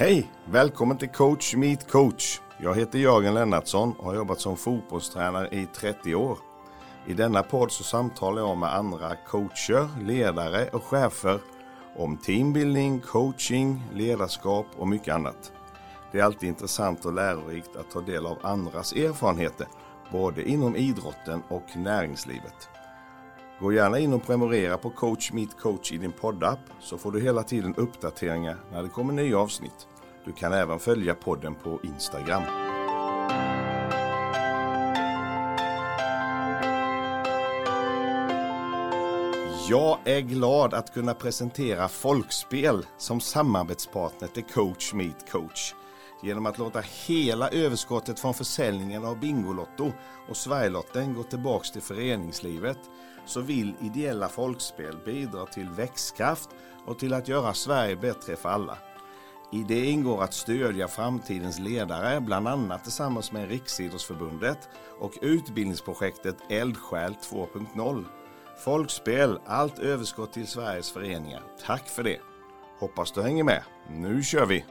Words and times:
Hej! 0.00 0.30
Välkommen 0.44 0.96
till 0.96 1.08
Coach 1.08 1.54
Meet 1.54 1.90
Coach. 1.90 2.40
Jag 2.58 2.76
heter 2.76 2.98
Jörgen 2.98 3.34
Lennartsson 3.34 3.92
och 3.92 4.04
har 4.04 4.14
jobbat 4.14 4.40
som 4.40 4.56
fotbollstränare 4.56 5.48
i 5.52 5.66
30 5.66 6.14
år. 6.14 6.38
I 7.06 7.14
denna 7.14 7.42
podd 7.42 7.72
så 7.72 7.84
samtalar 7.84 8.42
jag 8.42 8.58
med 8.58 8.74
andra 8.74 9.16
coacher, 9.16 10.02
ledare 10.02 10.68
och 10.68 10.84
chefer 10.84 11.40
om 11.96 12.16
teambuilding, 12.16 13.00
coaching, 13.00 13.82
ledarskap 13.94 14.66
och 14.76 14.88
mycket 14.88 15.14
annat. 15.14 15.52
Det 16.12 16.18
är 16.18 16.24
alltid 16.24 16.48
intressant 16.48 17.04
och 17.04 17.14
lärorikt 17.14 17.76
att 17.76 17.90
ta 17.90 18.00
del 18.00 18.26
av 18.26 18.38
andras 18.42 18.92
erfarenheter, 18.92 19.66
både 20.12 20.48
inom 20.48 20.76
idrotten 20.76 21.42
och 21.48 21.76
näringslivet. 21.76 22.68
Gå 23.60 23.72
gärna 23.72 23.98
in 23.98 24.12
och 24.12 24.22
prenumerera 24.22 24.78
på 24.78 24.90
Coach 24.90 25.32
Meet 25.32 25.58
Coach 25.58 25.92
i 25.92 25.98
din 25.98 26.12
poddapp 26.12 26.58
så 26.80 26.98
får 26.98 27.12
du 27.12 27.20
hela 27.20 27.42
tiden 27.42 27.74
uppdateringar 27.74 28.56
när 28.72 28.82
det 28.82 28.88
kommer 28.88 29.12
nya 29.12 29.38
avsnitt. 29.38 29.88
Du 30.24 30.32
kan 30.32 30.52
även 30.52 30.78
följa 30.78 31.14
podden 31.14 31.54
på 31.54 31.80
Instagram. 31.82 32.42
Jag 39.68 39.98
är 40.04 40.20
glad 40.20 40.74
att 40.74 40.94
kunna 40.94 41.14
presentera 41.14 41.88
Folkspel 41.88 42.86
som 42.98 43.20
samarbetspartner 43.20 44.28
till 44.28 44.44
Coach 44.44 44.92
Meet 44.92 45.30
Coach. 45.30 45.74
Genom 46.22 46.46
att 46.46 46.58
låta 46.58 46.82
hela 47.06 47.48
överskottet 47.48 48.20
från 48.20 48.34
försäljningen 48.34 49.04
av 49.04 49.20
Bingolotto 49.20 49.92
och 50.28 50.36
Sverigelotten 50.36 51.14
gå 51.14 51.22
tillbaks 51.22 51.70
till 51.70 51.82
föreningslivet 51.82 52.78
så 53.26 53.40
vill 53.40 53.74
ideella 53.80 54.28
folkspel 54.28 54.98
bidra 55.04 55.46
till 55.46 55.68
växtkraft 55.68 56.48
och 56.86 56.98
till 56.98 57.14
att 57.14 57.28
göra 57.28 57.54
Sverige 57.54 57.96
bättre 57.96 58.36
för 58.36 58.48
alla. 58.48 58.78
I 59.52 59.62
det 59.62 59.84
ingår 59.84 60.22
att 60.22 60.34
stödja 60.34 60.88
framtidens 60.88 61.58
ledare, 61.58 62.20
bland 62.20 62.48
annat 62.48 62.82
tillsammans 62.82 63.32
med 63.32 63.48
Riksidrottsförbundet 63.48 64.68
och 64.98 65.12
utbildningsprojektet 65.22 66.36
Eldsjäl 66.48 67.14
2.0. 67.30 68.04
Folkspel, 68.64 69.38
allt 69.46 69.78
överskott 69.78 70.32
till 70.32 70.46
Sveriges 70.46 70.90
föreningar. 70.90 71.42
Tack 71.66 71.88
för 71.88 72.02
det! 72.02 72.18
Hoppas 72.78 73.12
du 73.12 73.22
hänger 73.22 73.44
med. 73.44 73.62
Nu 73.88 74.22
kör 74.22 74.46
vi! 74.46 74.64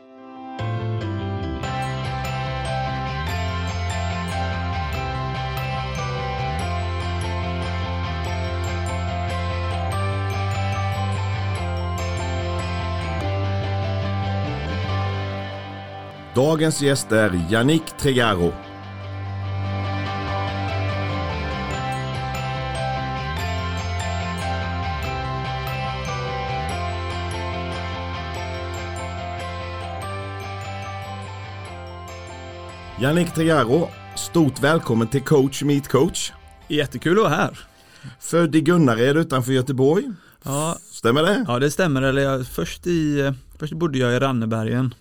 Dagens 16.39 16.81
gäst 16.81 17.11
är 17.11 17.51
Yannick 17.51 17.83
Tregaro. 17.97 18.53
Yannick 33.01 33.33
Tregaro, 33.33 33.89
stort 34.15 34.59
välkommen 34.59 35.07
till 35.07 35.21
Coach 35.21 35.63
Meet 35.63 35.87
Coach. 35.87 36.31
Jättekul 36.67 37.17
att 37.17 37.23
vara 37.23 37.35
här. 37.35 37.59
Född 38.19 38.55
i 38.55 38.61
Gunnared 38.61 39.17
utanför 39.17 39.51
Göteborg. 39.51 40.03
Ja, 40.43 40.77
Stämmer 40.91 41.23
det? 41.23 41.45
ja 41.47 41.59
det 41.59 41.71
stämmer. 41.71 42.01
Eller 42.01 42.21
jag, 42.21 42.47
först, 42.47 42.87
i, 42.87 43.33
först 43.57 43.73
bodde 43.73 43.97
jag 43.97 44.13
i 44.13 44.19
Rannebergen. 44.19 44.93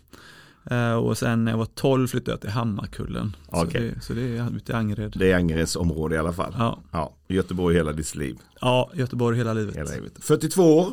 Eh, 0.71 0.93
och 0.95 1.19
sen 1.19 1.45
när 1.45 1.53
jag 1.53 1.59
var 1.59 1.67
12 1.75 2.09
flyttade 2.09 2.31
jag 2.31 2.41
till 2.41 2.51
Hammarkullen. 2.51 3.37
Så, 3.51 3.63
Okej. 3.65 3.93
det, 3.97 4.01
så 4.01 4.13
det 4.13 4.23
är 4.39 4.57
ute 4.57 4.73
i 4.73 4.75
Angered. 4.75 5.15
Det 5.19 5.33
är 5.33 5.37
Angereds 5.37 5.77
område 5.77 6.15
i 6.15 6.19
alla 6.19 6.33
fall. 6.33 6.55
Ja. 6.59 6.79
Ja, 6.91 7.15
Göteborg 7.29 7.77
hela 7.77 7.93
ditt 7.93 8.15
liv. 8.15 8.39
ja, 8.61 8.91
Göteborg 8.95 9.37
hela 9.37 9.53
livet. 9.53 9.77
Hela 9.77 9.91
livet. 9.91 10.13
42 10.21 10.79
år. 10.79 10.93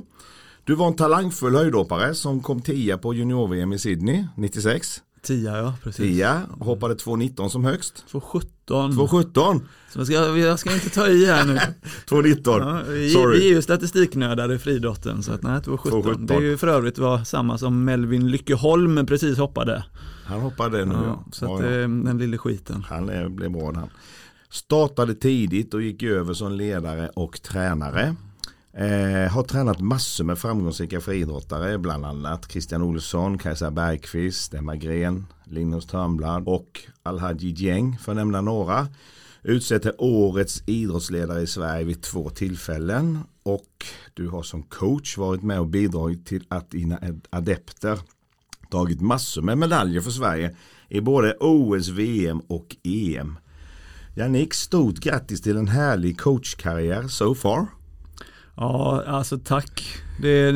Du 0.63 0.75
var 0.75 0.87
en 0.87 0.95
talangfull 0.95 1.55
höjdhoppare 1.55 2.13
som 2.15 2.41
kom 2.41 2.61
tia 2.61 2.97
på 2.97 3.13
junior-VM 3.13 3.73
i 3.73 3.79
Sydney 3.79 4.25
96. 4.35 5.01
Tia 5.25 5.57
ja, 5.57 5.73
precis. 5.83 5.97
Tia, 6.05 6.41
hoppade 6.59 6.93
2.19 6.93 7.49
som 7.49 7.65
högst. 7.65 8.03
2.17. 8.11 8.45
2.17, 8.67 9.61
Så 9.91 9.99
jag 9.99 10.07
ska, 10.07 10.37
jag 10.37 10.59
ska 10.59 10.73
inte 10.73 10.89
ta 10.89 11.07
i 11.07 11.25
här 11.25 11.45
nu. 11.45 11.53
2.19. 12.09 12.41
Ja, 12.45 12.81
vi, 12.93 13.09
Sorry. 13.09 13.39
vi 13.39 13.49
är 13.49 13.55
ju 13.55 13.61
statistiknördar 13.61 14.53
i 14.53 14.57
friidrotten 14.59 15.23
så 15.23 15.31
att 15.33 15.43
nej, 15.43 15.59
2.17. 15.59 15.77
2.17. 16.03 16.27
Det 16.27 16.33
är 16.35 16.41
ju 16.41 16.57
för 16.57 16.67
övrigt 16.67 16.97
var 16.97 17.23
samma 17.23 17.57
som 17.57 17.83
Melvin 17.85 18.31
Lyckeholm 18.31 19.05
precis 19.05 19.37
hoppade. 19.37 19.83
Han 20.25 20.41
hoppade 20.41 20.85
nu. 20.85 20.93
Ja, 20.93 21.01
Ja, 21.03 21.25
så 21.31 21.45
Ja, 21.45 21.55
att 21.55 21.61
ja. 21.63 21.67
eh, 21.71 21.81
den 21.89 22.17
lille 22.17 22.37
skiten. 22.37 22.83
Han 22.89 23.05
blev 23.35 23.51
bra 23.51 23.71
han. 23.75 23.89
Startade 24.49 25.13
tidigt 25.13 25.73
och 25.73 25.81
gick 25.81 26.03
över 26.03 26.33
som 26.33 26.51
ledare 26.51 27.09
och 27.15 27.41
tränare. 27.41 28.15
Eh, 28.77 29.31
har 29.31 29.43
tränat 29.43 29.79
massor 29.79 30.23
med 30.23 30.37
framgångsrika 30.37 31.01
friidrottare, 31.01 31.77
bland 31.77 32.05
annat 32.05 32.51
Christian 32.51 32.81
Olsson, 32.81 33.37
Kajsa 33.37 33.71
Bergqvist, 33.71 34.53
Emma 34.53 34.75
Gren, 34.75 35.25
Linus 35.43 35.85
Törnblad 35.85 36.47
och 36.47 36.79
Alhaji 37.03 37.51
Dieng 37.51 37.97
för 37.97 38.11
att 38.11 38.15
nämna 38.15 38.41
några. 38.41 38.87
Utsett 39.43 39.81
till 39.81 39.91
årets 39.97 40.63
idrottsledare 40.65 41.41
i 41.41 41.47
Sverige 41.47 41.85
vid 41.85 42.01
två 42.01 42.29
tillfällen 42.29 43.19
och 43.43 43.85
du 44.13 44.27
har 44.27 44.43
som 44.43 44.63
coach 44.63 45.17
varit 45.17 45.43
med 45.43 45.59
och 45.59 45.67
bidragit 45.67 46.25
till 46.25 46.45
att 46.47 46.71
dina 46.71 46.99
adepter 47.29 47.99
tagit 48.69 49.01
massor 49.01 49.41
med 49.41 49.57
medaljer 49.57 50.01
för 50.01 50.11
Sverige 50.11 50.55
i 50.89 51.01
både 51.01 51.37
OS, 51.39 51.89
VM 51.89 52.39
och 52.39 52.75
EM. 52.83 53.37
Jannik, 54.15 54.53
stort 54.53 54.99
grattis 54.99 55.41
till 55.41 55.57
en 55.57 55.67
härlig 55.67 56.19
coachkarriär 56.19 57.07
so 57.07 57.35
far. 57.35 57.67
Ja, 58.55 59.03
alltså 59.07 59.39
tack. 59.39 60.01
Det 60.21 60.29
är, 60.29 60.53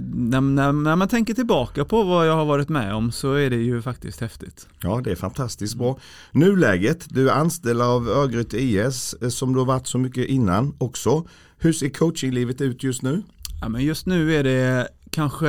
när, 0.00 0.40
när, 0.40 0.72
när 0.72 0.96
man 0.96 1.08
tänker 1.08 1.34
tillbaka 1.34 1.84
på 1.84 2.02
vad 2.02 2.28
jag 2.28 2.36
har 2.36 2.44
varit 2.44 2.68
med 2.68 2.94
om 2.94 3.12
så 3.12 3.34
är 3.34 3.50
det 3.50 3.56
ju 3.56 3.82
faktiskt 3.82 4.20
häftigt. 4.20 4.68
Ja, 4.82 5.00
det 5.04 5.10
är 5.10 5.16
fantastiskt 5.16 5.74
bra. 5.74 5.98
Nuläget, 6.32 7.06
du 7.08 7.30
är 7.30 7.34
anställd 7.34 7.82
av 7.82 8.08
Örgryte 8.08 8.62
IS 8.62 9.14
eh, 9.22 9.28
som 9.28 9.52
du 9.52 9.58
har 9.58 9.66
varit 9.66 9.86
så 9.86 9.98
mycket 9.98 10.26
innan 10.26 10.74
också. 10.78 11.28
Hur 11.58 11.72
ser 11.72 11.88
coachinglivet 11.88 12.60
ut 12.60 12.82
just 12.82 13.02
nu? 13.02 13.22
Ja, 13.60 13.68
men 13.68 13.84
just 13.84 14.06
nu 14.06 14.34
är 14.34 14.44
det 14.44 14.88
kanske 15.10 15.48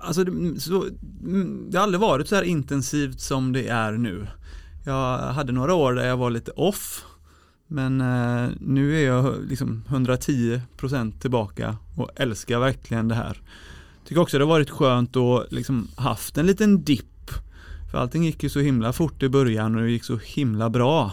Alltså 0.00 0.24
det, 0.24 0.60
så, 0.60 0.86
mm, 1.22 1.70
det 1.70 1.78
har 1.78 1.82
aldrig 1.82 2.00
varit 2.00 2.28
så 2.28 2.34
här 2.34 2.42
intensivt 2.42 3.20
som 3.20 3.52
det 3.52 3.68
är 3.68 3.92
nu. 3.92 4.26
Jag 4.84 5.18
hade 5.18 5.52
några 5.52 5.74
år 5.74 5.92
där 5.94 6.06
jag 6.06 6.16
var 6.16 6.30
lite 6.30 6.50
off 6.50 7.04
men 7.74 8.00
eh, 8.00 8.50
nu 8.60 9.00
är 9.00 9.06
jag 9.06 9.44
liksom 9.48 9.84
110% 9.88 11.18
tillbaka 11.18 11.76
och 11.96 12.10
älskar 12.16 12.58
verkligen 12.58 13.08
det 13.08 13.14
här. 13.14 13.40
Tycker 14.04 14.20
också 14.20 14.38
det 14.38 14.44
har 14.44 14.48
varit 14.48 14.70
skönt 14.70 15.16
att 15.16 15.52
liksom 15.52 15.88
haft 15.96 16.38
en 16.38 16.46
liten 16.46 16.84
dipp. 16.84 17.30
För 17.90 17.98
allting 17.98 18.24
gick 18.24 18.42
ju 18.42 18.48
så 18.48 18.60
himla 18.60 18.92
fort 18.92 19.22
i 19.22 19.28
början 19.28 19.74
och 19.74 19.82
det 19.82 19.90
gick 19.90 20.04
så 20.04 20.18
himla 20.24 20.70
bra. 20.70 21.12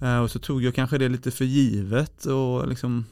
Eh, 0.00 0.18
och 0.18 0.30
så 0.30 0.38
tog 0.38 0.62
jag 0.62 0.74
kanske 0.74 0.98
det 0.98 1.08
lite 1.08 1.30
för 1.30 1.44
givet 1.44 2.26
och 2.26 2.68
liksom 2.68 3.04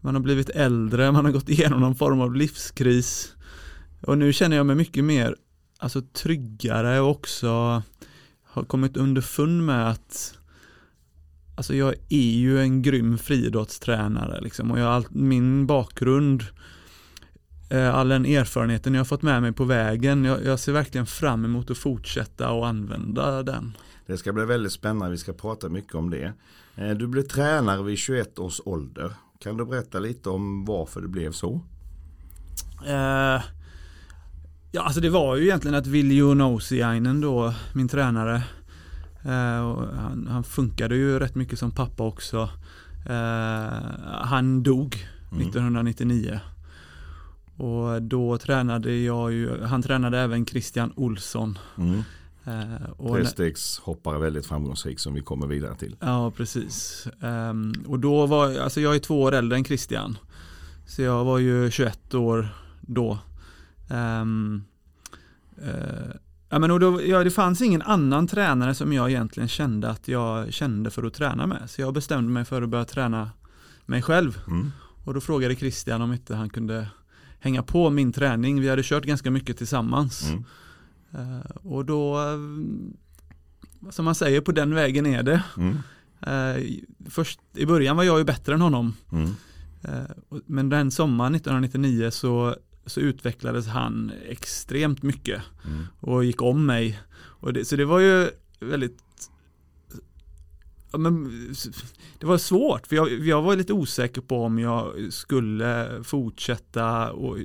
man 0.00 0.14
har 0.14 0.22
blivit 0.22 0.50
äldre, 0.50 1.12
man 1.12 1.24
har 1.24 1.32
gått 1.32 1.48
igenom 1.48 1.80
någon 1.80 1.94
form 1.94 2.20
av 2.20 2.34
livskris. 2.34 3.34
Och 4.00 4.18
nu 4.18 4.32
känner 4.32 4.56
jag 4.56 4.66
mig 4.66 4.76
mycket 4.76 5.04
mer 5.04 5.36
alltså, 5.78 6.02
tryggare 6.02 7.00
och 7.00 7.10
också 7.10 7.82
har 8.42 8.64
kommit 8.64 8.96
underfund 8.96 9.66
med 9.66 9.90
att 9.90 10.38
Alltså 11.56 11.74
jag 11.74 11.94
är 12.08 12.32
ju 12.38 12.60
en 12.60 12.82
grym 12.82 13.18
friidrottstränare 13.18 14.40
liksom 14.40 14.70
och 14.70 14.78
jag 14.78 14.84
har 14.84 14.92
all, 14.92 15.06
min 15.10 15.66
bakgrund 15.66 16.42
eh, 17.70 17.94
All 17.94 18.08
den 18.08 18.26
erfarenheten 18.26 18.94
jag 18.94 19.00
har 19.00 19.04
fått 19.04 19.22
med 19.22 19.42
mig 19.42 19.52
på 19.52 19.64
vägen 19.64 20.24
jag, 20.24 20.44
jag 20.44 20.58
ser 20.58 20.72
verkligen 20.72 21.06
fram 21.06 21.44
emot 21.44 21.70
att 21.70 21.78
fortsätta 21.78 22.50
och 22.50 22.66
använda 22.66 23.42
den. 23.42 23.76
Det 24.06 24.16
ska 24.16 24.32
bli 24.32 24.44
väldigt 24.44 24.72
spännande, 24.72 25.10
vi 25.10 25.18
ska 25.18 25.32
prata 25.32 25.68
mycket 25.68 25.94
om 25.94 26.10
det. 26.10 26.32
Eh, 26.76 26.90
Du 26.90 27.06
blev 27.06 27.22
tränare 27.22 27.82
vid 27.82 27.98
21 27.98 28.38
års 28.38 28.60
ålder. 28.64 29.12
Kan 29.40 29.56
du 29.56 29.64
berätta 29.64 29.98
lite 29.98 30.30
om 30.30 30.64
varför 30.64 31.00
det 31.00 31.08
blev 31.08 31.32
så? 31.32 31.60
Eh, 32.86 33.42
ja, 34.72 34.82
alltså 34.82 35.00
det 35.00 35.10
var 35.10 35.36
ju 35.36 35.44
egentligen 35.44 35.74
att 35.74 35.86
Viljo 35.86 36.34
Nousiainen 36.34 37.20
då, 37.20 37.54
min 37.74 37.88
tränare, 37.88 38.42
han, 39.30 40.28
han 40.30 40.44
funkade 40.44 40.96
ju 40.96 41.18
rätt 41.18 41.34
mycket 41.34 41.58
som 41.58 41.70
pappa 41.70 42.02
också. 42.02 42.48
Eh, 43.06 43.68
han 44.20 44.62
dog 44.62 45.06
Mm. 45.34 45.48
1999. 45.48 46.40
Och 47.56 48.02
då 48.02 48.38
tränade 48.38 48.96
jag 48.96 49.32
ju, 49.32 49.62
han 49.62 49.82
tränade 49.82 50.18
även 50.18 50.46
Christian 50.46 50.92
Olsson. 50.96 51.58
Mm. 51.78 52.02
Eh, 52.44 53.12
Trestegshoppare 53.12 54.18
väldigt 54.18 54.46
framgångsrik 54.46 54.98
som 54.98 55.14
vi 55.14 55.20
kommer 55.20 55.46
vidare 55.46 55.74
till. 55.74 55.96
Ja, 56.00 56.30
precis. 56.30 57.06
Ehm, 57.20 57.72
och 57.86 57.98
då 57.98 58.26
var, 58.26 58.58
alltså 58.58 58.80
jag 58.80 58.94
är 58.94 58.98
två 58.98 59.22
år 59.22 59.32
äldre 59.32 59.58
än 59.58 59.64
Christian. 59.64 60.18
Så 60.86 61.02
jag 61.02 61.24
var 61.24 61.38
ju 61.38 61.70
21 61.70 62.14
år 62.14 62.48
då. 62.80 63.18
Um, 63.90 64.64
uh, 65.62 65.70
ja, 66.54 66.58
men 66.58 66.70
och 66.70 66.80
då, 66.80 67.02
ja, 67.02 67.24
det 67.24 67.30
fanns 67.30 67.62
ingen 67.62 67.82
annan 67.82 68.26
tränare 68.26 68.74
som 68.74 68.92
jag 68.92 69.10
egentligen 69.10 69.48
kände 69.48 69.90
att 69.90 70.08
jag 70.08 70.52
kände 70.52 70.90
för 70.90 71.02
att 71.02 71.14
träna 71.14 71.46
med. 71.46 71.70
Så 71.70 71.80
jag 71.80 71.94
bestämde 71.94 72.30
mig 72.32 72.44
för 72.44 72.62
att 72.62 72.68
börja 72.68 72.84
träna 72.84 73.30
mig 73.86 74.02
själv. 74.02 74.38
Mm. 74.46 74.72
Och 75.04 75.14
då 75.14 75.20
frågade 75.20 75.56
Christian 75.56 76.02
om 76.02 76.12
inte 76.12 76.34
han 76.34 76.50
kunde 76.50 76.88
hänga 77.38 77.62
på 77.62 77.90
min 77.90 78.12
träning. 78.12 78.60
Vi 78.60 78.68
hade 78.68 78.82
kört 78.82 79.04
ganska 79.04 79.30
mycket 79.30 79.58
tillsammans. 79.58 80.30
Mm. 80.30 80.44
Uh, 81.14 81.40
och 81.54 81.84
då, 81.84 82.18
uh, 82.18 82.38
som 83.90 84.04
man 84.04 84.14
säger, 84.14 84.40
på 84.40 84.52
den 84.52 84.74
vägen 84.74 85.06
är 85.06 85.22
det. 85.22 85.42
Mm. 85.56 85.76
Uh, 86.26 86.64
först, 87.10 87.40
I 87.54 87.66
början 87.66 87.96
var 87.96 88.04
jag 88.04 88.18
ju 88.18 88.24
bättre 88.24 88.54
än 88.54 88.60
honom. 88.60 88.92
Mm. 89.12 89.30
men 90.46 90.68
den 90.68 90.90
sommaren 90.90 91.34
1999 91.34 92.10
så, 92.10 92.56
så 92.86 93.00
utvecklades 93.00 93.66
han 93.66 94.12
extremt 94.28 95.02
mycket 95.02 95.42
mm. 95.66 95.86
och 96.00 96.24
gick 96.24 96.42
om 96.42 96.66
mig. 96.66 97.00
Och 97.16 97.52
det, 97.52 97.64
så 97.64 97.76
det 97.76 97.84
var 97.84 97.98
ju 97.98 98.30
väldigt 98.60 99.00
men, 100.98 101.24
det 102.18 102.26
var 102.26 102.38
svårt, 102.38 102.86
för 102.86 102.96
jag, 102.96 103.12
jag, 103.12 103.42
var 103.42 103.56
lite 103.56 103.72
osäker 103.72 104.20
på 104.20 104.44
om 104.44 104.58
jag 104.58 105.12
skulle 105.12 106.00
fortsätta 106.04 107.12
och 107.12 107.38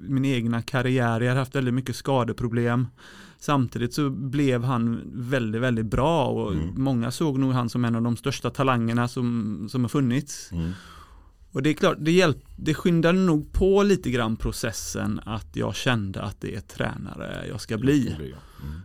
min 0.00 0.24
egna 0.24 0.62
karriär. 0.62 1.20
Jag 1.20 1.28
hade 1.28 1.40
haft 1.40 1.54
väldigt 1.54 1.74
mycket 1.74 1.96
skadeproblem. 1.96 2.86
Samtidigt 3.38 3.94
så 3.94 4.10
blev 4.10 4.64
han 4.64 5.00
väldigt, 5.14 5.62
väldigt 5.62 5.86
bra 5.86 6.26
och 6.26 6.52
mm. 6.52 6.74
många 6.76 7.10
såg 7.10 7.38
nog 7.38 7.52
han 7.52 7.68
som 7.68 7.84
en 7.84 7.94
av 7.94 8.02
de 8.02 8.16
största 8.16 8.50
talangerna 8.50 9.08
som, 9.08 9.68
som 9.70 9.84
har 9.84 9.88
funnits. 9.88 10.52
Mm. 10.52 10.72
Och 11.52 11.62
det 11.62 11.70
är 11.70 11.74
klart, 11.74 11.96
det, 12.00 12.12
hjälp, 12.12 12.44
det 12.56 12.74
skyndade 12.74 13.18
nog 13.18 13.52
på 13.52 13.82
lite 13.82 14.10
grann 14.10 14.36
processen 14.36 15.20
att 15.24 15.56
jag 15.56 15.74
kände 15.74 16.22
att 16.22 16.40
det 16.40 16.54
är 16.54 16.60
tränare 16.60 17.46
jag 17.48 17.60
ska 17.60 17.78
bli. 17.78 18.16
Mm. 18.18 18.80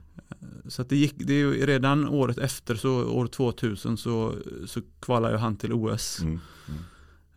Så 0.67 0.81
att 0.81 0.89
det 0.89 0.95
gick, 0.95 1.13
det 1.17 1.33
är 1.33 1.67
redan 1.67 2.07
året 2.07 2.37
efter, 2.37 2.75
så 2.75 3.11
år 3.11 3.27
2000 3.27 3.97
så, 3.97 4.35
så 4.65 4.81
kvalade 4.99 5.37
han 5.37 5.55
till 5.55 5.73
OS. 5.73 6.19
Mm. 6.21 6.39
Mm. 6.67 6.79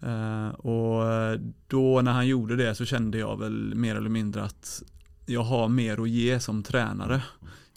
Uh, 0.02 0.48
och 0.50 1.38
då 1.66 2.00
när 2.02 2.12
han 2.12 2.26
gjorde 2.26 2.56
det 2.56 2.74
så 2.74 2.84
kände 2.84 3.18
jag 3.18 3.38
väl 3.38 3.74
mer 3.74 3.96
eller 3.96 4.08
mindre 4.08 4.42
att 4.42 4.82
jag 5.26 5.42
har 5.42 5.68
mer 5.68 6.00
att 6.00 6.08
ge 6.08 6.40
som 6.40 6.62
tränare. 6.62 7.22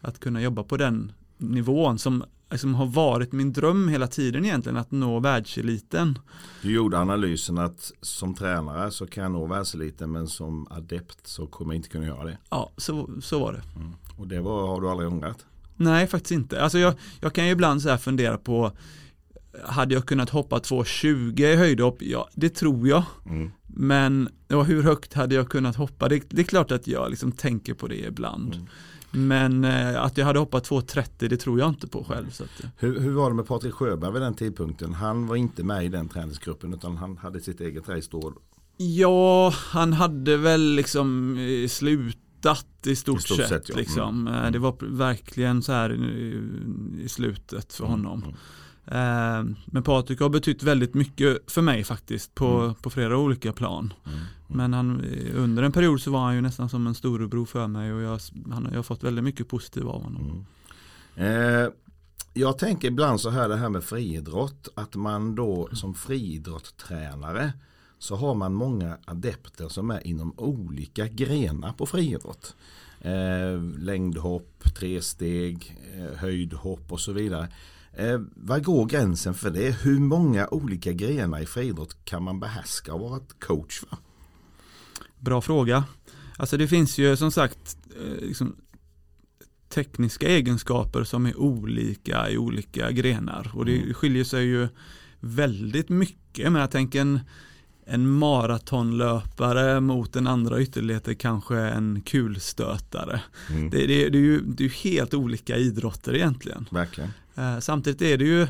Att 0.02 0.20
kunna 0.20 0.42
jobba 0.42 0.64
på 0.64 0.78
den 0.78 1.12
nivån 1.38 2.00
som 2.00 2.24
liksom 2.54 2.76
har 2.76 2.86
varit 2.86 3.32
min 3.32 3.54
dröm 3.54 3.88
hela 3.88 4.08
tiden 4.08 4.46
egentligen 4.46 4.78
att 4.78 4.92
nå 4.92 5.20
världseliten. 5.20 6.20
Du 6.62 6.72
gjorde 6.74 7.00
analysen 7.00 7.58
att 7.58 7.92
som 8.02 8.34
tränare 8.34 8.92
så 8.92 9.08
kan 9.08 9.24
jag 9.24 9.32
nå 9.32 9.46
världseliten 9.46 10.12
men 10.12 10.28
som 10.28 10.68
adept 10.70 11.28
så 11.28 11.48
kommer 11.48 11.74
jag 11.74 11.80
inte 11.80 11.90
kunna 11.90 12.06
göra 12.06 12.24
det. 12.24 12.38
Ja, 12.50 12.72
så, 12.78 13.10
så 13.22 13.40
var 13.40 13.54
det. 13.54 13.62
Mm. 13.76 13.94
Och 14.18 14.28
det 14.28 14.42
var, 14.42 14.68
har 14.68 14.82
du 14.82 14.90
aldrig 14.90 15.10
ångrat? 15.10 15.46
Nej, 15.76 16.08
faktiskt 16.08 16.32
inte. 16.32 16.62
Alltså 16.62 16.78
jag, 16.78 16.94
jag 17.22 17.34
kan 17.34 17.46
ju 17.46 17.52
ibland 17.52 17.82
så 17.82 17.90
här 17.90 17.98
fundera 17.98 18.38
på 18.38 18.72
hade 19.66 19.94
jag 19.94 20.06
kunnat 20.06 20.30
hoppa 20.30 20.60
2,20 20.60 21.42
i 21.42 21.56
höjdhopp? 21.56 22.02
Ja, 22.02 22.30
det 22.34 22.50
tror 22.50 22.88
jag. 22.88 23.04
Mm. 23.26 23.52
Men 23.68 24.30
ja, 24.48 24.64
hur 24.64 24.84
högt 24.84 25.14
hade 25.14 25.36
jag 25.36 25.50
kunnat 25.50 25.76
hoppa? 25.76 26.10
Det, 26.10 26.30
det, 26.30 26.42
är 26.42 26.46
klart 26.46 26.72
att 26.72 26.88
jag 26.88 27.10
liksom 27.10 27.32
tänker 27.32 27.74
på 27.74 27.88
det 27.88 28.00
ibland. 28.00 28.54
Mm. 28.54 28.68
Men 29.16 29.64
eh, 29.64 30.04
att 30.04 30.18
jag 30.18 30.26
hade 30.26 30.40
hoppat 30.40 30.70
2,30 30.70 31.28
det 31.28 31.38
tror 31.38 31.60
jag 31.60 31.70
inte 31.70 31.88
på 31.88 32.04
själv. 32.04 32.30
Så 32.30 32.44
att, 32.44 32.64
eh. 32.64 32.70
hur, 32.78 33.00
hur, 33.00 33.12
var 33.12 33.30
det 33.30 33.36
med 33.36 33.48
Patrik 33.48 33.74
Sjöberg 33.74 34.14
vid 34.14 34.22
den 34.22 34.34
tidpunkten? 34.34 34.94
Han 34.94 35.28
var 35.28 35.36
inte 35.36 35.64
med 35.64 35.86
i 35.86 35.90
den 35.90 36.10
träningsgruppen 36.10 36.74
utan 36.74 36.98
han 36.98 37.18
hade 37.18 37.42
sitt 37.42 37.62
eget 37.62 37.90
race 37.90 38.08
då. 38.12 38.34
Ja, 38.78 39.54
han 39.56 39.94
hade 39.94 40.38
väl 40.38 40.62
liksom 40.62 41.38
slut 41.70 42.18
hittat 42.44 42.88
i 42.88 42.96
stort, 42.96 43.20
I 43.20 43.22
stort 43.22 43.38
sett. 43.38 43.50
sett 43.50 43.70
ja. 43.70 43.76
liksom. 43.76 44.28
Mm. 44.28 44.46
Eh, 44.46 44.52
det 44.52 44.60
var 44.60 44.76
verkligen 44.80 45.62
så 45.62 45.72
här 45.72 45.94
i, 47.00 47.10
slutet 47.10 47.74
för 47.74 47.86
mm. 47.86 47.92
honom. 47.92 48.24
Mm. 48.24 48.36
Eh, 48.86 49.44
men 49.66 49.84
Patrik 49.84 50.20
har 50.20 50.30
betytt 50.30 50.64
väldigt 50.64 50.94
mycket 50.94 51.52
för 51.52 51.62
mig 51.62 51.84
faktiskt 51.84 52.36
på, 52.36 52.46
mm. 52.46 52.76
på 52.76 52.90
flera 52.90 53.18
olika 53.18 53.54
plan. 53.54 53.94
Mm. 54.06 54.18
Mm. 54.18 54.28
Men 54.48 54.74
han, 54.74 55.06
under 55.36 55.64
en 55.64 55.72
period 55.72 56.02
så 56.02 56.12
var 56.12 56.20
han 56.20 56.36
ju 56.36 56.42
nästan 56.42 56.70
som 56.70 56.88
en 56.88 56.96
storebror 56.96 57.46
för 57.46 57.68
mig 57.68 57.94
och 57.94 58.02
jag, 58.02 58.20
han, 58.52 58.68
jag 58.72 58.78
har 58.78 58.84
fått 58.84 59.04
väldigt 59.04 59.24
mycket 59.24 59.48
positivt 59.48 59.86
av 59.86 60.04
honom. 60.04 60.46
Eh, 61.16 61.68
jag 62.34 62.58
tänker 62.58 62.88
ibland 62.88 63.22
så 63.22 63.30
här 63.30 63.50
det 63.50 63.56
här 63.56 63.70
med 63.70 63.84
friidrott 63.84 64.68
att 64.76 64.96
man 64.96 65.36
då 65.36 65.70
som 65.72 65.94
friidrottstränare 65.94 67.54
så 68.00 68.16
har 68.16 68.34
man 68.36 68.54
många 68.54 68.98
adepter 69.06 69.70
som 69.70 69.92
är 69.92 70.08
inom 70.08 70.34
olika 70.40 71.08
grenar 71.08 71.74
på 71.74 71.86
friidrott. 71.86 72.56
Eh, 73.02 73.62
längdhopp, 73.78 74.64
tresteg, 74.76 75.78
eh, 75.94 76.18
höjdhopp 76.18 76.92
och 76.92 77.00
så 77.00 77.12
vidare. 77.12 77.48
Eh, 77.98 78.22
vad 78.36 78.64
går 78.64 78.86
gränsen 78.86 79.34
för 79.34 79.50
det? 79.50 79.72
Hur 79.72 80.00
många 80.00 80.48
olika 80.48 80.94
grenar 80.94 81.40
i 81.40 81.46
friidrott 81.46 82.06
kan 82.06 82.24
man 82.24 82.40
behärska 82.40 82.94
och 82.94 83.00
vara 83.00 83.20
coach 83.40 83.80
för? 83.80 83.98
Bra 85.20 85.42
fråga. 85.42 85.84
Alltså 86.38 86.58
det 86.58 86.68
finns 86.68 86.98
ju 86.98 87.18
som 87.18 87.32
sagt 87.32 87.78
eh, 88.02 88.28
liksom, 88.28 88.56
tekniska 89.70 90.28
egenskaper 90.28 91.04
som 91.04 91.26
är 91.26 91.38
olika 91.38 92.30
i 92.30 92.38
olika 92.38 92.92
grenar 92.92 93.52
och 93.54 93.66
det 93.66 93.78
mm. 93.78 93.94
skiljer 93.94 94.24
sig 94.24 94.46
ju 94.46 94.68
väldigt 95.20 95.90
mycket. 95.90 96.52
Men 96.52 96.62
jag 96.62 96.72
tänker 96.72 97.02
en 97.02 97.20
en 97.86 98.10
maratonlöpare 98.10 99.80
mot 99.80 100.16
en 100.16 100.28
andra 100.28 100.62
ytterligheter 100.62 101.14
kanske 101.14 101.58
en 101.58 102.02
kulstötare. 102.02 103.22
Mm. 103.50 103.70
Det, 103.70 103.88
det, 103.88 104.10
det, 104.10 104.18
är 104.18 104.22
ju 104.22 104.42
det 104.42 104.66
är 104.66 104.70
helt 104.70 105.14
olika 105.14 105.58
idrotter 105.58 106.16
egentligen. 106.16 106.66
Verkligen. 106.72 107.14
Eh, 107.36 107.60
samtidigt 107.60 108.02
är 108.02 108.18
det 108.18 108.26
ju 108.26 108.48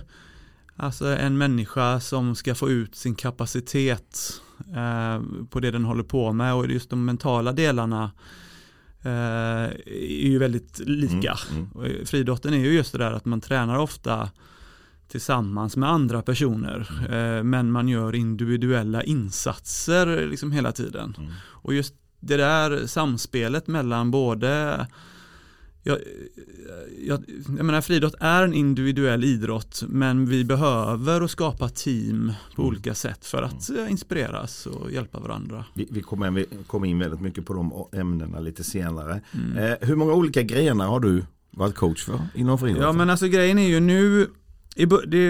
alltså 0.75 1.07
en 1.17 1.37
människa 1.37 1.99
som 1.99 2.35
ska 2.35 2.55
få 2.55 2.69
ut 2.69 2.95
sin 2.95 3.15
kapacitet 3.15 4.41
eh, 4.75 5.21
på 5.49 5.59
det 5.59 5.71
den 5.71 5.85
håller 5.85 6.03
på 6.03 6.33
med 6.33 6.53
och 6.53 6.67
just 6.67 6.89
de 6.89 7.05
mentala 7.05 7.51
delarna 7.51 8.11
eh, 9.01 9.11
är 9.85 10.29
ju 10.29 10.37
väldigt 10.39 10.79
lika. 10.79 11.37
Mm. 11.51 11.67
Mm. 11.75 12.05
Friidrotten 12.05 12.53
är 12.53 12.57
ju 12.57 12.73
just 12.73 12.91
det 12.91 12.97
där 12.97 13.11
att 13.11 13.25
man 13.25 13.41
tränar 13.41 13.77
ofta 13.77 14.29
tillsammans 15.13 15.77
med 15.77 15.89
andra 15.89 16.21
personer. 16.21 16.89
Eh, 17.01 17.43
men 17.43 17.71
man 17.71 17.87
gör 17.87 18.15
individuella 18.15 19.03
insatser 19.03 20.27
liksom 20.27 20.51
hela 20.51 20.71
tiden. 20.71 21.15
Mm. 21.17 21.31
Och 21.45 21.73
just 21.73 21.95
det 22.19 22.37
där 22.37 22.87
samspelet 22.87 23.67
mellan 23.67 24.11
både 24.11 24.87
jag, 25.83 25.97
jag, 27.05 27.23
jag 27.57 27.65
menar 27.65 27.81
friidrott 27.81 28.15
är 28.19 28.43
en 28.43 28.53
individuell 28.53 29.23
idrott 29.23 29.83
men 29.87 30.25
vi 30.25 30.43
behöver 30.43 31.21
att 31.21 31.31
skapa 31.31 31.69
team 31.69 32.33
på 32.55 32.61
mm. 32.61 32.69
olika 32.69 32.93
sätt 32.93 33.25
för 33.25 33.43
att 33.43 33.69
mm. 33.69 33.87
inspireras 33.87 34.65
och 34.65 34.91
hjälpa 34.91 35.19
varandra. 35.19 35.65
Vi, 35.73 35.87
vi 35.91 36.01
kommer, 36.01 36.31
vi 36.31 36.45
kommer 36.67 36.87
in 36.87 36.99
väldigt 36.99 37.21
mycket 37.21 37.45
på 37.45 37.53
de 37.53 37.87
ämnena 37.99 38.39
lite 38.39 38.63
senare. 38.63 39.21
Mm. 39.31 39.57
Eh, 39.57 39.87
hur 39.87 39.95
många 39.95 40.13
olika 40.13 40.41
grenar 40.41 40.87
har 40.87 40.99
du 40.99 41.25
varit 41.51 41.75
coach 41.75 42.03
för 42.05 42.19
inom 42.35 42.57
friidrott? 42.57 42.83
Ja 42.83 42.91
men 42.91 43.09
alltså 43.09 43.27
grejen 43.27 43.59
är 43.59 43.67
ju 43.67 43.79
nu 43.79 44.27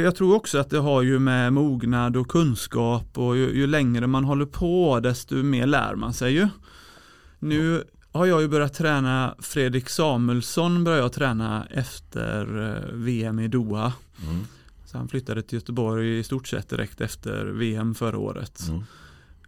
jag 0.04 0.16
tror 0.16 0.36
också 0.36 0.58
att 0.58 0.70
det 0.70 0.80
har 0.80 1.02
ju 1.02 1.20
med 1.20 1.54
mognad 1.54 2.18
och 2.18 2.28
kunskap 2.28 3.18
och 3.18 3.38
ju, 3.38 3.56
ju, 3.56 3.68
längre 3.68 4.08
man 4.08 4.24
håller 4.24 4.46
på 4.46 5.00
desto 5.00 5.36
mer 5.36 5.68
lär 5.68 5.96
man 5.96 6.14
sig 6.14 6.34
ju. 6.34 6.48
Nu 7.40 7.84
har 8.12 8.26
jag 8.26 8.42
ju 8.42 8.48
börjat 8.48 8.74
träna 8.74 9.36
Fredrik 9.40 9.90
Samuelsson 9.90 10.84
började 10.84 11.04
jag 11.04 11.14
träna 11.14 11.66
efter 11.66 12.70
eh, 12.70 12.96
VM 12.96 13.40
i 13.40 13.48
Doha. 13.48 13.94
Mm. 14.24 14.46
Så 14.86 14.98
han 14.98 15.08
flyttade 15.08 15.42
till 15.42 15.58
Göteborg 15.58 16.20
i 16.20 16.24
stort 16.24 16.48
sett 16.48 16.70
direkt 16.70 17.02
efter 17.02 17.46
VM 17.46 17.96
förra 17.96 18.18
året. 18.18 18.62
Mm. 18.70 18.84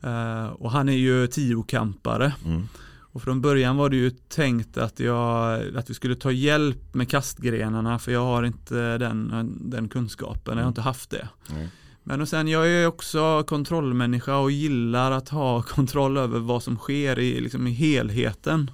Uh, 0.04 0.48
och 0.48 0.72
han 0.72 0.90
är 0.90 0.98
ju 0.98 1.28
tiokampare. 1.28 2.34
Mm. 2.46 2.68
Och 3.16 3.22
från 3.22 3.42
början 3.42 3.78
var 3.78 3.90
det 3.90 3.96
ju 3.96 4.10
tänkt 4.10 4.78
att, 4.78 5.00
jag, 5.00 5.62
att 5.76 5.90
vi 5.90 5.94
skulle 5.94 6.16
ta 6.16 6.32
hjälp 6.32 6.94
med 6.94 7.10
kastgrenarna 7.10 8.00
för 8.00 8.12
jag 8.12 8.26
har 8.26 8.44
inte 8.44 8.98
den, 8.98 9.52
den 9.62 9.90
kunskapen, 9.90 10.58
jag 10.58 10.64
har 10.64 10.68
inte 10.68 10.82
haft 10.82 11.10
det. 11.10 11.30
Mm. 11.52 11.68
Men 12.04 12.22
och 12.22 12.28
sen 12.28 12.48
jag 12.48 12.72
är 12.72 12.88
också 12.88 13.44
kontrollmänniska 13.44 14.38
och 14.38 14.52
gillar 14.52 15.12
att 15.12 15.30
ha 15.30 15.62
kontroll 15.68 16.18
över 16.18 16.40
vad 16.40 16.64
som 16.64 16.78
sker 16.78 17.20
i, 17.20 17.42
liksom 17.42 17.68
i 17.68 17.72
helheten. 17.72 18.72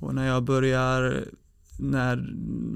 Och 0.00 0.14
när 0.14 0.26
jag 0.26 0.42
börjar 0.42 1.24
när 1.78 2.34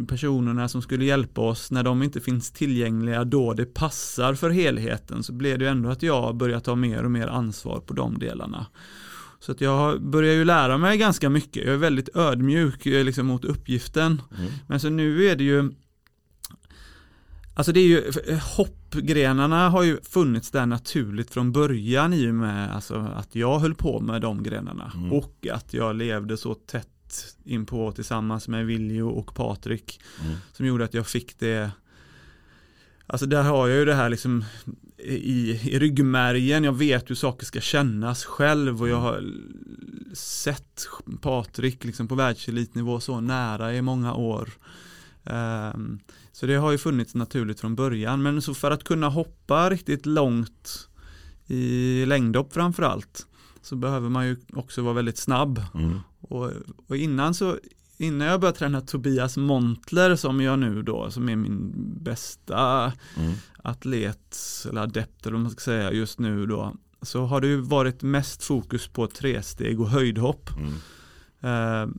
personerna 0.08 0.68
som 0.68 0.82
skulle 0.82 1.04
hjälpa 1.04 1.40
oss, 1.40 1.70
när 1.70 1.82
de 1.82 2.02
inte 2.02 2.20
finns 2.20 2.50
tillgängliga 2.50 3.24
då 3.24 3.52
det 3.52 3.74
passar 3.74 4.34
för 4.34 4.50
helheten 4.50 5.22
så 5.22 5.32
blir 5.32 5.58
det 5.58 5.68
ändå 5.68 5.88
att 5.88 6.02
jag 6.02 6.36
börjar 6.36 6.60
ta 6.60 6.74
mer 6.74 7.04
och 7.04 7.10
mer 7.10 7.26
ansvar 7.26 7.80
på 7.80 7.94
de 7.94 8.18
delarna. 8.18 8.66
Så 9.40 9.52
att 9.52 9.60
jag 9.60 10.02
börjar 10.02 10.34
ju 10.34 10.44
lära 10.44 10.78
mig 10.78 10.98
ganska 10.98 11.28
mycket. 11.28 11.64
Jag 11.64 11.74
är 11.74 11.78
väldigt 11.78 12.16
ödmjuk 12.16 12.86
eh, 12.86 13.04
liksom, 13.04 13.26
mot 13.26 13.44
uppgiften. 13.44 14.22
Mm. 14.38 14.52
Men 14.66 14.80
så 14.80 14.88
nu 14.88 15.24
är 15.24 15.36
det 15.36 15.44
ju 15.44 15.72
Alltså 17.54 17.72
det 17.72 17.80
är 17.80 17.86
ju, 17.86 18.12
hoppgrenarna 18.56 19.68
har 19.68 19.82
ju 19.82 20.00
funnits 20.02 20.50
där 20.50 20.66
naturligt 20.66 21.30
från 21.30 21.52
början 21.52 22.12
i 22.12 22.30
och 22.30 22.34
med 22.34 22.74
alltså, 22.74 22.94
att 22.94 23.34
jag 23.34 23.58
höll 23.58 23.74
på 23.74 24.00
med 24.00 24.20
de 24.20 24.42
grenarna 24.42 24.92
mm. 24.96 25.12
och 25.12 25.46
att 25.52 25.74
jag 25.74 25.96
levde 25.96 26.36
så 26.36 26.54
tätt 26.54 27.36
inpå 27.44 27.92
tillsammans 27.92 28.48
med 28.48 28.66
Viljo 28.66 29.08
och 29.08 29.34
Patrik 29.34 30.00
mm. 30.24 30.36
som 30.52 30.66
gjorde 30.66 30.84
att 30.84 30.94
jag 30.94 31.06
fick 31.06 31.38
det 31.38 31.70
Alltså 33.06 33.26
där 33.26 33.42
har 33.42 33.68
jag 33.68 33.78
ju 33.78 33.84
det 33.84 33.94
här 33.94 34.08
liksom 34.08 34.44
i, 35.06 35.60
i 35.64 35.78
ryggmärgen, 35.78 36.64
jag 36.64 36.72
vet 36.72 37.10
hur 37.10 37.14
saker 37.14 37.46
ska 37.46 37.60
kännas 37.60 38.24
själv 38.24 38.82
och 38.82 38.88
jag 38.88 39.00
har 39.00 39.24
sett 40.12 40.88
Patrik 41.20 41.84
liksom 41.84 42.08
på 42.08 42.14
världselitnivå 42.14 43.00
så 43.00 43.20
nära 43.20 43.74
i 43.74 43.82
många 43.82 44.14
år. 44.14 44.50
Um, 45.24 45.98
så 46.32 46.46
det 46.46 46.54
har 46.54 46.72
ju 46.72 46.78
funnits 46.78 47.14
naturligt 47.14 47.60
från 47.60 47.74
början, 47.74 48.22
men 48.22 48.42
så 48.42 48.54
för 48.54 48.70
att 48.70 48.84
kunna 48.84 49.08
hoppa 49.08 49.70
riktigt 49.70 50.06
långt 50.06 50.88
i 51.46 52.04
längdhopp 52.06 52.52
framförallt 52.52 53.26
så 53.62 53.76
behöver 53.76 54.08
man 54.08 54.26
ju 54.26 54.36
också 54.52 54.82
vara 54.82 54.94
väldigt 54.94 55.18
snabb. 55.18 55.62
Mm. 55.74 56.00
Och, 56.20 56.50
och, 56.86 56.96
innan 56.96 57.34
så 57.34 57.58
innan 57.96 58.28
jag 58.28 58.40
började 58.40 58.58
träna 58.58 58.80
Tobias 58.80 59.36
Montler 59.36 60.16
som 60.16 60.40
jag 60.40 60.58
nu 60.58 60.82
då, 60.82 61.10
som 61.10 61.28
är 61.28 61.36
min 61.36 61.72
bästa 62.02 62.92
mm. 63.16 63.32
atlet 63.62 64.36
eller 64.68 64.80
adept 64.80 65.26
eller 65.26 65.32
vad 65.32 65.42
man 65.42 65.50
ska 65.50 65.60
säga 65.60 65.92
just 65.92 66.18
nu 66.18 66.46
då, 66.46 66.74
så 67.02 67.24
har 67.24 67.40
det 67.40 67.46
ju 67.46 67.60
varit 67.60 68.02
mest 68.02 68.44
fokus 68.44 68.88
på 68.88 69.06
tresteg 69.06 69.80
och 69.80 69.90
höjdhopp. 69.90 70.50
Mm. 70.56 70.72
Uh, 71.44 71.94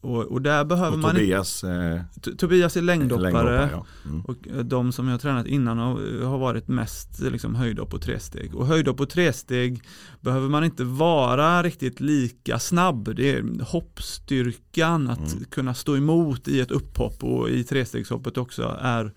och, 0.00 0.22
och, 0.22 0.42
där 0.42 0.64
behöver 0.64 0.92
och 0.92 0.98
man 0.98 1.14
Tobias, 1.14 1.64
eh, 1.64 2.00
Tobias 2.38 2.76
är 2.76 2.82
längdhoppare, 2.82 3.32
längdhoppare 3.32 3.70
ja. 3.72 3.86
mm. 4.04 4.20
och 4.20 4.48
eh, 4.48 4.58
de 4.58 4.92
som 4.92 5.08
jag 5.08 5.20
tränat 5.20 5.46
innan 5.46 5.78
har, 5.78 6.24
har 6.24 6.38
varit 6.38 6.68
mest 6.68 7.20
liksom, 7.20 7.54
höjdhopp 7.54 7.94
och 7.94 8.02
tresteg. 8.02 8.54
Och 8.54 8.66
höjdhopp 8.66 9.00
och 9.00 9.10
tresteg 9.10 9.82
behöver 10.20 10.48
man 10.48 10.64
inte 10.64 10.84
vara 10.84 11.62
riktigt 11.62 12.00
lika 12.00 12.58
snabb. 12.58 13.14
Det 13.16 13.30
är 13.30 13.64
hoppstyrkan, 13.64 15.10
att 15.10 15.32
mm. 15.32 15.44
kunna 15.44 15.74
stå 15.74 15.96
emot 15.96 16.48
i 16.48 16.60
ett 16.60 16.70
upphopp 16.70 17.24
och 17.24 17.50
i 17.50 17.64
trestegshoppet 17.64 18.36
också 18.36 18.78
är, 18.80 19.12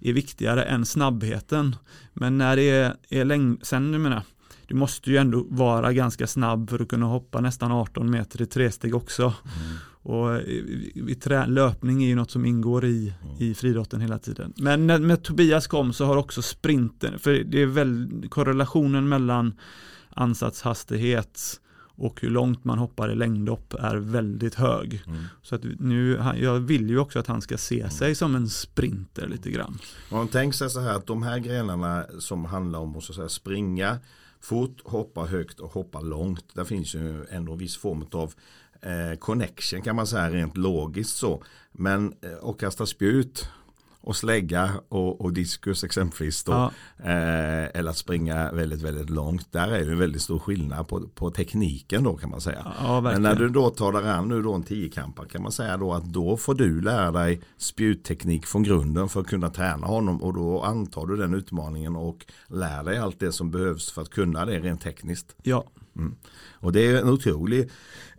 är 0.00 0.12
viktigare 0.12 0.62
än 0.62 0.86
snabbheten. 0.86 1.76
Men 2.12 2.38
när 2.38 2.56
det 2.56 2.70
är, 2.70 2.94
är 3.08 3.24
längd, 3.24 3.58
sen 3.62 3.92
jag 3.92 4.00
menar, 4.00 4.22
du 4.66 4.74
måste 4.74 5.10
ju 5.10 5.16
ändå 5.16 5.46
vara 5.50 5.92
ganska 5.92 6.26
snabb 6.26 6.70
för 6.70 6.82
att 6.82 6.88
kunna 6.88 7.06
hoppa 7.06 7.40
nästan 7.40 7.72
18 7.72 8.10
meter 8.10 8.42
i 8.42 8.46
tresteg 8.46 8.94
också. 8.94 9.22
Mm. 9.22 9.76
Och 10.02 10.40
i 10.94 11.14
trä, 11.20 11.46
löpning 11.46 12.02
är 12.02 12.08
ju 12.08 12.14
något 12.14 12.30
som 12.30 12.44
ingår 12.44 12.84
i, 12.84 13.12
mm. 13.22 13.36
i 13.38 13.54
friidrotten 13.54 14.00
hela 14.00 14.18
tiden. 14.18 14.52
Men 14.56 14.86
när 14.86 14.98
med 14.98 15.22
Tobias 15.22 15.66
kom 15.66 15.92
så 15.92 16.04
har 16.04 16.16
också 16.16 16.42
sprinten, 16.42 17.18
för 17.18 17.32
det 17.32 17.62
är 17.62 17.66
väl 17.66 18.08
korrelationen 18.28 19.08
mellan 19.08 19.54
ansatshastighet 20.10 21.60
och 22.00 22.20
hur 22.20 22.30
långt 22.30 22.64
man 22.64 22.78
hoppar 22.78 23.12
i 23.12 23.14
längdhopp 23.14 23.74
är 23.74 23.96
väldigt 23.96 24.54
hög. 24.54 25.02
Mm. 25.06 25.24
Så 25.42 25.54
att 25.54 25.62
nu, 25.78 26.22
jag 26.36 26.60
vill 26.60 26.90
ju 26.90 26.98
också 26.98 27.18
att 27.18 27.26
han 27.26 27.42
ska 27.42 27.58
se 27.58 27.80
mm. 27.80 27.90
sig 27.90 28.14
som 28.14 28.34
en 28.34 28.48
sprinter 28.48 29.28
lite 29.28 29.50
grann. 29.50 29.78
Man 30.10 30.28
tänker 30.28 30.56
sig 30.56 30.70
så 30.70 30.80
här 30.80 30.94
att 30.94 31.06
de 31.06 31.22
här 31.22 31.38
grenarna 31.38 32.04
som 32.18 32.44
handlar 32.44 32.78
om 32.78 32.96
att 32.96 33.02
så 33.02 33.12
att 33.12 33.16
säga, 33.16 33.28
springa 33.28 33.98
fort, 34.40 34.80
hoppa 34.84 35.20
högt 35.20 35.60
och 35.60 35.72
hoppa 35.72 36.00
långt. 36.00 36.44
Där 36.54 36.64
finns 36.64 36.94
ju 36.94 37.26
ändå 37.30 37.52
en 37.52 37.58
viss 37.58 37.76
form 37.76 38.04
av 38.12 38.32
eh, 38.82 39.18
connection 39.18 39.82
kan 39.82 39.96
man 39.96 40.06
säga 40.06 40.30
rent 40.30 40.56
logiskt 40.56 41.16
så. 41.16 41.42
Men 41.72 42.14
eh, 42.22 42.48
att 42.48 42.58
kasta 42.58 42.86
spjut 42.86 43.48
och 44.02 44.16
slägga 44.16 44.70
och, 44.88 45.20
och 45.20 45.32
diskus 45.32 45.84
exempelvis 45.84 46.44
då. 46.44 46.52
Ja. 46.52 46.72
Eh, 46.98 47.78
eller 47.78 47.90
att 47.90 47.96
springa 47.96 48.52
väldigt, 48.52 48.82
väldigt 48.82 49.10
långt. 49.10 49.52
Där 49.52 49.68
är 49.68 49.84
det 49.84 49.92
en 49.92 49.98
väldigt 49.98 50.22
stor 50.22 50.38
skillnad 50.38 50.88
på, 50.88 51.00
på 51.00 51.30
tekniken 51.30 52.04
då 52.04 52.16
kan 52.16 52.30
man 52.30 52.40
säga. 52.40 52.72
Ja, 52.80 53.00
Men 53.00 53.22
när 53.22 53.34
du 53.34 53.48
då 53.48 53.70
tar 53.70 53.92
dig 53.92 54.10
an 54.10 54.28
nu 54.28 54.42
då 54.42 54.54
en 54.54 54.62
tiokampare 54.62 55.28
kan 55.28 55.42
man 55.42 55.52
säga 55.52 55.76
då 55.76 55.92
att 55.92 56.04
då 56.04 56.36
får 56.36 56.54
du 56.54 56.80
lära 56.80 57.10
dig 57.10 57.40
spjutteknik 57.56 58.46
från 58.46 58.62
grunden 58.62 59.08
för 59.08 59.20
att 59.20 59.26
kunna 59.26 59.50
träna 59.50 59.86
honom 59.86 60.22
och 60.22 60.34
då 60.34 60.62
antar 60.62 61.06
du 61.06 61.16
den 61.16 61.34
utmaningen 61.34 61.96
och 61.96 62.26
lär 62.46 62.84
dig 62.84 62.98
allt 62.98 63.20
det 63.20 63.32
som 63.32 63.50
behövs 63.50 63.92
för 63.92 64.02
att 64.02 64.10
kunna 64.10 64.44
det 64.44 64.58
rent 64.58 64.80
tekniskt. 64.80 65.36
Ja. 65.42 65.64
Mm. 66.00 66.16
Och 66.52 66.72
det 66.72 66.86
är 66.86 67.00
en 67.00 67.08
otrolig 67.08 67.70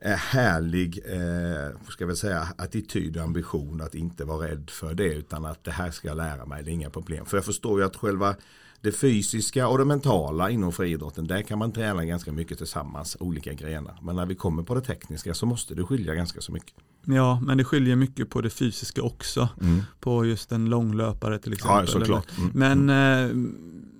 eh, 0.02 0.12
härlig 0.12 1.00
eh, 1.06 1.90
ska 1.90 2.06
vi 2.06 2.16
säga, 2.16 2.48
attityd 2.58 3.18
och 3.18 3.24
ambition 3.24 3.82
att 3.82 3.96
inte 3.96 4.26
vara 4.26 4.48
rädd 4.48 4.70
för 4.70 4.94
det 4.94 5.14
utan 5.14 5.46
att 5.46 5.64
det 5.64 5.72
här 5.72 5.92
ska 5.92 6.08
jag 6.08 6.18
lära 6.18 6.46
mig, 6.46 6.64
det 6.64 6.72
är 6.72 6.74
inga 6.74 6.90
problem. 6.90 7.26
För 7.26 7.38
jag 7.38 7.46
förstår 7.46 7.80
ju 7.80 7.86
att 7.86 7.96
själva 7.96 8.36
det 8.82 8.92
fysiska 8.92 9.68
och 9.68 9.78
det 9.78 9.86
mentala 9.86 10.50
inom 10.50 10.72
friidrotten, 10.72 11.28
där 11.28 11.42
kan 11.42 11.60
man 11.60 11.72
träna 11.72 12.06
ganska 12.06 12.32
mycket 12.32 12.58
tillsammans, 12.58 13.18
olika 13.20 13.54
grenar. 13.54 14.00
Men 14.02 14.16
när 14.16 14.26
vi 14.26 14.36
kommer 14.36 14.64
på 14.64 14.76
det 14.76 14.82
tekniska 14.82 15.34
så 15.34 15.46
måste 15.46 15.76
det 15.76 15.84
skilja 15.84 16.16
ganska 16.16 16.42
så 16.42 16.52
mycket. 16.52 16.76
Ja, 17.06 17.42
men 17.46 17.58
det 17.58 17.64
skiljer 17.64 17.96
mycket 17.96 18.30
på 18.30 18.42
det 18.42 18.50
fysiska 18.50 19.02
också. 19.02 19.50
Mm. 19.62 19.82
På 20.00 20.26
just 20.26 20.52
en 20.52 20.66
långlöpare 20.66 21.40
till 21.40 21.54
exempel. 21.54 21.86
Ja, 21.86 21.88
såklart. 21.88 22.28
Mm. 22.38 22.52
Men 22.54 22.90
mm. 22.90 23.46
Eh, 23.46 23.91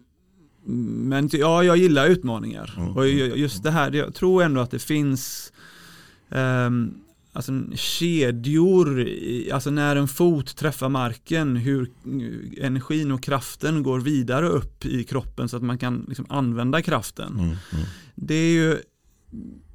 men 0.64 1.30
ja, 1.34 1.64
jag 1.64 1.78
gillar 1.78 2.08
utmaningar. 2.08 2.74
Mm. 2.78 2.98
Och 2.98 3.08
just 3.10 3.64
det 3.64 3.72
här, 3.72 3.92
jag 3.92 4.16
tror 4.16 4.44
ändå 4.44 4.62
att 4.62 4.72
det 4.72 4.80
finns 4.80 5.54
um, 6.30 6.94
alltså 7.34 7.52
kedjor, 7.74 9.08
alltså 9.54 9.70
när 9.70 9.96
en 9.96 10.08
fot 10.08 10.56
träffar 10.56 10.90
marken, 10.90 11.56
hur 11.56 11.92
energin 12.58 13.12
och 13.12 13.24
kraften 13.24 13.84
går 13.84 14.00
vidare 14.00 14.48
upp 14.48 14.86
i 14.86 15.04
kroppen 15.04 15.50
så 15.50 15.58
att 15.58 15.64
man 15.64 15.78
kan 15.78 16.06
liksom 16.08 16.26
använda 16.30 16.82
kraften. 16.82 17.34
Mm. 17.34 17.46
Mm. 17.46 17.86
Det 18.16 18.36
är 18.36 18.54
ju 18.54 18.80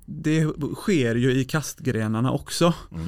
det 0.07 0.53
sker 0.75 1.15
ju 1.15 1.33
i 1.33 1.45
kastgrenarna 1.45 2.33
också. 2.33 2.75
Mm. 2.93 3.07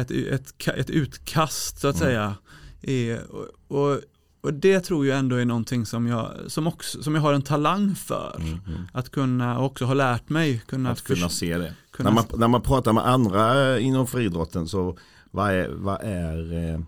Ett, 0.00 0.10
ett, 0.10 0.68
ett, 0.68 0.90
utkast 0.90 1.80
så 1.80 1.88
att 1.88 2.00
mm. 2.00 2.08
säga. 2.08 2.34
Är, 2.82 3.20
och, 3.30 3.48
och 3.68 4.00
och 4.46 4.54
det 4.54 4.80
tror 4.80 5.06
jag 5.06 5.18
ändå 5.18 5.36
är 5.36 5.44
någonting 5.44 5.86
som 5.86 6.06
jag, 6.06 6.30
som 6.46 6.66
också, 6.66 7.02
som 7.02 7.14
jag 7.14 7.22
har 7.22 7.32
en 7.32 7.42
talang 7.42 7.94
för. 7.94 8.36
Mm, 8.40 8.60
mm. 8.66 8.80
Att 8.92 9.10
kunna, 9.10 9.60
också 9.60 9.84
ha 9.84 9.94
lärt 9.94 10.28
mig. 10.28 10.62
Kunna 10.66 10.90
att 10.90 11.04
kunna 11.04 11.28
se 11.28 11.58
det. 11.58 11.74
Kunna 11.90 12.10
när, 12.10 12.14
man, 12.14 12.24
när 12.38 12.48
man 12.48 12.62
pratar 12.62 12.92
med 12.92 13.06
andra 13.06 13.78
inom 13.78 14.06
friidrotten 14.06 14.68
så 14.68 14.98
vad 15.30 15.50
är, 15.50 15.68
vad 15.68 16.00
är, 16.02 16.72
eh, 16.72 16.80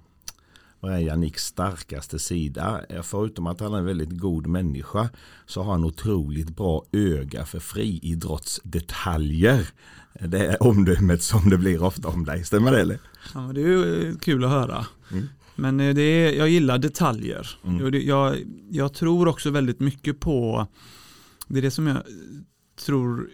vad 0.80 0.92
är 0.92 0.98
Janiks 0.98 1.44
starkaste 1.44 2.18
sida? 2.18 2.80
Förutom 3.02 3.46
att 3.46 3.60
han 3.60 3.74
är 3.74 3.78
en 3.78 3.84
väldigt 3.84 4.18
god 4.18 4.46
människa 4.46 5.08
så 5.46 5.62
har 5.62 5.72
han 5.72 5.84
otroligt 5.84 6.56
bra 6.56 6.84
öga 6.92 7.44
för 7.44 7.58
friidrottsdetaljer. 7.58 9.68
Det 10.20 10.46
är 10.46 10.62
omdömet 10.62 11.22
som 11.22 11.50
det 11.50 11.58
blir 11.58 11.82
ofta 11.82 12.08
om 12.08 12.24
dig, 12.24 12.44
stämmer 12.44 12.72
det 12.72 12.80
eller? 12.80 12.98
Ja, 13.34 13.40
det 13.40 13.60
är 13.60 13.66
ju 13.66 14.16
kul 14.20 14.44
att 14.44 14.50
höra. 14.50 14.86
Mm. 15.10 15.28
Men 15.58 15.80
eh, 15.80 15.94
det 15.94 16.02
är, 16.02 16.32
jag 16.32 16.48
gillar 16.48 16.78
detaljer. 16.78 17.50
Mm. 17.64 18.06
Jag, 18.06 18.36
jag 18.70 18.94
tror 18.94 19.28
också 19.28 19.50
väldigt 19.50 19.80
mycket 19.80 20.20
på, 20.20 20.66
det 21.48 21.58
är 21.58 21.62
det 21.62 21.70
som 21.70 21.86
jag 21.86 22.02
tror 22.78 23.30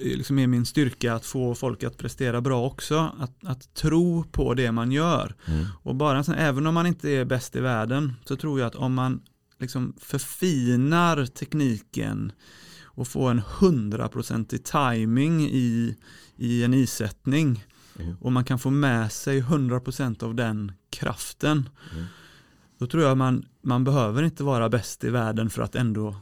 eh, 0.00 0.16
liksom 0.16 0.38
är 0.38 0.46
min 0.46 0.66
styrka 0.66 1.14
att 1.14 1.26
få 1.26 1.54
folk 1.54 1.84
att 1.84 1.98
prestera 1.98 2.40
bra 2.40 2.66
också. 2.66 3.12
Att, 3.18 3.44
att 3.44 3.74
tro 3.74 4.24
på 4.24 4.54
det 4.54 4.72
man 4.72 4.92
gör. 4.92 5.34
Mm. 5.46 5.66
Och 5.82 5.94
bara 5.94 6.20
även 6.36 6.66
om 6.66 6.74
man 6.74 6.86
inte 6.86 7.10
är 7.10 7.24
bäst 7.24 7.56
i 7.56 7.60
världen 7.60 8.12
så 8.24 8.36
tror 8.36 8.60
jag 8.60 8.66
att 8.66 8.74
om 8.74 8.94
man 8.94 9.20
liksom 9.58 9.94
förfinar 10.00 11.26
tekniken 11.26 12.32
och 12.82 13.08
får 13.08 13.30
en 13.30 13.42
hundraprocentig 13.60 14.64
timing 14.64 15.40
i, 15.42 15.96
i 16.36 16.64
en 16.64 16.74
isättning 16.74 17.64
Mm. 17.98 18.16
Och 18.20 18.32
man 18.32 18.44
kan 18.44 18.58
få 18.58 18.70
med 18.70 19.12
sig 19.12 19.42
100% 19.42 20.24
av 20.24 20.34
den 20.34 20.72
kraften. 20.90 21.68
Mm. 21.92 22.04
Då 22.78 22.86
tror 22.86 23.02
jag 23.02 23.16
man, 23.16 23.44
man 23.62 23.84
behöver 23.84 24.22
inte 24.22 24.44
vara 24.44 24.68
bäst 24.68 25.04
i 25.04 25.10
världen 25.10 25.50
för 25.50 25.62
att 25.62 25.74
ändå 25.74 26.16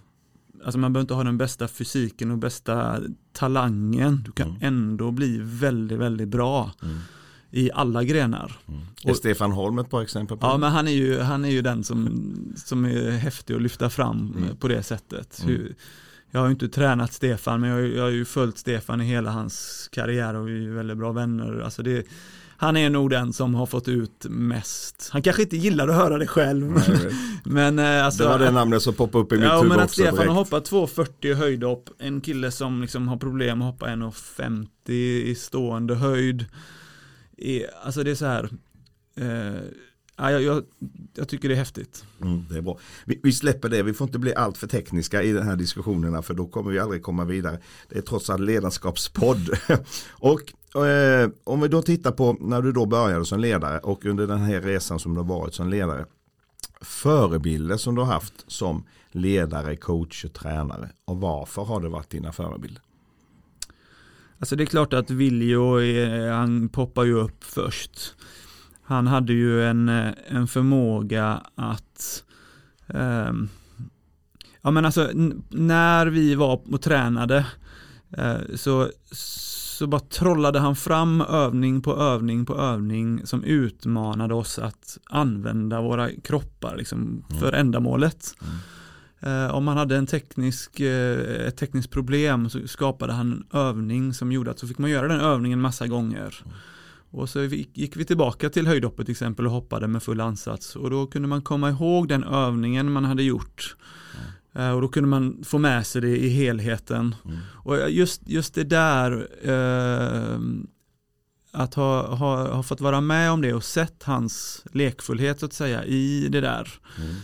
Alltså 0.65 0.79
man 0.79 0.93
behöver 0.93 1.05
inte 1.05 1.15
ha 1.15 1.25
den 1.25 1.39
bästa 1.39 1.69
fysiken 1.69 2.31
och 2.31 2.39
bästa 2.39 3.01
talangen. 3.33 4.23
Du 4.25 4.33
kan 4.33 4.49
mm. 4.49 4.63
ändå 4.63 5.11
bli 5.11 5.41
väldigt, 5.43 5.99
väldigt 5.99 6.29
bra 6.29 6.71
mm. 6.83 6.99
i 7.51 7.71
alla 7.73 8.05
grenar. 8.05 8.59
Mm. 8.69 8.81
Är 9.05 9.11
och, 9.11 9.17
Stefan 9.17 9.53
Holm 9.53 9.79
ett 9.79 9.91
bra 9.91 10.03
exempel 10.03 10.37
på 10.37 10.47
Ja, 10.47 10.57
men 10.57 10.73
han 10.73 10.89
är 10.89 10.93
ju, 10.93 11.21
han 11.21 11.45
är 11.45 11.49
ju 11.49 11.63
den 11.63 11.85
som, 11.85 12.55
som 12.57 12.85
är 12.85 13.11
häftig 13.11 13.55
att 13.55 13.63
lyfta 13.63 13.91
fram 13.91 14.35
mm. 14.37 14.57
på 14.57 14.69
det 14.69 14.83
sättet. 14.83 15.43
Mm. 15.43 15.55
Hur, 15.55 15.75
jag 16.37 16.41
har 16.41 16.49
ju 16.49 16.53
inte 16.53 16.69
tränat 16.69 17.13
Stefan 17.13 17.61
men 17.61 17.71
jag, 17.71 17.89
jag 17.89 18.03
har 18.03 18.11
ju 18.11 18.25
följt 18.25 18.59
Stefan 18.59 19.01
i 19.01 19.05
hela 19.05 19.31
hans 19.31 19.89
karriär 19.93 20.35
och 20.35 20.49
vi 20.49 20.67
är 20.67 20.71
väldigt 20.71 20.97
bra 20.97 21.13
vänner. 21.13 21.61
Alltså 21.61 21.83
det, 21.83 22.07
han 22.57 22.77
är 22.77 22.91
nog 22.91 23.11
den 23.11 23.33
som 23.33 23.55
har 23.55 23.67
fått 23.67 23.89
ut 23.89 24.27
mest. 24.29 25.09
Han 25.13 25.23
kanske 25.23 25.43
inte 25.43 25.57
gillar 25.57 25.89
att 25.89 25.95
höra 25.95 26.19
det 26.19 26.27
själv. 26.27 26.71
Nej, 26.71 27.13
men, 27.45 27.79
eh, 27.79 28.05
alltså, 28.05 28.23
det 28.23 28.29
var 28.29 28.39
det 28.39 28.51
namnet 28.51 28.83
som 28.83 28.95
poppade 28.95 29.25
upp 29.25 29.33
i 29.33 29.35
mitt 29.35 29.45
ja, 29.45 29.57
huvud 29.57 29.69
men 29.69 29.81
att 29.81 29.91
Stefan 29.91 30.15
direkt. 30.15 30.29
har 30.29 30.35
hoppat 30.35 30.71
2,40 30.71 31.35
höjdhopp. 31.35 31.91
En 31.99 32.21
kille 32.21 32.51
som 32.51 32.83
liksom 32.83 33.09
har 33.09 33.17
problem 33.17 33.63
att 33.63 33.73
hoppa 33.73 33.87
1,50 33.87 34.91
i 34.91 35.35
stående 35.35 35.95
höjd. 35.95 36.45
Alltså 37.83 38.03
det 38.03 38.11
är 38.11 38.15
så 38.15 38.27
här. 38.27 38.49
Eh, 39.17 39.61
ja, 40.17 40.31
jag, 40.31 40.43
jag, 40.43 40.65
jag 41.15 41.29
tycker 41.29 41.49
det 41.49 41.55
är 41.55 41.59
häftigt. 41.59 42.05
Mm, 42.23 42.45
det 42.51 42.57
är 42.57 42.63
bra. 42.63 42.79
Vi, 43.05 43.21
vi, 43.23 43.33
släpper 43.33 43.69
det, 43.69 43.83
vi 43.83 43.93
får 43.93 44.07
inte 44.07 44.19
bli 44.19 44.35
allt 44.35 44.59
för 44.59 44.67
tekniska 44.67 45.23
i 45.23 45.33
den 45.33 45.43
här 45.43 45.57
diskussionerna 45.57 46.23
för 46.23 46.35
då 46.35 46.47
kommer 46.47 46.71
vi 46.71 46.79
aldrig 46.79 47.03
komma 47.03 47.25
vidare. 47.25 47.59
Det 47.89 47.99
är 47.99 48.03
trots 48.03 48.31
allt 48.31 48.43
ledarskapspodd. 48.43 49.51
och 50.13 50.77
eh, 50.85 51.31
om 51.45 51.61
vi 51.61 51.69
då 51.69 51.83
tittar 51.83 52.13
på 52.13 52.37
när 52.41 52.63
du 52.63 52.73
då 52.73 52.87
började 52.87 53.25
som 53.25 53.41
ledare 53.41 53.79
och 53.79 54.05
under 54.05 54.27
den 54.27 54.39
här 54.39 54.61
resan 54.61 54.99
som 54.99 55.15
du 55.15 55.21
har 55.21 55.29
varit 55.29 55.55
som 55.55 55.69
ledare. 55.69 56.07
Förebilder 56.81 57.77
som 57.77 57.95
du 57.95 58.01
har 58.01 58.13
haft 58.13 58.45
som 58.47 58.85
ledare, 59.11 59.77
coach 59.77 60.25
och 60.25 60.33
tränare 60.33 60.91
och 61.05 61.17
varför 61.17 61.63
har 61.63 61.81
det 61.81 61.89
varit 61.89 62.11
dina 62.11 62.33
förebilder? 62.33 62.83
Alltså 64.39 64.57
det 64.57 64.65
är 64.65 64.67
klart 64.67 64.93
att 64.93 65.11
Viljo, 65.11 65.81
han 66.31 66.69
poppar 66.69 67.05
ju 67.05 67.13
upp 67.13 67.45
först. 67.45 68.15
Han 68.87 69.07
hade 69.07 69.33
ju 69.33 69.65
en, 69.65 69.89
en 70.29 70.47
förmåga 70.47 71.43
att 71.55 72.25
um, 72.87 73.49
Ja 74.67 74.71
men 74.71 74.85
alltså 74.85 75.11
när 75.51 76.07
vi 76.07 76.35
var 76.35 76.61
och 76.73 76.83
tränade 76.83 77.47
uh, 78.19 78.55
så, 78.55 78.91
så 79.13 79.87
bara 79.87 80.01
trollade 80.01 80.59
han 80.59 80.77
fram 80.77 81.21
övning 81.21 81.83
på 81.83 81.97
övning 81.97 82.47
på 82.47 82.59
övning 82.59 83.27
som 83.27 83.45
utmanade 83.45 84.35
oss 84.35 84.59
att 84.59 84.99
använda 85.05 85.81
våra 85.81 86.11
kroppar 86.11 86.77
liksom, 86.77 87.25
mm. 87.31 87.41
för 87.41 87.53
ändamålet. 87.53 88.35
Mm. 88.43 88.57
Eh, 89.21 89.55
om 89.55 89.65
man 89.65 89.77
hade 89.77 89.97
en 89.97 90.07
teknisk, 90.07 90.81
eh, 90.81 91.47
ett 91.47 91.57
tekniskt 91.57 91.91
problem 91.91 92.51
så 92.51 92.69
skapade 92.69 93.13
han 93.13 93.33
en 93.33 93.59
övning 93.61 94.15
som 94.15 94.33
gjorde 94.33 94.51
att 94.51 94.59
så 94.59 94.67
fick 94.67 94.79
man 94.79 94.91
göra 94.91 95.09
den 95.09 95.21
övningen 95.21 95.61
massa 95.61 95.87
gånger. 95.87 96.43
Och 97.17 97.29
så 97.29 97.45
gick 97.45 97.97
vi 97.97 98.05
tillbaka 98.05 98.51
till 98.51 98.67
höjdhoppet 98.67 99.07
till 99.07 99.13
exempel 99.13 99.47
och 99.47 99.53
hoppade 99.53 99.89
med 99.89 100.03
full 100.03 100.21
ansats 100.21 100.77
och 100.77 100.91
då 100.91 101.07
kunde 101.07 101.29
man 101.29 101.43
komma 101.43 101.71
ihåg 101.71 102.09
den 102.09 102.25
övningen 102.25 102.93
man 102.93 103.05
hade 103.05 103.23
gjort. 103.23 103.77
Mm. 104.55 104.75
Och 104.75 104.81
då 104.81 104.89
kunde 104.89 105.09
man 105.09 105.45
få 105.45 105.59
med 105.59 105.87
sig 105.87 106.03
det 106.03 106.17
i 106.17 106.29
helheten. 106.29 107.15
Mm. 107.25 107.39
Och 107.53 107.91
just, 107.91 108.29
just 108.29 108.55
det 108.55 108.65
där 108.65 109.29
eh, 109.43 110.39
att 111.53 111.75
ha, 111.75 112.15
ha, 112.15 112.55
ha 112.55 112.63
fått 112.63 112.81
vara 112.81 113.01
med 113.01 113.31
om 113.31 113.43
det 113.43 113.55
och 113.55 113.65
sett 113.65 114.03
hans 114.03 114.65
lekfullhet 114.73 115.41
så 115.41 115.47
att 115.47 115.53
säga 115.53 115.85
i 115.85 116.29
det 116.29 116.41
där. 116.41 116.69
Mm. 116.99 117.15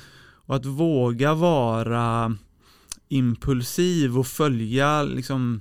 Och 0.47 0.57
att 0.57 0.67
våga 0.67 1.35
vara 1.35 2.37
impulsiv 3.09 4.19
och 4.19 4.27
följa, 4.27 5.03
liksom, 5.03 5.61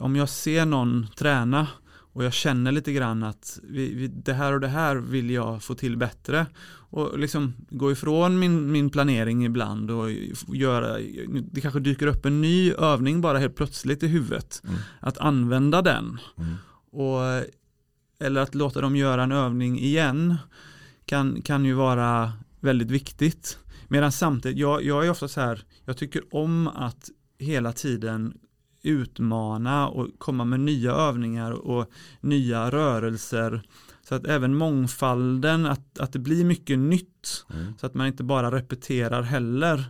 om 0.00 0.16
jag 0.16 0.28
ser 0.28 0.66
någon 0.66 1.06
träna 1.16 1.66
och 2.18 2.24
jag 2.24 2.32
känner 2.32 2.72
lite 2.72 2.92
grann 2.92 3.22
att 3.22 3.60
vi, 3.62 3.94
vi, 3.94 4.06
det 4.06 4.32
här 4.32 4.52
och 4.52 4.60
det 4.60 4.68
här 4.68 4.96
vill 4.96 5.30
jag 5.30 5.62
få 5.62 5.74
till 5.74 5.96
bättre 5.96 6.46
och 6.68 7.18
liksom 7.18 7.52
gå 7.70 7.92
ifrån 7.92 8.38
min, 8.38 8.72
min 8.72 8.90
planering 8.90 9.44
ibland 9.44 9.90
och 9.90 10.10
göra, 10.54 10.98
det 11.52 11.60
kanske 11.60 11.80
dyker 11.80 12.06
upp 12.06 12.26
en 12.26 12.40
ny 12.40 12.72
övning 12.72 13.20
bara 13.20 13.38
helt 13.38 13.56
plötsligt 13.56 14.02
i 14.02 14.06
huvudet. 14.06 14.62
Mm. 14.64 14.76
Att 15.00 15.18
använda 15.18 15.82
den. 15.82 16.18
Mm. 16.38 16.54
Och, 16.90 17.44
eller 18.20 18.40
att 18.40 18.54
låta 18.54 18.80
dem 18.80 18.96
göra 18.96 19.22
en 19.22 19.32
övning 19.32 19.78
igen 19.78 20.36
kan, 21.04 21.42
kan 21.42 21.64
ju 21.64 21.72
vara 21.72 22.32
väldigt 22.60 22.90
viktigt. 22.90 23.58
Medan 23.88 24.12
samtidigt, 24.12 24.58
jag, 24.58 24.84
jag 24.84 25.06
är 25.06 25.10
ofta 25.10 25.28
så 25.28 25.40
här, 25.40 25.64
jag 25.84 25.96
tycker 25.96 26.22
om 26.34 26.68
att 26.68 27.10
hela 27.38 27.72
tiden 27.72 28.34
utmana 28.88 29.88
och 29.88 30.08
komma 30.18 30.44
med 30.44 30.60
nya 30.60 30.92
övningar 30.92 31.52
och 31.52 31.90
nya 32.20 32.70
rörelser. 32.70 33.62
Så 34.08 34.14
att 34.14 34.26
även 34.26 34.54
mångfalden, 34.54 35.66
att, 35.66 35.98
att 35.98 36.12
det 36.12 36.18
blir 36.18 36.44
mycket 36.44 36.78
nytt. 36.78 37.44
Mm. 37.50 37.74
Så 37.80 37.86
att 37.86 37.94
man 37.94 38.06
inte 38.06 38.24
bara 38.24 38.50
repeterar 38.50 39.22
heller 39.22 39.84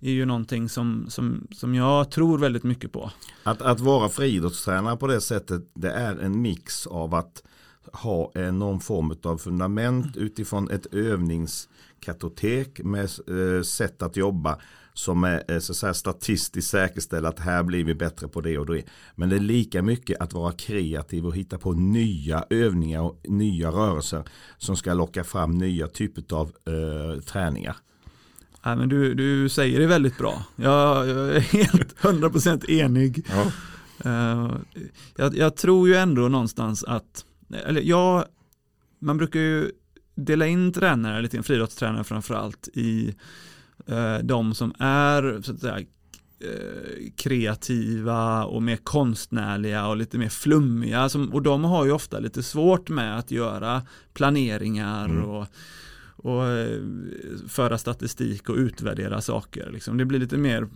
är 0.00 0.10
ju 0.10 0.24
någonting 0.24 0.68
som, 0.68 1.06
som, 1.08 1.46
som 1.50 1.74
jag 1.74 2.10
tror 2.10 2.38
väldigt 2.38 2.62
mycket 2.62 2.92
på. 2.92 3.10
Att, 3.42 3.62
att 3.62 3.80
vara 3.80 4.08
friidrottstränare 4.08 4.96
på 4.96 5.06
det 5.06 5.20
sättet, 5.20 5.62
det 5.74 5.90
är 5.90 6.16
en 6.16 6.42
mix 6.42 6.86
av 6.86 7.14
att 7.14 7.42
ha 7.92 8.32
någon 8.52 8.80
form 8.80 9.16
av 9.22 9.38
fundament 9.38 10.16
utifrån 10.16 10.70
ett 10.70 10.94
övnings 10.94 11.68
kartotek 12.00 12.80
med 12.84 13.04
eh, 13.04 13.62
sätt 13.62 14.02
att 14.02 14.16
jobba 14.16 14.58
som 14.94 15.24
är 15.24 15.60
så 15.60 15.72
att 15.72 15.76
säga, 15.76 15.94
statistiskt 15.94 16.70
säkerställa 16.70 17.28
att 17.28 17.38
här 17.38 17.62
blir 17.62 17.84
vi 17.84 17.94
bättre 17.94 18.28
på 18.28 18.40
det 18.40 18.58
och 18.58 18.66
det. 18.66 18.82
Men 19.14 19.28
det 19.28 19.36
är 19.36 19.40
lika 19.40 19.82
mycket 19.82 20.20
att 20.20 20.32
vara 20.32 20.52
kreativ 20.52 21.26
och 21.26 21.36
hitta 21.36 21.58
på 21.58 21.72
nya 21.72 22.44
övningar 22.50 23.00
och 23.00 23.20
nya 23.28 23.70
rörelser 23.70 24.24
som 24.58 24.76
ska 24.76 24.94
locka 24.94 25.24
fram 25.24 25.50
nya 25.50 25.86
typer 25.86 26.36
av 26.36 26.52
eh, 26.66 27.20
träningar. 27.20 27.76
Ja, 28.62 28.76
men 28.76 28.88
du, 28.88 29.14
du 29.14 29.48
säger 29.48 29.80
det 29.80 29.86
väldigt 29.86 30.18
bra. 30.18 30.44
Jag, 30.56 31.08
jag 31.08 31.36
är 31.36 31.40
helt 31.40 31.96
100% 32.00 32.70
enig. 32.70 33.26
Ja. 33.28 33.52
Uh, 34.06 34.56
jag, 35.16 35.36
jag, 35.36 35.56
tror 35.56 35.88
ju 35.88 35.94
ändå 35.94 36.28
någonstans 36.28 36.84
att, 36.84 37.24
eller 37.66 37.80
ja, 37.80 38.26
man 38.98 39.16
brukar 39.16 39.40
ju 39.40 39.70
dela 40.14 40.46
in 40.46 40.72
tränare, 40.72 41.22
lite 41.22 41.42
friidrottstränare 41.42 42.04
framförallt, 42.04 42.68
i 42.68 43.14
de 44.22 44.54
som 44.54 44.74
är 44.78 45.42
så 45.42 45.52
att 45.52 45.60
säga, 45.60 45.78
eh, 46.40 47.10
kreativa 47.16 48.44
och 48.44 48.62
mer 48.62 48.76
konstnärliga 48.76 49.86
och 49.86 49.96
lite 49.96 50.18
mer 50.18 50.28
flummiga. 50.28 51.08
Och 51.32 51.42
de 51.42 51.64
har 51.64 51.84
ju 51.84 51.92
ofta 51.92 52.18
lite 52.18 52.42
svårt 52.42 52.88
med 52.88 53.18
att 53.18 53.30
göra 53.30 53.82
planeringar 54.14 55.04
mm. 55.04 55.24
och, 55.24 55.46
och 56.16 56.46
eh, 56.46 56.78
föra 57.48 57.78
statistik 57.78 58.48
och 58.48 58.56
utvärdera 58.56 59.20
saker. 59.20 59.70
Liksom. 59.72 59.96
Det 59.96 60.04
blir 60.04 60.18
lite 60.18 60.36
mer 60.36 60.68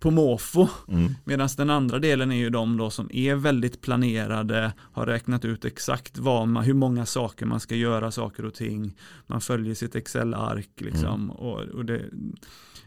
på 0.00 0.10
måfå. 0.10 0.68
Mm. 0.88 1.14
Medan 1.24 1.48
den 1.56 1.70
andra 1.70 1.98
delen 1.98 2.32
är 2.32 2.36
ju 2.36 2.50
de 2.50 2.76
då 2.76 2.90
som 2.90 3.10
är 3.12 3.34
väldigt 3.34 3.80
planerade, 3.80 4.72
har 4.92 5.06
räknat 5.06 5.44
ut 5.44 5.64
exakt 5.64 6.18
vad 6.18 6.48
man, 6.48 6.64
hur 6.64 6.74
många 6.74 7.06
saker 7.06 7.46
man 7.46 7.60
ska 7.60 7.74
göra 7.74 8.10
saker 8.10 8.44
och 8.44 8.54
ting. 8.54 8.96
Man 9.26 9.40
följer 9.40 9.74
sitt 9.74 9.94
Excel-ark 9.94 10.70
liksom. 10.76 11.14
Mm. 11.14 11.30
Och, 11.30 11.60
och 11.60 11.84
det, 11.84 12.02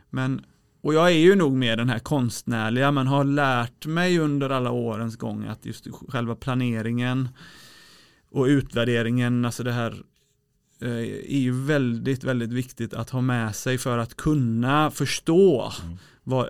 men, 0.10 0.42
och 0.82 0.94
jag 0.94 1.12
är 1.12 1.18
ju 1.18 1.36
nog 1.36 1.54
mer 1.54 1.78
den 1.78 1.90
här 1.90 2.00
konstnärliga, 2.00 2.92
men 2.92 3.08
har 3.08 3.24
lärt 3.24 3.86
mig 3.86 4.20
under 4.20 4.50
alla 4.50 4.72
årens 4.72 5.16
gång 5.16 5.46
att 5.46 5.66
just 5.66 5.88
själva 6.10 6.36
planeringen 6.36 7.30
och 8.32 8.46
utvärderingen, 8.46 9.46
alltså 9.46 9.64
det 9.64 9.72
här 9.72 10.04
eh, 10.82 10.90
är 10.90 11.40
ju 11.40 11.52
väldigt, 11.52 12.24
väldigt 12.24 12.54
viktigt 12.54 12.94
att 12.94 13.10
ha 13.10 13.22
med 13.22 13.56
sig 13.56 13.78
för 13.78 13.98
att 13.98 14.16
kunna 14.18 14.92
förstå 14.92 15.72
mm 15.84 15.98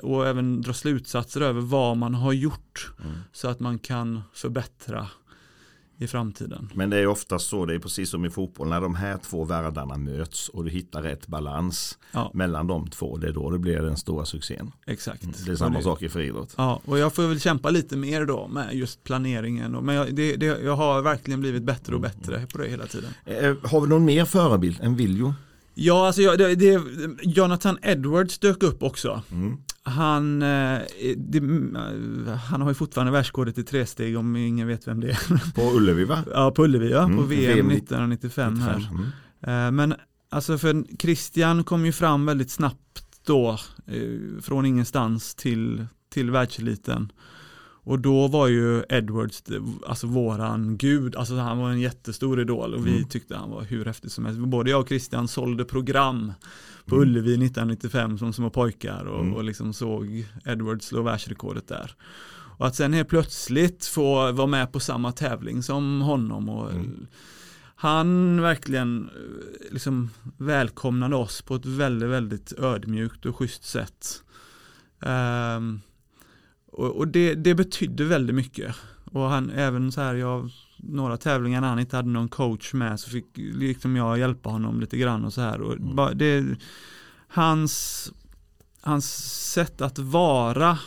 och 0.02 0.28
även 0.28 0.62
dra 0.62 0.74
slutsatser 0.74 1.42
över 1.42 1.62
vad 1.62 1.98
man 1.98 2.14
har 2.14 2.34
gjort 2.34 2.94
mm. 3.04 3.18
så 3.32 3.48
att 3.48 3.60
man 3.60 3.80
kan 3.80 4.22
förbättra 4.34 5.08
i 6.02 6.08
framtiden. 6.08 6.70
Men 6.74 6.90
det 6.90 6.98
är 6.98 7.08
ofta 7.08 7.40
så, 7.40 7.66
det 7.66 7.76
är 7.76 7.80
precis 7.80 8.10
som 8.10 8.26
i 8.26 8.30
fotboll, 8.30 8.70
när 8.70 8.82
de 8.82 8.96
här 8.96 9.18
två 9.18 9.44
världarna 9.44 9.98
möts 9.98 10.50
och 10.50 10.64
du 10.64 10.70
hittar 10.70 11.02
rätt 11.02 11.28
balans 11.28 11.98
ja. 12.12 12.32
mellan 12.34 12.68
de 12.68 12.88
två, 12.88 13.18
det 13.18 13.28
är 13.28 13.32
då 13.32 13.50
det 13.50 13.60
blir 13.60 13.78
den 13.78 13.98
stora 13.98 14.26
succén. 14.26 14.72
Exakt. 14.86 15.24
Mm. 15.24 15.36
Det 15.46 15.52
är 15.52 15.56
samma 15.56 15.78
det, 15.78 15.84
sak 15.84 16.02
i 16.02 16.10
friidrott. 16.10 16.54
Ja, 16.58 16.82
och 16.86 17.00
jag 17.00 17.14
får 17.14 17.24
väl 17.24 17.40
kämpa 17.40 17.70
lite 17.70 17.98
mer 17.98 18.26
då 18.26 18.48
med 18.48 18.74
just 18.74 19.04
planeringen. 19.04 19.72
Men 19.72 19.96
jag, 19.96 20.16
det, 20.16 20.36
det, 20.36 20.46
jag 20.46 20.76
har 20.76 21.02
verkligen 21.02 21.40
blivit 21.40 21.64
bättre 21.64 21.96
och 21.96 22.02
bättre 22.02 22.48
på 22.52 22.58
det 22.58 22.68
hela 22.68 22.86
tiden. 22.86 23.10
Eh, 23.26 23.56
har 23.64 23.82
vi 23.82 23.88
någon 23.88 24.06
mer 24.06 24.26
förebild 24.26 24.82
än 24.82 24.96
Viljo? 24.96 25.34
Ja, 25.74 26.08
alltså 26.08 26.22
jag, 26.22 26.38
det, 26.38 26.56
det, 26.56 26.82
Jonathan 27.24 27.78
Edwards 27.82 28.40
dök 28.40 28.64
upp 28.64 28.84
också. 28.84 29.22
Mm. 29.32 29.58
Han, 29.84 30.42
eh, 30.42 30.80
det, 31.18 31.40
han 32.50 32.62
har 32.62 32.70
ju 32.70 32.74
fortfarande 32.74 33.12
världsrekordet 33.12 33.58
i 33.58 33.64
tresteg 33.64 34.18
om 34.18 34.36
ingen 34.36 34.68
vet 34.68 34.88
vem 34.88 35.00
det 35.00 35.10
är. 35.10 35.54
På 35.56 35.78
Ullevi 35.78 36.04
va? 36.04 36.24
Ja, 36.34 36.52
på 36.52 36.64
Ullevi 36.64 36.92
ja, 36.92 37.04
mm, 37.04 37.18
på 37.18 37.24
VM, 37.24 37.56
VM 37.56 37.72
1995 37.72 38.60
här. 38.60 38.90
Mm. 38.92 39.06
Eh, 39.42 39.72
men 39.72 39.96
alltså 40.30 40.58
för 40.58 40.98
Christian 41.00 41.64
kom 41.64 41.86
ju 41.86 41.92
fram 41.92 42.26
väldigt 42.26 42.52
snabbt 42.52 43.08
då, 43.26 43.60
eh, 43.88 44.42
från 44.42 44.66
ingenstans 44.66 45.36
till, 45.36 45.86
till 46.14 46.32
världseliten. 46.32 47.12
Och 47.84 48.00
då 48.00 48.28
var 48.28 48.48
ju 48.48 48.84
Edwards, 48.90 49.44
alltså 49.88 50.08
våran 50.08 50.78
gud, 50.78 51.16
alltså 51.16 51.36
han 51.36 51.58
var 51.58 51.70
en 51.70 51.80
jättestor 51.80 52.42
idol 52.42 52.74
och 52.74 52.88
vi 52.88 52.92
mm. 52.98 53.10
tyckte 53.10 53.36
han 53.36 53.50
var 53.50 53.64
hur 53.64 53.86
häftig 53.86 54.12
som 54.12 54.26
helst. 54.26 54.40
Både 54.40 54.70
jag 54.70 54.82
och 54.82 54.88
Christian 54.88 55.28
sålde 55.28 55.66
program 55.66 56.34
på 56.86 56.96
mm. 56.96 57.10
Ullevi 57.10 57.34
1995 57.34 58.18
som 58.18 58.34
små 58.34 58.50
pojkar 58.50 59.06
och, 59.06 59.22
mm. 59.22 59.34
och 59.34 59.44
liksom 59.44 59.74
såg 59.74 60.26
Edwards 60.46 60.86
slå 60.86 61.02
världsrekordet 61.02 61.68
där. 61.68 61.96
Och 62.58 62.68
att 62.68 62.76
sen 62.76 62.94
helt 62.94 63.10
plötsligt 63.10 63.86
få 63.86 64.32
vara 64.32 64.48
med 64.48 64.72
på 64.72 64.80
samma 64.80 65.12
tävling 65.12 65.64
som 65.64 66.02
honom 66.02 66.50
och 66.50 66.72
mm. 66.72 67.08
han 67.76 68.42
verkligen 68.42 69.10
eh, 69.10 69.74
liksom 69.74 70.10
välkomnade 70.38 71.16
oss 71.16 71.42
på 71.42 71.56
ett 71.56 71.66
väldigt, 71.66 72.10
väldigt 72.10 72.54
ödmjukt 72.60 73.26
och 73.26 73.36
schysst 73.36 73.64
sätt. 73.64 74.24
Um, 75.00 75.82
och, 76.72 76.98
och 76.98 77.08
det, 77.08 77.36
det 77.36 77.56
betydde 77.56 78.04
väldigt 78.04 78.36
mycket. 78.36 78.76
Och 79.06 79.22
han 79.22 79.50
även 79.50 79.92
så 79.92 80.02
här, 80.02 80.16
jag 80.16 80.50
några 80.78 81.18
tävlingar 81.18 81.62
när 81.62 81.68
han 81.68 81.80
inte 81.80 81.96
hade 81.96 82.10
någon 82.10 82.30
coach 82.30 82.74
med 82.74 83.00
så 83.00 83.10
fick 83.10 83.26
liksom 83.36 83.96
jag 83.96 84.20
hjälpa 84.20 84.50
honom 84.50 84.80
lite 84.80 84.98
grann 84.98 85.26
och 85.26 85.34
så 85.34 85.42
här. 85.42 85.62
Och 85.62 85.74
mm. 85.74 86.18
det, 86.18 86.46
hans, 87.28 88.12
hans 88.82 89.06
sätt 89.52 89.82
att 89.82 90.00
vara 90.00 90.78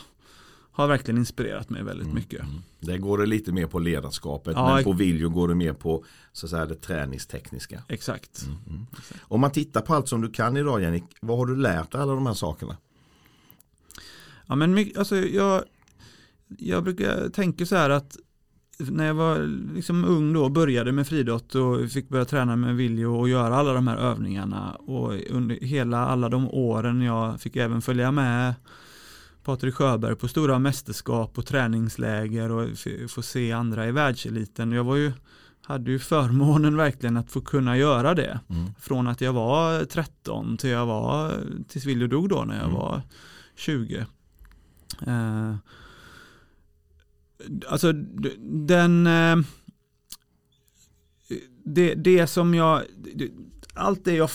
har 0.71 0.87
verkligen 0.87 1.17
inspirerat 1.17 1.69
mig 1.69 1.83
väldigt 1.83 2.05
mm. 2.05 2.15
mycket. 2.15 2.39
Mm. 2.39 2.55
Där 2.79 2.97
går 2.97 3.17
det 3.17 3.25
lite 3.25 3.51
mer 3.51 3.67
på 3.67 3.79
ledarskapet 3.79 4.53
ja, 4.55 4.75
men 4.75 4.83
på 4.83 4.93
Viljo 4.93 5.29
går 5.29 5.47
det 5.47 5.55
mer 5.55 5.73
på 5.73 6.05
så 6.33 6.45
att 6.45 6.49
säga, 6.49 6.65
det 6.65 6.75
träningstekniska. 6.75 7.83
Exakt. 7.87 8.45
Mm, 8.45 8.57
mm. 8.69 8.85
Om 9.21 9.41
man 9.41 9.51
tittar 9.51 9.81
på 9.81 9.93
allt 9.93 10.07
som 10.07 10.21
du 10.21 10.31
kan 10.31 10.57
idag 10.57 10.81
Jannik, 10.81 11.03
vad 11.21 11.37
har 11.37 11.45
du 11.45 11.55
lärt 11.55 11.91
dig 11.91 12.01
alla 12.01 12.13
de 12.13 12.25
här 12.25 12.33
sakerna? 12.33 12.77
Ja 14.47 14.55
men 14.55 14.91
alltså 14.97 15.15
jag, 15.15 15.63
jag 16.47 16.83
brukar 16.83 17.29
tänka 17.29 17.65
så 17.65 17.75
här 17.75 17.89
att 17.89 18.17
när 18.77 19.05
jag 19.05 19.13
var 19.13 19.39
liksom 19.75 20.05
ung 20.05 20.33
då 20.33 20.49
började 20.49 20.91
med 20.91 21.07
friidrott 21.07 21.55
och 21.55 21.89
fick 21.91 22.09
börja 22.09 22.25
träna 22.25 22.55
med 22.55 22.75
Viljo 22.75 23.15
och 23.15 23.29
göra 23.29 23.55
alla 23.55 23.73
de 23.73 23.87
här 23.87 23.97
övningarna 23.97 24.71
och 24.71 25.13
under 25.29 25.55
hela 25.55 25.97
alla 25.97 26.29
de 26.29 26.49
åren 26.49 27.01
jag 27.01 27.41
fick 27.41 27.55
även 27.55 27.81
följa 27.81 28.11
med 28.11 28.53
Patrik 29.43 29.75
Sjöberg 29.75 30.15
på 30.15 30.27
stora 30.27 30.59
mästerskap 30.59 31.37
och 31.37 31.45
träningsläger 31.45 32.51
och 32.51 32.69
få 33.09 33.21
se 33.21 33.51
andra 33.51 33.87
i 33.87 33.91
världseliten. 33.91 34.71
Jag 34.71 34.83
var 34.83 34.95
ju, 34.95 35.11
hade 35.61 35.91
ju 35.91 35.99
förmånen 35.99 36.77
verkligen 36.77 37.17
att 37.17 37.31
få 37.31 37.41
kunna 37.41 37.77
göra 37.77 38.13
det. 38.13 38.39
Mm. 38.49 38.73
Från 38.79 39.07
att 39.07 39.21
jag 39.21 39.33
var 39.33 39.85
13 39.85 40.57
till 40.57 40.69
jag 40.69 40.85
var, 40.85 41.33
tills 41.67 41.85
Viljo 41.85 42.07
dog 42.07 42.29
då 42.29 42.43
när 42.43 42.55
jag 42.55 42.63
mm. 42.63 42.75
var 42.75 43.01
20. 43.55 44.05
Eh, 45.07 45.55
alltså 47.67 47.91
den 48.41 49.07
eh, 49.07 49.37
det, 51.63 51.93
det 51.93 52.27
som 52.27 52.53
jag 52.53 52.83
allt 53.73 54.05
det 54.05 54.15
jag 54.15 54.29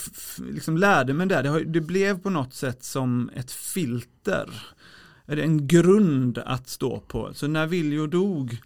liksom 0.50 0.76
lärde 0.76 1.12
mig 1.12 1.26
där, 1.26 1.42
det, 1.42 1.64
det, 1.64 1.80
blev 1.80 2.18
på 2.18 2.30
något 2.30 2.54
sätt 2.54 2.84
som 2.84 3.30
ett 3.34 3.52
filter 3.52 4.50
en 5.36 5.66
grund 5.66 6.38
att 6.38 6.68
stå 6.68 7.00
på. 7.00 7.34
Så 7.34 7.46
när 7.46 7.66
Viljo 7.66 8.06
dog 8.06 8.58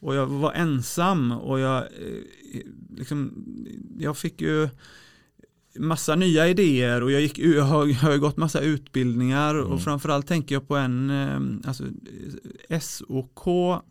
och 0.00 0.14
jag 0.14 0.26
var 0.26 0.52
ensam 0.52 1.32
och 1.32 1.60
jag, 1.60 1.78
eh, 1.78 2.62
liksom, 2.96 3.46
jag 3.98 4.16
fick 4.16 4.40
ju 4.40 4.68
massa 5.78 6.14
nya 6.14 6.48
idéer 6.48 7.02
och 7.02 7.12
jag, 7.12 7.20
gick, 7.20 7.38
jag 7.38 7.64
har, 7.64 7.92
har 8.02 8.16
gått 8.16 8.36
massa 8.36 8.60
utbildningar 8.60 9.54
mm. 9.54 9.66
och 9.66 9.82
framförallt 9.82 10.26
tänker 10.26 10.54
jag 10.54 10.68
på 10.68 10.76
en, 10.76 11.10
eh, 11.10 11.68
alltså 11.68 11.84
SOK 12.80 13.44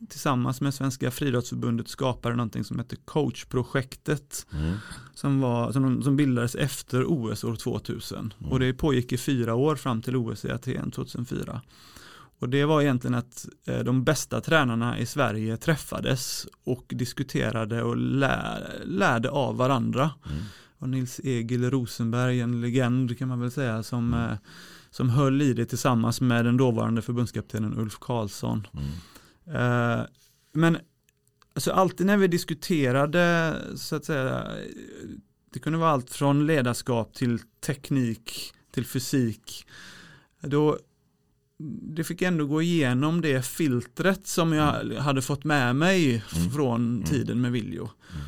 tillsammans 0.09 0.61
med 0.61 0.73
Svenska 0.73 1.11
friidrottsförbundet 1.11 1.87
skapade 1.87 2.35
någonting 2.35 2.63
som 2.63 2.79
heter 2.79 2.97
coachprojektet 3.05 4.47
mm. 4.53 4.75
som, 5.13 5.41
var, 5.41 5.71
som, 5.71 6.03
som 6.03 6.15
bildades 6.15 6.55
efter 6.55 7.05
OS 7.07 7.43
år 7.43 7.55
2000 7.55 8.33
mm. 8.39 8.51
och 8.51 8.59
det 8.59 8.73
pågick 8.73 9.11
i 9.11 9.17
fyra 9.17 9.55
år 9.55 9.75
fram 9.75 10.01
till 10.01 10.15
OS 10.15 10.45
i 10.45 10.51
Aten 10.51 10.91
2004. 10.91 11.61
Och 12.39 12.49
det 12.49 12.65
var 12.65 12.81
egentligen 12.81 13.15
att 13.15 13.47
eh, 13.65 13.79
de 13.79 14.03
bästa 14.03 14.41
tränarna 14.41 14.99
i 14.99 15.05
Sverige 15.05 15.57
träffades 15.57 16.47
och 16.63 16.85
diskuterade 16.87 17.83
och 17.83 17.97
lär, 17.97 18.81
lärde 18.85 19.29
av 19.29 19.57
varandra. 19.57 20.11
Mm. 20.25 20.43
Och 20.77 20.89
Nils 20.89 21.21
Egil 21.23 21.71
Rosenberg, 21.71 22.39
en 22.39 22.61
legend 22.61 23.17
kan 23.17 23.27
man 23.27 23.39
väl 23.39 23.51
säga, 23.51 23.83
som, 23.83 24.13
mm. 24.13 24.31
Eh, 24.31 24.37
som 24.89 25.09
höll 25.09 25.41
i 25.41 25.53
det 25.53 25.65
tillsammans 25.65 26.21
med 26.21 26.45
den 26.45 26.57
dåvarande 26.57 27.01
förbundskaptenen 27.01 27.79
Ulf 27.79 27.97
Karlsson. 27.99 28.67
Mm. 28.73 28.87
Uh, 29.61 30.05
men 30.53 30.77
alltså 31.53 31.71
alltid 31.71 32.05
när 32.05 32.17
vi 32.17 32.27
diskuterade, 32.27 33.55
så 33.75 33.95
att 33.95 34.05
säga, 34.05 34.47
det 35.53 35.59
kunde 35.59 35.79
vara 35.79 35.89
allt 35.89 36.09
från 36.09 36.45
ledarskap 36.45 37.13
till 37.13 37.39
teknik, 37.61 38.53
till 38.71 38.85
fysik, 38.85 39.67
då 40.41 40.79
det 41.81 42.03
fick 42.03 42.21
ändå 42.21 42.45
gå 42.45 42.61
igenom 42.61 43.21
det 43.21 43.45
filtret 43.45 44.27
som 44.27 44.53
jag 44.53 44.81
mm. 44.81 44.97
hade 44.97 45.21
fått 45.21 45.43
med 45.43 45.75
mig 45.75 46.23
mm. 46.35 46.51
från 46.51 46.95
mm. 46.95 47.03
tiden 47.03 47.41
med 47.41 47.51
Viljo. 47.51 47.89
Mm. 48.13 48.25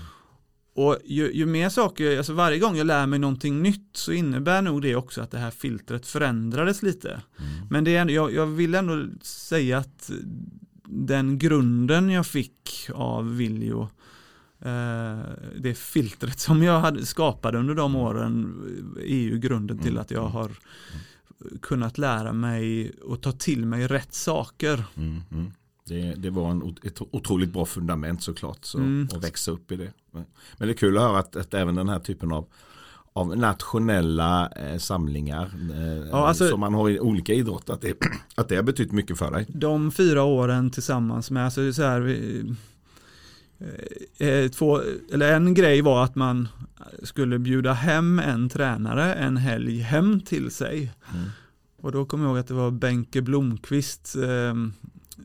Och 0.73 0.97
ju, 1.05 1.32
ju, 1.32 1.45
mer 1.45 1.69
saker, 1.69 2.17
alltså 2.17 2.34
varje 2.34 2.60
gång 2.60 2.77
jag 2.77 2.88
lär 2.88 3.08
mig 3.08 3.19
någonting 3.19 3.62
nytt 3.62 3.89
så 3.93 4.12
innebär 4.12 4.62
nog 4.62 4.82
det 4.82 4.95
också 4.95 5.21
att 5.21 5.32
det 5.32 5.38
här 5.38 5.51
filtret 5.51 6.05
förändrades 6.05 6.84
lite. 6.84 7.10
Mm. 7.10 7.67
Men 7.69 7.84
det 7.84 7.95
är, 7.95 8.10
jag, 8.10 8.34
jag 8.34 8.45
vill 8.45 8.75
ändå 8.75 9.05
säga 9.21 9.77
att 9.77 10.12
den 10.86 11.38
grunden 11.38 12.10
jag 12.10 12.27
fick 12.27 12.89
av 12.93 13.38
Viljo 13.38 13.89
eh, 14.60 15.19
det 15.58 15.77
filtret 15.77 16.39
som 16.39 16.63
jag 16.63 16.79
hade 16.79 17.05
skapade 17.05 17.58
under 17.58 17.75
de 17.75 17.95
åren 17.95 18.63
är 19.01 19.17
ju 19.17 19.39
grunden 19.39 19.77
till 19.77 19.97
att 19.97 20.12
jag 20.12 20.27
har 20.27 20.51
kunnat 21.62 21.97
lära 21.97 22.34
mig 22.34 22.91
och 23.03 23.21
ta 23.21 23.32
till 23.32 23.65
mig 23.65 23.88
rätt 23.88 24.13
saker. 24.13 24.84
Mm, 24.97 25.21
mm. 25.32 25.51
Det, 25.89 26.15
det, 26.15 26.30
var 26.30 26.52
en, 26.52 26.78
ett 26.84 27.02
otroligt 27.12 27.54
bra 27.54 27.65
fundament 27.65 28.23
såklart 28.23 28.65
så, 28.65 28.78
mm. 28.78 29.08
att 29.12 29.23
växa 29.23 29.52
upp 29.52 29.71
i 29.71 29.75
det. 29.75 29.91
Men, 30.12 30.25
men 30.58 30.67
det 30.67 30.73
är 30.73 30.78
kul 30.78 30.97
att 30.97 31.04
höra 31.04 31.19
att, 31.19 31.36
att 31.36 31.54
även 31.54 31.75
den 31.75 31.89
här 31.89 31.99
typen 31.99 32.32
av 32.32 32.45
av 33.13 33.38
nationella 33.38 34.49
eh, 34.49 34.78
samlingar 34.78 35.52
eh, 35.71 36.08
ja, 36.12 36.28
alltså, 36.28 36.47
som 36.47 36.60
man 36.60 36.73
har 36.73 36.89
i 36.89 36.99
olika 36.99 37.34
idrotter 37.34 37.73
att 37.73 37.82
det, 37.82 37.93
att 38.36 38.49
det 38.49 38.56
har 38.56 38.63
betytt 38.63 38.91
mycket 38.91 39.17
för 39.17 39.32
dig. 39.32 39.45
De 39.49 39.91
fyra 39.91 40.23
åren 40.23 40.69
tillsammans 40.69 41.32
med, 41.32 41.45
alltså 41.45 41.73
så 41.73 41.84
här, 41.84 42.08
eh, 42.08 42.45
eh 44.28 44.49
två, 44.49 44.82
eller 45.13 45.34
en 45.34 45.54
grej 45.54 45.82
var 45.82 46.04
att 46.04 46.15
man 46.15 46.47
skulle 47.04 47.39
bjuda 47.39 47.73
hem 47.73 48.19
en 48.19 48.49
tränare 48.49 49.13
en 49.13 49.38
helg 49.38 49.80
hem 49.80 50.21
till 50.21 50.52
sig. 50.52 50.91
Mm. 51.13 51.30
Och 51.82 51.91
då 51.91 52.06
kommer 52.06 52.25
jag 52.25 52.30
ihåg 52.30 52.39
att 52.39 52.47
det 52.47 52.54
var 52.54 52.71
Benke 52.71 53.21
Blomqvist 53.21 54.15
eh, 54.15 54.54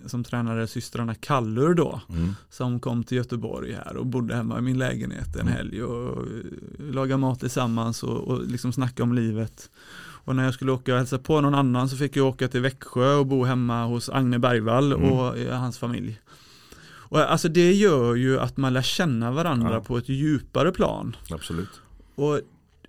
som 0.06 0.24
tränade 0.24 0.66
systrarna 0.66 1.14
Kallur 1.14 1.74
då. 1.74 2.00
Mm. 2.08 2.34
Som 2.50 2.80
kom 2.80 3.04
till 3.04 3.16
Göteborg 3.16 3.72
här 3.72 3.96
och 3.96 4.06
bodde 4.06 4.36
hemma 4.36 4.58
i 4.58 4.62
min 4.62 4.78
lägenhet 4.78 5.36
en 5.36 5.40
mm. 5.40 5.52
helg 5.52 5.82
och 5.82 6.22
eh, 6.22 6.92
lagade 6.94 7.18
mat 7.18 7.40
tillsammans 7.40 8.02
och, 8.02 8.18
och 8.18 8.46
liksom 8.46 8.72
snacka 8.72 9.02
om 9.02 9.14
livet. 9.14 9.70
Och 10.24 10.36
när 10.36 10.44
jag 10.44 10.54
skulle 10.54 10.72
åka 10.72 10.92
och 10.92 10.98
hälsa 10.98 11.18
på 11.18 11.40
någon 11.40 11.54
annan 11.54 11.88
så 11.88 11.96
fick 11.96 12.16
jag 12.16 12.26
åka 12.26 12.48
till 12.48 12.60
Växjö 12.60 13.14
och 13.14 13.26
bo 13.26 13.44
hemma 13.44 13.84
hos 13.84 14.08
Agne 14.08 14.38
Bergvall 14.38 14.92
mm. 14.92 15.12
och 15.12 15.38
eh, 15.38 15.58
hans 15.58 15.78
familj. 15.78 16.20
Och 17.14 17.20
alltså 17.20 17.48
det 17.48 17.72
gör 17.72 18.14
ju 18.14 18.40
att 18.40 18.56
man 18.56 18.72
lär 18.72 18.82
känna 18.82 19.30
varandra 19.30 19.72
ja. 19.72 19.80
på 19.80 19.98
ett 19.98 20.08
djupare 20.08 20.72
plan. 20.72 21.16
Absolut. 21.30 21.80
Och, 22.14 22.40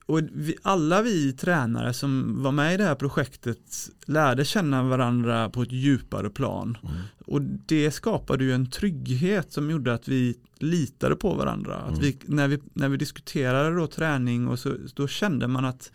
och 0.05 0.19
vi, 0.31 0.55
alla 0.61 1.01
vi 1.01 1.33
tränare 1.33 1.93
som 1.93 2.43
var 2.43 2.51
med 2.51 2.73
i 2.73 2.77
det 2.77 2.83
här 2.83 2.95
projektet 2.95 3.89
lärde 4.05 4.45
känna 4.45 4.83
varandra 4.83 5.49
på 5.49 5.61
ett 5.61 5.71
djupare 5.71 6.29
plan. 6.29 6.77
Mm. 6.83 6.95
Och 7.25 7.41
det 7.41 7.91
skapade 7.91 8.43
ju 8.43 8.53
en 8.53 8.69
trygghet 8.69 9.51
som 9.51 9.71
gjorde 9.71 9.93
att 9.93 10.07
vi 10.07 10.37
litade 10.59 11.15
på 11.15 11.33
varandra. 11.33 11.81
Mm. 11.81 11.93
Att 11.93 11.99
vi, 11.99 12.17
när, 12.25 12.47
vi, 12.47 12.59
när 12.73 12.89
vi 12.89 12.97
diskuterade 12.97 13.75
då 13.75 13.87
träning 13.87 14.47
och 14.47 14.59
så, 14.59 14.75
då 14.95 15.07
kände 15.07 15.47
man 15.47 15.65
att 15.65 15.91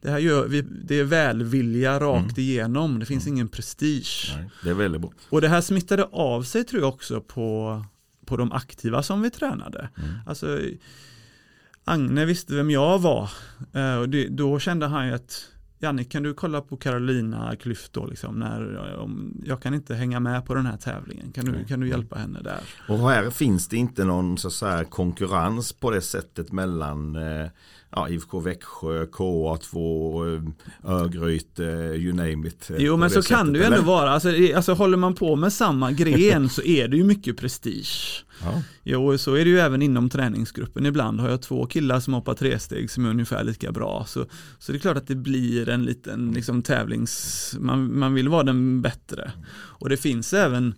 det 0.00 0.10
här 0.10 0.18
gör 0.18 0.48
vi, 0.48 0.62
det 0.62 0.94
är 0.94 1.04
välvilja 1.04 2.00
rakt 2.00 2.38
mm. 2.38 2.48
igenom, 2.48 2.98
det 2.98 3.06
finns 3.06 3.26
mm. 3.26 3.36
ingen 3.36 3.48
prestige. 3.48 4.32
Nej, 4.36 4.50
det 4.64 4.70
är 4.70 4.74
väldigt 4.74 5.00
bra. 5.00 5.12
Och 5.28 5.40
det 5.40 5.48
här 5.48 5.60
smittade 5.60 6.04
av 6.04 6.42
sig 6.42 6.64
tror 6.64 6.82
jag 6.82 6.88
också 6.88 7.20
på, 7.20 7.84
på 8.26 8.36
de 8.36 8.52
aktiva 8.52 9.02
som 9.02 9.22
vi 9.22 9.30
tränade. 9.30 9.88
Mm. 9.96 10.10
Alltså, 10.26 10.58
Agne 11.84 12.24
visste 12.24 12.54
vem 12.54 12.70
jag 12.70 12.98
var. 12.98 13.30
Eh, 13.72 13.96
och 13.96 14.08
det, 14.08 14.28
då 14.28 14.58
kände 14.58 14.86
han 14.86 15.06
ju 15.06 15.14
att 15.14 15.48
Jannik 15.82 16.12
kan 16.12 16.22
du 16.22 16.34
kolla 16.34 16.60
på 16.60 16.76
Carolina 16.76 17.56
Klyft 17.56 17.92
då 17.92 18.06
liksom 18.06 18.34
när 18.34 18.90
jag 19.44 19.62
kan 19.62 19.74
inte 19.74 19.94
hänga 19.94 20.20
med 20.20 20.46
på 20.46 20.54
den 20.54 20.66
här 20.66 20.76
tävlingen. 20.76 21.32
Kan 21.32 21.44
du, 21.44 21.64
kan 21.64 21.80
du 21.80 21.88
hjälpa 21.88 22.16
henne 22.18 22.42
där? 22.42 22.60
Och 22.88 23.10
här 23.10 23.30
finns 23.30 23.68
det 23.68 23.76
inte 23.76 24.04
någon 24.04 24.38
så, 24.38 24.50
så 24.50 24.84
konkurrens 24.90 25.72
på 25.72 25.90
det 25.90 26.00
sättet 26.00 26.52
mellan 26.52 27.16
eh, 27.16 27.46
ja, 27.92 28.08
IFK 28.08 28.40
Växjö, 28.40 29.04
KA2, 29.04 30.52
Örgryte, 30.84 31.62
you 31.96 32.12
name 32.12 32.48
it. 32.48 32.70
Jo 32.78 32.96
men 32.96 33.10
så 33.10 33.22
kan 33.22 33.52
det 33.52 33.58
ju 33.58 33.64
ändå 33.64 33.82
vara, 33.82 34.10
alltså, 34.10 34.28
alltså 34.54 34.72
håller 34.72 34.96
man 34.96 35.14
på 35.14 35.36
med 35.36 35.52
samma 35.52 35.92
gren 35.92 36.48
så 36.48 36.62
är 36.62 36.88
det 36.88 36.96
ju 36.96 37.04
mycket 37.04 37.36
prestige. 37.36 38.24
Ja. 38.42 38.62
Jo, 38.82 39.18
så 39.18 39.34
är 39.34 39.44
det 39.44 39.50
ju 39.50 39.58
även 39.58 39.82
inom 39.82 40.10
träningsgruppen. 40.10 40.86
Ibland 40.86 41.20
har 41.20 41.28
jag 41.28 41.42
två 41.42 41.66
killar 41.66 42.00
som 42.00 42.14
hoppar 42.14 42.34
tresteg 42.34 42.90
som 42.90 43.04
är 43.06 43.10
ungefär 43.10 43.44
lika 43.44 43.72
bra. 43.72 44.04
Så, 44.08 44.26
så 44.58 44.72
det 44.72 44.78
är 44.78 44.80
klart 44.80 44.96
att 44.96 45.06
det 45.06 45.14
blir 45.14 45.68
en 45.68 45.84
liten 45.84 46.32
liksom, 46.34 46.62
tävlings... 46.62 47.56
Man, 47.60 47.98
man 47.98 48.14
vill 48.14 48.28
vara 48.28 48.42
den 48.42 48.82
bättre. 48.82 49.32
Och 49.52 49.88
det 49.88 49.96
finns 49.96 50.32
även 50.32 50.74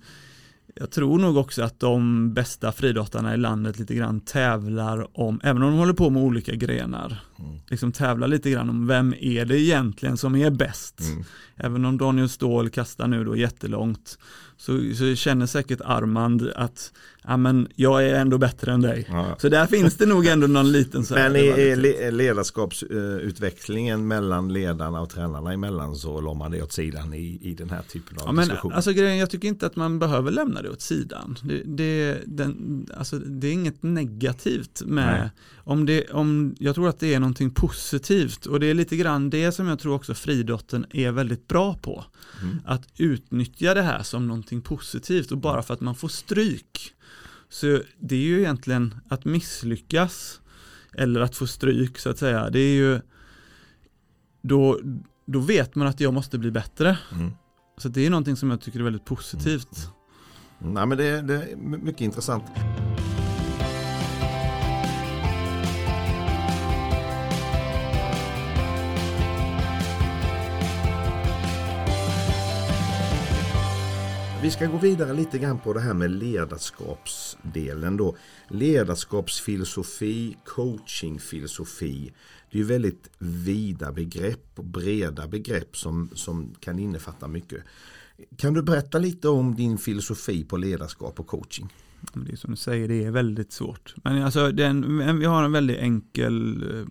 jag 0.75 0.91
tror 0.91 1.19
nog 1.19 1.37
också 1.37 1.63
att 1.63 1.81
de 1.81 2.33
bästa 2.35 2.73
friidrottarna 2.73 3.35
i 3.35 3.37
landet 3.37 3.79
lite 3.79 3.95
grann 3.95 4.21
tävlar 4.21 5.21
om, 5.21 5.41
även 5.43 5.63
om 5.63 5.71
de 5.71 5.79
håller 5.79 5.93
på 5.93 6.11
med 6.11 6.23
olika 6.23 6.55
grenar, 6.55 7.21
mm. 7.39 7.61
liksom 7.69 7.93
tävla 7.93 8.27
lite 8.27 8.51
grann 8.51 8.71
om 8.71 8.87
vem 8.87 9.15
är 9.21 9.45
det 9.45 9.61
egentligen 9.61 10.17
som 10.17 10.37
är 10.37 10.51
bäst. 10.51 11.01
Mm. 11.01 11.25
Även 11.57 11.85
om 11.85 11.99
Daniel 11.99 12.29
Ståhl 12.29 12.71
kastar 12.71 13.09
nu 13.09 13.25
då 13.25 13.37
jättelångt 13.37 14.19
så, 14.57 14.81
så 14.95 15.15
känner 15.15 15.47
säkert 15.47 15.81
Armand 15.85 16.51
att 16.57 16.93
ja, 17.25 17.37
men 17.37 17.69
jag 17.75 18.05
är 18.05 18.15
ändå 18.15 18.39
bättre 18.39 18.73
än 18.73 18.81
dig. 18.81 19.07
Ja. 19.09 19.37
Så 19.39 19.49
där 19.49 19.67
finns 19.67 19.97
det 19.97 20.07
nog 20.07 20.27
ändå 20.27 20.47
någon 20.47 20.73
liten 20.73 21.05
så 21.05 21.15
Men 21.15 21.37
i 21.37 21.77
ledarskapsutvecklingen 22.11 24.09
mellan 24.09 24.53
ledarna 24.53 25.01
och 25.01 25.11
tränarna 25.11 25.53
emellan 25.53 25.97
så 25.97 26.21
la 26.21 26.35
man 26.35 26.51
det 26.51 26.63
åt 26.63 26.73
sidan 26.73 27.15
i, 27.15 27.39
i 27.43 27.55
den 27.55 27.71
här 27.71 27.83
typen 27.83 28.19
av 28.19 28.35
ja, 28.37 28.41
diskussion. 28.41 28.73
Alltså 28.73 28.93
grejen, 28.93 29.19
jag 29.19 29.31
tycker 29.31 29.49
inte 29.49 29.67
att 29.67 29.77
man 29.77 29.99
behöver 29.99 30.31
lämna 30.31 30.63
det 30.63 30.71
åt 30.71 30.81
sidan. 30.81 31.39
Det, 31.43 31.63
det, 31.65 32.19
den, 32.27 32.87
alltså, 32.97 33.19
det 33.19 33.47
är 33.47 33.53
inget 33.53 33.83
negativt 33.83 34.83
med 34.87 35.31
om 35.67 35.87
det, 35.87 36.11
om, 36.11 36.55
jag 36.59 36.75
tror 36.75 36.89
att 36.89 37.01
det 37.01 37.15
är 37.15 37.21
någonting 37.25 37.51
positivt 37.51 38.47
och 38.47 38.61
det 38.61 38.67
är 38.67 38.75
lite 38.75 38.97
grann 38.97 39.31
det 39.31 39.53
som 39.53 39.67
jag 39.67 39.79
tror 39.79 39.95
också 39.95 40.15
fridotten 40.15 40.87
är 40.91 41.13
väldigt 41.13 41.49
bra 41.49 41.75
på. 41.75 42.05
Mm. 42.43 42.61
Att 42.65 42.89
utnyttja 42.97 43.75
det 43.75 43.83
här 43.83 44.03
som 44.03 44.29
någonting 44.29 44.63
positivt 44.63 45.33
och 45.33 45.39
bara 45.39 45.63
för 45.63 45.75
att 45.75 45.81
man 45.81 45.95
får 45.95 46.09
stryk. 46.09 46.95
Så 47.49 47.81
det 47.99 48.15
är 48.15 48.21
ju 48.21 48.41
egentligen 48.41 48.95
att 49.09 49.25
misslyckas 49.25 50.41
eller 50.93 51.21
att 51.21 51.37
få 51.37 51.47
stryk 51.47 51.99
så 51.99 52.11
att 52.11 52.19
säga. 52.19 52.51
Det 52.51 52.61
är 52.61 52.75
ju 52.75 53.01
då, 54.43 54.81
då 55.27 55.39
vet 55.39 55.75
man 55.75 55.87
att 55.87 56.01
jag 56.01 56.15
måste 56.15 56.39
bli 56.39 56.51
bättre. 56.51 56.99
Mm. 57.13 57.33
Så 57.79 57.89
det 57.89 58.07
är 58.07 58.11
någonting 58.11 58.37
som 58.37 58.51
jag 58.51 58.61
tycker 58.61 58.79
är 58.79 58.85
väldigt 58.85 59.05
positivt. 59.05 59.89
Mm. 60.61 60.75
Nej, 60.75 60.87
men 60.87 60.99
det, 60.99 61.23
det 61.23 61.35
är 61.35 61.57
mycket 61.57 62.01
intressant. 62.01 62.45
Vi 74.45 74.51
ska 74.51 74.67
gå 74.67 74.79
vidare 74.79 75.15
lite 75.15 75.39
grann 75.39 75.59
på 75.59 75.73
det 75.73 75.81
här 75.81 75.95
med 75.95 76.11
ledarskapsdelen 76.11 77.97
då. 77.97 78.17
Ledarskapsfilosofi, 78.49 80.37
coachingfilosofi. 80.45 82.13
Det 82.51 82.61
är 82.61 82.65
väldigt 82.65 83.11
vida 83.19 83.93
begrepp 83.93 84.59
och 84.59 84.65
breda 84.65 85.29
begrepp 85.29 85.77
som, 85.77 86.11
som 86.15 86.55
kan 86.61 86.79
innefatta 86.79 87.29
mycket. 87.29 87.63
Kan 88.37 88.55
du 88.55 88.63
berätta 88.63 88.99
lite 88.99 89.29
om 89.29 89.55
din 89.55 89.79
filosofi 89.79 90.45
på 90.45 90.57
ledarskap 90.57 91.21
och 91.21 91.27
coaching? 91.27 91.69
Det 92.15 92.33
är 92.33 92.37
som 92.37 92.51
du 92.51 92.57
säger, 92.57 92.89
det 92.89 93.05
är 93.05 93.11
väldigt 93.11 93.53
svårt. 93.53 93.95
Men 93.97 94.23
alltså, 94.23 94.53
den, 94.53 95.19
vi 95.19 95.25
har 95.25 95.43
en 95.43 95.53
väldigt 95.53 95.79
enkel, 95.79 96.65
eh, 96.73 96.87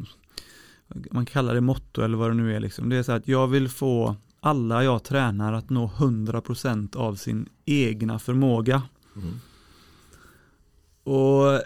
man 1.11 1.25
kallar 1.25 1.53
det 1.53 1.61
motto 1.61 2.01
eller 2.01 2.17
vad 2.17 2.29
det 2.29 2.35
nu 2.35 2.55
är. 2.55 2.59
Liksom. 2.59 2.89
Det 2.89 2.95
är 2.95 3.03
så 3.03 3.11
att 3.11 3.27
jag 3.27 3.47
vill 3.47 3.69
få 3.69 4.15
alla 4.45 4.83
jag 4.83 5.03
tränar 5.03 5.53
att 5.53 5.69
nå 5.69 5.91
100% 5.97 6.95
av 6.95 7.15
sin 7.15 7.49
egna 7.65 8.19
förmåga. 8.19 8.83
Mm. 9.15 9.39
Och 11.03 11.61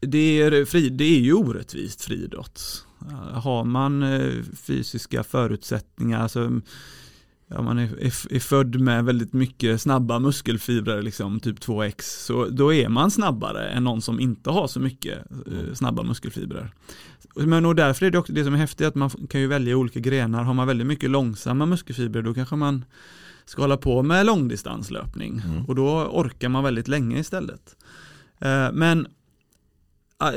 det 0.00 0.42
är, 0.42 0.64
fri, 0.64 0.88
det 0.88 1.04
är 1.04 1.20
ju 1.20 1.32
orättvist 1.32 2.02
friidrott. 2.02 2.86
Har 3.32 3.64
man 3.64 4.02
eh, 4.02 4.42
fysiska 4.54 5.24
förutsättningar, 5.24 6.22
alltså, 6.22 6.60
ja, 7.48 7.62
man 7.62 7.78
är, 7.78 7.82
är, 8.00 8.34
är, 8.34 8.40
född 8.40 8.80
med 8.80 9.04
väldigt 9.04 9.32
mycket 9.32 9.80
snabba 9.80 10.18
muskelfibrer, 10.18 11.02
liksom, 11.02 11.40
typ 11.40 11.58
2x, 11.58 12.00
så 12.00 12.44
då 12.44 12.74
är 12.74 12.88
man 12.88 13.10
snabbare 13.10 13.68
än 13.68 13.84
någon 13.84 14.02
som 14.02 14.20
inte 14.20 14.50
har 14.50 14.68
så 14.68 14.80
mycket 14.80 15.18
eh, 15.30 15.74
snabba 15.74 16.02
muskelfibrer. 16.02 16.70
Men 17.34 17.66
och 17.66 17.74
därför 17.74 18.06
är 18.06 18.10
det 18.10 18.18
också 18.18 18.32
det 18.32 18.44
som 18.44 18.54
är 18.54 18.58
häftigt 18.58 18.86
att 18.86 18.94
man 18.94 19.10
kan 19.10 19.40
ju 19.40 19.46
välja 19.46 19.76
olika 19.76 20.00
grenar. 20.00 20.42
Har 20.42 20.54
man 20.54 20.66
väldigt 20.66 20.86
mycket 20.86 21.10
långsamma 21.10 21.66
muskelfibrer 21.66 22.22
då 22.22 22.34
kanske 22.34 22.56
man 22.56 22.84
ska 23.44 23.62
hålla 23.62 23.76
på 23.76 24.02
med 24.02 24.26
långdistanslöpning 24.26 25.42
mm. 25.44 25.64
och 25.64 25.74
då 25.74 25.88
orkar 26.12 26.48
man 26.48 26.64
väldigt 26.64 26.88
länge 26.88 27.18
istället. 27.18 27.76
Eh, 28.38 28.72
men 28.72 29.06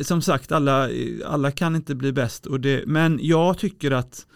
som 0.02 0.22
sagt, 0.22 0.52
alla, 0.52 0.90
alla 1.26 1.52
kan 1.52 1.76
inte 1.76 1.96
bli 1.96 2.12
bäst. 2.12 2.46
Och 2.46 2.60
det, 2.60 2.84
men 2.88 3.20
jag 3.22 3.58
tycker 3.58 3.92
att, 3.92 4.28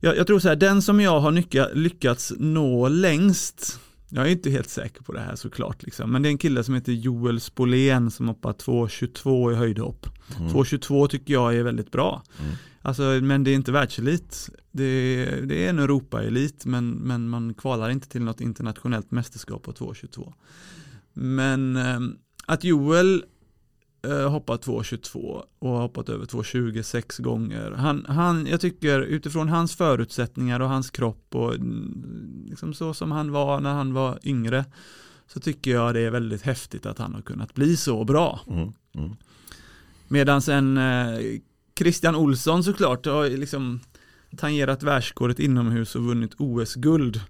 jag, 0.00 0.16
jag 0.16 0.26
tror 0.26 0.38
så 0.38 0.48
här, 0.48 0.56
den 0.56 0.82
som 0.82 1.00
jag 1.00 1.20
har 1.20 1.32
lyckats, 1.32 1.74
lyckats 1.74 2.32
nå 2.38 2.88
längst, 2.88 3.80
jag 4.08 4.26
är 4.26 4.30
inte 4.30 4.50
helt 4.50 4.68
säker 4.68 5.02
på 5.02 5.12
det 5.12 5.20
här 5.20 5.36
såklart, 5.36 5.82
liksom. 5.82 6.12
men 6.12 6.22
det 6.22 6.28
är 6.28 6.30
en 6.30 6.38
kille 6.38 6.64
som 6.64 6.74
heter 6.74 6.92
Joel 6.92 7.40
Spolén 7.40 8.10
som 8.10 8.28
hoppar 8.28 8.52
2.22 8.52 9.52
i 9.52 9.54
höjdhopp. 9.54 10.06
Mm. 10.38 10.52
2.22 10.52 11.08
tycker 11.08 11.32
jag 11.32 11.56
är 11.56 11.62
väldigt 11.62 11.90
bra. 11.90 12.22
Mm. 12.40 12.52
Alltså, 12.82 13.02
men 13.02 13.44
det 13.44 13.50
är 13.50 13.54
inte 13.54 13.72
världselit. 13.72 14.48
Det, 14.70 15.24
det 15.44 15.64
är 15.66 15.70
en 15.70 15.78
Europaelit, 15.78 16.64
men, 16.64 16.90
men 16.90 17.28
man 17.28 17.54
kvalar 17.54 17.90
inte 17.90 18.08
till 18.08 18.22
något 18.22 18.40
internationellt 18.40 19.10
mästerskap 19.10 19.62
på 19.62 19.72
2.22. 19.72 20.32
Men 21.12 21.76
eh, 21.76 22.00
att 22.46 22.64
Joel 22.64 23.24
eh, 24.02 24.30
hoppat 24.30 24.66
2.22 24.66 25.42
och 25.58 25.70
hoppat 25.70 26.08
över 26.08 26.26
2.20 26.26 26.82
sex 26.82 27.18
gånger. 27.18 27.70
Han, 27.70 28.06
han, 28.08 28.46
jag 28.46 28.60
tycker 28.60 29.00
utifrån 29.00 29.48
hans 29.48 29.76
förutsättningar 29.76 30.60
och 30.60 30.68
hans 30.68 30.90
kropp 30.90 31.34
och 31.34 31.54
mm, 31.54 32.46
liksom 32.48 32.74
så 32.74 32.94
som 32.94 33.12
han 33.12 33.32
var 33.32 33.60
när 33.60 33.72
han 33.72 33.92
var 33.92 34.18
yngre 34.22 34.64
så 35.26 35.40
tycker 35.40 35.70
jag 35.70 35.94
det 35.94 36.00
är 36.00 36.10
väldigt 36.10 36.42
häftigt 36.42 36.86
att 36.86 36.98
han 36.98 37.14
har 37.14 37.22
kunnat 37.22 37.54
bli 37.54 37.76
så 37.76 38.04
bra. 38.04 38.40
Mm, 38.46 38.72
mm. 38.94 39.16
Medan 40.08 40.42
sen 40.42 40.78
eh, 40.78 41.18
Christian 41.78 42.16
Olsson 42.16 42.64
såklart 42.64 43.06
har 43.06 43.28
liksom 43.28 43.80
tangerat 44.36 44.82
världsrekordet 44.82 45.38
inomhus 45.38 45.96
och 45.96 46.04
vunnit 46.04 46.34
OS-guld. 46.38 47.20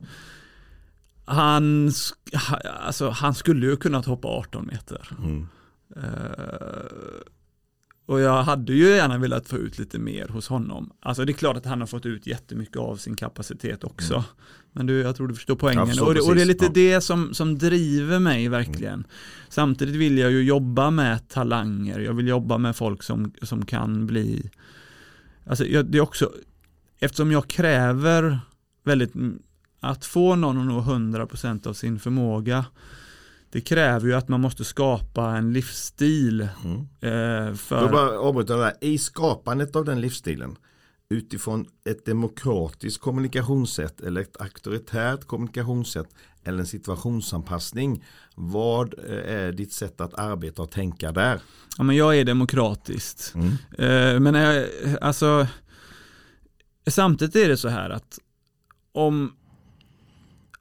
Han, 1.24 1.90
alltså, 2.80 3.10
han 3.10 3.34
skulle 3.34 3.66
ju 3.66 3.76
kunnat 3.76 4.06
hoppa 4.06 4.28
18 4.28 4.66
meter. 4.66 5.08
Mm. 5.18 5.46
Uh, 5.96 6.02
och 8.06 8.20
jag 8.20 8.42
hade 8.42 8.72
ju 8.72 8.88
gärna 8.88 9.18
velat 9.18 9.48
få 9.48 9.56
ut 9.56 9.78
lite 9.78 9.98
mer 9.98 10.28
hos 10.28 10.48
honom. 10.48 10.92
Alltså 11.00 11.24
det 11.24 11.32
är 11.32 11.34
klart 11.34 11.56
att 11.56 11.64
han 11.64 11.80
har 11.80 11.86
fått 11.86 12.06
ut 12.06 12.26
jättemycket 12.26 12.76
av 12.76 12.96
sin 12.96 13.16
kapacitet 13.16 13.84
också. 13.84 14.14
Mm. 14.14 14.24
Men 14.72 14.86
du, 14.86 15.00
jag 15.00 15.16
tror 15.16 15.28
du 15.28 15.34
förstår 15.34 15.56
poängen. 15.56 15.86
Förstår 15.86 16.06
och, 16.06 16.14
det, 16.14 16.20
och, 16.20 16.34
det, 16.34 16.42
är 16.42 16.46
lite 16.46 16.64
ja. 16.64 16.70
det 16.74 17.00
som, 17.00 17.34
som 17.34 17.58
driver 17.58 18.18
mig 18.18 18.48
verkligen. 18.48 18.94
Mm. 18.94 19.06
Samtidigt 19.48 19.94
vill 19.94 20.18
jag 20.18 20.30
ju 20.30 20.42
jobba 20.42 20.90
med 20.90 21.28
talanger. 21.28 21.98
Jag 21.98 22.12
vill 22.12 22.28
jobba 22.28 22.58
med 22.58 22.76
folk 22.76 23.02
som, 23.02 23.32
som 23.42 23.66
kan 23.66 24.06
bli 24.06 24.50
Alltså 25.46 25.66
jag, 25.66 25.86
det 25.86 25.98
är 25.98 26.02
också 26.02 26.32
Eftersom 27.00 27.32
jag 27.32 27.48
kräver 27.48 28.40
väldigt 28.84 29.12
att 29.80 30.04
få 30.04 30.36
någon 30.36 30.58
att 30.58 30.66
nå 30.66 30.80
100% 30.80 31.66
av 31.66 31.72
sin 31.72 31.98
förmåga 31.98 32.64
det 33.50 33.60
kräver 33.60 34.06
ju 34.06 34.14
att 34.14 34.28
man 34.28 34.40
måste 34.40 34.64
skapa 34.64 35.36
en 35.36 35.52
livsstil. 35.52 36.48
Mm. 36.64 36.80
Eh, 36.80 37.54
för... 37.54 37.82
Jag 37.82 37.90
bara 37.90 38.18
avbryta 38.18 38.56
där. 38.56 38.72
I 38.80 38.98
skapandet 38.98 39.76
av 39.76 39.84
den 39.84 40.00
livsstilen 40.00 40.56
utifrån 41.10 41.66
ett 41.84 42.06
demokratiskt 42.06 43.00
kommunikationssätt 43.00 44.00
eller 44.00 44.20
ett 44.20 44.40
auktoritärt 44.40 45.24
kommunikationssätt 45.24 46.08
eller 46.44 46.58
en 46.58 46.66
situationsanpassning. 46.66 48.04
Vad 48.34 48.94
eh, 48.98 49.34
är 49.34 49.52
ditt 49.52 49.72
sätt 49.72 50.00
att 50.00 50.14
arbeta 50.14 50.62
och 50.62 50.70
tänka 50.70 51.12
där? 51.12 51.40
Ja, 51.78 51.84
men 51.84 51.96
jag 51.96 52.18
är 52.18 52.24
demokratiskt. 52.24 53.34
Mm. 53.34 53.48
Eh, 53.78 54.20
men 54.20 54.34
jag, 54.34 54.66
alltså 55.00 55.46
samtidigt 56.86 57.36
är 57.36 57.48
det 57.48 57.56
så 57.56 57.68
här 57.68 57.90
att 57.90 58.18
om 58.92 59.32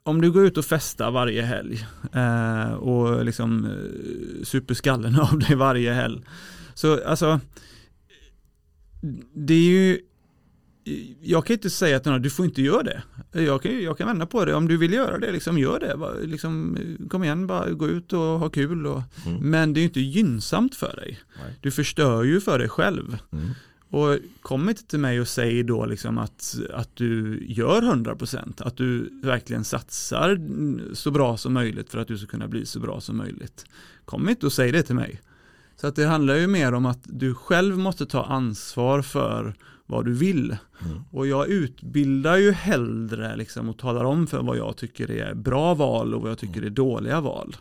om 0.08 0.20
du 0.20 0.30
går 0.30 0.44
ut 0.44 0.56
och 0.56 0.64
festar 0.64 1.10
varje 1.10 1.42
helg 1.42 1.86
eh, 2.12 2.72
och 2.72 3.24
liksom 3.24 3.64
eh, 3.64 4.44
super 4.44 4.74
skallen 4.74 5.20
av 5.32 5.38
dig 5.38 5.56
varje 5.56 5.92
helg. 5.92 6.20
Så 6.74 7.04
alltså, 7.04 7.40
det 9.34 9.54
är 9.54 9.70
ju, 9.70 10.00
jag 11.22 11.46
kan 11.46 11.54
inte 11.54 11.70
säga 11.70 11.96
att 11.96 12.04
någon, 12.04 12.22
du 12.22 12.30
får 12.30 12.44
inte 12.44 12.62
göra 12.62 12.82
det. 12.82 13.02
Jag 13.32 13.62
kan, 13.62 13.82
jag 13.82 13.98
kan 13.98 14.06
vända 14.06 14.26
på 14.26 14.44
det, 14.44 14.54
om 14.54 14.68
du 14.68 14.76
vill 14.76 14.92
göra 14.92 15.18
det, 15.18 15.32
liksom 15.32 15.58
gör 15.58 15.80
det. 15.80 16.26
Liksom, 16.26 16.78
kom 17.10 17.24
igen, 17.24 17.46
bara 17.46 17.70
gå 17.70 17.88
ut 17.88 18.12
och 18.12 18.20
ha 18.20 18.48
kul. 18.48 18.86
Och, 18.86 19.02
mm. 19.26 19.50
Men 19.50 19.72
det 19.72 19.80
är 19.80 19.84
inte 19.84 20.00
gynnsamt 20.00 20.74
för 20.74 20.96
dig. 20.96 21.18
Nej. 21.42 21.58
Du 21.60 21.70
förstör 21.70 22.22
ju 22.24 22.40
för 22.40 22.58
dig 22.58 22.68
själv. 22.68 23.18
Mm. 23.32 23.50
Och 23.90 24.18
kom 24.40 24.68
inte 24.68 24.84
till 24.84 24.98
mig 24.98 25.20
och 25.20 25.28
säg 25.28 25.62
då 25.62 25.86
liksom 25.86 26.18
att, 26.18 26.56
att 26.74 26.96
du 26.96 27.44
gör 27.48 27.82
100%, 27.82 28.62
att 28.62 28.76
du 28.76 29.20
verkligen 29.22 29.64
satsar 29.64 30.40
så 30.94 31.10
bra 31.10 31.36
som 31.36 31.52
möjligt 31.52 31.90
för 31.90 31.98
att 31.98 32.08
du 32.08 32.18
ska 32.18 32.26
kunna 32.26 32.48
bli 32.48 32.66
så 32.66 32.80
bra 32.80 33.00
som 33.00 33.16
möjligt. 33.16 33.64
Kom 34.04 34.28
inte 34.28 34.46
och 34.46 34.52
säg 34.52 34.72
det 34.72 34.82
till 34.82 34.94
mig. 34.94 35.20
Så 35.80 35.86
att 35.86 35.96
det 35.96 36.04
handlar 36.04 36.34
ju 36.34 36.46
mer 36.46 36.72
om 36.72 36.86
att 36.86 37.00
du 37.04 37.34
själv 37.34 37.78
måste 37.78 38.06
ta 38.06 38.24
ansvar 38.24 39.02
för 39.02 39.54
vad 39.86 40.04
du 40.04 40.14
vill. 40.14 40.56
Mm. 40.84 41.00
Och 41.10 41.26
jag 41.26 41.48
utbildar 41.48 42.36
ju 42.36 42.52
hellre 42.52 43.36
liksom 43.36 43.68
och 43.68 43.78
talar 43.78 44.04
om 44.04 44.26
för 44.26 44.42
vad 44.42 44.56
jag 44.56 44.76
tycker 44.76 45.10
är 45.10 45.34
bra 45.34 45.74
val 45.74 46.14
och 46.14 46.22
vad 46.22 46.30
jag 46.30 46.38
tycker 46.38 46.62
är 46.62 46.70
dåliga 46.70 47.20
val. 47.20 47.56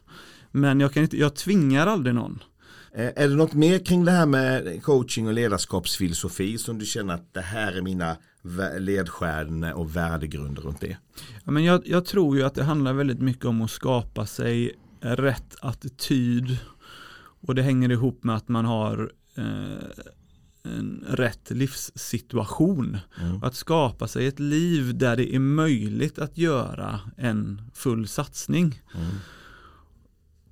Men 0.52 0.80
jag, 0.80 0.94
kan 0.94 1.04
inte, 1.04 1.18
jag 1.18 1.36
tvingar 1.36 1.88
aldrig 1.88 2.16
någon. 2.16 2.40
Eh, 2.98 3.12
är 3.16 3.28
det 3.28 3.36
något 3.36 3.54
mer 3.54 3.80
kring 3.80 4.06
det 4.06 4.12
här 4.12 4.26
med 4.26 4.84
coaching 4.84 5.28
och 5.28 5.34
ledarskapsfilosofi 5.34 6.58
som 6.58 6.80
du 6.80 6.86
känner 6.86 7.14
att 7.14 7.34
det 7.34 7.42
här 7.42 7.74
är 7.74 7.82
mina 7.82 8.18
ledstjärnor 8.80 9.72
och 9.72 9.96
värdegrunder 9.96 10.62
runt 10.62 10.82
det? 10.82 10.98
Ja, 11.44 11.52
men 11.52 11.64
jag, 11.64 11.88
jag 11.88 12.06
tror 12.06 12.38
ju 12.38 12.44
att 12.44 12.56
det 12.56 12.64
handlar 12.64 12.94
väldigt 12.94 13.22
mycket 13.22 13.46
om 13.46 13.62
att 13.62 13.72
skapa 13.72 14.26
sig 14.26 14.76
rätt 15.02 15.56
attityd 15.62 16.58
och 17.42 17.56
det 17.56 17.62
hänger 17.62 17.92
ihop 17.92 18.24
med 18.24 18.36
att 18.36 18.48
man 18.48 18.66
har 18.66 19.12
eh, 19.36 19.44
en 20.64 21.06
rätt 21.08 21.52
livssituation. 21.52 22.98
Mm. 23.22 23.44
Att 23.44 23.56
skapa 23.56 24.08
sig 24.08 24.28
ett 24.28 24.40
liv 24.40 24.98
där 24.98 25.16
det 25.16 25.36
är 25.36 25.40
möjligt 25.40 26.20
att 26.20 26.38
göra 26.38 27.00
en 27.18 27.62
full 27.74 28.08
satsning. 28.08 28.82
Mm. 28.96 29.16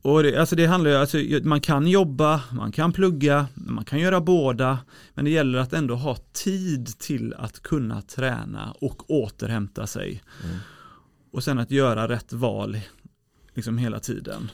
Och 0.06 0.24
det, 0.24 0.38
alltså 0.38 0.56
det 0.56 0.66
handlar 0.66 0.92
alltså, 0.92 1.18
man 1.44 1.62
kan 1.62 1.88
jobba, 1.88 2.42
man 2.52 2.72
kan 2.72 2.94
plugga, 2.94 3.48
man 3.54 3.86
kan 3.86 4.00
göra 4.00 4.22
båda. 4.22 4.80
Men 5.14 5.26
det 5.26 5.32
gäller 5.32 5.60
att 5.60 5.74
ändå 5.74 5.96
ha 5.96 6.16
tid 6.34 7.00
till 7.00 7.34
att 7.34 7.62
kunna 7.62 8.02
träna 8.02 8.76
och 8.82 9.12
återhämta 9.12 9.88
sig. 9.88 10.24
Mm. 10.44 10.58
Och 11.32 11.44
sen 11.44 11.60
att 11.60 11.72
göra 11.72 12.08
rätt 12.08 12.34
val 12.34 12.80
liksom 13.54 13.78
hela 13.78 14.00
tiden. 14.00 14.52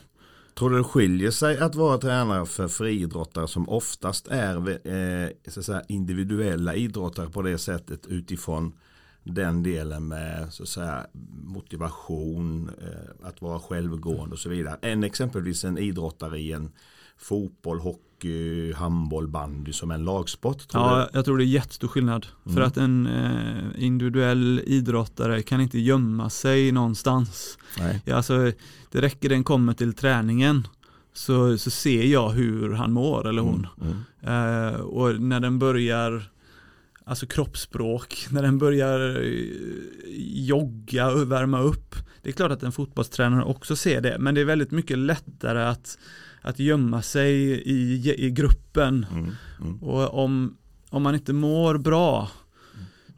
Tror 0.57 0.69
du 0.69 0.77
det 0.77 0.83
skiljer 0.83 1.31
sig 1.31 1.57
att 1.57 1.75
vara 1.75 1.97
tränare 1.97 2.45
för 2.45 2.67
friidrottare 2.67 3.47
som 3.47 3.69
oftast 3.69 4.27
är 4.27 4.69
eh, 4.87 5.29
så 5.47 5.63
säga, 5.63 5.81
individuella 5.87 6.75
idrottare 6.75 7.29
på 7.29 7.41
det 7.41 7.57
sättet 7.57 8.07
utifrån 8.07 8.73
den 9.23 9.63
delen 9.63 10.07
med 10.07 10.53
så 10.53 10.63
att 10.63 10.69
säga, 10.69 11.05
motivation, 11.43 12.71
eh, 12.81 13.27
att 13.27 13.41
vara 13.41 13.59
självgående 13.59 14.33
och 14.33 14.39
så 14.39 14.49
vidare. 14.49 14.77
Än 14.81 15.03
exempelvis 15.03 15.63
en 15.63 15.77
idrottare 15.77 16.39
i 16.39 16.51
en 16.51 16.71
fotboll, 17.17 17.79
hockey, 17.79 18.73
handboll, 18.73 19.27
bandy 19.27 19.73
som 19.73 19.91
en 19.91 20.05
lagsport. 20.05 20.67
Ja, 20.73 21.07
du? 21.11 21.17
jag 21.17 21.25
tror 21.25 21.37
det 21.37 21.43
är 21.43 21.45
jättestor 21.45 21.87
skillnad. 21.87 22.27
Mm. 22.45 22.55
För 22.55 22.61
att 22.61 22.77
en 22.77 23.07
eh, 23.07 23.83
individuell 23.83 24.61
idrottare 24.65 25.41
kan 25.41 25.61
inte 25.61 25.79
gömma 25.79 26.29
sig 26.29 26.71
någonstans. 26.71 27.57
Nej. 27.79 28.01
Ja, 28.05 28.15
alltså, 28.15 28.51
det 28.91 29.01
räcker 29.01 29.29
den 29.29 29.43
kommer 29.43 29.73
till 29.73 29.93
träningen 29.93 30.67
så, 31.13 31.57
så 31.57 31.69
ser 31.69 32.03
jag 32.03 32.29
hur 32.29 32.73
han 32.73 32.91
mår 32.91 33.27
eller 33.27 33.41
hon. 33.41 33.67
Mm. 33.81 33.93
Mm. 34.21 34.73
Eh, 34.73 34.79
och 34.79 35.21
när 35.21 35.39
den 35.39 35.59
börjar 35.59 36.31
alltså 37.11 37.25
kroppsspråk, 37.25 38.27
när 38.29 38.41
den 38.41 38.57
börjar 38.57 39.21
eh, 39.23 39.43
jogga 40.47 41.11
och 41.11 41.31
värma 41.31 41.61
upp. 41.61 41.95
Det 42.21 42.29
är 42.29 42.33
klart 42.33 42.51
att 42.51 42.63
en 42.63 42.71
fotbollstränare 42.71 43.43
också 43.43 43.75
ser 43.75 44.01
det, 44.01 44.17
men 44.19 44.35
det 44.35 44.41
är 44.41 44.45
väldigt 44.45 44.71
mycket 44.71 44.97
lättare 44.97 45.63
att, 45.63 45.97
att 46.41 46.59
gömma 46.59 47.01
sig 47.01 47.33
i, 47.51 48.13
i 48.25 48.31
gruppen. 48.31 49.05
Mm, 49.11 49.31
mm. 49.61 49.83
Och 49.83 50.23
om, 50.23 50.57
om 50.89 51.03
man 51.03 51.15
inte 51.15 51.33
mår 51.33 51.77
bra, 51.77 52.31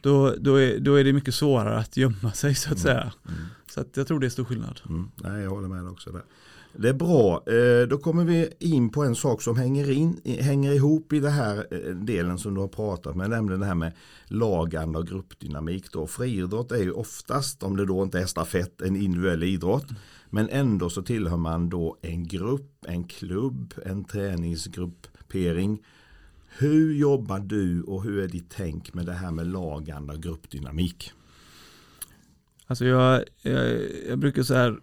då, 0.01 0.35
då, 0.39 0.55
är, 0.55 0.79
då 0.79 0.95
är 0.95 1.03
det 1.03 1.13
mycket 1.13 1.35
svårare 1.35 1.77
att 1.77 1.97
gömma 1.97 2.31
sig 2.31 2.55
så 2.55 2.73
att 2.73 2.85
mm, 2.85 2.95
säga. 2.95 3.13
Mm. 3.27 3.39
Så 3.71 3.81
att 3.81 3.97
jag 3.97 4.07
tror 4.07 4.19
det 4.19 4.27
är 4.27 4.29
stor 4.29 4.45
skillnad. 4.45 4.81
Mm. 4.89 5.11
Nej, 5.15 5.43
jag 5.43 5.49
håller 5.49 5.67
med 5.67 5.87
också 5.87 6.11
där. 6.11 6.23
Det 6.75 6.89
är 6.89 6.93
bra. 6.93 7.43
Eh, 7.47 7.87
då 7.87 7.97
kommer 7.97 8.25
vi 8.25 8.49
in 8.59 8.89
på 8.89 9.03
en 9.03 9.15
sak 9.15 9.41
som 9.41 9.57
hänger, 9.57 9.91
in, 9.91 10.21
hänger 10.25 10.71
ihop 10.73 11.13
i 11.13 11.19
den 11.19 11.31
här 11.31 11.67
eh, 11.71 11.95
delen 11.95 12.37
som 12.37 12.53
du 12.53 12.61
har 12.61 12.67
pratat 12.67 13.15
med, 13.15 13.29
nämligen 13.29 13.59
det 13.59 13.65
här 13.65 13.75
med 13.75 13.93
lagande 14.25 14.99
och 14.99 15.07
gruppdynamik. 15.07 15.91
Då. 15.91 16.07
Friidrott 16.07 16.71
är 16.71 16.83
ju 16.83 16.91
oftast, 16.91 17.63
om 17.63 17.77
det 17.77 17.85
då 17.85 18.03
inte 18.03 18.19
är 18.19 18.25
stafett, 18.25 18.81
en 18.81 18.95
individuell 18.95 19.43
idrott. 19.43 19.85
Men 20.29 20.49
ändå 20.49 20.89
så 20.89 21.01
tillhör 21.01 21.37
man 21.37 21.69
då 21.69 21.97
en 22.01 22.27
grupp, 22.27 22.85
en 22.87 23.03
klubb, 23.03 23.73
en 23.85 24.03
träningsgruppering. 24.03 25.83
Hur 26.57 26.93
jobbar 26.93 27.39
du 27.39 27.81
och 27.83 28.03
hur 28.03 28.23
är 28.23 28.27
ditt 28.27 28.49
tänk 28.49 28.93
med 28.93 29.05
det 29.05 29.13
här 29.13 29.31
med 29.31 29.47
lagande 29.47 30.13
och 30.13 30.23
gruppdynamik? 30.23 31.11
Alltså 32.67 32.85
jag, 32.85 33.23
jag, 33.41 33.81
jag 34.09 34.19
brukar 34.19 34.43
så 34.43 34.53
här 34.53 34.79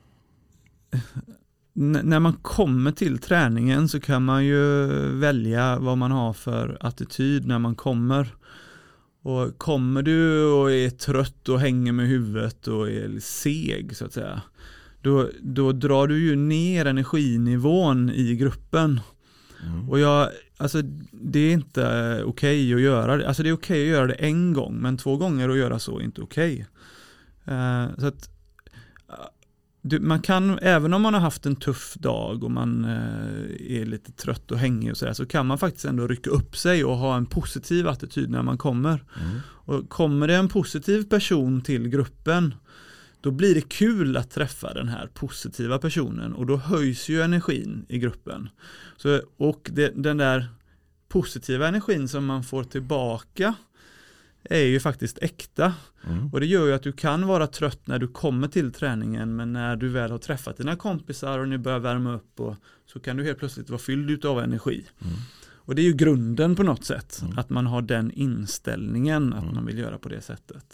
när 1.81 2.21
man 2.21 2.33
kommer 2.33 2.93
till 2.93 3.19
träningen 3.19 3.89
så 3.89 4.01
kan 4.01 4.25
man 4.25 4.45
ju 4.45 4.87
välja 5.19 5.79
vad 5.79 5.99
man 5.99 6.11
har 6.11 6.33
för 6.33 6.79
attityd 6.81 7.47
när 7.47 7.59
man 7.59 7.75
kommer. 7.75 8.35
Och 9.23 9.59
kommer 9.59 10.03
du 10.03 10.45
och 10.45 10.73
är 10.73 10.91
trött 10.91 11.49
och 11.49 11.61
hänger 11.61 11.93
med 11.93 12.09
huvudet 12.09 12.69
och 12.69 12.91
är 12.91 13.21
seg 13.21 13.97
så 13.97 14.05
att 14.05 14.13
säga. 14.13 14.43
Då, 15.03 15.29
då 15.41 15.73
drar 15.73 16.07
du 16.07 16.19
ju 16.19 16.37
ner 16.37 16.87
energinivån 16.87 18.11
i 18.11 18.37
gruppen. 18.37 19.01
Mm. 19.67 19.91
Och 19.91 19.99
jag, 19.99 20.29
alltså 20.57 20.83
det 21.13 21.41
är 21.41 21.53
inte 21.53 21.83
okej 22.25 22.25
okay 22.25 22.75
att 22.75 22.81
göra 22.81 23.17
det. 23.17 23.29
Alltså 23.29 23.43
det 23.43 23.49
är 23.49 23.55
okej 23.55 23.83
okay 23.83 23.91
att 23.91 23.97
göra 23.97 24.07
det 24.07 24.15
en 24.15 24.53
gång, 24.53 24.77
men 24.81 24.97
två 24.99 25.17
gånger 25.17 25.49
att 25.49 25.59
göra 25.59 25.79
så 25.79 25.99
är 25.99 26.03
inte 26.03 26.21
okej. 26.23 26.67
Okay. 27.45 27.57
Uh, 27.57 27.99
så 27.99 28.07
att 28.07 28.40
du, 29.83 30.01
man 30.01 30.23
kan, 30.23 30.59
även 30.59 30.95
om 30.95 31.03
man 31.03 31.15
har 31.15 31.21
haft 31.21 31.47
en 31.47 31.57
tuff 31.57 31.95
dag 31.95 32.45
och 32.45 32.51
man 32.51 32.85
eh, 32.85 33.81
är 33.81 33.85
lite 33.85 34.13
trött 34.13 34.51
och 34.51 34.59
hängig 34.59 34.91
och 34.91 34.97
sådär, 34.97 35.13
så 35.13 35.27
kan 35.27 35.47
man 35.47 35.59
faktiskt 35.59 35.85
ändå 35.85 36.07
rycka 36.07 36.31
upp 36.31 36.57
sig 36.57 36.85
och 36.85 36.97
ha 36.97 37.17
en 37.17 37.27
positiv 37.27 37.89
attityd 37.89 38.31
när 38.31 38.43
man 38.43 38.59
kommer. 38.59 39.05
Mm. 39.21 39.41
Och 39.47 39.89
kommer 39.89 40.29
det 40.29 40.35
en 40.35 40.49
positiv 40.49 41.09
person 41.09 41.61
till 41.61 41.89
gruppen, 41.89 42.55
då 43.21 43.31
blir 43.31 43.55
det 43.55 43.69
kul 43.69 44.17
att 44.17 44.31
träffa 44.31 44.75
den 44.75 44.89
här 44.89 45.07
positiva 45.15 45.79
personen 45.79 46.33
och 46.33 46.47
då 46.47 46.57
höjs 46.57 47.09
ju 47.09 47.23
energin 47.23 47.87
i 47.89 47.99
gruppen. 47.99 48.49
Så, 48.97 49.21
och 49.37 49.71
det, 49.73 49.93
den 50.03 50.17
där 50.17 50.49
positiva 51.09 51.69
energin 51.69 52.09
som 52.09 52.27
man 52.27 52.45
får 52.45 52.65
tillbaka 52.65 53.55
är 54.45 54.65
ju 54.65 54.81
faktiskt 54.81 55.19
äkta. 55.23 55.75
Mm. 56.07 56.31
Och 56.33 56.41
det 56.41 56.47
gör 56.47 56.67
ju 56.67 56.73
att 56.73 56.83
du 56.83 56.93
kan 56.93 57.27
vara 57.27 57.47
trött 57.47 57.87
när 57.87 57.99
du 57.99 58.09
kommer 58.09 58.49
till 58.49 58.73
träningen 58.73 59.37
men 59.37 59.53
när 59.53 59.77
du 59.77 59.89
väl 59.89 60.11
har 60.11 60.19
träffat 60.19 60.57
dina 60.57 60.77
kompisar 60.77 61.39
och 61.39 61.49
ni 61.49 61.59
börjar 61.59 61.79
värma 61.79 62.15
upp 62.15 62.41
och 62.41 62.57
så 62.87 63.01
kan 63.01 63.17
du 63.17 63.25
helt 63.25 63.39
plötsligt 63.39 63.71
vara 63.71 63.79
fylld 63.79 64.25
av 64.25 64.41
energi. 64.41 64.85
Mm. 65.01 65.15
Och 65.71 65.75
det 65.75 65.83
är 65.83 65.85
ju 65.85 65.93
grunden 65.93 66.57
på 66.57 66.63
något 66.63 66.85
sätt, 66.85 67.21
mm. 67.23 67.39
att 67.39 67.51
man 67.51 67.67
har 67.67 67.83
den 67.83 68.11
inställningen 68.11 69.33
att 69.33 69.43
mm. 69.43 69.55
man 69.55 69.67
vill 69.67 69.79
göra 69.79 69.99
på 69.99 70.09
det 70.09 70.21
sättet. 70.21 70.65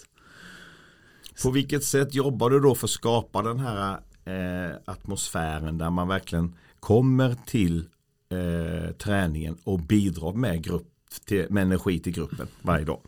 På 1.43 1.51
vilket 1.51 1.85
sätt 1.85 2.15
jobbar 2.15 2.51
du 2.51 2.61
då 2.61 2.75
för 2.75 2.87
att 2.87 2.91
skapa 2.91 3.43
den 3.43 3.59
här 3.59 3.99
eh, 4.25 4.77
atmosfären 4.85 5.79
där 5.79 5.91
man 5.91 6.09
verkligen 6.09 6.55
kommer 6.81 7.37
till 7.47 7.89
eh, 8.29 8.93
träningen 8.93 9.57
och 9.65 9.81
bidrar 9.81 10.33
med, 10.33 10.65
grupp, 10.65 10.89
till, 11.25 11.47
med 11.51 11.63
energi 11.63 11.99
till 11.99 12.13
gruppen 12.13 12.47
varje 12.63 12.85
dag? 12.85 13.01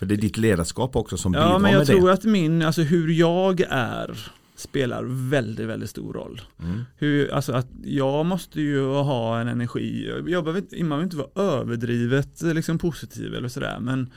För 0.00 0.06
det 0.06 0.14
är 0.14 0.16
ditt 0.16 0.36
ledarskap 0.36 0.96
också 0.96 1.16
som 1.16 1.32
bidrar 1.32 1.44
med 1.44 1.50
det. 1.50 1.54
Ja, 1.54 1.58
men 1.58 1.72
jag 1.72 1.86
tror 1.86 2.10
att 2.10 2.24
min, 2.24 2.62
alltså 2.62 2.82
hur 2.82 3.08
jag 3.08 3.60
är 3.70 4.32
spelar 4.56 5.04
väldigt, 5.30 5.66
väldigt 5.66 5.90
stor 5.90 6.12
roll. 6.12 6.40
Mm. 6.62 6.84
Hur, 6.96 7.32
alltså 7.32 7.52
att 7.52 7.66
jag 7.84 8.26
måste 8.26 8.60
ju 8.60 8.86
ha 8.86 9.40
en 9.40 9.48
energi, 9.48 10.12
jag 10.26 10.44
behöver, 10.44 10.78
man 10.78 10.88
behöver 10.88 11.04
inte 11.04 11.16
vara 11.16 11.60
överdrivet 11.60 12.42
liksom 12.42 12.78
positiv 12.78 13.34
eller 13.34 13.48
sådär, 13.48 13.78
men 13.80 14.10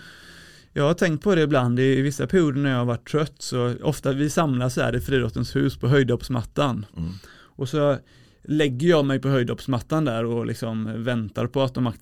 jag 0.74 0.84
har 0.84 0.94
tänkt 0.94 1.24
på 1.24 1.36
det 1.36 1.42
ibland 1.42 1.80
i 1.80 2.02
vissa 2.02 2.28
perioder 2.28 2.62
när 2.62 2.72
jag 2.72 2.78
har 2.78 2.86
varit 2.86 3.10
trött, 3.10 3.36
så 3.38 3.76
ofta 3.82 4.12
vi 4.12 4.30
samlas 4.30 4.76
här 4.76 4.96
i 4.96 5.02
Friidrottens 5.02 5.56
hus 5.56 5.78
på 5.78 5.88
höjdhoppsmattan. 5.88 6.86
Mm. 6.98 7.12
Och 7.56 7.70
så 7.70 7.98
lägger 8.44 8.90
jag 8.90 9.06
mig 9.06 9.20
på 9.20 9.28
höjdhoppsmattan 9.28 10.06
där 10.06 10.26
och 10.26 10.46
liksom 10.46 11.04
väntar 11.04 11.48
på 11.48 11.62
att 11.62 11.74
de 11.74 11.94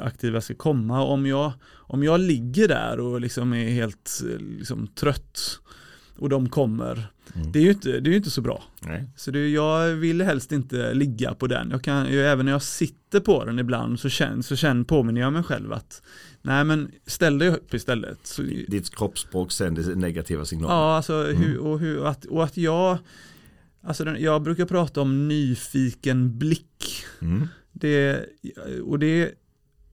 aktiva 0.00 0.40
ska 0.40 0.54
komma. 0.54 1.02
Om 1.02 1.26
jag, 1.26 1.52
om 1.72 2.02
jag 2.02 2.20
ligger 2.20 2.68
där 2.68 3.00
och 3.00 3.20
liksom 3.20 3.52
är 3.52 3.70
helt 3.70 4.22
liksom, 4.58 4.86
trött 4.86 5.60
och 6.20 6.28
de 6.28 6.48
kommer, 6.48 7.06
mm. 7.34 7.52
det, 7.52 7.58
är 7.58 7.62
ju 7.62 7.70
inte, 7.70 8.00
det 8.00 8.10
är 8.10 8.16
inte 8.16 8.30
så 8.30 8.40
bra. 8.40 8.62
Nej. 8.80 9.04
Så 9.16 9.30
det, 9.30 9.48
jag 9.48 9.88
vill 9.88 10.22
helst 10.22 10.52
inte 10.52 10.94
ligga 10.94 11.34
på 11.34 11.46
den. 11.46 11.70
Jag 11.70 11.82
kan, 11.82 12.06
även 12.06 12.46
när 12.46 12.52
jag 12.52 12.62
sitter 12.62 13.20
på 13.20 13.44
den 13.44 13.58
ibland 13.58 14.00
så, 14.00 14.08
känn, 14.08 14.42
så 14.42 14.56
känn, 14.56 14.84
påminner 14.84 15.20
jag 15.20 15.32
mig 15.32 15.42
själv 15.42 15.72
att 15.72 16.02
nej 16.42 16.64
men 16.64 16.90
ställ 17.06 17.38
dig 17.38 17.48
upp 17.48 17.74
istället. 17.74 18.18
Så, 18.22 18.42
Ditt 18.42 18.96
kroppsspråk 18.96 19.52
sänder 19.52 19.94
negativa 19.94 20.44
signaler. 20.44 20.74
Ja, 20.74 20.96
alltså, 20.96 21.14
mm. 21.14 21.36
hur, 21.36 21.58
och, 21.58 21.78
hur, 21.78 22.06
att, 22.06 22.24
och 22.24 22.44
att 22.44 22.56
jag 22.56 22.98
Alltså 23.82 24.04
den, 24.04 24.22
jag 24.22 24.42
brukar 24.42 24.66
prata 24.66 25.00
om 25.00 25.28
nyfiken 25.28 26.38
blick. 26.38 27.04
Mm. 27.20 27.48
Det, 27.72 28.26
och 28.84 28.98
det, 28.98 29.34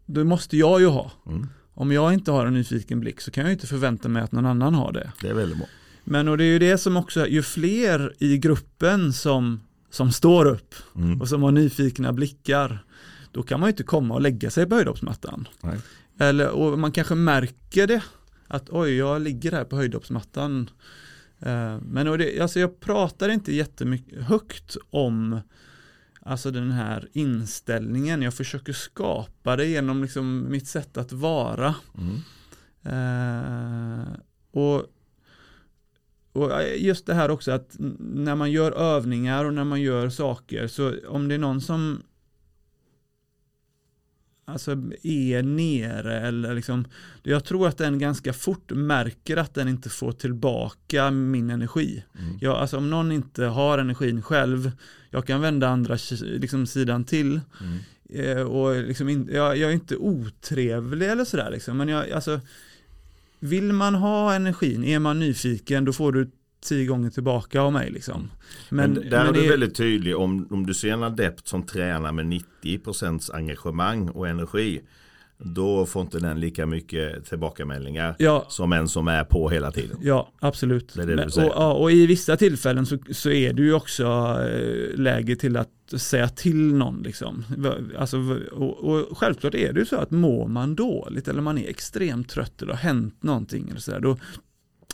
det 0.06 0.23
måste 0.23 0.58
jag 0.58 0.80
ju 0.82 0.88
ha. 0.88 1.12
Mm. 1.26 1.47
Om 1.74 1.91
jag 1.91 2.14
inte 2.14 2.32
har 2.32 2.45
en 2.45 2.53
nyfiken 2.53 2.99
blick 2.99 3.22
så 3.22 3.32
kan 3.32 3.43
jag 3.43 3.53
inte 3.53 3.68
förvänta 3.68 4.09
mig 4.09 4.22
att 4.22 4.32
någon 4.32 4.45
annan 4.45 4.74
har 4.74 4.91
det. 4.91 5.12
Det 5.22 5.28
är 5.28 5.34
väldigt 5.34 5.57
bra. 5.57 5.68
Men 6.03 6.28
och 6.28 6.38
det 6.38 6.43
är 6.43 6.47
ju 6.47 6.59
det 6.59 6.78
som 6.78 6.97
också, 6.97 7.28
ju 7.28 7.43
fler 7.43 8.14
i 8.20 8.38
gruppen 8.38 9.14
som, 9.14 9.59
som 9.89 10.12
står 10.12 10.45
upp 10.45 10.76
mm. 10.95 11.22
och 11.22 11.30
som 11.30 11.43
har 11.43 11.51
nyfikna 11.51 12.14
blickar, 12.14 12.84
då 13.32 13.43
kan 13.43 13.59
man 13.59 13.68
ju 13.68 13.72
inte 13.72 13.84
komma 13.84 14.14
och 14.14 14.22
lägga 14.22 14.49
sig 14.49 14.66
på 14.66 14.76
höjdhoppsmattan. 14.76 15.47
Eller, 16.20 16.49
och 16.49 16.80
man 16.80 16.91
kanske 16.91 17.16
märker 17.16 17.88
det, 17.88 18.03
att 18.47 18.70
oj, 18.70 18.95
jag 18.95 19.22
ligger 19.22 19.51
här 19.51 19.64
på 19.64 19.76
höjdhoppsmattan 19.76 20.70
Eh, 21.40 21.78
men 21.82 22.18
det, 22.18 22.40
alltså 22.40 22.60
jag 22.60 22.80
pratar 22.80 23.30
inte 23.30 23.54
jättemycket 23.54 24.24
högt 24.24 24.78
om 24.90 25.40
Alltså 26.28 26.52
den 26.52 26.72
här 26.72 27.08
inställningen, 27.14 28.22
jag 28.22 28.34
försöker 28.34 28.74
skapa 28.74 29.56
det 29.56 29.66
genom 29.66 30.02
liksom 30.02 30.46
mitt 30.50 30.68
sätt 30.68 30.98
att 30.98 31.12
vara. 31.12 31.76
Mm. 31.98 32.20
Eh, 32.84 34.08
och, 34.52 34.86
och 36.34 36.52
just 36.78 37.06
det 37.06 37.14
här 37.14 37.32
också 37.32 37.52
att 37.52 37.76
när 38.00 38.36
man 38.36 38.52
gör 38.52 38.72
övningar 38.72 39.46
och 39.46 39.54
när 39.54 39.64
man 39.64 39.82
gör 39.82 40.10
saker 40.10 40.68
så 40.68 40.94
om 41.08 41.28
det 41.28 41.36
är 41.36 41.40
någon 41.40 41.62
som 41.62 42.04
alltså 44.48 44.72
är 45.04 45.43
nere 45.43 46.20
eller 46.20 46.56
liksom 46.56 46.86
jag 47.24 47.45
tror 47.45 47.68
att 47.68 47.78
den 47.78 48.00
ganska 48.00 48.34
fort 48.34 48.72
märker 48.72 49.38
att 49.38 49.54
den 49.54 49.68
inte 49.68 49.89
får 49.89 50.12
tillbaka 50.12 51.12
min 51.12 51.50
energi. 51.50 52.04
Mm. 52.20 52.38
Jag, 52.41 52.56
alltså 52.56 52.78
om 52.78 52.89
någon 52.89 53.12
inte 53.12 53.45
har 53.45 53.78
energin 53.78 54.22
själv, 54.22 54.72
jag 55.10 55.28
kan 55.28 55.41
vända 55.41 55.68
andra 55.68 55.98
liksom, 56.22 56.68
sidan 56.68 57.04
till 57.04 57.41
Mm. 57.62 57.78
eh, 58.10 58.41
och 58.41 58.84
liksom 58.84 59.10
in, 59.10 59.30
jag, 59.32 59.58
jag 59.58 59.70
är 59.70 59.74
inte 59.74 59.95
otrevlig 59.95 61.10
eller 61.10 61.26
sådär 61.26 61.52
liksom, 61.52 61.78
men 61.78 61.88
jag, 61.88 62.12
alltså 62.12 62.39
vill 63.39 63.74
man 63.74 63.95
ha 63.95 64.34
energin, 64.34 64.84
är 64.84 65.00
man 65.00 65.20
nyfiken, 65.20 65.86
då 65.86 65.93
får 65.93 66.12
du 66.12 66.32
tio 66.62 66.86
gånger 66.86 67.10
tillbaka 67.10 67.62
av 67.62 67.74
mig 67.74 67.91
liksom. 67.91 68.32
Men, 68.70 68.91
Men, 68.93 69.10
där 69.10 69.26
är 69.26 69.34
du 69.34 69.41
det- 69.41 69.49
väldigt 69.49 69.76
tydlig 69.76 70.18
om, 70.18 70.47
om 70.51 70.66
du 70.66 70.74
ser 70.74 70.93
en 70.93 71.03
adept 71.03 71.47
som 71.47 71.64
tränar 71.64 72.12
med 72.12 72.26
90% 72.64 73.30
engagemang 73.34 74.10
och 74.10 74.28
energi. 74.28 74.82
Då 75.39 75.86
får 75.86 76.01
inte 76.01 76.20
den 76.20 76.39
lika 76.39 76.66
mycket 76.66 77.26
tillbakameldingar 77.26 78.16
Ja, 78.20 78.45
som 78.49 78.74
en 78.74 78.88
som 78.88 79.08
är 79.08 79.24
på 79.24 79.49
hela 79.49 79.72
tiden. 79.72 79.97
Ja, 80.01 80.32
absolut. 80.39 80.93
Det 80.93 81.05
det 81.05 81.16
Men, 81.16 81.49
och, 81.51 81.82
och 81.82 81.91
i 81.91 82.05
vissa 82.05 82.38
tillfällen 82.38 82.86
så, 82.86 82.97
så 83.12 83.30
är 83.30 83.53
det 83.53 83.62
ju 83.62 83.74
också 83.74 84.03
eh, 84.51 84.97
läge 84.99 85.36
till 85.36 85.58
att 85.58 85.70
säga 85.97 86.30
till 86.30 86.74
någon. 86.74 87.01
Liksom. 87.03 87.43
Alltså, 87.97 88.18
och, 88.51 88.78
och 88.84 89.18
självklart 89.18 89.53
är 89.55 89.74
det 89.74 89.80
ju 89.80 89.86
så 89.86 89.95
att 89.95 90.12
mår 90.12 90.47
man 90.47 90.76
dåligt 90.76 91.28
eller 91.28 91.41
man 91.41 91.58
är 91.58 91.70
extremt 91.70 92.30
trött 92.30 92.62
eller 92.62 92.74
har 92.74 92.80
hänt 92.80 93.24
någonting 93.24 93.70
eller 93.70 93.80
så 93.80 93.91
där, 93.91 93.99
då, 93.99 94.18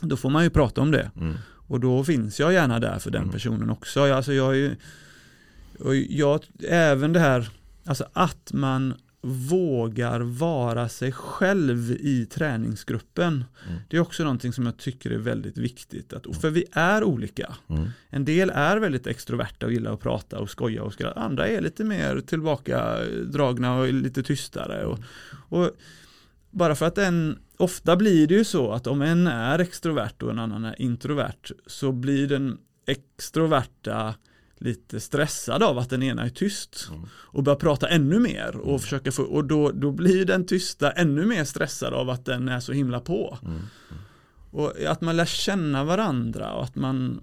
då 0.02 0.16
får 0.16 0.30
man 0.30 0.44
ju 0.44 0.50
prata 0.50 0.80
om 0.80 0.90
det. 0.90 1.10
Mm. 1.20 1.34
Och 1.74 1.80
då 1.80 2.04
finns 2.04 2.40
jag 2.40 2.52
gärna 2.52 2.80
där 2.80 2.98
för 2.98 3.10
den 3.10 3.22
Mm. 3.22 3.32
personen 3.32 3.70
också. 3.70 4.12
Alltså 4.12 4.32
jag 4.32 4.50
är 4.50 4.54
ju, 4.58 4.76
och 5.78 5.96
jag, 5.96 6.40
även 6.68 7.12
det 7.12 7.20
här, 7.20 7.48
alltså 7.84 8.06
att 8.12 8.52
man 8.52 8.94
vågar 9.22 10.20
vara 10.20 10.88
sig 10.88 11.12
själv 11.12 11.90
i 11.90 12.26
träningsgruppen. 12.26 13.44
Mm. 13.68 13.80
Det 13.88 13.96
är 13.96 14.00
också 14.00 14.22
någonting 14.22 14.52
som 14.52 14.66
jag 14.66 14.76
tycker 14.76 15.10
är 15.10 15.18
väldigt 15.18 15.58
viktigt. 15.58 16.12
Att, 16.12 16.26
och 16.26 16.36
för 16.36 16.50
vi 16.50 16.64
är 16.72 17.04
olika. 17.04 17.54
Mm. 17.68 17.88
En 18.10 18.24
del 18.24 18.50
är 18.50 18.76
väldigt 18.76 19.06
extroverta 19.06 19.66
och 19.66 19.72
gillar 19.72 19.92
att 19.92 20.00
prata 20.00 20.38
och 20.38 20.50
skoja 20.50 20.82
och 20.82 20.92
skratta. 20.92 21.20
Andra 21.20 21.48
är 21.48 21.60
lite 21.60 21.84
mer 21.84 22.20
tillbakadragna 22.20 23.76
och 23.78 23.92
lite 23.92 24.22
tystare. 24.22 24.84
Och, 24.84 24.98
och 25.48 25.70
bara 26.50 26.74
för 26.74 26.86
att 26.86 26.98
en, 26.98 27.38
ofta 27.56 27.96
blir 27.96 28.26
det 28.26 28.34
ju 28.34 28.44
så 28.44 28.72
att 28.72 28.86
om 28.86 29.02
en 29.02 29.26
är 29.26 29.58
extrovert 29.58 30.22
och 30.22 30.30
en 30.30 30.38
annan 30.38 30.64
är 30.64 30.82
introvert 30.82 31.50
så 31.66 31.92
blir 31.92 32.28
den 32.28 32.58
extroverta 32.86 34.14
lite 34.58 35.00
stressad 35.00 35.62
av 35.62 35.78
att 35.78 35.90
den 35.90 36.02
ena 36.02 36.24
är 36.24 36.28
tyst 36.28 36.88
Mm. 36.90 37.06
och 37.12 37.42
börjar 37.42 37.56
prata 37.56 37.88
ännu 37.88 38.18
mer 38.18 38.56
och 38.56 38.80
försöka 38.82 39.12
få, 39.12 39.22
och 39.22 39.44
då, 39.44 39.70
då 39.70 39.90
blir 39.92 40.24
den 40.24 40.46
tysta 40.46 40.90
ännu 40.90 41.26
mer 41.26 41.44
stressad 41.44 41.94
av 41.94 42.10
att 42.10 42.24
den 42.24 42.48
är 42.48 42.60
så 42.60 42.72
himla 42.72 43.00
på. 43.00 43.38
Mm. 43.42 43.60
Och 44.50 44.72
att 44.86 45.00
man 45.00 45.16
lär 45.16 45.24
känna 45.24 45.84
varandra 45.84 46.52
och 46.52 46.64
att 46.64 46.74
man 46.74 47.20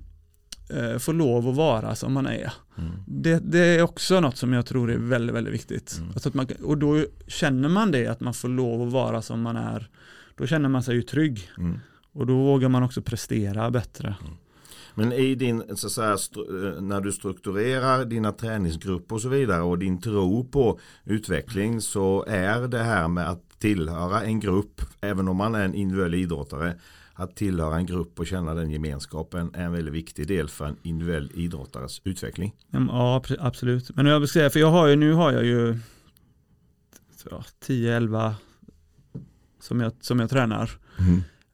eh, 0.70 0.98
får 0.98 1.14
lov 1.14 1.50
att 1.50 1.56
vara 1.56 1.96
som 1.96 2.14
man 2.14 2.26
är. 2.26 2.54
Mm. 2.78 2.92
Det, 3.08 3.40
det 3.40 3.60
är 3.60 3.82
också 3.82 4.20
något 4.20 4.38
som 4.38 4.54
jag 4.54 4.66
tror 4.66 4.92
är 4.92 4.98
väldigt, 4.98 5.36
väldigt 5.36 5.54
viktigt. 5.54 5.96
Mm. 5.98 6.10
Alltså 6.14 6.30
att 6.30 6.36
man, 6.36 6.48
och 6.64 6.78
då 6.78 7.06
känner 7.28 7.70
man 7.70 7.92
det, 7.92 8.08
att 8.08 8.20
man 8.20 8.34
får 8.34 8.50
lov 8.50 8.88
att 8.88 8.94
vara 8.94 9.22
som 9.22 9.42
man 9.42 9.58
är. 9.58 9.90
Då 10.42 10.48
känner 10.48 10.70
man 10.70 10.84
sig 10.84 10.96
ju 10.96 11.02
trygg. 11.02 11.50
Mm. 11.58 11.80
Och 12.14 12.28
då 12.28 12.34
vågar 12.34 12.70
man 12.70 12.84
också 12.84 13.02
prestera 13.02 13.72
bättre. 13.72 14.16
Men 14.96 15.14
i 15.14 15.36
din, 15.36 15.64
så 15.76 15.88
att 15.88 15.94
säga, 15.94 16.12
eh, 16.12 16.82
när 16.82 17.02
du 17.02 17.12
strukturerar 17.12 18.06
dina 18.06 18.32
träningsgrupper 18.32 19.16
och 19.16 19.22
så 19.22 19.30
vidare 19.30 19.62
och 19.62 19.80
din 19.80 20.02
tro 20.02 20.46
på 20.46 20.80
utveckling 21.04 21.82
så 21.82 22.26
är 22.28 22.68
det 22.68 22.84
här 22.84 23.08
med 23.08 23.30
att 23.30 23.60
tillhöra 23.60 24.24
en 24.24 24.39
grupp, 24.39 24.82
även 25.02 25.28
om 25.28 25.38
man 25.38 25.56
är 25.56 25.66
en 25.66 25.76
individuell 25.76 26.14
idrottare, 26.14 26.76
att 27.14 27.36
tillhöra 27.36 27.76
en 27.76 27.86
grupp 27.86 28.20
och 28.20 28.28
känna 28.28 28.54
den 28.54 28.72
gemenskapen 28.72 29.52
är 29.54 29.66
en 29.66 29.72
väldigt 29.72 29.94
viktig 29.94 30.28
del 30.28 30.50
för 30.50 30.66
en 30.66 30.78
individuell 30.84 31.32
idrottares 31.34 32.02
utveckling. 32.04 32.56
Ja, 32.72 33.22
pre- 33.26 33.38
absolut. 33.39 33.96
Men 33.96 34.06
jag 34.06 34.20
vill 34.20 34.30
säga, 34.30 34.50
för 34.50 34.60
jag 34.60 34.72
har 34.72 34.88
ju, 34.88 34.96
nu 34.96 35.14
har 35.14 35.32
jag 35.32 35.46
ju 35.46 35.78
ja, 37.30 37.44
10-11 37.68 38.34
som 39.62 39.80
jag, 39.80 39.91
som 40.01 40.20
jag 40.20 40.30
tränar. 40.30 40.72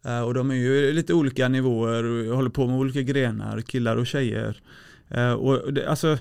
Eh, 0.06 0.22
Och 0.22 0.34
de 0.34 0.52
är 0.52 0.56
ju 0.56 0.94
lite 0.94 1.14
olika 1.14 1.48
nivåer 1.48 2.04
och 2.04 2.36
håller 2.36 2.50
på 2.50 2.68
med 2.68 2.76
olika 2.78 3.02
grenar, 3.02 3.62
killar 3.62 3.96
och 3.98 4.08
tjejer. 4.08 4.62
Eh, 5.10 5.32
Och 5.32 5.74
det, 5.74 5.88
alltså, 5.88 6.18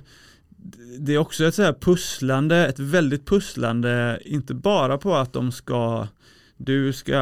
det 0.99 1.15
är 1.15 1.19
också 1.19 1.45
ett 1.45 1.55
så 1.55 1.63
här 1.63 1.73
pusslande, 1.81 2.67
ett 2.67 2.79
väldigt 2.79 3.27
pusslande, 3.27 4.21
inte 4.25 4.55
bara 4.55 4.99
på 4.99 5.15
att 5.15 5.33
de 5.33 5.53
ska 5.53 6.09
du 6.59 6.93
ska 6.93 7.13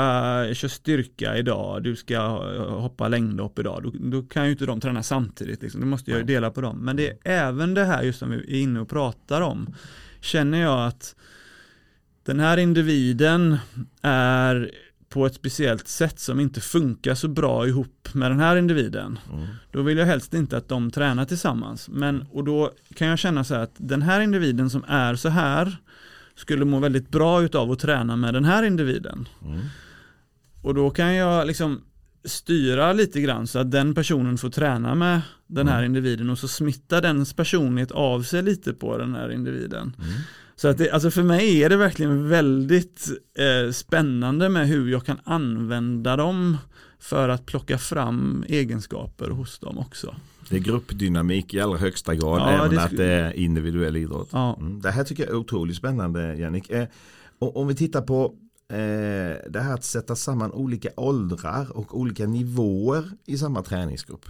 köra 0.54 0.68
styrka 0.68 1.36
idag, 1.36 1.82
du 1.82 1.96
ska 1.96 2.18
hoppa 2.66 3.08
längdhopp 3.08 3.58
idag. 3.58 3.82
Då, 3.82 3.92
då 4.10 4.22
kan 4.22 4.44
ju 4.44 4.50
inte 4.52 4.66
de 4.66 4.80
träna 4.80 5.02
samtidigt, 5.02 5.62
liksom. 5.62 5.80
då 5.80 5.86
måste 5.86 6.10
jag 6.10 6.26
dela 6.26 6.50
på 6.50 6.60
dem. 6.60 6.78
Men 6.78 6.96
det 6.96 7.08
är 7.08 7.18
även 7.24 7.74
det 7.74 7.84
här 7.84 8.02
just 8.02 8.18
som 8.18 8.30
vi 8.30 8.36
är 8.36 8.62
inne 8.62 8.80
och 8.80 8.88
pratar 8.88 9.40
om. 9.40 9.74
Känner 10.20 10.60
jag 10.60 10.86
att 10.86 11.16
den 12.24 12.40
här 12.40 12.56
individen 12.56 13.58
är 14.02 14.70
på 15.08 15.26
ett 15.26 15.34
speciellt 15.34 15.88
sätt 15.88 16.20
som 16.20 16.40
inte 16.40 16.60
funkar 16.60 17.14
så 17.14 17.28
bra 17.28 17.66
ihop 17.66 18.08
med 18.12 18.30
den 18.30 18.40
här 18.40 18.56
individen. 18.56 19.18
Mm. 19.32 19.46
Då 19.70 19.82
vill 19.82 19.98
jag 19.98 20.06
helst 20.06 20.34
inte 20.34 20.56
att 20.56 20.68
de 20.68 20.90
tränar 20.90 21.24
tillsammans. 21.24 21.88
Men, 21.88 22.26
och 22.32 22.44
då 22.44 22.72
kan 22.94 23.08
jag 23.08 23.18
känna 23.18 23.44
så 23.44 23.54
här 23.54 23.62
att 23.62 23.74
den 23.76 24.02
här 24.02 24.20
individen 24.20 24.70
som 24.70 24.84
är 24.88 25.14
så 25.14 25.28
här 25.28 25.76
skulle 26.36 26.64
må 26.64 26.78
väldigt 26.78 27.08
bra 27.08 27.42
utav 27.42 27.70
att 27.70 27.78
träna 27.78 28.16
med 28.16 28.34
den 28.34 28.44
här 28.44 28.62
individen. 28.62 29.28
Mm. 29.44 29.60
Och 30.62 30.74
då 30.74 30.90
kan 30.90 31.14
jag 31.14 31.46
liksom 31.46 31.80
styra 32.24 32.92
lite 32.92 33.20
grann 33.20 33.46
så 33.46 33.58
att 33.58 33.70
den 33.70 33.94
personen 33.94 34.38
får 34.38 34.50
träna 34.50 34.94
med 34.94 35.20
den 35.46 35.68
här 35.68 35.78
Mm. 35.78 35.86
individen 35.86 36.30
och 36.30 36.38
så 36.38 36.48
smittar 36.48 37.02
dens 37.02 37.32
personlighet 37.32 37.90
av 37.90 38.22
sig 38.22 38.42
lite 38.42 38.72
på 38.72 38.98
den 38.98 39.14
här 39.14 39.32
individen. 39.32 39.96
Så 40.56 40.68
att 40.68 40.78
det, 40.78 40.90
alltså 40.90 41.10
för 41.10 41.22
mig 41.22 41.62
är 41.62 41.68
det 41.68 41.76
verkligen 41.76 42.28
väldigt 42.28 43.08
eh, 43.38 43.72
spännande 43.72 44.48
med 44.48 44.68
hur 44.68 44.90
jag 44.90 45.04
kan 45.06 45.18
använda 45.24 46.16
dem 46.16 46.56
för 46.98 47.28
att 47.28 47.46
plocka 47.46 47.78
fram 47.78 48.44
egenskaper 48.48 49.30
hos 49.30 49.58
dem 49.58 49.78
också. 49.78 50.14
Det 50.48 50.56
är 50.56 50.60
gruppdynamik 50.60 51.54
i 51.54 51.60
allra 51.60 51.78
högsta 51.78 52.14
grad, 52.14 52.40
Ja, 52.40 52.50
även 52.50 52.70
det 52.76 52.82
att 52.82 52.96
det 52.96 53.04
är 53.04 53.32
individuell 53.32 53.96
idrott. 53.96 54.28
Ja, 54.32 54.56
Mm, 54.60 54.80
det 54.80 54.90
här 54.90 55.04
tycker 55.04 55.22
jag 55.22 55.32
är 55.32 55.36
otroligt 55.36 55.76
spännande 55.76 56.34
Jannik. 56.36 56.70
Eh, 56.70 56.86
om 57.38 57.66
vi 57.66 57.74
tittar 57.74 58.02
på 58.02 58.24
eh, 58.68 58.76
det 59.50 59.60
här 59.60 59.74
att 59.74 59.84
sätta 59.84 60.16
samman 60.16 60.52
olika 60.52 60.88
åldrar 60.96 61.76
och 61.76 61.98
olika 62.00 62.26
nivåer 62.26 63.10
i 63.26 63.38
samma 63.38 63.62
träningsgrupp. 63.62 64.24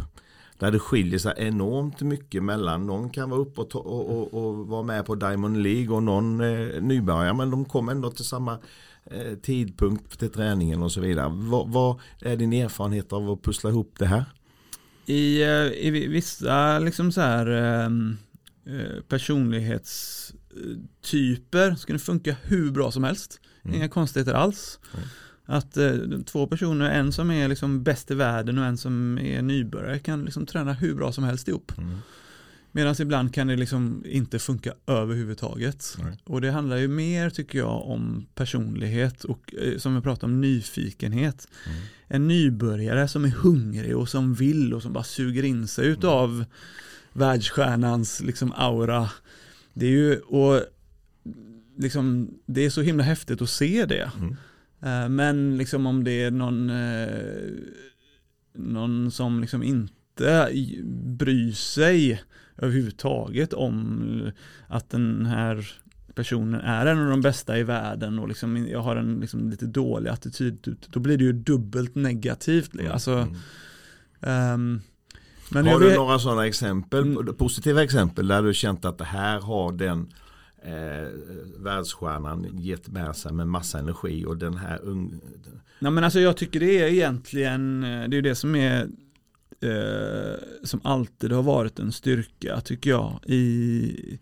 Där 0.58 0.70
det 0.70 0.78
skiljer 0.78 1.18
sig 1.18 1.34
enormt 1.36 2.00
mycket 2.00 2.42
mellan, 2.42 2.86
någon 2.86 3.10
kan 3.10 3.30
vara 3.30 3.40
uppe 3.40 3.60
och, 3.60 3.76
och, 3.76 4.10
och, 4.10 4.34
och 4.34 4.66
vara 4.68 4.82
med 4.82 5.06
på 5.06 5.14
Diamond 5.14 5.62
League 5.62 5.96
och 5.96 6.02
någon 6.02 6.40
eh, 6.40 6.82
nybörjare 6.82 7.34
men 7.34 7.50
de 7.50 7.64
kommer 7.64 7.92
ändå 7.92 8.10
till 8.10 8.24
samma 8.24 8.58
eh, 9.04 9.34
tidpunkt 9.42 10.18
till 10.18 10.30
träningen 10.30 10.82
och 10.82 10.92
så 10.92 11.00
vidare. 11.00 11.30
Vad, 11.34 11.68
vad 11.68 12.00
är 12.20 12.36
din 12.36 12.52
erfarenhet 12.52 13.12
av 13.12 13.30
att 13.30 13.42
pussla 13.42 13.70
ihop 13.70 13.94
det 13.98 14.06
här? 14.06 14.24
i, 15.06 15.42
eh, 15.42 15.86
i 15.86 15.90
vi- 15.90 16.06
vissa 16.06 16.78
liksom 16.78 17.12
så 17.12 17.20
här 17.20 17.46
ehm, 17.46 18.16
eh, 18.66 19.00
personlighetstyper 19.08 21.74
ska 21.74 21.92
det 21.92 21.98
funka 21.98 22.36
hur 22.42 22.70
bra 22.70 22.90
som 22.90 23.04
helst. 23.04 23.40
Mm. 23.64 23.76
Inga 23.76 23.88
konstigheter 23.88 24.34
alls. 24.34 24.78
Mm. 24.94 25.06
Att 25.44 25.76
eh, 25.76 25.94
två 26.26 26.46
personer, 26.46 26.90
en 26.90 27.12
som 27.12 27.30
är 27.30 27.48
liksom 27.48 27.82
bäst 27.82 28.10
i 28.10 28.14
världen 28.14 28.58
och 28.58 28.64
en 28.64 28.76
som 28.76 29.18
är 29.18 29.42
nybörjare 29.42 29.98
kan 29.98 30.24
liksom 30.24 30.46
träna 30.46 30.72
hur 30.72 30.94
bra 30.94 31.12
som 31.12 31.24
helst 31.24 31.48
ihop. 31.48 31.72
Mm. 31.78 31.98
Medan 32.76 32.94
ibland 32.98 33.34
kan 33.34 33.46
det 33.46 33.56
liksom 33.56 34.04
inte 34.06 34.38
funka 34.38 34.74
överhuvudtaget. 34.86 35.96
Nej. 36.02 36.18
Och 36.24 36.40
det 36.40 36.50
handlar 36.50 36.76
ju 36.76 36.88
mer 36.88 37.30
tycker 37.30 37.58
jag 37.58 37.86
om 37.86 38.26
personlighet 38.34 39.24
och 39.24 39.54
eh, 39.54 39.78
som 39.78 39.94
vi 39.94 40.00
pratade 40.00 40.32
om 40.32 40.40
nyfikenhet. 40.40 41.48
Mm. 41.66 41.82
En 42.08 42.28
nybörjare 42.28 43.08
som 43.08 43.24
är 43.24 43.28
hungrig 43.28 43.96
och 43.96 44.08
som 44.08 44.34
vill 44.34 44.74
och 44.74 44.82
som 44.82 44.92
bara 44.92 45.04
suger 45.04 45.42
in 45.42 45.68
sig 45.68 45.86
utav 45.86 46.44
världsstjärnans 47.12 48.20
liksom 48.20 48.52
aura. 48.56 49.10
Det 49.72 49.86
är 49.86 49.90
ju 49.90 50.18
och 50.18 50.62
liksom 51.76 52.30
det 52.46 52.64
är 52.64 52.70
så 52.70 52.80
himla 52.80 53.04
häftigt 53.04 53.42
att 53.42 53.50
se 53.50 53.86
det. 53.86 54.10
Mm. 54.18 54.36
Eh, 54.84 55.08
Men 55.08 55.56
liksom 55.56 55.86
om 55.86 56.04
det 56.04 56.22
är 56.22 56.30
någon, 56.30 56.70
eh, 56.70 57.50
någon 58.52 59.10
som 59.10 59.40
liksom 59.40 59.62
inte 59.62 60.48
bryr 61.18 61.52
sig 61.52 62.22
överhuvudtaget 62.56 63.52
om 63.52 64.30
att 64.66 64.90
den 64.90 65.26
här 65.26 65.68
personen 66.14 66.60
är 66.60 66.86
en 66.86 66.98
av 66.98 67.10
de 67.10 67.20
bästa 67.20 67.58
i 67.58 67.62
världen 67.62 68.18
och 68.18 68.28
liksom 68.28 68.68
jag 68.68 68.80
har 68.80 68.96
en 68.96 69.20
liksom 69.20 69.50
lite 69.50 69.66
dålig 69.66 70.10
attityd, 70.10 70.76
då 70.90 71.00
blir 71.00 71.18
det 71.18 71.24
ju 71.24 71.32
dubbelt 71.32 71.94
negativt. 71.94 72.74
Mm. 72.74 72.92
Alltså, 72.92 73.28
um, 74.20 74.80
men 75.50 75.66
har 75.66 75.80
du 75.80 75.86
vet... 75.86 75.96
några 75.96 76.18
sådana 76.18 76.46
exempel, 76.46 77.02
mm. 77.02 77.34
positiva 77.34 77.82
exempel 77.82 78.28
där 78.28 78.42
du 78.42 78.54
känt 78.54 78.84
att 78.84 78.98
det 78.98 79.04
här 79.04 79.40
har 79.40 79.72
den 79.72 80.12
eh, 80.64 81.08
världsstjärnan 81.58 82.58
gett 82.58 82.88
med 82.88 83.16
sig 83.16 83.32
med 83.32 83.48
massa 83.48 83.78
energi 83.78 84.24
och 84.24 84.36
den 84.36 84.56
här 84.56 84.80
ung... 84.82 85.20
Nej 85.78 85.92
men 85.92 86.04
alltså 86.04 86.20
jag 86.20 86.36
tycker 86.36 86.60
det 86.60 86.78
är 86.78 86.88
egentligen, 86.88 87.84
eh, 87.84 88.08
det 88.08 88.16
är 88.16 88.22
det 88.22 88.34
som 88.34 88.56
är 88.56 88.88
eh, 89.60 90.38
som 90.62 90.80
alltid 90.84 91.32
har 91.32 91.42
varit 91.42 91.78
en 91.78 91.92
styrka 91.92 92.60
tycker 92.60 92.90
jag 92.90 93.20
i 93.26 94.18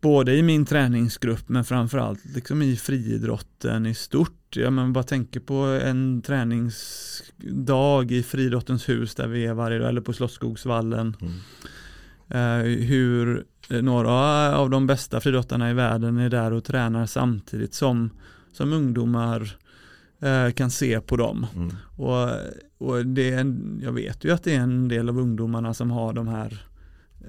både 0.00 0.36
i 0.36 0.42
min 0.42 0.66
träningsgrupp 0.66 1.48
men 1.48 1.64
framförallt 1.64 2.24
liksom 2.34 2.62
i 2.62 2.76
friidrotten 2.76 3.86
i 3.86 3.94
stort. 3.94 4.56
Jag 4.56 4.72
men 4.72 4.92
bara 4.92 5.04
tänker 5.04 5.40
på 5.40 5.54
en 5.84 6.22
träningsdag 6.22 8.12
i 8.12 8.22
friidrottens 8.22 8.88
hus 8.88 9.14
där 9.14 9.28
vi 9.28 9.46
är 9.46 9.54
varje 9.54 9.78
dag 9.78 9.88
eller 9.88 10.00
på 10.00 10.12
Slottsskogsvallen. 10.12 11.16
Mm. 11.20 11.32
Uh, 12.34 12.86
hur 12.86 13.44
några 13.80 14.56
av 14.56 14.70
de 14.70 14.86
bästa 14.86 15.20
friidrottarna 15.20 15.70
i 15.70 15.74
världen 15.74 16.18
är 16.18 16.30
där 16.30 16.52
och 16.52 16.64
tränar 16.64 17.06
samtidigt 17.06 17.74
som, 17.74 18.10
som 18.52 18.72
ungdomar 18.72 19.56
uh, 20.24 20.52
kan 20.52 20.70
se 20.70 21.00
på 21.00 21.16
dem. 21.16 21.46
Mm. 21.56 21.74
Och, 21.96 22.28
och 22.78 23.06
det 23.06 23.30
är 23.30 23.38
en, 23.38 23.80
jag 23.82 23.92
vet 23.92 24.24
ju 24.24 24.30
att 24.30 24.44
det 24.44 24.54
är 24.54 24.60
en 24.60 24.88
del 24.88 25.08
av 25.08 25.18
ungdomarna 25.18 25.74
som 25.74 25.90
har 25.90 26.12
de 26.12 26.28
här 26.28 26.66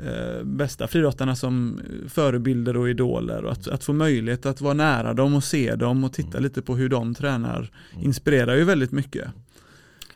eh, 0.06 0.44
bästa 0.44 0.88
friidrottarna 0.88 1.36
som 1.36 1.82
förebilder 2.08 2.78
och 2.78 2.90
idoler 2.90 3.46
och 3.46 3.52
att, 3.52 3.68
att, 3.68 3.84
få 3.84 3.94
möjlighet 3.94 4.46
att 4.46 4.62
vara 4.62 4.74
nära 4.74 5.14
dem 5.14 5.36
och 5.36 5.44
se 5.44 5.76
dem 5.76 6.04
och 6.04 6.14
titta 6.14 6.30
mm. 6.30 6.44
lite 6.44 6.62
på 6.62 6.76
hur 6.76 6.90
de 6.90 7.16
tränar 7.16 7.72
mm. 7.94 8.06
inspirerar 8.06 8.56
ju 8.56 8.64
väldigt 8.64 8.92
mycket. 8.92 9.28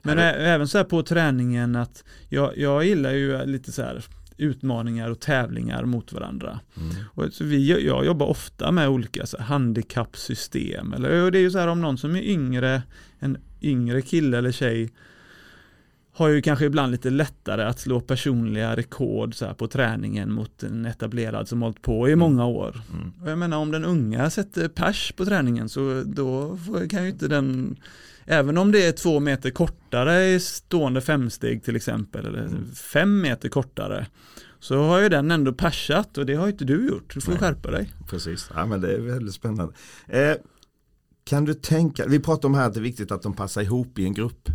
Men 0.02 0.20
även 0.20 0.68
så 0.68 0.78
här 0.78 0.86
på 0.86 1.04
träningen 1.04 1.76
att 1.76 2.04
jag, 2.30 2.58
jag 2.58 2.86
gillar 2.86 3.12
ju 3.12 3.46
lite 3.46 3.72
så 3.72 3.82
här 3.82 4.06
utmaningar 4.38 5.10
och 5.10 5.20
tävlingar 5.20 5.86
mot 5.86 6.14
varandra. 6.14 6.60
Mm. 6.78 6.96
Och 7.14 7.34
så 7.34 7.44
vi, 7.44 7.86
jag 7.88 8.06
jobbar 8.06 8.26
ofta 8.26 8.72
med 8.72 8.90
olika 8.90 9.26
så 9.26 9.38
här, 9.38 9.46
handikappsystem. 9.46 10.94
Eller, 10.94 11.32
det 11.32 11.38
är 11.38 11.42
ju 11.42 11.52
så 11.52 11.60
här 11.60 11.68
om 11.68 11.82
någon 11.82 11.98
som 11.98 12.16
är 12.16 12.22
yngre, 12.22 12.82
en 13.20 13.38
yngre 13.62 14.02
kille 14.02 14.38
eller 14.38 14.52
tjej 14.52 14.90
har 16.18 16.28
ju 16.28 16.42
kanske 16.42 16.66
ibland 16.66 16.92
lite 16.92 17.10
lättare 17.10 17.64
att 17.64 17.80
slå 17.80 18.00
personliga 18.00 18.76
rekord 18.76 19.36
så 19.36 19.54
på 19.54 19.68
träningen 19.68 20.32
mot 20.32 20.64
en 20.64 20.86
etablerad 20.86 21.48
som 21.48 21.62
hållit 21.62 21.82
på 21.82 22.10
i 22.10 22.12
mm. 22.12 22.20
många 22.20 22.46
år. 22.46 22.82
Mm. 22.94 23.12
Och 23.22 23.32
jag 23.32 23.38
menar 23.38 23.58
om 23.58 23.72
den 23.72 23.86
unga 23.86 24.30
sätter 24.30 24.68
pers 24.68 25.12
på 25.12 25.26
träningen 25.26 25.70
så 25.70 26.04
då 26.06 26.58
kan 26.90 27.04
ju 27.04 27.10
inte 27.10 27.28
den 27.28 27.78
Även 28.30 28.58
om 28.58 28.72
det 28.72 28.86
är 28.86 28.92
två 28.92 29.20
meter 29.20 29.50
kortare 29.50 30.26
i 30.26 30.40
stående 30.40 31.02
femsteg 31.02 31.64
till 31.64 31.76
exempel 31.76 32.26
eller 32.26 32.46
mm. 32.46 32.72
fem 32.76 33.22
meter 33.22 33.50
kortare 33.50 34.08
så 34.60 34.84
har 34.84 35.00
ju 35.00 35.10
den 35.10 35.32
ändå 35.32 35.54
persat 35.54 36.18
och 36.18 36.26
det 36.26 36.36
har 36.36 36.48
inte 36.48 36.66
du 36.66 36.88
gjort. 36.88 37.14
Du 37.14 37.22
får 37.22 37.32
Nej. 37.32 37.40
skärpa 37.40 37.72
dig. 37.72 37.94
Precis, 38.10 38.50
ja, 38.56 38.66
men 38.66 38.82
det 38.82 38.94
är 38.94 39.00
väldigt 39.00 39.34
spännande. 39.34 39.74
Eh, 40.08 40.36
kan 41.24 41.46
du 41.46 41.54
tänka, 41.54 42.06
vi 42.08 42.20
pratar 42.20 42.48
om 42.48 42.56
här 42.56 42.68
att 42.68 42.74
det 42.74 42.80
är 42.80 42.82
viktigt 42.82 43.12
att 43.12 43.22
de 43.22 43.34
passar 43.34 43.62
ihop 43.62 44.00
i 44.00 44.04
en 44.06 44.14
grupp. 44.14 44.50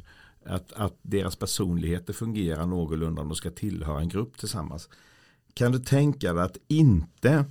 Att, 0.46 0.72
att 0.72 0.98
deras 1.02 1.36
personligheter 1.36 2.12
fungerar 2.12 2.66
någorlunda 2.66 3.22
om 3.22 3.28
de 3.28 3.36
ska 3.36 3.50
tillhöra 3.50 4.00
en 4.00 4.08
grupp 4.08 4.38
tillsammans. 4.38 4.88
Kan 5.54 5.72
du 5.72 5.78
tänka 5.78 6.32
dig 6.32 6.44
att 6.44 6.56
inte 6.68 7.44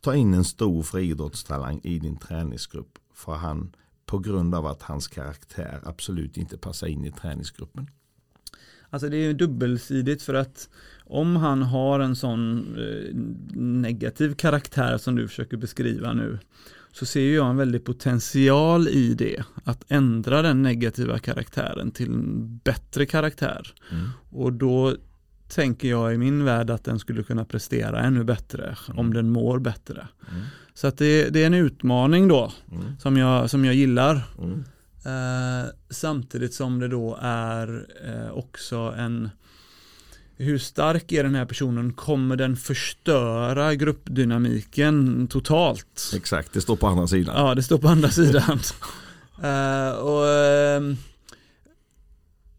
ta 0.00 0.14
in 0.14 0.34
en 0.34 0.44
stor 0.44 0.82
friidrottstalang 0.82 1.80
i 1.82 1.98
din 1.98 2.16
träningsgrupp 2.16 2.98
för 3.14 3.34
han 3.34 3.72
på 4.06 4.18
grund 4.18 4.54
av 4.54 4.66
att 4.66 4.82
hans 4.82 5.08
karaktär 5.08 5.80
absolut 5.84 6.36
inte 6.36 6.58
passar 6.58 6.86
in 6.86 7.04
i 7.04 7.12
träningsgruppen? 7.12 7.90
Alltså 8.90 9.08
det 9.08 9.16
är 9.16 9.34
dubbelsidigt 9.34 10.22
för 10.22 10.34
att 10.34 10.68
om 11.04 11.36
han 11.36 11.62
har 11.62 12.00
en 12.00 12.16
sån 12.16 12.58
eh, 12.78 13.14
negativ 13.60 14.34
karaktär 14.34 14.98
som 14.98 15.16
du 15.16 15.28
försöker 15.28 15.56
beskriva 15.56 16.12
nu 16.12 16.38
så 16.92 17.06
ser 17.06 17.34
jag 17.34 17.50
en 17.50 17.56
väldig 17.56 17.84
potential 17.84 18.88
i 18.88 19.14
det. 19.14 19.44
Att 19.64 19.84
ändra 19.88 20.42
den 20.42 20.62
negativa 20.62 21.18
karaktären 21.18 21.90
till 21.90 22.08
en 22.08 22.56
bättre 22.64 23.06
karaktär. 23.06 23.74
Mm. 23.90 24.08
Och 24.30 24.52
då 24.52 24.96
tänker 25.48 25.88
jag 25.88 26.14
i 26.14 26.18
min 26.18 26.44
värld 26.44 26.70
att 26.70 26.84
den 26.84 26.98
skulle 26.98 27.22
kunna 27.22 27.44
prestera 27.44 28.00
ännu 28.00 28.24
bättre 28.24 28.64
mm. 28.64 28.98
om 28.98 29.14
den 29.14 29.30
mår 29.30 29.58
bättre. 29.58 30.08
Mm. 30.30 30.42
Så 30.74 30.86
att 30.86 30.98
det, 30.98 31.30
det, 31.30 31.42
är 31.42 31.46
en 31.46 31.54
utmaning 31.54 32.28
då 32.28 32.52
mm. 32.72 32.84
som, 32.98 33.16
jag, 33.16 33.50
som 33.50 33.64
jag 33.64 33.74
gillar. 33.74 34.20
Mm. 34.38 34.64
Eh, 35.04 35.70
samtidigt 35.90 36.54
som 36.54 36.78
det 36.78 36.88
då 36.88 37.18
är 37.20 37.86
eh, 38.04 38.30
också 38.32 38.76
en 38.76 39.30
hur 40.36 40.58
stark 40.58 41.12
är 41.12 41.24
den 41.24 41.34
här 41.34 41.44
personen? 41.44 41.92
Kommer 41.92 42.36
den 42.36 42.56
förstöra 42.56 43.74
gruppdynamiken 43.74 45.26
totalt? 45.28 46.12
Exakt, 46.16 46.52
det 46.52 46.60
står 46.60 46.76
på 46.76 46.86
andra 46.86 47.06
sidan. 47.06 47.46
Ja, 47.46 47.54
det 47.54 47.62
står 47.62 47.78
på 47.78 47.88
andra 47.88 48.08
sidan. 48.08 48.60
uh, 49.44 49.90
och, 49.98 50.22
uh, 50.22 50.96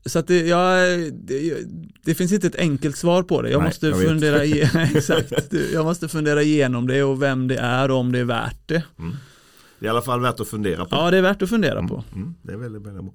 så 0.06 0.20
att 0.20 0.28
det, 0.28 0.48
ja, 0.48 0.76
det, 1.12 1.58
det, 2.04 2.16
finns 2.16 2.32
inte 2.32 2.48
ett 2.48 2.56
enkelt 2.56 2.98
svar 2.98 3.24
på 3.24 3.42
det. 3.42 3.50
Jag, 3.50 3.60
Nej, 3.60 3.68
måste, 3.68 3.88
jag 3.88 4.02
fundera, 4.02 4.44
exakt, 4.96 5.54
jag 5.74 5.86
måste 5.86 6.08
fundera 6.08 6.42
igenom 6.42 6.88
det 6.88 7.04
och 7.04 7.22
vem 7.22 7.48
det 7.48 7.58
är 7.58 7.92
och 7.92 7.98
om 7.98 8.12
det 8.12 8.20
är 8.20 8.24
värt 8.24 8.68
det. 8.68 8.84
Mm. 9.00 9.16
Det 9.80 9.86
är 9.86 9.88
i 9.88 9.90
alla 9.90 10.02
fall 10.02 10.22
värt 10.22 10.40
att 10.40 10.48
fundera 10.48 10.86
på. 10.86 10.96
Ja, 10.96 11.12
det 11.12 11.18
är 11.18 11.22
värt 11.22 11.42
att 11.42 11.50
fundera 11.50 11.80
mm, 11.80 11.88
på. 11.88 12.04
Mm, 12.16 12.36
det 12.42 12.54
är 12.54 12.58
väldigt, 12.58 12.82
väldigt 12.82 13.04
bra. 13.04 13.14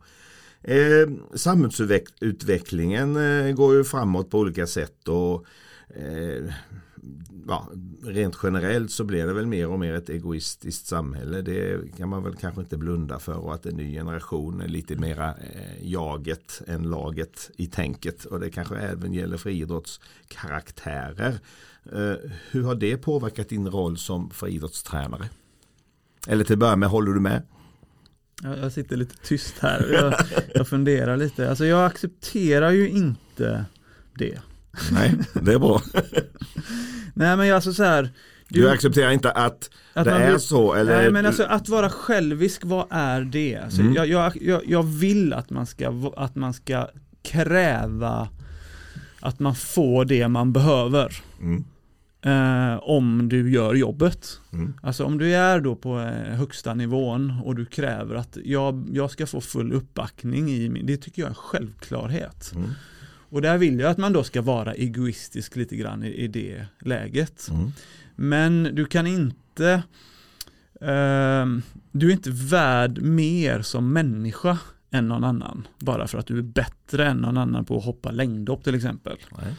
Eh, 0.62 1.08
samhällsutvecklingen 1.34 3.16
eh, 3.16 3.52
går 3.52 3.74
ju 3.74 3.84
framåt 3.84 4.30
på 4.30 4.38
olika 4.38 4.66
sätt 4.66 5.08
och 5.08 5.44
eh, 5.96 6.54
ja, 7.48 7.68
rent 8.02 8.38
generellt 8.42 8.90
så 8.90 9.04
blir 9.04 9.26
det 9.26 9.32
väl 9.32 9.46
mer 9.46 9.68
och 9.68 9.78
mer 9.78 9.94
ett 9.94 10.08
egoistiskt 10.08 10.86
samhälle. 10.86 11.42
Det 11.42 11.96
kan 11.96 12.08
man 12.08 12.22
väl 12.22 12.34
kanske 12.34 12.60
inte 12.60 12.76
blunda 12.76 13.18
för 13.18 13.36
och 13.36 13.54
att 13.54 13.66
en 13.66 13.76
ny 13.76 13.92
generation 13.92 14.60
är 14.60 14.68
lite 14.68 14.96
mera 14.96 15.28
eh, 15.28 15.90
jaget 15.90 16.62
än 16.66 16.82
laget 16.82 17.50
i 17.56 17.66
tänket 17.66 18.24
och 18.24 18.40
det 18.40 18.50
kanske 18.50 18.76
även 18.76 19.12
gäller 19.12 19.36
friidrottskaraktärer. 19.36 21.38
Eh, 21.92 22.14
hur 22.50 22.62
har 22.62 22.74
det 22.74 22.96
påverkat 22.96 23.48
din 23.48 23.68
roll 23.68 23.98
som 23.98 24.30
friidrottstränare? 24.30 25.28
Eller 26.26 26.44
till 26.44 26.52
att 26.52 26.58
börja 26.58 26.76
med, 26.76 26.88
håller 26.88 27.12
du 27.12 27.20
med? 27.20 27.42
Jag 28.42 28.72
sitter 28.72 28.96
lite 28.96 29.16
tyst 29.16 29.58
här. 29.58 29.88
Jag, 29.92 30.14
jag 30.54 30.68
funderar 30.68 31.16
lite. 31.16 31.48
Alltså 31.48 31.66
jag 31.66 31.86
accepterar 31.86 32.70
ju 32.70 32.88
inte 32.88 33.64
det. 34.14 34.40
Nej, 34.92 35.14
det 35.32 35.52
är 35.52 35.58
bra. 35.58 35.82
Nej 37.14 37.36
men 37.36 37.54
alltså 37.54 37.72
så 37.72 37.84
här. 37.84 38.10
Du, 38.48 38.60
du 38.60 38.70
accepterar 38.70 39.10
inte 39.10 39.30
att, 39.30 39.70
att 39.92 40.04
det 40.04 40.10
är 40.10 40.38
så? 40.38 40.74
Eller? 40.74 40.96
Nej 40.96 41.10
men 41.10 41.26
alltså 41.26 41.42
att 41.42 41.68
vara 41.68 41.90
självisk, 41.90 42.62
vad 42.64 42.86
är 42.90 43.20
det? 43.20 43.56
Alltså, 43.56 43.80
mm. 43.80 43.94
jag, 43.94 44.06
jag, 44.06 44.32
jag, 44.40 44.62
jag, 44.66 44.82
vill 44.82 45.32
att 45.32 45.50
man, 45.50 45.66
ska, 45.66 46.12
att 46.16 46.34
man 46.34 46.54
ska 46.54 46.88
kräva 47.22 48.28
att 49.20 49.38
man 49.38 49.54
får 49.54 50.04
det 50.04 50.28
man 50.28 50.52
behöver. 50.52 51.22
Mm 51.40 51.64
eh, 52.22 52.78
om 52.82 53.28
du 53.28 53.50
gör 53.50 53.74
jobbet. 53.74 54.40
Mm. 54.52 54.74
Alltså 54.82 55.04
om 55.04 55.18
du 55.18 55.34
är 55.34 55.60
då 55.60 55.76
på 55.76 56.00
eh, 56.00 56.36
högsta 56.36 56.74
nivån 56.74 57.34
och 57.44 57.54
du 57.54 57.66
kräver 57.66 58.14
att 58.14 58.38
jag, 58.44 58.88
jag 58.92 59.10
ska 59.10 59.26
få 59.26 59.40
full 59.40 59.72
uppbackning 59.72 60.50
i 60.50 60.68
min, 60.68 60.86
det 60.86 60.96
tycker 60.96 61.22
jag 61.22 61.26
är 61.26 61.30
en 61.30 61.34
självklarhet. 61.34 62.52
Mm. 62.54 62.70
Och 63.30 63.42
där 63.42 63.58
vill 63.58 63.80
jag 63.80 63.90
att 63.90 63.98
man 63.98 64.12
då 64.12 64.24
ska 64.24 64.42
vara 64.42 64.74
egoistisk 64.74 65.56
lite 65.56 65.76
grann 65.76 66.04
i, 66.04 66.08
i 66.08 66.28
det 66.28 66.66
läget. 66.80 67.48
Mm. 67.50 67.72
Men 68.16 68.68
du 68.72 68.84
kan 68.84 69.06
inte 69.06 69.82
eh, 70.80 71.46
du 71.92 72.08
är 72.08 72.12
inte 72.12 72.30
värd 72.30 73.02
mer 73.02 73.62
som 73.62 73.92
människa 73.92 74.58
än 74.90 75.08
någon 75.08 75.24
annan. 75.24 75.68
Bara 75.78 76.08
för 76.08 76.18
att 76.18 76.26
du 76.26 76.38
är 76.38 76.42
bättre 76.42 77.06
än 77.06 77.16
någon 77.16 77.38
annan 77.38 77.64
på 77.64 77.76
att 77.78 77.84
hoppa 77.84 78.10
längdhopp 78.10 78.64
till 78.64 78.74
exempel. 78.74 79.16
Nej. 79.38 79.54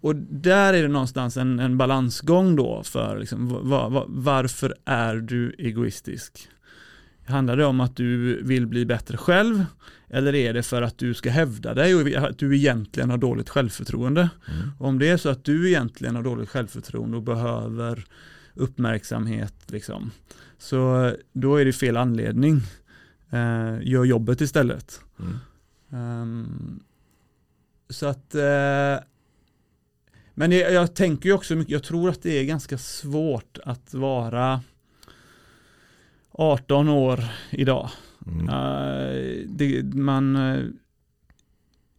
Och 0.00 0.16
där 0.16 0.74
är 0.74 0.82
det 0.82 0.88
någonstans 0.88 1.36
en, 1.36 1.58
en 1.58 1.78
balansgång 1.78 2.56
då 2.56 2.82
för 2.82 3.18
liksom, 3.18 3.48
var, 3.68 3.90
var, 3.90 4.04
varför 4.08 4.74
är 4.84 5.16
du 5.16 5.54
egoistisk? 5.58 6.48
Handlar 7.26 7.56
det 7.56 7.64
om 7.64 7.80
att 7.80 7.96
du 7.96 8.42
vill 8.42 8.66
bli 8.66 8.86
bättre 8.86 9.16
själv? 9.16 9.64
Eller 10.08 10.34
är 10.34 10.52
det 10.52 10.62
för 10.62 10.82
att 10.82 10.98
du 10.98 11.14
ska 11.14 11.30
hävda 11.30 11.74
dig 11.74 11.94
och 11.94 12.28
att 12.28 12.38
du 12.38 12.56
egentligen 12.56 13.10
har 13.10 13.18
dåligt 13.18 13.48
självförtroende? 13.48 14.30
Mm. 14.48 14.70
Om 14.78 14.98
det 14.98 15.08
är 15.08 15.16
så 15.16 15.28
att 15.28 15.44
du 15.44 15.68
egentligen 15.68 16.16
har 16.16 16.22
dåligt 16.22 16.48
självförtroende 16.48 17.16
och 17.16 17.22
behöver 17.22 18.04
uppmärksamhet, 18.54 19.54
liksom, 19.66 20.10
så 20.58 21.12
då 21.32 21.56
är 21.56 21.64
det 21.64 21.72
fel 21.72 21.96
anledning. 21.96 22.60
Eh, 23.30 23.78
gör 23.82 24.04
jobbet 24.04 24.40
istället. 24.40 25.00
Mm. 25.18 26.20
Um, 26.22 26.82
så 27.88 28.06
att 28.06 28.34
eh, 28.34 29.04
men 30.34 30.52
jag, 30.52 30.72
jag, 30.72 30.94
tänker 30.94 31.28
ju 31.28 31.34
också 31.34 31.54
mycket, 31.54 31.72
jag 31.72 31.82
tror 31.82 32.10
att 32.10 32.22
det 32.22 32.38
är 32.38 32.44
ganska 32.44 32.78
svårt 32.78 33.58
att 33.64 33.94
vara 33.94 34.60
18 36.32 36.88
år 36.88 37.20
idag. 37.50 37.90
Mm. 38.26 38.48
Uh, 38.48 39.46
det, 39.48 39.82
man, 39.94 40.38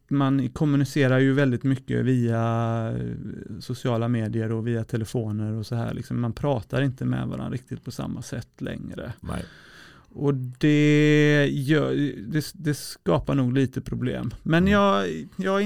man 0.08 0.50
kommunicerar 0.50 1.20
ju 1.20 1.34
väldigt 1.34 1.64
mycket 1.64 2.06
via 2.06 2.94
sociala 3.60 4.08
medier 4.08 4.52
och 4.52 4.68
via 4.68 4.84
telefoner 4.84 5.54
och 5.54 5.66
så 5.66 5.76
här. 5.76 5.94
Liksom 5.94 6.22
man 6.22 6.34
pratar 6.34 6.82
inte 6.82 7.06
med 7.06 7.28
varandra 7.28 7.54
riktigt 7.54 7.84
på 7.84 7.92
samma 7.92 8.22
sätt 8.22 8.62
längre. 8.62 9.14
Nej. 9.20 9.46
Och 10.16 10.34
det, 10.34 11.48
gör, 11.52 11.94
det, 12.32 12.52
det, 12.54 12.74
skapar 12.74 13.36
nog 13.36 13.54
lite 13.54 13.82
problem. 13.82 14.34
Men 14.44 14.64
mm. 14.64 14.72
jag, 14.72 15.28
jag 15.36 15.62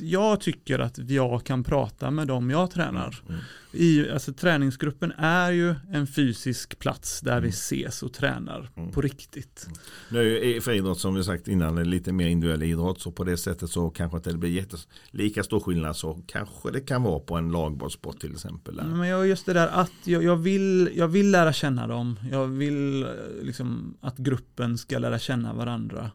jag 0.00 0.40
tycker 0.40 0.78
att 0.78 0.98
jag 1.10 1.44
kan 1.44 1.64
prata 1.64 2.10
med 2.10 2.28
dem 2.28 2.50
jag 2.50 2.70
tränar. 2.70 3.22
Mm. 3.28 3.40
I, 3.72 4.10
alltså, 4.10 4.32
träningsgruppen 4.32 5.12
är 5.18 5.52
ju 5.52 5.74
en 5.92 6.06
fysisk 6.06 6.78
plats 6.78 7.20
där 7.20 7.32
mm. 7.32 7.44
vi 7.44 7.48
ses 7.48 8.02
och 8.02 8.12
tränar 8.12 8.70
mm. 8.76 8.92
på 8.92 9.00
riktigt. 9.00 9.66
Mm. 9.66 9.78
Nu 10.08 10.56
är 10.56 10.60
för 10.60 10.72
idrott 10.72 11.00
som 11.00 11.14
vi 11.14 11.24
sagt 11.24 11.48
innan 11.48 11.90
lite 11.90 12.12
mer 12.12 12.26
individuell 12.26 12.62
idrott 12.62 13.00
så 13.00 13.10
på 13.10 13.24
det 13.24 13.36
sättet 13.36 13.70
så 13.70 13.90
kanske 13.90 14.16
inte 14.16 14.30
det 14.30 14.38
blir 14.38 14.50
jättes, 14.50 14.88
lika 15.10 15.42
stor 15.42 15.60
skillnad 15.60 15.96
så 15.96 16.22
kanske 16.26 16.70
det 16.70 16.80
kan 16.80 17.02
vara 17.02 17.20
på 17.20 17.36
en 17.36 17.52
lagbollsport 17.52 18.20
till 18.20 18.32
exempel. 18.32 18.80
Men 18.84 19.08
jag, 19.08 19.26
just 19.26 19.46
det 19.46 19.52
där 19.52 19.68
att 19.68 19.92
jag, 20.04 20.24
jag, 20.24 20.36
vill, 20.36 20.90
jag 20.94 21.08
vill 21.08 21.30
lära 21.30 21.52
känna 21.52 21.86
dem. 21.86 22.20
Jag 22.30 22.46
vill 22.46 23.02
eh, 23.02 23.08
liksom 23.42 23.96
att 24.00 24.16
gruppen 24.16 24.78
ska 24.78 24.98
lära 24.98 25.18
känna 25.18 25.54
varandra. 25.54 26.10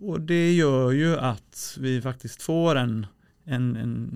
Och 0.00 0.20
det 0.20 0.52
gör 0.52 0.92
ju 0.92 1.16
att 1.16 1.76
vi 1.80 2.00
faktiskt 2.00 2.42
får 2.42 2.76
en 2.76 3.06
en, 3.46 3.76
en, 3.76 4.10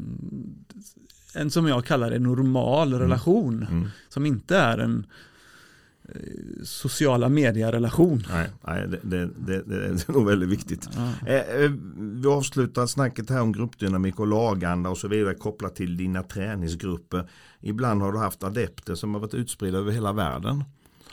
en 1.34 1.50
som 1.50 1.68
jag 1.68 1.84
kallar 1.84 2.10
det 2.10 2.18
normal 2.18 2.88
mm. 2.88 3.00
relation. 3.00 3.66
Mm. 3.70 3.88
Som 4.08 4.26
inte 4.26 4.56
är 4.56 4.78
en 4.78 5.06
eh, 6.08 6.14
sociala 6.64 7.28
medierelation. 7.28 8.22
Nej, 8.30 8.50
nej 8.66 8.88
det, 8.88 9.00
det, 9.02 9.30
det, 9.46 9.62
det, 9.62 9.86
är 9.86 10.12
nog 10.12 10.26
väldigt 10.26 10.48
viktigt. 10.48 10.88
Ja. 10.94 11.28
Eh, 11.28 11.64
eh, 11.64 11.70
vi 11.96 12.28
avslutar 12.28 12.86
snacket 12.86 13.30
här 13.30 13.40
om 13.40 13.52
gruppdynamik 13.52 14.20
och 14.20 14.26
laganda 14.26 14.90
och 14.90 14.98
så 14.98 15.08
vidare 15.08 15.34
kopplat 15.34 15.76
till 15.76 15.96
dina 15.96 16.22
träningsgrupper. 16.22 17.28
Ibland 17.60 18.02
har 18.02 18.12
du 18.12 18.18
haft 18.18 18.42
adepter 18.42 18.94
som 18.94 19.14
har 19.14 19.20
varit 19.20 19.34
utspridda 19.34 19.78
över 19.78 19.92
hela 19.92 20.12
världen. 20.12 20.64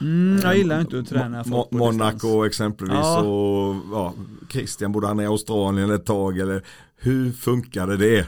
Mm, 0.02 0.40
jag 0.44 0.58
gillar 0.58 0.82
inte 0.82 1.00
att 1.00 1.08
träna 1.08 1.44
på 1.44 1.68
Monaco 1.72 2.46
exempelvis 2.46 2.96
ja. 2.96 3.22
och 3.22 3.76
ja, 3.92 4.14
Christian 4.50 4.92
bodde 4.92 5.08
han 5.08 5.20
i 5.20 5.26
Australien 5.26 5.92
ett 5.92 6.06
tag 6.06 6.40
eller 6.40 6.64
hur 6.98 7.32
funkade 7.32 7.98
det? 7.98 8.28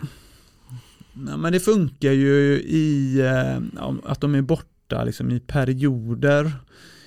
Nej, 1.13 1.37
men 1.37 1.53
det 1.53 1.59
funkar 1.59 2.11
ju 2.11 2.61
i 2.61 3.19
eh, 3.19 3.83
att 4.03 4.21
de 4.21 4.35
är 4.35 4.41
borta 4.41 5.03
liksom, 5.03 5.31
i 5.31 5.39
perioder. 5.39 6.51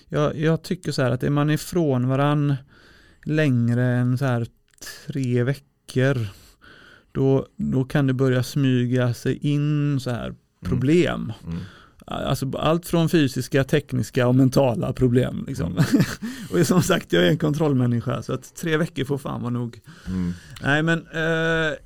Jag, 0.08 0.38
jag 0.38 0.62
tycker 0.62 0.92
så 0.92 1.02
här 1.02 1.10
att 1.10 1.22
är 1.22 1.30
man 1.30 1.50
ifrån 1.50 2.08
varann 2.08 2.54
längre 3.24 3.84
än 3.84 4.18
så 4.18 4.24
här 4.24 4.46
tre 5.06 5.42
veckor 5.42 6.26
då, 7.12 7.46
då 7.56 7.84
kan 7.84 8.06
det 8.06 8.14
börja 8.14 8.42
smyga 8.42 9.14
sig 9.14 9.36
in 9.36 10.00
så 10.00 10.10
här 10.10 10.26
mm. 10.26 10.36
problem. 10.62 11.32
Mm. 11.42 11.54
Mm. 11.54 11.64
Alltså 12.12 12.56
allt 12.58 12.86
från 12.86 13.08
fysiska, 13.08 13.64
tekniska 13.64 14.28
och 14.28 14.34
mentala 14.34 14.92
problem. 14.92 15.44
Liksom. 15.48 15.72
Mm. 15.72 15.84
och 16.60 16.66
som 16.66 16.82
sagt, 16.82 17.12
jag 17.12 17.26
är 17.26 17.28
en 17.28 17.38
kontrollmänniska 17.38 18.22
så 18.22 18.32
att 18.32 18.54
tre 18.54 18.76
veckor 18.76 19.04
får 19.04 19.18
fan 19.18 19.40
vara 19.40 19.50
nog. 19.50 19.80
Mm. 20.06 20.32
Nej 20.62 20.82
men 20.82 21.06
eh, 21.14 21.76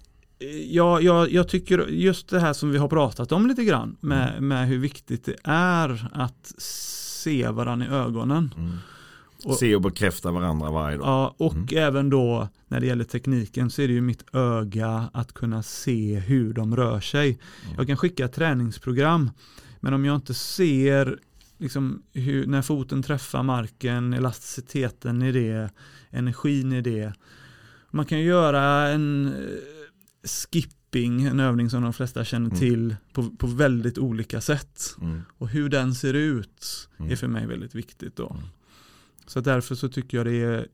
jag, 0.69 1.03
jag, 1.03 1.33
jag, 1.33 1.49
tycker 1.49 1.87
just 1.89 2.29
det 2.29 2.41
här 2.41 2.53
som 2.53 2.71
vi 2.71 2.79
har 2.79 2.89
pratat 2.89 3.33
om 3.33 3.47
lite 3.47 3.65
grann 3.65 3.97
med, 4.01 4.31
mm. 4.31 4.49
med 4.49 4.69
hur 4.69 4.79
viktigt 4.79 5.25
det 5.25 5.37
är 5.45 6.09
att 6.13 6.53
se 6.59 7.49
varandra 7.49 7.87
i 7.87 7.89
ögonen. 7.89 8.55
Mm. 8.57 8.77
Och, 9.45 9.55
se 9.55 9.75
och 9.75 9.83
bekräfta 9.83 10.31
varandra 10.31 10.71
varje 10.71 10.97
dag. 10.97 11.07
Ja, 11.07 11.35
och 11.39 11.55
mm. 11.55 11.69
även 11.73 12.11
då 12.11 12.49
när 12.69 12.81
det 12.81 12.87
gäller 12.87 13.05
tekniken 13.05 13.71
så 13.71 13.83
är 13.83 13.89
det 13.89 13.95
ju 13.95 14.01
mitt 14.01 14.35
öga 14.35 15.09
att 15.13 15.33
kunna 15.33 15.63
se 15.63 16.19
hur 16.19 16.53
de 16.53 16.77
rör 16.77 17.01
sig. 17.01 17.27
Mm. 17.29 17.77
Jag 17.77 17.87
kan 17.87 17.97
skicka 17.97 18.29
träningsprogram 18.29 19.31
men 19.87 19.95
om 19.95 20.05
jag 20.05 20.15
inte 20.15 20.35
ser 20.35 21.19
liksom 21.59 22.03
hur, 22.13 22.47
när 22.47 22.63
foten 22.63 23.03
träffar 23.03 23.43
marken, 23.43 24.13
elasticiteten 24.13 25.23
i 25.23 25.33
det, 25.33 25.71
energin 26.11 26.73
i 26.73 26.81
det. 26.81 27.13
Man 27.91 28.07
kan 28.07 28.21
göra 28.21 28.89
en 28.89 29.27
eh, 29.27 30.29
skipping, 30.29 31.25
en 31.25 31.41
övning 31.41 31.71
som 31.71 31.83
de 31.83 31.93
flesta 31.93 32.25
känner 32.25 32.47
mm. 32.47 32.59
till 32.59 32.97
på, 33.13 33.31
på 33.31 33.47
väldigt 33.47 33.99
olika 33.99 34.41
sätt. 34.41 34.97
Mm. 35.01 35.23
Och 35.39 35.49
hur 35.49 35.69
den 35.69 35.95
ser 35.95 36.15
ut 36.15 36.89
mm. 36.99 37.13
är 37.13 37.17
för 37.17 37.29
mig 37.29 37.47
väldigt 37.47 37.75
viktigt 37.75 38.17
då. 38.17 38.31
Mm. 38.31 38.47
Så 39.27 39.41
därför 39.41 39.75
så 39.75 39.89
tycker 39.89 40.17
jag 40.17 40.27
det 40.27 40.43
är 40.43 40.67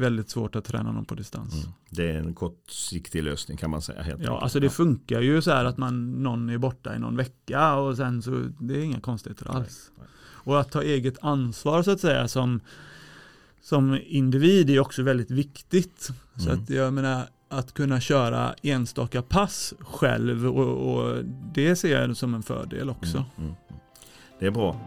väldigt 0.00 0.30
svårt 0.30 0.56
att 0.56 0.64
träna 0.64 0.92
någon 0.92 1.04
på 1.04 1.14
distans. 1.14 1.54
Mm. 1.54 1.66
Det 1.90 2.10
är 2.10 2.18
en 2.18 2.34
kortsiktig 2.34 3.22
lösning 3.22 3.56
kan 3.56 3.70
man 3.70 3.82
säga. 3.82 4.02
Helt 4.02 4.22
ja, 4.22 4.40
alltså 4.40 4.60
det 4.60 4.70
funkar 4.70 5.20
ju 5.20 5.42
så 5.42 5.50
här 5.50 5.64
att 5.64 5.78
man, 5.78 6.22
någon 6.22 6.50
är 6.50 6.58
borta 6.58 6.96
i 6.96 6.98
någon 6.98 7.16
vecka 7.16 7.74
och 7.74 7.96
sen 7.96 8.22
så, 8.22 8.30
det 8.60 8.74
är 8.74 8.82
inga 8.82 9.00
konstigheter 9.00 9.50
alls. 9.56 9.90
Nej, 9.96 9.98
nej. 9.98 10.08
Och 10.44 10.60
att 10.60 10.72
ta 10.72 10.82
eget 10.82 11.18
ansvar 11.20 11.82
så 11.82 11.90
att 11.90 12.00
säga 12.00 12.28
som, 12.28 12.60
som 13.62 13.98
individ 14.06 14.70
är 14.70 14.80
också 14.80 15.02
väldigt 15.02 15.30
viktigt. 15.30 16.10
Så 16.36 16.50
mm. 16.50 16.62
att 16.62 16.70
jag 16.70 16.92
menar, 16.92 17.26
att 17.48 17.74
kunna 17.74 18.00
köra 18.00 18.54
enstaka 18.62 19.22
pass 19.22 19.74
själv 19.80 20.46
och, 20.46 20.94
och 20.94 21.24
det 21.54 21.76
ser 21.76 22.00
jag 22.00 22.16
som 22.16 22.34
en 22.34 22.42
fördel 22.42 22.90
också. 22.90 23.16
Mm, 23.16 23.28
mm, 23.38 23.54
mm. 23.68 23.80
det 24.38 24.46
är 24.46 24.50
bra. 24.50 24.80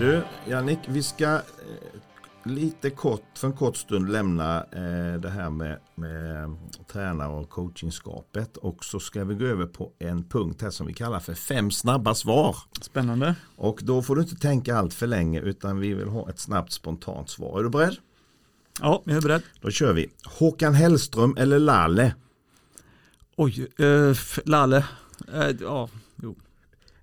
Du, 0.00 0.22
Jannik, 0.48 0.78
vi 0.86 1.02
ska 1.02 1.34
eh, 1.34 1.40
lite 2.44 2.90
kort, 2.90 3.24
för 3.34 3.48
en 3.48 3.52
kort 3.52 3.76
stund 3.76 4.12
lämna 4.12 4.56
eh, 4.56 5.20
det 5.20 5.30
här 5.30 5.50
med, 5.50 5.78
med 5.94 6.56
tränare 6.92 7.32
och 7.32 7.50
coachingskapet 7.50 8.56
och 8.56 8.84
så 8.84 9.00
ska 9.00 9.24
vi 9.24 9.34
gå 9.34 9.44
över 9.44 9.66
på 9.66 9.92
en 9.98 10.24
punkt 10.24 10.62
här 10.62 10.70
som 10.70 10.86
vi 10.86 10.94
kallar 10.94 11.20
för 11.20 11.34
fem 11.34 11.70
snabba 11.70 12.14
svar. 12.14 12.56
Spännande. 12.80 13.34
Och 13.56 13.80
då 13.82 14.02
får 14.02 14.16
du 14.16 14.22
inte 14.22 14.36
tänka 14.36 14.76
allt 14.76 14.94
för 14.94 15.06
länge 15.06 15.40
utan 15.40 15.80
vi 15.80 15.94
vill 15.94 16.08
ha 16.08 16.30
ett 16.30 16.40
snabbt 16.40 16.72
spontant 16.72 17.30
svar. 17.30 17.58
Är 17.58 17.62
du 17.62 17.70
beredd? 17.70 17.96
Ja, 18.80 19.02
jag 19.04 19.16
är 19.16 19.20
beredd. 19.20 19.42
Då 19.60 19.70
kör 19.70 19.92
vi. 19.92 20.10
Håkan 20.24 20.74
Hellström 20.74 21.36
eller 21.38 21.58
Lalle? 21.58 22.14
Oj, 23.36 23.68
eh, 23.78 24.16
Lalle. 24.44 24.84
Eh, 25.34 25.50
ja. 25.60 25.88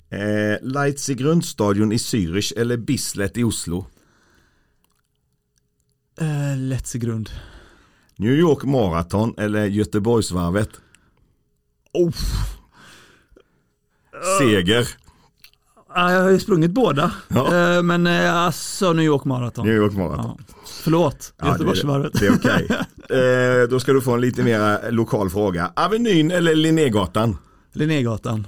Eh, 0.09 1.09
i 1.09 1.13
grundstadion 1.13 1.91
i 1.91 1.97
Zürich 1.97 2.53
eller 2.57 2.77
Bislett 2.77 3.37
i 3.37 3.43
Oslo? 3.43 3.85
Eh, 6.19 6.57
Letzigrund. 6.57 7.29
New 8.15 8.33
York 8.33 8.63
Marathon 8.63 9.33
eller 9.37 9.65
Göteborgsvarvet? 9.65 10.69
Oh. 11.93 12.11
Seger. 14.39 14.87
jag 15.95 16.21
har 16.21 16.29
ju 16.29 16.39
sprungit 16.39 16.71
båda. 16.71 17.11
Ja. 17.27 17.75
Eh, 17.75 17.83
men 17.83 18.07
eh, 18.07 18.35
alltså 18.35 18.93
New 18.93 19.05
York 19.05 19.25
Marathon. 19.25 19.65
New 19.65 19.75
York 19.75 19.93
Marathon. 19.93 20.37
Ja. 20.47 20.55
Förlåt, 20.83 21.33
ja, 21.37 21.47
Göteborgsvarvet. 21.47 22.13
Det, 22.13 22.19
det 22.19 22.25
är 22.27 22.35
okej. 22.35 22.67
Okay. 23.03 23.61
eh, 23.61 23.67
då 23.69 23.79
ska 23.79 23.93
du 23.93 24.01
få 24.01 24.13
en 24.13 24.21
lite 24.21 24.43
mer 24.43 24.91
lokal 24.91 25.29
fråga. 25.29 25.71
Avenyn 25.75 26.31
eller 26.31 26.55
Linnégatan? 26.55 27.37
Linnégatan. 27.73 28.47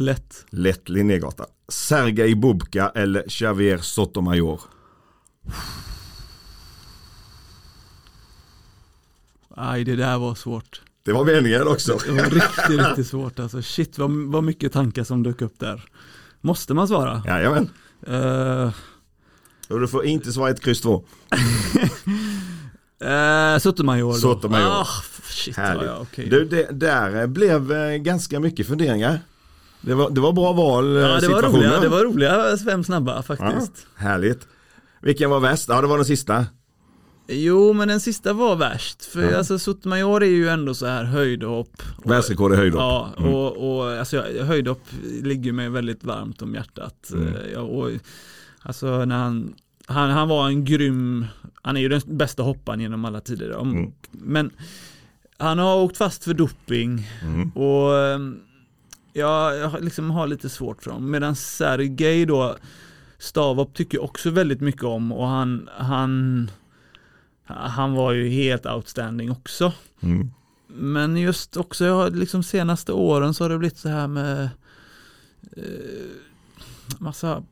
Lätt. 0.00 0.46
Lätt 0.50 0.88
Linnégatan. 0.88 1.46
Sergej 1.68 2.34
Bubka 2.34 2.92
eller 2.94 3.28
Xavier 3.28 3.78
Sotomayor? 3.78 4.60
Nej, 9.56 9.84
det 9.84 9.96
där 9.96 10.18
var 10.18 10.34
svårt. 10.34 10.82
Det 11.04 11.12
var 11.12 11.24
meningen 11.24 11.68
också. 11.68 11.98
Det 12.06 12.12
var 12.12 12.30
riktigt, 12.30 12.86
riktigt 12.86 13.06
svårt 13.06 13.38
alltså. 13.38 13.62
Shit 13.62 13.98
vad, 13.98 14.10
vad 14.10 14.44
mycket 14.44 14.72
tankar 14.72 15.04
som 15.04 15.22
dök 15.22 15.42
upp 15.42 15.58
där. 15.58 15.84
Måste 16.40 16.74
man 16.74 16.88
svara? 16.88 17.22
Jajamän. 17.26 17.70
Uh... 18.08 18.70
Och 19.68 19.80
du 19.80 19.88
får 19.88 20.04
inte 20.04 20.32
svara 20.32 20.50
ett 20.50 20.60
kryss 20.60 20.80
två. 20.80 21.04
uh, 23.02 23.58
Sotomayor. 23.58 24.12
Sotomayor. 24.12 24.68
Ah, 24.68 24.86
shit, 25.24 25.56
Härligt. 25.56 25.86
Ja, 25.88 26.00
okay. 26.00 26.28
Du, 26.28 26.44
det 26.44 26.68
där 26.70 27.26
blev 27.26 27.72
eh, 27.72 27.96
ganska 27.96 28.40
mycket 28.40 28.66
funderingar. 28.66 29.20
Det 29.80 29.94
var, 29.94 30.10
det 30.10 30.20
var 30.20 30.32
bra 30.32 30.52
val 30.52 30.94
Ja 30.96 31.20
det 31.20 31.28
var 31.28 31.42
roliga, 31.42 31.80
det 31.80 31.88
var 31.88 32.04
roliga 32.04 32.56
fem 32.64 32.84
snabba 32.84 33.22
faktiskt. 33.22 33.72
Ja, 33.98 34.08
härligt. 34.08 34.48
Vilken 35.02 35.30
var 35.30 35.40
värst? 35.40 35.68
Ja 35.68 35.80
det 35.80 35.86
var 35.86 35.96
den 35.96 36.04
sista. 36.04 36.46
Jo, 37.30 37.72
men 37.72 37.88
den 37.88 38.00
sista 38.00 38.32
var 38.32 38.56
värst. 38.56 39.04
För 39.04 39.30
Ja. 39.30 39.38
alltså 39.38 39.58
Sotomayor 39.58 40.22
är 40.22 40.26
ju 40.28 40.48
ändå 40.48 40.74
så 40.74 40.86
här 40.86 41.04
höjdhopp. 41.04 41.82
Världsrekord 42.04 42.52
i 42.52 42.56
höjdhopp. 42.56 42.80
Ja, 42.80 43.12
Mm. 43.18 43.34
och, 43.34 43.78
och 43.80 43.92
alltså, 43.92 44.24
höjdhopp 44.42 44.82
ligger 45.22 45.52
mig 45.52 45.68
väldigt 45.68 46.04
varmt 46.04 46.42
om 46.42 46.54
hjärtat. 46.54 47.10
Mm. 47.12 47.28
Eh, 47.28 47.34
Ja, 47.54 47.60
och, 47.60 47.90
alltså 48.62 49.04
när 49.04 49.18
han, 49.18 49.54
han, 49.86 50.10
han 50.10 50.28
var 50.28 50.46
en 50.48 50.64
grym, 50.64 51.26
han 51.62 51.76
är 51.76 51.80
ju 51.80 51.88
den 51.88 52.00
bästa 52.06 52.42
hopparen 52.42 52.80
genom 52.80 53.04
alla 53.04 53.20
tider. 53.20 53.56
Om, 53.56 53.70
Mm. 53.72 53.92
Men 54.10 54.50
han 55.38 55.58
har 55.58 55.76
åkt 55.76 55.96
fast 55.96 56.24
för 56.24 56.34
doping 56.34 57.08
Mm. 57.22 57.50
och 57.50 57.92
ja, 59.12 59.54
jag 59.54 59.68
har 59.68 59.80
liksom 59.80 60.10
har 60.10 60.26
lite 60.26 60.48
svårt 60.48 60.82
för 60.82 60.90
honom. 60.90 61.10
Medan 61.10 61.36
Sergej 61.36 62.26
då, 62.26 62.56
Stavop 63.18 63.74
tycker 63.74 63.98
jag 63.98 64.04
också 64.04 64.30
väldigt 64.30 64.60
mycket 64.60 64.84
om 64.84 65.12
och 65.12 65.26
han, 65.26 65.68
han, 65.72 66.50
han 67.44 67.92
var 67.92 68.12
ju 68.12 68.28
helt 68.28 68.66
outstanding 68.66 69.30
också. 69.30 69.72
Mm. 70.00 70.30
Men 70.66 71.16
just 71.16 71.56
också, 71.56 71.84
jag 71.84 71.94
har 71.94 72.10
liksom 72.10 72.42
senaste 72.42 72.92
åren 72.92 73.34
så 73.34 73.44
har 73.44 73.48
det 73.48 73.58
blivit 73.58 73.78
så 73.78 73.88
här 73.88 74.06
med 74.06 74.48
eh, 75.56 75.62
massa 76.98 77.42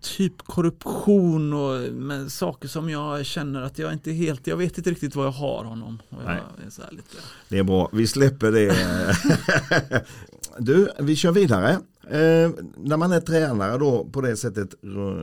typ 0.00 0.42
korruption 0.42 1.52
och 1.52 1.92
med 1.92 2.32
saker 2.32 2.68
som 2.68 2.90
jag 2.90 3.26
känner 3.26 3.62
att 3.62 3.78
jag 3.78 3.92
inte 3.92 4.12
helt, 4.12 4.46
jag 4.46 4.56
vet 4.56 4.78
inte 4.78 4.90
riktigt 4.90 5.14
vad 5.14 5.26
jag 5.26 5.32
har 5.32 5.64
honom. 5.64 6.02
Jag 6.10 6.20
är 6.22 6.42
lite, 6.90 7.16
Det 7.48 7.58
är 7.58 7.62
bra, 7.62 7.88
vi 7.92 8.06
släpper 8.06 8.52
det. 8.52 8.76
du, 10.58 10.88
vi 10.98 11.16
kör 11.16 11.32
vidare. 11.32 11.70
Eh, 12.08 12.50
när 12.76 12.96
man 12.96 13.12
är 13.12 13.20
tränare 13.20 13.78
då 13.78 14.04
på 14.04 14.20
det 14.20 14.36
sättet 14.36 14.74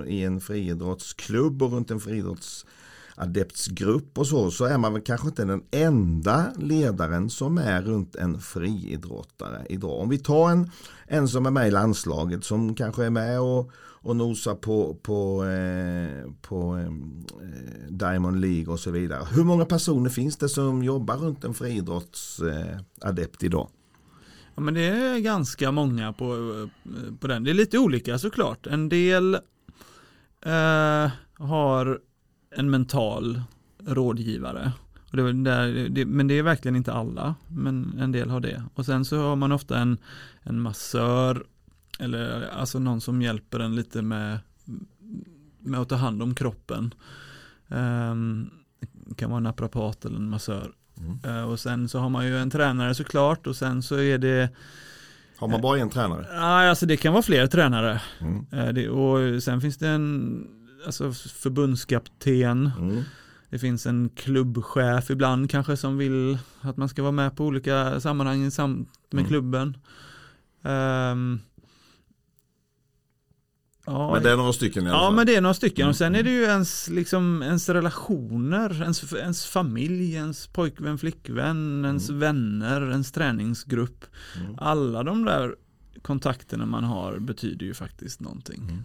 i 0.08 0.24
en 0.24 0.42
friidrottsklubb 0.42 1.64
och 1.64 1.72
runt 1.72 1.92
en 1.92 2.00
friidrottsadeptsgrupp 2.00 4.18
och 4.18 4.28
så, 4.28 4.52
så 4.52 4.66
är 4.66 4.78
man 4.78 4.94
väl 4.94 5.02
kanske 5.02 5.28
inte 5.28 5.46
den 5.46 5.64
enda 5.72 6.46
ledaren 6.58 7.30
som 7.30 7.58
är 7.58 7.82
runt 7.82 8.16
en 8.16 8.40
friidrottare 8.40 9.66
idag. 9.70 10.00
Om 10.00 10.10
vi 10.10 10.18
tar 10.18 10.50
en, 10.50 10.72
en 11.08 11.28
som 11.28 11.46
är 11.46 11.52
med 11.52 11.68
i 11.68 11.72
landslaget 11.72 12.44
som 12.44 12.76
kanske 12.76 13.06
är 13.06 13.10
med 13.10 13.40
och, 13.40 13.72
och 14.04 14.16
nosar 14.16 14.56
på, 14.56 14.98
på, 15.02 15.46
eh, 15.46 16.32
på 16.42 16.78
eh, 16.78 16.92
Diamond 17.90 18.42
League 18.42 18.74
och 18.74 18.80
så 18.80 18.92
vidare. 18.92 19.28
Hur 19.32 19.44
många 19.44 19.66
personer 19.66 20.10
finns 20.10 20.38
det 20.38 20.50
som 20.50 20.84
jobbar 20.84 21.18
runt 21.18 21.44
en 21.44 21.54
friidrottsadept 21.54 23.44
idag? 23.44 23.70
Ja 24.56 24.62
men 24.62 24.74
det 24.74 24.82
är 24.82 25.20
ganska 25.20 25.72
många 25.72 26.14
på, 26.14 26.34
eh, 26.86 27.14
på 27.20 27.28
den. 27.28 27.43
Det 27.43 27.49
är 27.49 27.54
lite 27.54 27.80
olika 27.80 28.18
såklart. 28.18 28.68
En 28.68 28.89
del 28.89 29.36
eh, 30.41 31.12
har 31.34 31.99
en 32.56 32.70
mental 32.70 33.41
rådgivare. 33.86 34.72
Och 35.12 35.18
det 35.18 35.34
där, 35.34 35.89
det, 35.89 36.06
men 36.06 36.28
det 36.28 36.34
är 36.34 36.43
verkligen 36.43 36.76
inte 36.76 36.93
alla, 36.93 37.36
men 37.47 37.99
en 37.99 38.12
del 38.12 38.30
har 38.30 38.39
det. 38.39 38.64
Och 38.74 38.86
sen 38.86 39.06
så 39.06 39.18
har 39.18 39.36
man 39.36 39.52
ofta 39.52 39.80
en, 39.80 39.97
en 40.41 40.62
massör, 40.62 41.45
eller 41.99 42.47
alltså 42.47 42.80
någon 42.80 43.02
som 43.02 43.22
hjälper 43.22 43.60
en 43.60 43.76
lite 43.76 44.02
med, 44.02 44.39
med 45.60 45.80
att 45.80 45.89
ta 45.89 45.95
hand 45.95 46.24
om 46.24 46.36
kroppen. 46.36 46.93
Um, 47.68 48.49
det 48.93 49.16
kan 49.16 49.30
vara 49.30 49.38
en 49.38 49.43
naprapat 49.43 50.06
eller 50.06 50.18
en 50.18 50.30
massör. 50.30 50.74
Mm. 51.02 51.20
Eh, 51.38 51.49
och 51.49 51.60
sen 51.60 51.89
så 51.89 51.99
har 51.99 52.10
man 52.10 52.26
ju 52.26 52.38
en 52.38 52.49
tränare 52.49 52.95
såklart 52.95 53.47
och 53.47 53.56
sen 53.56 53.82
så 53.84 53.95
är 53.99 54.18
det, 54.18 54.49
Har 55.38 55.47
man 55.47 55.62
bara 55.62 55.80
en 55.80 55.89
tränare? 55.89 56.26
ja 56.32 56.70
alltså 56.70 56.86
det 56.86 56.97
kan 56.97 57.14
vara 57.14 57.24
fler 57.24 57.47
tränare. 57.47 58.02
Mm. 58.22 58.45
Eh, 58.52 58.74
det, 58.74 58.89
och 58.89 59.43
sen 59.43 59.62
finns 59.62 59.78
det 59.78 59.88
en 59.88 60.47
alltså 60.86 61.12
förbundskapten. 61.14 62.72
Mm. 62.80 63.04
Det 63.49 63.60
finns 63.60 63.86
en 63.86 64.10
klubbchef 64.16 65.10
ibland 65.10 65.49
kanske 65.52 65.78
som 65.78 65.97
vill 65.97 66.38
att 66.62 66.78
man 66.78 66.89
ska 66.89 67.02
vara 67.02 67.12
med 67.12 67.36
på 67.36 67.45
olika 67.45 67.99
sammanhang 67.99 68.52
samt 68.52 68.89
med 69.12 69.20
Mm. 69.20 69.30
klubben. 69.30 69.78
Ehm, 70.64 71.39
ja, 73.92 74.14
Men 74.14 74.24
det 74.24 74.32
är 74.32 74.38
några 74.38 74.54
stycken 74.54 74.84
i 74.84 74.89
alla 74.89 74.98
ja 74.98 75.02
fall. 75.06 75.16
men 75.16 75.26
det 75.28 75.36
är 75.36 75.42
några 75.42 75.54
stycken 75.54 75.82
Mm, 75.84 75.89
och 75.89 75.96
sen 75.96 76.16
är 76.16 76.24
det 76.24 76.32
ju 76.32 76.44
ens, 76.44 76.89
liksom, 76.89 77.42
ens 77.44 77.70
relationer, 77.70 78.82
ens, 78.82 79.14
ens 79.14 79.46
familj, 79.46 80.14
ens 80.16 80.48
pojkvän, 80.48 80.98
flickvän, 80.98 81.86
ens 81.86 82.10
vänner, 82.10 82.92
ens 82.92 83.12
träningsgrupp. 83.12 84.06
Mm. 84.39 84.56
Alla 84.58 85.04
de 85.04 85.26
där 85.26 85.56
kontakterna 86.02 86.66
man 86.66 86.84
har 86.84 87.20
betyder 87.20 87.66
ju 87.66 87.74
faktiskt 87.74 88.20
någonting. 88.20 88.62
Mm. 88.62 88.84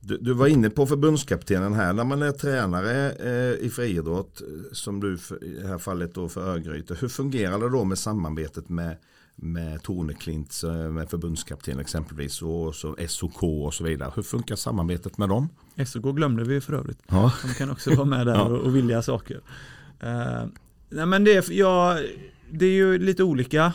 Du, 0.00 0.18
du 0.18 0.32
var 0.32 0.46
inne 0.46 0.70
på 0.70 0.86
förbundskaptenen 0.86 1.72
här. 1.74 1.92
När 1.92 2.04
man 2.04 2.22
är 2.22 2.32
tränare 2.32 3.10
eh, 3.10 3.66
i 3.66 3.70
friidrott, 3.70 4.40
eh, 4.40 4.46
som 4.72 5.00
du 5.00 5.18
för, 5.18 5.44
i 5.44 5.58
det 5.62 5.68
här 5.68 5.78
fallet 5.78 6.14
då 6.14 6.28
för 6.28 6.40
Örgryte. 6.40 6.94
Hur 7.00 7.08
fungerar 7.08 7.58
det 7.58 7.68
då 7.70 7.84
med 7.84 7.98
samarbetet 7.98 8.68
med, 8.68 8.96
med 9.36 9.82
Torneklints, 9.82 10.64
eh, 10.64 10.90
med 10.90 11.10
förbundskapten 11.10 11.78
exempelvis 11.80 12.42
och 12.42 12.74
så 12.74 12.96
SOK 13.08 13.42
och 13.42 13.74
så 13.74 13.84
vidare. 13.84 14.12
Hur 14.16 14.22
funkar 14.22 14.56
samarbetet 14.56 15.18
med 15.18 15.28
dem? 15.28 15.48
SOK 15.86 16.16
glömde 16.16 16.44
vi 16.44 16.60
för 16.60 16.72
övrigt. 16.72 16.98
Ja. 17.08 17.32
De 17.42 17.54
kan 17.54 17.70
också 17.70 17.94
vara 17.94 18.04
med 18.04 18.26
där 18.26 18.34
Ja. 18.34 18.42
och, 18.44 18.76
vilja 18.76 19.02
saker. 19.02 19.40
Eh, 20.00 20.44
nej 20.88 21.06
men 21.06 21.24
det, 21.24 21.34
är- 21.34 21.52
ja, 21.52 21.98
det 22.50 22.66
är 22.66 22.70
ju 22.72 22.98
lite 22.98 23.22
olika. 23.24 23.72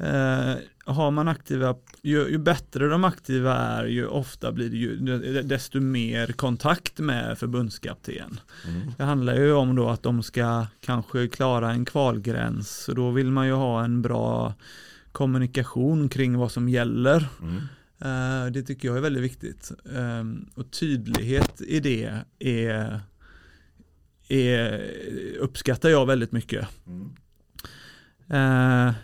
Eh, 0.00 0.52
har 0.84 1.10
man 1.10 1.28
aktiva, 1.28 1.76
ju, 2.02 2.28
ju 2.28 2.38
bättre 2.38 2.88
de 2.88 3.04
aktiva 3.04 3.56
är, 3.56 3.84
ju 3.84 4.06
ofta 4.06 4.52
blir 4.52 4.70
det 4.70 4.76
ju 4.76 4.96
desto 5.42 5.80
mer 5.80 6.26
kontakt 6.26 6.98
med 6.98 7.38
förbundskapten. 7.38 8.40
Mm. 8.68 8.92
Det 8.96 9.04
handlar 9.04 9.34
ju 9.34 9.52
om 9.52 9.76
då 9.76 9.88
att 9.88 10.02
de 10.02 10.22
ska 10.22 10.66
kanske 10.80 11.28
klara 11.28 11.70
en 11.72 11.84
kvalgräns 11.84 12.88
och 12.88 12.94
då 12.94 13.10
vill 13.10 13.30
man 13.30 13.46
ju 13.46 13.52
ha 13.52 13.84
en 13.84 14.02
bra 14.02 14.54
kommunikation 15.12 16.08
kring 16.08 16.36
vad 16.38 16.52
som 16.52 16.68
gäller. 16.68 17.28
Mm. 17.42 17.56
Eh, 17.98 18.52
Det 18.52 18.62
tycker 18.62 18.88
jag 18.88 18.96
är 18.96 19.00
väldigt 19.00 19.22
viktigt. 19.22 19.72
Ehm, 19.96 20.46
Och 20.54 20.70
tydlighet 20.70 21.60
i 21.60 21.80
det 21.80 22.12
är, 22.38 23.00
är 24.28 24.90
uppskattar 25.40 25.88
jag 25.88 26.06
väldigt 26.06 26.32
mycket. 26.32 26.68
Mm. 26.86 27.10
Eh, 28.28 28.94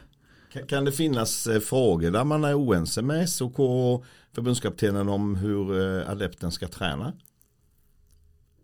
kan- 0.68 0.84
det 0.84 0.92
finnas 0.92 1.46
eh, 1.46 1.60
frågor 1.60 2.10
där 2.10 2.24
man 2.24 2.44
är 2.44 2.54
oense 2.58 3.02
med 3.02 3.30
SOK 3.30 3.58
och 3.58 4.04
förbundskaptenen 4.34 5.08
om 5.08 5.36
hur 5.36 5.80
eh, 6.00 6.10
adepten 6.10 6.52
ska 6.52 6.68
träna? 6.68 7.12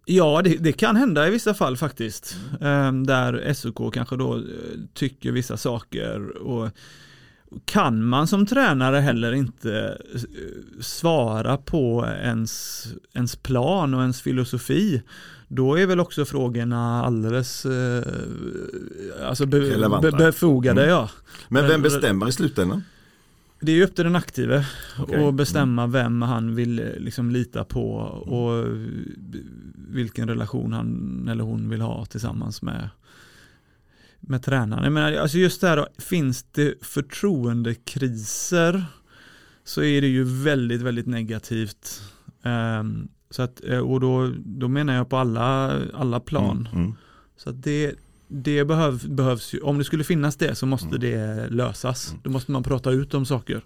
Ja, 0.06 0.40
det, 0.44 0.56
det 0.56 0.72
kan 0.72 0.96
hända 0.96 1.28
i 1.28 1.30
vissa 1.30 1.54
fall 1.54 1.76
faktiskt. 1.76 2.36
Mm. 2.60 3.06
Där 3.06 3.52
SOK 3.54 3.94
kanske 3.94 4.16
då 4.16 4.36
eh, 4.36 4.42
tycker 4.94 5.32
vissa 5.32 5.56
saker 5.56 6.36
och 6.36 6.70
kan 7.64 8.04
man 8.04 8.26
som 8.26 8.46
tränare 8.46 8.96
heller 8.96 9.32
inte 9.32 9.98
svara 10.80 11.56
på 11.56 12.06
ens, 12.22 12.84
ens 13.12 13.36
plan 13.36 13.94
och 13.94 14.00
ens 14.00 14.22
filosofi 14.22 15.02
då 15.54 15.78
är 15.78 15.86
väl 15.86 16.00
också 16.00 16.24
frågorna 16.24 17.04
alldeles 17.04 17.66
eh, 17.66 18.02
alltså 19.22 19.46
be, 19.46 19.88
be, 20.00 20.12
befogade. 20.12 20.82
Mm. 20.82 20.94
Ja. 20.94 21.10
Men 21.48 21.68
vem 21.68 21.82
bestämmer 21.82 22.28
i 22.28 22.32
slutändan? 22.32 22.82
Det 23.60 23.72
är 23.72 23.84
upp 23.84 23.94
till 23.94 24.04
den 24.04 24.16
aktive 24.16 24.66
Okej. 24.98 25.26
att 25.26 25.34
bestämma 25.34 25.86
vem 25.86 26.22
han 26.22 26.54
vill 26.54 26.78
eh, 26.78 26.86
liksom 26.96 27.30
lita 27.30 27.64
på 27.64 27.90
och 28.26 28.58
eh, 28.58 28.66
vilken 29.88 30.28
relation 30.28 30.72
han 30.72 31.28
eller 31.30 31.44
hon 31.44 31.68
vill 31.68 31.80
ha 31.80 32.04
tillsammans 32.04 32.62
med, 32.62 32.88
med 34.20 34.42
tränaren. 34.42 34.84
Jag 34.84 34.92
menar, 34.92 35.12
alltså 35.12 35.38
just 35.38 35.60
det 35.60 35.68
här, 35.68 35.88
finns 35.98 36.42
det 36.42 36.84
förtroendekriser 36.84 38.84
så 39.64 39.82
är 39.82 40.00
det 40.00 40.08
ju 40.08 40.24
väldigt, 40.24 40.82
väldigt 40.82 41.06
negativt. 41.06 42.02
Ehm, 42.42 43.08
så 43.34 43.42
att, 43.42 43.64
eh, 43.64 43.78
och 43.78 44.00
då, 44.00 44.32
då 44.44 44.68
menar 44.68 44.94
jag 44.94 45.08
på 45.08 45.16
alla, 45.16 45.80
alla 45.94 46.20
plan. 46.20 46.68
Mm. 46.72 46.82
Mm. 46.84 46.94
Så 47.36 47.50
att 47.50 47.62
det, 47.62 47.94
det 48.28 48.64
behöv, 48.64 49.08
behövs 49.14 49.54
ju, 49.54 49.60
om 49.60 49.78
det 49.78 49.84
skulle 49.84 50.04
finnas 50.04 50.36
det 50.36 50.54
så 50.54 50.66
måste 50.66 50.88
Mm. 50.88 51.00
det 51.00 51.48
lösas. 51.50 52.08
Mm. 52.10 52.20
Då 52.24 52.30
måste 52.30 52.52
man 52.52 52.62
prata 52.62 52.90
ut 52.90 53.14
om 53.14 53.26
saker. 53.26 53.62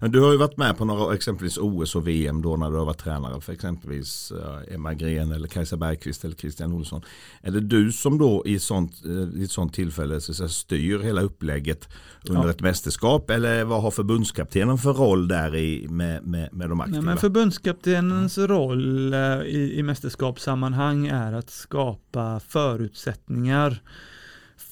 Men 0.00 0.12
du 0.12 0.20
har 0.20 0.32
ju 0.32 0.38
varit 0.38 0.56
med 0.56 0.78
på 0.78 0.84
några 0.84 1.14
exempelvis 1.14 1.58
OS 1.58 1.94
och 1.94 2.08
VM 2.08 2.42
då 2.42 2.56
när 2.56 2.70
du 2.70 2.76
har 2.76 2.84
varit 2.84 2.98
tränare 2.98 3.40
för 3.40 3.52
exempelvis 3.52 4.32
eh, 4.32 4.74
Emma 4.74 4.94
Gren 4.94 5.32
eller 5.32 5.48
Kajsa 5.48 5.76
Bergqvist 5.76 6.24
eller 6.24 6.34
Christian 6.34 6.72
Olsson. 6.72 7.02
Är 7.42 7.50
det 7.50 7.60
du 7.60 7.92
som 7.92 8.18
då 8.18 8.42
i 8.46 8.54
ett 8.54 8.62
sånt, 8.62 8.92
eh, 9.04 9.40
i 9.40 9.44
ett 9.44 9.50
sånt 9.50 9.74
tillfälle 9.74 10.20
så 10.20 10.34
säga, 10.34 10.48
styr 10.48 10.98
hela 10.98 11.20
upplägget 11.20 11.88
under 12.28 12.44
Ja. 12.44 12.50
ett 12.50 12.60
mästerskap 12.60 13.30
eller 13.30 13.64
vad 13.64 13.82
har 13.82 13.90
förbundskaptenen 13.90 14.78
för 14.78 14.92
roll 14.92 15.28
där 15.28 15.56
i 15.56 15.88
med, 15.88 16.26
med, 16.26 16.48
med 16.52 16.68
de 16.68 16.80
aktiva? 16.80 16.96
Nej, 17.00 17.06
men 17.06 17.16
förbundskaptenens 17.16 18.38
roll 18.38 19.14
eh, 19.14 19.20
i, 19.42 19.74
i 19.78 19.82
mästerskapssammanhang 19.82 21.06
är 21.06 21.32
att 21.32 21.50
skapa 21.50 22.40
förutsättningar 22.48 23.82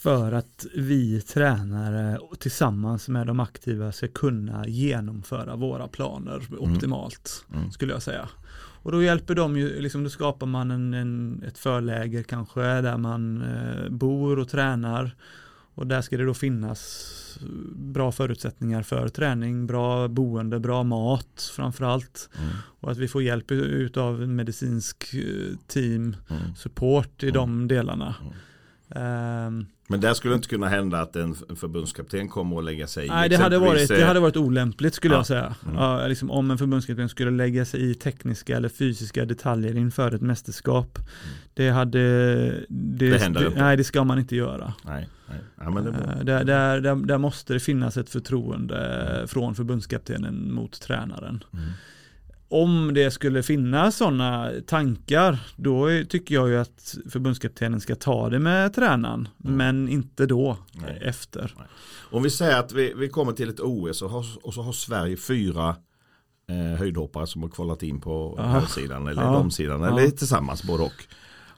för 0.07 0.33
att 0.33 0.67
vi 0.75 1.21
tränare 1.21 2.19
tillsammans 2.39 3.09
med 3.09 3.27
de 3.27 3.41
aktiva 3.41 3.93
ska 3.93 4.09
kunna 4.09 4.67
genomföra 4.69 5.57
våra 5.57 5.89
planer 5.89 6.43
optimalt 6.59 7.45
Mm. 7.55 7.71
skulle 7.71 7.93
jag 7.93 8.03
säga. 8.03 8.29
Och 8.83 8.93
då 8.93 9.03
hjälper 9.03 9.35
de 9.35 9.57
ju, 9.57 9.81
liksom 9.81 10.05
då 10.05 10.11
skapar 10.11 10.47
man 10.47 10.71
en, 10.71 10.95
en, 10.95 11.43
ett 11.47 11.59
förläger 11.59 12.23
kanske 12.23 12.61
där 12.61 12.97
man 12.97 13.43
eh, 13.43 13.89
bor 13.91 14.39
och 14.39 14.49
tränar. 14.49 15.11
Och 15.75 15.87
där 15.87 16.03
ska 16.03 16.17
det 16.17 16.25
då 16.25 16.35
finnas 16.35 17.13
bra 17.77 18.13
förutsättningar 18.13 18.83
för 18.83 19.09
träning, 19.09 19.67
bra 19.67 20.09
boende, 20.09 20.61
bra 20.61 20.83
mat 20.83 21.51
framförallt. 21.57 22.31
Mm. 22.39 22.51
Och 22.81 22.91
att 22.91 22.99
vi 22.99 23.09
får 23.09 23.23
hjälp 23.23 23.51
en 23.51 24.37
medicinsk 24.37 25.15
eh, 25.15 25.57
team, 25.67 26.17
Mm. 26.31 26.55
support 26.57 27.23
i 27.23 27.27
Mm. 27.29 27.35
de 27.35 27.69
delarna. 27.69 28.15
Ehm, 28.91 29.67
Men 29.89 30.01
där 30.01 30.15
skulle 30.15 30.35
det 30.35 30.37
inte 30.37 30.49
kunna 30.49 30.69
hända 30.69 31.01
att 31.01 31.17
en 31.17 31.35
förbundskapten 31.35 32.29
kommer 32.29 32.59
att 32.59 32.65
lägga 32.65 32.87
sig 32.87 33.07
i 33.07 33.09
Nej, 33.09 33.29
det 33.29 33.37
hade, 33.37 33.59
varit, 33.59 33.89
det 33.89 34.01
eh, 34.01 34.07
hade 34.07 34.21
varit 34.21 34.37
olämpligt 34.37 34.95
skulle 34.95 35.15
Ja. 35.15 35.19
jag 35.19 35.27
säga. 35.27 35.55
Mm. 35.65 35.77
Ja, 35.77 36.07
liksom, 36.07 36.31
om 36.31 36.51
en 36.51 36.59
förbundskapten 36.59 37.09
skulle 37.09 37.31
lägga 37.31 37.65
sig 37.65 37.91
i 37.91 37.95
tekniska 37.95 38.57
eller 38.57 38.69
fysiska 38.69 39.25
detaljer 39.25 39.77
inför 39.77 40.15
ett 40.15 40.21
mästerskap. 40.23 40.99
Det 41.55 41.71
hade... 41.71 41.99
Det, 42.69 43.07
Mm. 43.07 43.19
Det 43.19 43.19
händer 43.19 43.47
inte. 43.47 43.61
Nej, 43.61 43.77
det 43.77 43.85
ska 43.85 44.05
man 44.05 44.19
inte 44.19 44.37
göra. 44.37 44.75
Nej, 44.85 45.09
nej. 45.29 45.39
Ja, 45.61 45.71
men 45.71 45.85
det. 45.85 45.91
Eh, 45.91 46.25
Där, 46.25 46.45
där, 46.45 46.81
där, 46.81 46.95
där 46.95 47.19
måste 47.19 47.53
det 47.53 47.61
finnas 47.61 47.97
ett 47.97 48.11
förtroende 48.11 49.25
från 49.27 49.55
förbundskaptenen 49.55 50.53
mot 50.55 50.81
tränaren. 50.81 51.45
Mm. 51.53 51.65
Om 52.49 52.95
det 52.95 53.11
skulle 53.11 53.43
finnas 53.43 53.97
sådana 53.97 54.51
tankar, 54.67 55.39
då 55.57 55.89
tycker 56.09 56.35
jag 56.35 56.49
ju 56.49 56.57
att 56.59 56.95
förbundskaptenen 57.11 57.81
ska 57.81 57.95
ta 57.95 58.29
det 58.31 58.39
med 58.39 58.75
tränaren, 58.75 59.29
Mm. 59.45 59.57
men 59.57 59.89
inte 59.89 60.27
då, 60.27 60.57
Nej. 60.73 61.01
efter. 61.05 61.55
Om 62.11 62.23
vi 62.23 62.31
säger 62.31 62.59
att 62.59 62.73
vi, 62.73 62.93
vi 62.97 63.09
kommer 63.09 63.33
till 63.33 63.49
ett 63.49 63.61
OS 63.61 64.03
och, 64.03 64.11
har, 64.11 64.25
och 64.43 64.55
så 64.55 64.63
har 64.63 64.73
Sverige 64.73 65.17
fyra 65.17 65.77
eh, 66.49 66.79
höjdhoppare 66.79 67.27
som 67.27 67.43
har 67.43 67.49
kvalat 67.49 67.83
in 67.83 68.01
på 68.01 68.35
Ja. 68.37 68.43
här 68.43 68.67
sidan 68.67 69.07
eller 69.07 69.23
Ja. 69.23 69.33
de 69.33 69.51
sidan 69.51 69.81
Ja. 69.81 69.89
eller 70.01 70.11
tillsammans 70.11 70.63
både 70.65 70.83
och. 70.83 71.05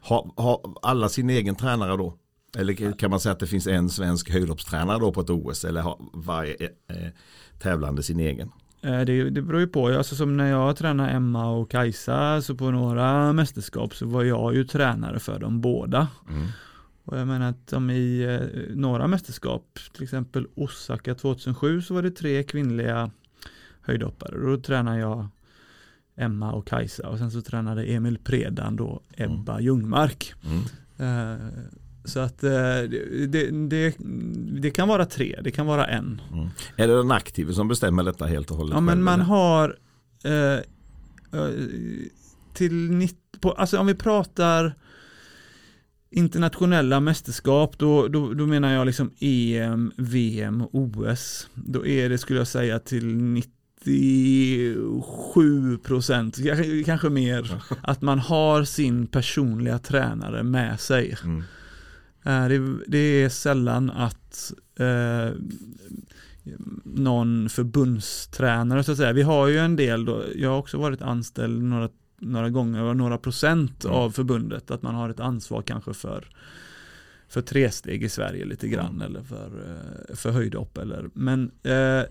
Har, 0.01 0.30
har 0.36 0.61
alla 0.82 1.09
sin 1.09 1.30
egen 1.30 1.55
tränare 1.57 1.97
då? 1.97 2.14
Eller 2.57 2.99
kan 2.99 3.11
man 3.11 3.20
säga 3.20 3.32
att 3.32 3.39
det 3.41 3.47
finns 3.47 3.66
en 3.66 3.91
svensk 3.91 4.30
höjdhoppstränare 4.30 4.99
då 4.99 5.12
på 5.12 5.20
ett 5.20 5.30
OS 5.30 5.64
eller 5.64 5.80
har 5.80 5.99
varje 6.12 6.55
eh, 6.64 7.09
tävlande 7.59 8.03
sin 8.03 8.20
egen? 8.20 8.51
Eh, 8.82 9.00
Det, 9.00 9.30
det 9.30 9.42
beror 9.42 9.60
ju 9.60 9.66
på, 9.66 9.88
alltså 9.88 10.14
som 10.16 10.36
när 10.36 10.50
jag 10.50 10.76
tränade 10.76 11.10
Emma 11.10 11.50
och 11.50 11.70
Kajsa, 11.70 12.42
så 12.42 12.54
på 12.54 12.70
några 12.70 13.32
mästerskap 13.32 13.94
så 13.94 14.06
var 14.06 14.24
jag 14.24 14.54
ju 14.54 14.64
tränare 14.64 15.18
för 15.18 15.38
dem 15.38 15.60
båda. 15.60 16.08
Mm. 16.28 16.46
Och 17.04 17.18
jag 17.18 17.26
menar 17.26 17.48
att 17.50 17.66
de 17.66 17.90
i 17.90 18.22
eh, 18.22 18.76
några 18.76 19.06
mästerskap, 19.06 19.78
till 19.92 20.02
exempel 20.02 20.46
Osaka 20.54 21.14
2007 21.14 21.82
så 21.82 21.94
var 21.94 22.02
det 22.02 22.10
tre 22.10 22.42
kvinnliga 22.42 23.10
höjdhoppare. 23.80 24.38
Då 24.40 24.56
tränade 24.56 24.98
jag 24.98 25.28
Emma 26.16 26.52
och 26.52 26.66
Kajsa 26.66 27.08
och 27.08 27.18
sen 27.18 27.30
så 27.30 27.42
tränade 27.42 27.84
Emil 27.84 28.18
Predan 28.18 28.76
då 28.76 29.00
Ebba 29.16 29.60
Ljungmark. 29.60 30.34
Mm. 30.44 30.62
Eh, 30.98 31.46
Så 32.05 32.20
att 32.20 32.44
eh, 32.44 32.51
det, 32.51 33.68
det, 33.68 33.94
det, 34.61 34.70
kan 34.70 34.88
vara 34.88 35.05
tre, 35.05 35.40
det 35.44 35.51
kan 35.51 35.66
vara 35.66 35.86
en. 35.86 36.20
Mm. 36.32 36.49
Är 36.76 36.88
det 36.88 36.96
den 36.96 37.11
aktive 37.11 37.53
som 37.53 37.68
bestämmer 37.68 38.03
detta 38.03 38.26
helt 38.26 38.51
och 38.51 38.57
hållet? 38.57 38.74
Ja 38.74 38.80
men 38.80 39.03
man 39.03 39.20
har 39.20 39.76
eh, 40.24 40.55
eh, 41.40 41.51
till 42.55 42.90
90, 42.90 43.16
på, 43.40 43.53
alltså 43.53 43.78
om 43.78 43.86
vi 43.86 43.94
pratar 43.94 44.74
internationella 46.11 47.01
mästerskap 47.01 47.78
då, 47.78 48.09
då, 48.09 48.34
då 48.34 48.46
menar 48.46 48.72
jag 48.72 48.86
liksom 48.86 49.11
EM, 49.20 49.92
VM, 49.96 50.64
OS. 50.72 51.49
Då 51.55 51.86
är 51.86 52.09
det 52.09 52.18
skulle 52.18 52.38
jag 52.38 52.49
säga 52.49 52.78
till 52.78 53.16
97 53.16 55.78
procent, 55.78 56.36
kanske, 56.44 56.82
kanske 56.82 57.09
mer, 57.09 57.62
att 57.82 58.03
man 58.03 58.18
har 58.18 58.64
sin 58.64 59.07
personliga 59.07 59.78
tränare 59.78 60.42
med 60.42 60.80
sig. 60.80 61.16
Mm. 61.24 61.44
Eh, 62.28 62.48
Det, 62.48 62.78
det 62.86 62.98
är 62.98 63.28
sällan 63.28 63.90
att 63.90 64.52
eh, 64.80 65.30
någon 66.84 67.48
förbundstränare 67.48 68.84
så 68.84 68.92
att 68.92 68.98
säga. 68.98 69.12
Vi 69.12 69.22
har 69.22 69.46
ju 69.48 69.58
en 69.58 69.76
del 69.76 70.04
då, 70.04 70.22
jag 70.36 70.50
har 70.50 70.58
också 70.58 70.78
varit 70.78 71.02
anställd 71.02 71.62
några, 71.62 71.88
några 72.20 72.50
gånger, 72.50 72.94
några 72.94 73.18
procent 73.18 73.84
Mm. 73.84 73.96
av 73.96 74.10
förbundet, 74.10 74.70
att 74.70 74.82
man 74.82 74.94
har 74.94 75.08
ett 75.10 75.20
ansvar 75.20 75.62
kanske 75.62 75.94
för 75.94 76.24
för 77.30 77.40
tresteg 77.42 78.02
i 78.02 78.08
Sverige 78.08 78.44
lite 78.44 78.68
grann 78.68 78.94
Mm. 78.94 79.02
eller 79.02 79.22
för, 79.22 79.46
eh, 80.10 80.16
för 80.16 80.30
höjdhopp 80.30 80.78
eller 80.78 81.10
men 81.14 81.50
eh, 81.62 82.02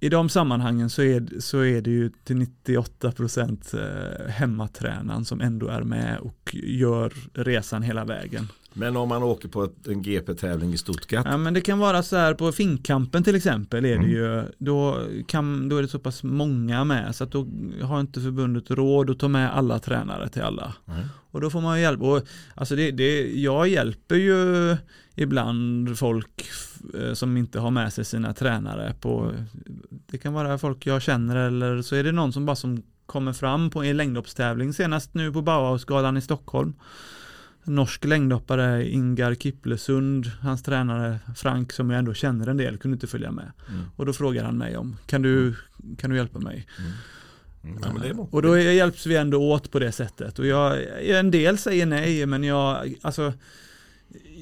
i 0.00 0.08
de 0.08 0.28
sammanhangen 0.28 0.90
så 0.90 1.02
är, 1.02 1.40
så 1.40 1.60
är 1.64 1.80
det 1.82 1.90
ju 1.90 2.10
till 2.24 2.36
98% 2.36 3.74
eh, 3.74 4.28
hemmatränaren 4.30 5.24
som 5.24 5.40
ändå 5.40 5.68
är 5.68 5.82
med 5.82 6.18
och 6.18 6.54
gör 6.62 7.12
resan 7.34 7.82
hela 7.82 8.04
vägen. 8.04 8.48
Men 8.72 8.96
om 8.96 9.08
man 9.08 9.22
åker 9.22 9.48
på 9.48 9.64
ett, 9.64 9.86
en 9.86 10.02
GP-tävling 10.02 10.72
i 10.72 10.78
Stuttgart. 10.78 11.26
Ja 11.30 11.36
men 11.36 11.54
det 11.54 11.60
kan 11.60 11.78
vara 11.78 12.02
så 12.02 12.16
här 12.16 12.34
på 12.34 12.52
Finnkampen 12.52 13.24
till 13.24 13.34
exempel 13.34 13.84
är 13.84 13.88
det 13.88 13.94
Mm. 13.94 14.10
ju 14.10 14.44
då, 14.58 14.98
kan, 15.26 15.68
då 15.68 15.76
är 15.76 15.82
det 15.82 15.88
så 15.88 15.98
pass 15.98 16.22
många 16.22 16.84
med 16.84 17.14
så 17.16 17.24
att 17.24 17.32
då 17.32 17.46
har 17.82 18.00
inte 18.00 18.20
förbundet 18.20 18.70
råd 18.70 19.10
att 19.10 19.18
ta 19.18 19.28
med 19.28 19.56
alla 19.56 19.78
tränare 19.78 20.28
till 20.28 20.42
alla. 20.42 20.74
Nej. 20.84 21.04
Och 21.30 21.40
då 21.40 21.50
får 21.50 21.60
man 21.60 21.80
hjälp. 21.80 22.02
Och, 22.02 22.22
alltså 22.54 22.76
det, 22.76 22.90
det, 22.90 23.32
jag 23.40 23.68
hjälper 23.68 24.14
ju 24.16 24.76
ibland 25.14 25.98
folk 25.98 26.48
eh, 27.00 27.12
som 27.12 27.36
inte 27.36 27.60
har 27.60 27.70
med 27.70 27.92
sig 27.92 28.04
sina 28.04 28.34
tränare 28.34 28.94
på 29.00 29.32
Det 30.06 30.18
kan 30.18 30.32
vara 30.32 30.58
folk 30.58 30.86
jag 30.86 31.02
känner 31.02 31.36
eller 31.36 31.82
så 31.82 31.96
är 31.96 32.04
det 32.04 32.12
någon 32.12 32.32
som 32.32 32.46
bara 32.46 32.56
som 32.56 32.82
kommer 33.06 33.32
fram 33.32 33.70
på 33.70 33.82
en 33.84 33.96
längdhoppstävling 33.96 34.72
senast 34.72 35.14
nu 35.14 35.32
på 35.32 35.42
Bauhausgalan 35.42 36.16
i 36.16 36.20
Stockholm. 36.20 36.74
Norsk 37.64 38.04
längdhoppare 38.04 38.88
Ingar 38.90 39.34
Kiplesund, 39.34 40.30
hans 40.40 40.62
tränare 40.62 41.18
Frank 41.36 41.72
som 41.72 41.90
jag 41.90 41.98
ändå 41.98 42.14
känner 42.14 42.46
en 42.46 42.56
del 42.56 42.78
kunde 42.78 42.94
inte 42.94 43.06
följa 43.06 43.30
med. 43.32 43.52
Mm. 43.68 43.82
Och 43.96 44.06
då 44.06 44.12
frågar 44.12 44.44
han 44.44 44.58
mig 44.58 44.76
om 44.76 44.96
kan 45.06 45.22
du, 45.22 45.54
kan 45.98 46.10
du 46.10 46.16
hjälpa 46.16 46.38
mig? 46.38 46.66
Mm. 46.78 46.92
Mm. 47.64 47.78
Ja, 47.82 47.92
men 47.92 48.02
det 48.02 48.08
är 48.08 48.14
bra. 48.14 48.28
Och 48.30 48.42
då 48.42 48.52
är- 48.52 48.72
hjälps 48.72 49.06
vi 49.06 49.16
ändå 49.16 49.42
åt 49.52 49.70
på 49.70 49.78
det 49.78 49.92
sättet. 49.92 50.38
Och 50.38 50.46
jag, 50.46 50.78
en 51.08 51.30
del 51.30 51.58
säger 51.58 51.86
nej, 51.86 52.26
men 52.26 52.44
jag, 52.44 52.94
alltså, 53.02 53.32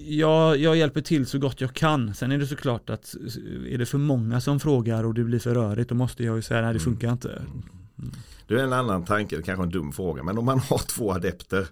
jag, 0.07 0.57
jag 0.57 0.77
hjälper 0.77 1.01
till 1.01 1.27
så 1.27 1.39
gott 1.39 1.61
jag 1.61 1.75
kan. 1.75 2.15
Sen 2.15 2.33
är 2.33 2.39
det 2.39 2.47
såklart 2.47 2.91
att 2.91 3.15
är 3.71 3.79
det 3.79 3.87
för 3.87 3.99
många 3.99 4.41
som 4.41 4.61
frågar 4.61 5.05
och 5.05 5.15
det 5.15 5.25
blir 5.25 5.39
för 5.39 5.55
rörigt, 5.55 5.89
då 5.89 5.95
måste 5.95 6.25
jag 6.25 6.37
ju 6.37 6.43
säga 6.43 6.61
nej, 6.63 6.73
det 6.75 6.81
funkar 6.81 7.13
inte. 7.13 7.43
Det 8.47 8.55
är 8.55 8.59
en 8.65 8.73
annan 8.73 9.05
tanke, 9.05 9.37
det 9.37 9.43
kanske 9.43 9.63
är 9.63 9.67
en 9.67 9.73
dum 9.73 9.93
fråga. 9.93 10.23
Men 10.23 10.39
om 10.39 10.45
man 10.45 10.59
har 10.59 10.79
två 10.79 11.13
adepter 11.13 11.67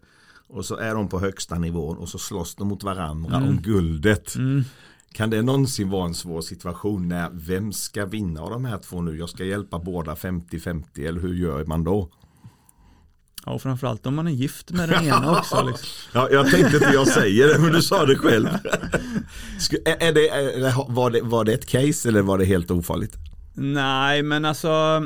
och 0.48 0.64
så 0.64 0.76
är 0.76 0.94
de 0.94 1.08
på 1.08 1.20
högsta 1.20 1.54
nivån 1.58 1.96
och 1.96 2.08
så 2.08 2.18
slåss 2.18 2.54
de 2.54 2.68
mot 2.68 2.82
varandra 2.82 3.36
Mm. 3.36 3.48
om 3.48 3.62
guldet. 3.62 4.34
Mm. 4.34 4.64
Kan 5.12 5.30
det 5.30 5.42
någonsin 5.42 5.90
vara 5.90 6.06
en 6.06 6.14
svår 6.14 6.40
situation 6.40 7.08
när 7.08 7.30
vem 7.32 7.72
ska 7.72 8.06
vinna 8.06 8.40
av 8.40 8.50
de 8.50 8.64
här 8.64 8.78
två 8.78 9.00
nu? 9.02 9.18
Jag 9.18 9.28
ska 9.28 9.44
hjälpa 9.44 9.78
båda 9.78 10.14
50-50 10.14 11.08
eller 11.08 11.20
hur 11.20 11.34
gör 11.34 11.64
man 11.64 11.84
då? 11.84 12.10
Ja, 13.46 13.52
och 13.52 13.62
framförallt 13.62 14.06
om 14.06 14.14
man 14.14 14.26
är 14.26 14.30
gift 14.32 14.70
med 14.70 14.88
den 14.88 15.04
ena 15.04 15.30
också. 15.38 15.66
Liksom. 15.66 15.86
Ja, 16.14 16.28
jag 16.30 16.50
tänkte 16.50 16.76
inte 16.76 16.90
jag 16.94 17.08
säger 17.08 17.48
det 17.48 17.58
men 17.58 17.72
du 17.72 17.82
sa 17.82 18.06
det 18.06 18.16
själv. 18.16 18.46
Är 19.84 20.12
det, 20.12 20.28
är 20.28 20.60
det, 20.60 20.74
var, 20.88 21.10
det, 21.10 21.20
var 21.22 21.44
det 21.44 21.52
ett 21.52 21.66
case 21.66 22.08
eller 22.08 22.22
var 22.22 22.38
det 22.38 22.44
helt 22.44 22.70
ofarligt? 22.70 23.14
Nej, 23.54 24.22
men 24.22 24.44
alltså 24.44 25.02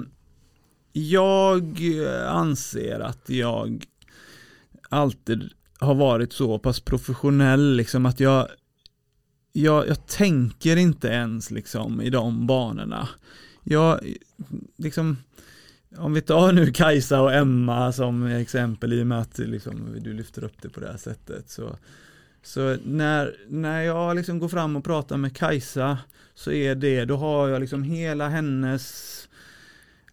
jag 0.93 1.81
anser 2.29 3.01
att 3.01 3.31
jag 3.31 3.85
alltid 4.91 5.51
har 5.79 5.95
varit 5.95 6.33
så 6.33 6.59
pass 6.59 6.81
professionell 6.81 7.77
liksom 7.77 8.07
att 8.07 8.21
jag 8.21 8.49
jag, 9.53 9.89
jag 9.89 10.07
tänker 10.07 10.77
inte 10.77 11.09
ens 11.09 11.51
liksom 11.51 12.01
i 12.01 12.11
de 12.11 12.47
banorna. 12.47 13.09
Jag, 13.65 14.01
liksom, 14.77 15.17
om 15.97 16.15
vi 16.15 16.21
tar 16.21 16.53
nu 16.53 16.73
Kajsa 16.73 17.21
och 17.23 17.35
Emma 17.35 17.93
som 17.93 18.27
exempel 18.27 18.93
i 18.93 19.03
och 19.03 19.07
med 19.07 19.21
att 19.21 19.39
liksom, 19.39 19.97
du 20.01 20.13
lyfter 20.13 20.45
upp 20.45 20.63
det 20.63 20.69
på 20.69 20.81
det 20.81 20.87
här 20.87 20.97
sättet. 20.97 21.51
Så, 21.51 21.77
så 22.43 22.77
när, 22.85 23.37
när 23.49 23.83
jag 23.83 24.17
liksom 24.17 24.39
går 24.39 24.49
fram 24.49 24.77
och 24.77 24.85
pratar 24.85 25.17
med 25.17 25.37
Kajsa 25.37 25.99
så 26.35 26.53
är 26.53 26.75
det, 26.75 27.05
då 27.05 27.17
har 27.17 27.49
jag 27.49 27.61
liksom 27.61 27.83
hela 27.83 28.29
hennes 28.29 29.20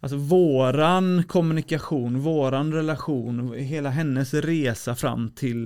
Alltså 0.00 0.16
våran 0.16 1.22
kommunikation, 1.24 2.18
våran 2.20 2.72
relation, 2.72 3.54
hela 3.54 3.90
hennes 3.90 4.34
resa 4.34 4.94
fram 4.94 5.30
till 5.30 5.58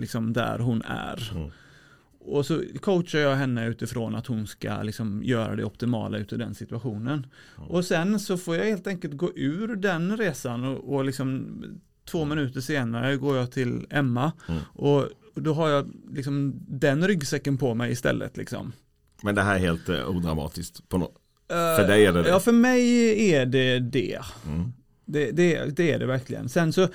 liksom 0.00 0.32
där 0.32 0.58
hon 0.58 0.82
är. 0.82 1.30
Mm. 1.34 1.50
Och 2.26 2.46
så 2.46 2.62
coachar 2.80 3.18
jag 3.18 3.36
henne 3.36 3.66
utifrån 3.66 4.14
att 4.14 4.26
hon 4.26 4.46
ska 4.46 4.82
liksom 4.82 5.22
göra 5.24 5.56
det 5.56 5.64
optimala 5.64 6.18
ur 6.18 6.38
den 6.38 6.54
situationen. 6.54 7.26
Och 7.56 7.84
sen 7.84 8.20
så 8.20 8.36
får 8.36 8.56
jag 8.56 8.64
helt 8.64 8.86
enkelt 8.86 9.16
gå 9.16 9.32
ur 9.36 9.76
den 9.76 10.16
resan 10.16 10.64
och, 10.64 10.94
och 10.94 11.04
liksom 11.04 11.46
två 12.10 12.24
minuter 12.24 12.60
senare 12.60 13.16
går 13.16 13.36
jag 13.36 13.52
till 13.52 13.86
Emma 13.90 14.32
Mm. 14.48 14.60
och 14.72 15.08
då 15.34 15.54
har 15.54 15.68
jag 15.68 15.90
liksom 16.10 16.54
den 16.68 17.06
ryggsäcken 17.08 17.58
på 17.58 17.74
mig 17.74 17.92
istället 17.92 18.36
liksom. 18.36 18.72
Men 19.22 19.34
det 19.34 19.42
här 19.42 19.54
är 19.54 19.58
helt 19.58 19.88
eh, 19.88 20.08
odramatiskt. 20.08 20.88
På 20.88 20.96
no- 20.96 21.12
För 21.48 21.86
dig 21.86 22.04
är 22.06 22.12
det 22.12 22.22
det? 22.22 22.28
Ja, 22.28 22.40
för 22.40 22.52
mig 22.52 23.30
är 23.32 23.46
det 23.46 23.78
det. 23.78 24.18
mm. 24.46 24.72
Det, 25.06 25.30
det, 25.30 25.76
det 25.76 25.92
är 25.92 25.98
det 25.98 26.06
verkligen. 26.06 26.48
Sen 26.48 26.72
så 26.72 26.88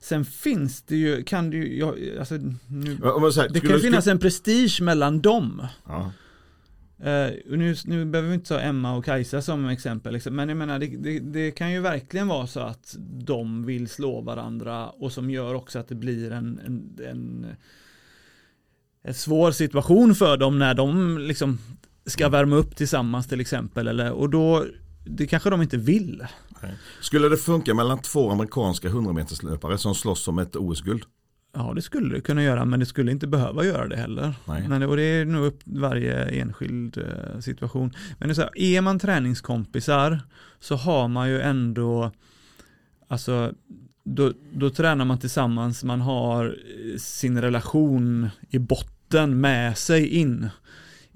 Sen 0.00 0.24
finns 0.24 0.82
det 0.82 0.96
ju, 0.96 1.22
kan 1.22 1.50
det 1.50 1.56
ju, 1.56 1.78
jag, 1.78 1.94
alltså, 2.18 2.34
nu, 2.34 2.96
säger, 3.32 3.48
det 3.48 3.60
kan 3.60 3.70
du- 3.70 3.80
finnas 3.80 4.06
en 4.06 4.18
prestige 4.18 4.80
mellan 4.82 5.20
dem. 5.20 5.66
Ja. 5.86 6.12
Eh, 7.04 7.30
och 7.50 7.58
nu, 7.58 7.74
nu 7.84 8.04
behöver 8.04 8.28
vi 8.28 8.34
inte 8.34 8.48
ta 8.48 8.60
Emma 8.60 8.96
och 8.96 9.04
Kajsa 9.04 9.42
som 9.42 9.68
exempel, 9.68 10.12
liksom. 10.12 10.36
men 10.36 10.48
jag 10.48 10.58
menar 10.58 10.78
det, 10.78 10.86
det, 10.86 11.18
det 11.18 11.50
kan 11.50 11.72
ju 11.72 11.80
verkligen 11.80 12.28
vara 12.28 12.46
så 12.46 12.60
att 12.60 12.96
de 12.98 13.66
vill 13.66 13.88
slå 13.88 14.20
varandra 14.20 14.88
och 14.88 15.12
som 15.12 15.30
gör 15.30 15.54
också 15.54 15.78
att 15.78 15.88
det 15.88 15.94
blir 15.94 16.32
en, 16.32 16.60
en, 16.66 17.06
en, 17.10 17.46
en 19.02 19.14
svår 19.14 19.50
situation 19.50 20.14
för 20.14 20.36
dem 20.36 20.58
när 20.58 20.74
de 20.74 21.18
liksom 21.18 21.58
ska 22.06 22.28
värma 22.28 22.56
upp 22.56 22.76
tillsammans 22.76 23.26
till 23.26 23.40
exempel. 23.40 23.88
Eller, 23.88 24.12
och 24.12 24.30
då, 24.30 24.64
det 25.04 25.26
kanske 25.26 25.50
de 25.50 25.62
inte 25.62 25.76
vill. 25.76 26.26
Skulle 27.00 27.28
det 27.28 27.36
funka 27.36 27.74
mellan 27.74 27.98
två 27.98 28.30
amerikanska 28.30 28.88
100-meterslöpare 28.88 29.76
som 29.76 29.94
slåss 29.94 30.28
om 30.28 30.38
ett 30.38 30.56
OS-guld? 30.56 31.02
Ja, 31.56 31.72
det 31.74 31.82
skulle 31.82 32.14
det 32.14 32.20
kunna 32.20 32.42
göra, 32.42 32.64
men 32.64 32.80
det 32.80 32.86
skulle 32.86 33.12
inte 33.12 33.26
behöva 33.26 33.64
göra 33.64 33.88
det 33.88 33.96
heller. 33.96 34.34
Nej. 34.44 34.68
Men 34.68 34.80
det, 34.80 34.86
och 34.86 34.96
det 34.96 35.02
är 35.02 35.24
nog 35.24 35.46
upp 35.46 35.60
varje 35.64 36.24
enskild 36.24 36.98
eh, 36.98 37.40
situation. 37.40 37.92
Men 38.18 38.28
det 38.28 38.32
är, 38.32 38.34
så 38.34 38.40
här, 38.42 38.58
är 38.58 38.80
man 38.80 38.98
träningskompisar 38.98 40.20
så 40.60 40.76
har 40.76 41.08
man 41.08 41.28
ju 41.28 41.40
ändå, 41.40 42.10
alltså, 43.08 43.52
då, 44.04 44.32
då 44.52 44.70
tränar 44.70 45.04
man 45.04 45.18
tillsammans, 45.18 45.84
man 45.84 46.00
har 46.00 46.44
eh, 46.46 46.98
sin 46.98 47.40
relation 47.40 48.28
i 48.50 48.58
botten 48.58 49.40
med 49.40 49.78
sig 49.78 50.08
in. 50.08 50.48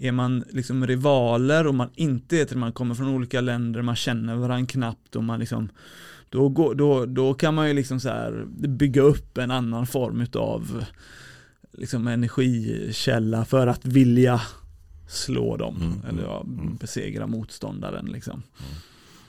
Är 0.03 0.13
man 0.13 0.45
liksom 0.51 0.87
rivaler 0.87 1.67
och 1.67 1.75
man 1.75 1.91
inte 1.95 2.41
är 2.41 2.45
till 2.45 2.59
man 2.59 2.73
kommer 2.73 2.95
från 2.95 3.09
olika 3.09 3.41
länder, 3.41 3.83
man 3.83 3.97
känner 3.97 4.35
varandra 4.35 4.67
knappt 4.67 5.17
och 5.17 5.25
man 5.25 5.41
liksom 5.41 5.69
då, 6.29 6.49
går, 6.49 6.75
då, 6.75 7.07
då 7.07 7.35
kan 7.35 7.55
man 7.55 7.69
ju 7.69 7.75
liksom 7.75 8.01
så 8.01 8.33
bygga 8.69 9.03
upp 9.03 9.39
en 9.39 9.51
annan 9.51 9.87
form 9.87 10.21
utav 10.21 10.85
liksom 11.73 12.07
energikälla 12.07 13.45
för 13.45 13.67
att 13.67 13.85
vilja 13.85 14.41
slå 15.09 15.57
dem 15.57 15.77
Mm, 15.77 15.93
eller 16.09 16.23
ja, 16.23 16.41
mm. 16.41 16.77
besegra 16.77 17.27
motståndaren 17.27 18.07
liksom. 18.07 18.43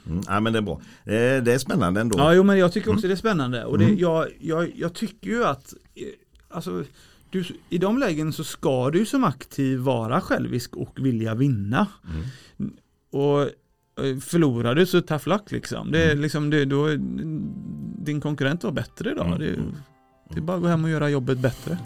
Mm. 0.07 0.21
Ja 0.27 0.39
men 0.39 0.53
det 0.53 0.59
är 0.59 0.63
bra. 0.63 0.81
Eh, 1.05 1.43
det 1.43 1.53
är 1.53 1.57
spännande 1.57 2.01
ändå. 2.01 2.19
Ja, 2.19 2.33
jo 2.33 2.43
men 2.43 2.57
jag 2.57 2.73
tycker 2.73 2.91
också 2.93 3.07
det 3.07 3.13
är 3.13 3.17
spännande 3.17 3.65
och 3.65 3.77
det, 3.77 3.85
Mm. 3.85 3.97
jag, 3.97 4.27
jag, 4.39 4.71
jag 4.75 4.93
tycker 4.93 5.29
ju 5.29 5.45
att 5.45 5.73
eh, 5.95 6.03
alltså, 6.49 6.83
du, 7.31 7.43
i 7.69 7.77
de 7.77 7.97
lägen 7.97 8.33
så 8.33 8.43
ska 8.43 8.89
du 8.89 9.05
som 9.05 9.23
aktiv 9.23 9.79
vara 9.79 10.21
självisk 10.21 10.75
och 10.75 10.97
vilja 10.99 11.35
vinna. 11.35 11.87
Mm. 12.59 12.73
Och 13.11 13.41
eh, 14.05 14.17
förlorar 14.21 14.75
du 14.75 14.85
så 14.85 15.01
tough 15.01 15.27
luck 15.29 15.51
liksom. 15.51 15.91
Det 15.91 16.03
är 16.03 16.11
Mm. 16.11 16.21
liksom 16.21 16.49
det, 16.49 16.65
då, 16.65 16.87
din 18.05 18.21
konkurrent 18.21 18.63
var 18.63 18.71
bättre 18.71 19.11
idag. 19.11 19.25
Mm, 19.27 19.39
Det, 19.39 19.47
mm. 19.53 19.75
det 20.29 20.37
är 20.37 20.41
bara 20.41 20.57
att 20.57 20.63
gå 20.63 20.69
hem 20.69 20.83
och 20.83 20.89
göra 20.89 21.09
jobbet 21.09 21.39
bättre. 21.39 21.77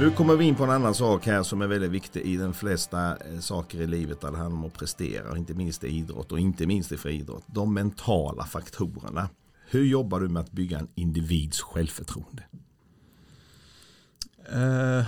Nu 0.00 0.10
kommer 0.10 0.36
vi 0.36 0.44
in 0.44 0.54
på 0.54 0.64
en 0.64 0.70
annan 0.70 0.94
sak 0.94 1.26
här 1.26 1.42
som 1.42 1.62
är 1.62 1.66
väldigt 1.66 1.90
viktig 1.90 2.20
i 2.20 2.36
de 2.36 2.54
flesta 2.54 3.16
eh, 3.16 3.38
saker 3.40 3.80
i 3.80 3.86
livet 3.86 4.20
där 4.20 4.30
det 4.30 4.36
handlar 4.36 4.58
om 4.58 4.66
att 4.66 4.78
prestera. 4.78 5.36
Inte 5.36 5.54
minst 5.54 5.84
i 5.84 5.88
idrott 5.88 6.32
och 6.32 6.38
inte 6.38 6.66
minst 6.66 6.92
i 6.92 6.96
friidrott. 6.96 7.44
De 7.46 7.74
mentala 7.74 8.44
faktorerna. 8.44 9.28
Hur 9.66 9.84
jobbar 9.84 10.20
du 10.20 10.28
med 10.28 10.40
att 10.40 10.52
bygga 10.52 10.78
en 10.78 10.88
individs 10.94 11.60
självförtroende? 11.60 12.42
Eh, 14.52 15.06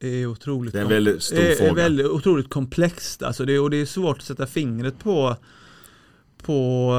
är 0.00 0.26
otroligt 0.26 0.72
Det 0.72 0.78
är 0.78 0.82
en 0.82 0.88
väldigt 0.88 1.22
stor 1.22 1.38
är, 1.38 1.54
fråga. 1.54 1.70
är 1.70 1.74
väldigt 1.74 2.06
otroligt 2.06 2.50
komplext 2.50 3.22
alltså 3.22 3.44
det, 3.44 3.58
och 3.58 3.70
det 3.70 3.76
är 3.76 3.86
svårt 3.86 4.18
att 4.18 4.24
sätta 4.24 4.46
fingret 4.46 4.98
på 4.98 5.36
på 6.42 6.90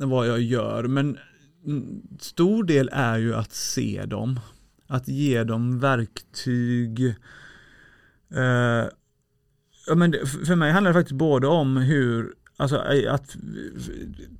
eh, 0.00 0.06
vad 0.06 0.28
jag 0.28 0.40
gör 0.40 0.82
men 0.82 1.18
mm, 1.66 2.02
stor 2.20 2.64
del 2.64 2.90
är 2.92 3.18
ju 3.18 3.34
att 3.34 3.52
se 3.52 4.04
dem 4.06 4.40
att 4.86 5.08
ge 5.08 5.44
dem 5.44 5.80
verktyg 5.80 7.00
eh, 8.34 8.84
ja, 9.86 9.94
men 9.96 10.10
det, 10.10 10.26
för 10.26 10.56
mig 10.56 10.72
handlar 10.72 10.90
det 10.90 10.98
faktiskt 10.98 11.18
både 11.18 11.46
om 11.46 11.76
hur 11.76 12.32
Alltså 12.56 12.92
eh, 12.92 13.14
att 13.14 13.36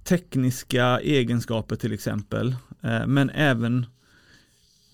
tekniska 0.04 1.00
egenskaper 1.00 1.76
till 1.76 1.92
exempel 1.92 2.56
eh, 2.82 3.06
men 3.06 3.30
även 3.30 3.86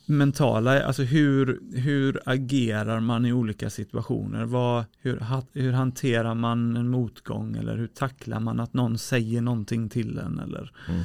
mentala, 0.07 0.83
alltså 0.83 1.03
hur, 1.03 1.61
hur 1.75 2.21
agerar 2.27 3.01
man 3.01 3.27
i 3.27 3.33
olika 3.33 3.71
situationer? 3.71 4.45
Vad, 4.45 4.85
hur, 4.99 5.25
hur 5.53 5.73
hanterar 5.73 6.35
man 6.35 6.77
en 6.77 6.89
motgång 6.89 7.57
eller 7.57 7.77
hur 7.77 7.87
tacklar 7.87 8.41
man 8.41 8.61
att 8.61 8.75
någon 8.75 8.99
säger 8.99 9.41
någonting 9.41 9.89
till 9.89 10.19
en 10.19 10.39
eller 10.39 10.73
Mm 10.89 11.03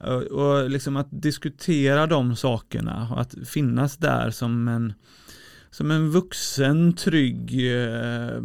och, 0.00 0.22
och 0.22 0.70
liksom 0.70 0.96
att 0.96 1.08
diskutera 1.10 2.06
de 2.06 2.36
sakerna 2.36 3.08
och 3.12 3.20
att 3.20 3.34
finnas 3.48 3.96
där 3.96 4.30
som 4.30 4.68
en 4.68 4.92
som 5.70 5.90
en 5.90 6.10
vuxen, 6.10 6.92
trygg 6.92 7.72
eh, 7.76 8.40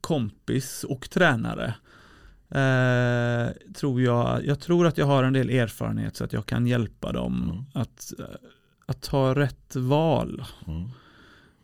kompis 0.00 0.84
och 0.84 1.10
tränare. 1.10 1.74
Eh, 2.50 3.52
tror 3.74 4.02
jag, 4.02 4.46
jag 4.46 4.60
tror 4.60 4.86
att 4.86 4.98
jag 4.98 5.06
har 5.06 5.24
en 5.24 5.32
del 5.32 5.50
erfarenhet 5.50 6.16
så 6.16 6.24
att 6.24 6.32
jag 6.32 6.46
kan 6.46 6.66
hjälpa 6.66 7.12
dem 7.12 7.42
Mm. 7.50 7.64
att, 7.82 8.12
eh, 8.18 8.24
att 8.86 9.02
ta 9.02 9.34
rätt 9.34 9.76
val. 9.76 10.44
Mm. 10.66 10.88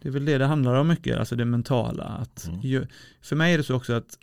Det 0.03 0.09
är 0.09 0.13
väl 0.13 0.25
det 0.25 0.39
det 0.39 0.47
handlar 0.47 0.75
om 0.75 0.89
mycket, 0.89 1.19
alltså 1.19 1.37
det 1.37 1.45
mentala. 1.45 2.05
Att 2.05 2.47
Mm. 2.49 2.61
ju, 2.61 2.87
för 3.23 3.37
mig 3.37 3.55
är 3.55 3.59
det 3.59 3.65
så 3.65 3.75
också 3.75 3.93
att 3.93 4.19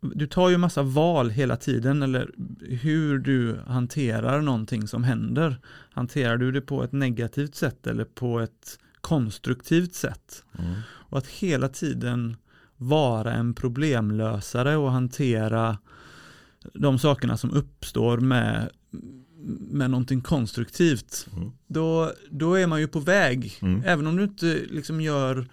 du 0.00 0.26
tar 0.26 0.48
ju 0.48 0.58
massa 0.58 0.82
val 0.82 1.30
hela 1.30 1.56
tiden 1.56 2.02
eller 2.02 2.30
hur 2.60 3.18
du 3.18 3.60
hanterar 3.66 4.40
någonting 4.40 4.88
som 4.88 5.04
händer. 5.04 5.56
Hanterar 5.90 6.36
du 6.36 6.52
det 6.52 6.60
på 6.60 6.84
ett 6.84 6.92
negativt 6.92 7.54
sätt 7.54 7.86
eller 7.86 8.04
på 8.04 8.40
ett 8.40 8.78
konstruktivt 9.00 9.94
sätt? 9.94 10.44
Mm. 10.58 10.74
Och 10.86 11.18
att 11.18 11.26
hela 11.26 11.68
tiden 11.68 12.36
vara 12.76 13.32
en 13.32 13.54
problemlösare 13.54 14.76
och 14.76 14.92
hantera 14.92 15.78
de 16.74 16.98
sakerna 16.98 17.36
som 17.36 17.50
uppstår 17.50 18.18
med, 18.18 18.70
med 19.70 19.90
någonting 19.90 20.20
konstruktivt. 20.20 21.26
Mm. 21.36 21.52
Då, 21.66 22.12
då 22.30 22.54
är 22.54 22.66
man 22.66 22.80
ju 22.80 22.88
på 22.88 23.00
väg. 23.00 23.58
Mm. 23.62 23.82
Även 23.86 24.06
om 24.06 24.16
du 24.16 24.24
inte 24.24 24.60
liksom 24.70 25.00
gör 25.00 25.48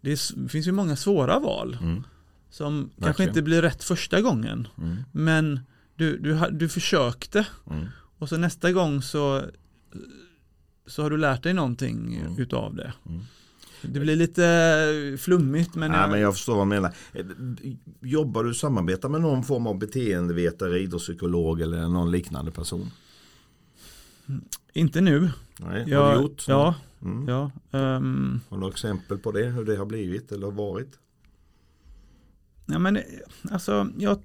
det 0.00 0.12
är, 0.12 0.48
finns 0.48 0.66
ju 0.66 0.72
många 0.72 0.96
svåra 0.96 1.38
val 1.38 1.78
Som 2.50 2.82
kanske 2.82 3.04
Verkligen. 3.06 3.28
inte 3.28 3.42
blir 3.42 3.62
rätt 3.62 3.84
första 3.84 4.20
gången. 4.20 4.68
Mm. 4.78 4.96
Men 5.12 5.60
du, 5.96 6.18
du, 6.18 6.38
du 6.50 6.68
försökte 6.68 7.46
Mm. 7.70 7.86
och 8.18 8.28
så 8.28 8.36
nästa 8.36 8.72
gång 8.72 9.02
så, 9.02 9.42
så 10.86 11.02
har 11.02 11.10
du 11.10 11.16
lärt 11.16 11.42
dig 11.42 11.54
någonting 11.54 12.16
Mm. 12.26 12.38
utav 12.38 12.74
det. 12.74 12.92
Mm. 13.08 13.20
Det 13.82 14.00
blir 14.00 14.16
lite 14.16 15.16
flummigt 15.20 15.74
men, 15.74 15.90
Nej, 15.90 16.00
jag, 16.00 16.10
men 16.10 16.20
jag 16.20 16.34
förstår 16.34 16.56
vad 16.56 16.66
du 16.66 16.68
menar. 16.68 16.92
Jobbar 18.00 18.44
du 18.44 18.54
samarbetar 18.54 19.08
med 19.08 19.20
någon 19.20 19.44
form 19.44 19.66
av 19.66 19.78
beteendevetare, 19.78 20.78
idrottspsykolog 20.80 21.60
eller 21.60 21.88
någon 21.88 22.10
liknande 22.10 22.50
person? 22.50 22.90
inte 24.72 25.00
nu. 25.00 25.30
Nej, 25.58 25.82
har 25.82 25.88
Jag, 25.90 26.16
du 26.18 26.22
gjort? 26.22 26.44
Ja, 26.48 26.74
Mm. 27.02 27.28
ja. 27.28 27.50
ehm, 27.70 28.40
Har 28.48 28.56
du 28.56 28.60
några 28.60 28.72
exempel 28.72 29.18
på 29.18 29.32
det? 29.32 29.44
Hur 29.44 29.64
det 29.64 29.76
har 29.76 29.86
blivit 29.86 30.32
eller 30.32 30.50
varit? 30.50 30.98
Ja 32.72 32.78
men 32.78 32.98
alltså, 33.50 33.88
jag 33.98 34.22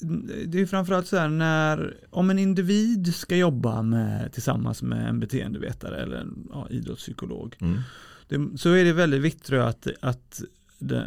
det, 0.00 0.46
det 0.46 0.60
är 0.60 0.66
framförallt 0.66 1.06
så 1.06 1.16
här 1.16 1.28
när 1.28 1.96
om 2.10 2.30
en 2.30 2.38
individ 2.38 3.14
ska 3.14 3.36
jobba 3.36 3.82
med, 3.82 4.32
tillsammans 4.32 4.82
med 4.82 5.08
en 5.08 5.20
beteendevetare 5.20 6.02
eller 6.02 6.16
en 6.16 6.48
ja, 6.52 6.68
idrottspsykolog 6.70 7.56
Mm. 7.60 7.80
det, 8.28 8.58
så 8.58 8.72
är 8.72 8.84
det 8.84 8.92
väldigt 8.92 9.22
viktigt 9.22 9.48
jag 9.48 9.68
att, 9.68 9.86
att 10.00 10.42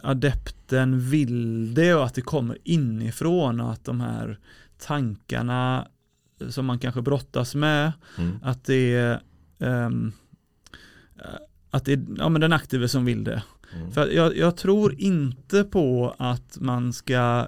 adepten 0.04 1.00
vill 1.00 1.74
det 1.74 1.94
och 1.94 2.06
att 2.06 2.14
det 2.14 2.22
kommer 2.22 2.58
inifrån 2.64 3.62
och 3.62 3.72
att 3.72 3.86
de 3.86 4.02
här 4.02 4.40
tankarna 4.78 5.88
som 6.50 6.66
man 6.66 6.80
kanske 6.80 7.02
brottas 7.02 7.56
med 7.56 7.92
Mm. 8.18 8.40
att 8.44 8.66
det 8.66 8.96
är 8.96 9.22
ehm, 9.60 10.12
att 11.70 11.86
det 11.86 11.94
är 11.94 12.06
ja, 12.18 12.30
men 12.30 12.42
den 12.42 12.54
aktive 12.54 12.88
som 12.88 13.06
vill 13.06 13.24
det 13.24 13.44
Mm. 13.74 13.92
för 13.92 14.08
jag, 14.08 14.38
jag 14.38 14.58
tror 14.58 14.96
inte 14.98 15.64
på 15.64 16.16
att 16.18 16.58
man 16.60 16.94
ska 16.94 17.48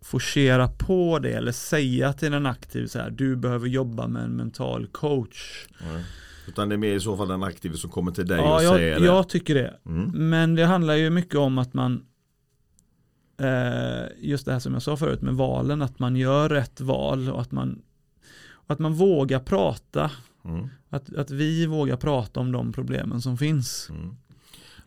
forcera 0.00 0.68
på 0.68 1.18
det 1.18 1.32
eller 1.32 1.52
säga 1.52 2.12
till 2.12 2.32
en 2.34 2.46
aktiv 2.46 2.86
så 2.86 2.98
här, 2.98 3.10
du 3.10 3.36
behöver 3.36 3.68
jobba 3.68 4.06
med 4.06 4.22
en 4.22 4.36
mental 4.36 4.86
coach. 4.86 5.66
Nej. 5.80 6.04
Utan 6.48 6.68
det 6.68 6.74
är 6.74 6.76
mer 6.76 6.94
i 6.94 7.00
så 7.00 7.16
fall 7.16 7.28
den 7.28 7.42
aktive 7.42 7.76
som 7.76 7.90
kommer 7.90 8.12
till 8.12 8.26
dig 8.26 8.38
Ja, 8.38 8.56
och 8.56 8.62
jag, 8.64 8.76
säger 8.76 9.00
det. 9.00 9.06
jag 9.06 9.28
tycker 9.28 9.54
det. 9.54 9.74
Mm. 9.86 10.28
Men 10.30 10.54
det 10.54 10.64
handlar 10.64 10.94
ju 10.94 11.10
mycket 11.10 11.34
om 11.34 11.58
att 11.58 11.74
man 11.74 12.04
eh, 13.40 14.06
just 14.18 14.46
det 14.46 14.52
här 14.52 14.58
som 14.58 14.72
jag 14.72 14.82
sa 14.82 14.96
förut 14.96 15.22
med 15.22 15.34
valen, 15.34 15.82
att 15.82 15.98
man 15.98 16.16
gör 16.16 16.48
rätt 16.48 16.80
val 16.80 17.30
och 17.30 17.40
att 17.40 17.52
man, 17.52 17.82
att 18.66 18.78
man 18.78 18.94
vågar 18.94 19.40
prata. 19.40 20.10
Mm. 20.44 20.68
Att, 20.90 21.14
att 21.16 21.30
vi 21.30 21.66
vågar 21.66 21.96
prata 21.96 22.40
om 22.40 22.52
de 22.52 22.72
problemen 22.72 23.20
som 23.22 23.38
finns. 23.38 23.90
Mm. 23.90 24.16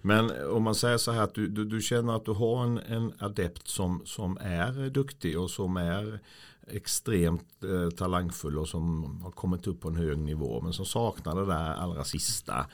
Men 0.01 0.31
om 0.49 0.63
man 0.63 0.75
säger 0.75 0.97
så 0.97 1.11
här 1.11 1.21
att 1.21 1.33
du, 1.33 1.47
du, 1.47 1.65
du 1.65 1.81
känner 1.81 2.15
att 2.15 2.25
du 2.25 2.31
har 2.31 2.63
en, 2.63 2.77
en 2.77 3.13
adept 3.19 3.67
som, 3.67 4.01
som 4.05 4.37
är 4.41 4.89
duktig 4.89 5.39
och 5.39 5.49
som 5.49 5.77
är 5.77 6.19
extremt 6.67 7.63
eh, 7.63 7.89
talangfull 7.89 8.57
och 8.57 8.67
som 8.67 9.03
har 9.23 9.31
kommit 9.31 9.67
upp 9.67 9.81
på 9.81 9.87
en 9.87 9.95
hög 9.95 10.17
nivå 10.17 10.61
men 10.61 10.73
som 10.73 10.85
saknar 10.85 11.35
det 11.35 11.45
där 11.45 11.73
allra 11.73 12.03
sista 12.03 12.65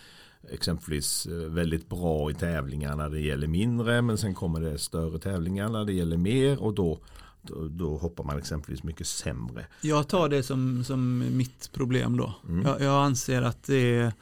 exempelvis 0.52 1.26
eh, 1.26 1.34
väldigt 1.34 1.90
bra 1.90 2.32
i 2.32 2.34
tävlingar 2.34 2.96
när 2.96 3.10
det 3.10 3.20
gäller 3.20 3.48
mindre 3.48 4.02
men 4.02 4.18
sen 4.18 4.34
kommer 4.34 4.60
det 4.60 4.78
större 4.78 5.20
tävlingar 5.20 5.70
när 5.70 5.86
det 5.86 5.94
gäller 5.94 6.18
mer 6.18 6.64
och 6.64 6.74
då, 6.74 7.00
då, 7.42 7.68
då 7.68 7.98
hoppar 7.98 8.24
man 8.24 8.38
exempelvis 8.38 8.84
mycket 8.84 9.08
sämre. 9.08 9.66
Jag 9.82 10.08
tar 10.08 10.30
det 10.30 10.44
som, 10.44 10.84
som 10.84 11.26
mitt 11.38 11.72
problem 11.74 12.18
då. 12.18 12.34
Mm. 12.48 12.66
Jag, 12.66 12.82
jag 12.82 13.06
anser 13.06 13.42
att 13.42 13.64
det 13.64 14.14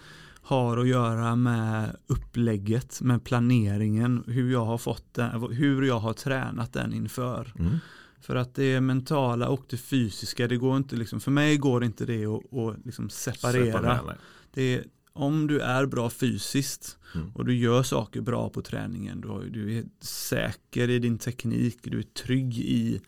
har 0.44 0.78
att 0.78 0.88
göra 0.88 1.36
med 1.36 1.96
upplägget, 2.08 3.02
med 3.02 3.24
planeringen, 3.24 4.24
hur 4.28 4.52
jag 4.52 4.66
har 4.66 4.78
fått 4.78 5.14
den, 5.14 5.54
hur 5.54 5.82
jag 5.82 6.00
har 6.00 6.14
tränat 6.14 6.74
den 6.74 6.94
inför. 6.94 7.54
Mm. 7.60 7.78
För 8.22 8.36
att 8.36 8.56
det 8.56 8.82
mentala 8.82 9.48
och 9.50 9.66
det 9.70 9.78
fysiska, 9.78 10.48
det 10.48 10.58
går 10.58 10.78
inte 10.78 10.96
liksom, 10.96 11.20
för 11.20 11.32
mig 11.32 11.58
går 11.58 11.84
inte 11.84 12.06
det 12.06 12.26
att, 12.26 12.54
att 12.54 12.86
liksom 12.86 13.10
separera. 13.10 13.66
Separera. 13.66 14.16
Det 14.54 14.62
är, 14.76 14.84
om 15.14 15.48
du 15.48 15.60
är 15.60 15.86
bra 15.86 16.10
fysiskt 16.10 16.98
Mm. 17.16 17.32
och 17.36 17.46
du 17.46 17.56
gör 17.56 17.84
saker 17.84 18.22
bra 18.22 18.50
på 18.50 18.62
träningen, 18.62 19.22
du, 19.22 19.28
har- 19.28 19.44
du 19.44 19.78
är 19.78 19.84
säker 20.02 20.90
i 20.90 21.00
din 21.00 21.18
teknik, 21.18 21.78
du 21.84 22.00
är 22.00 22.04
trygg 22.04 22.60
i 22.60 23.02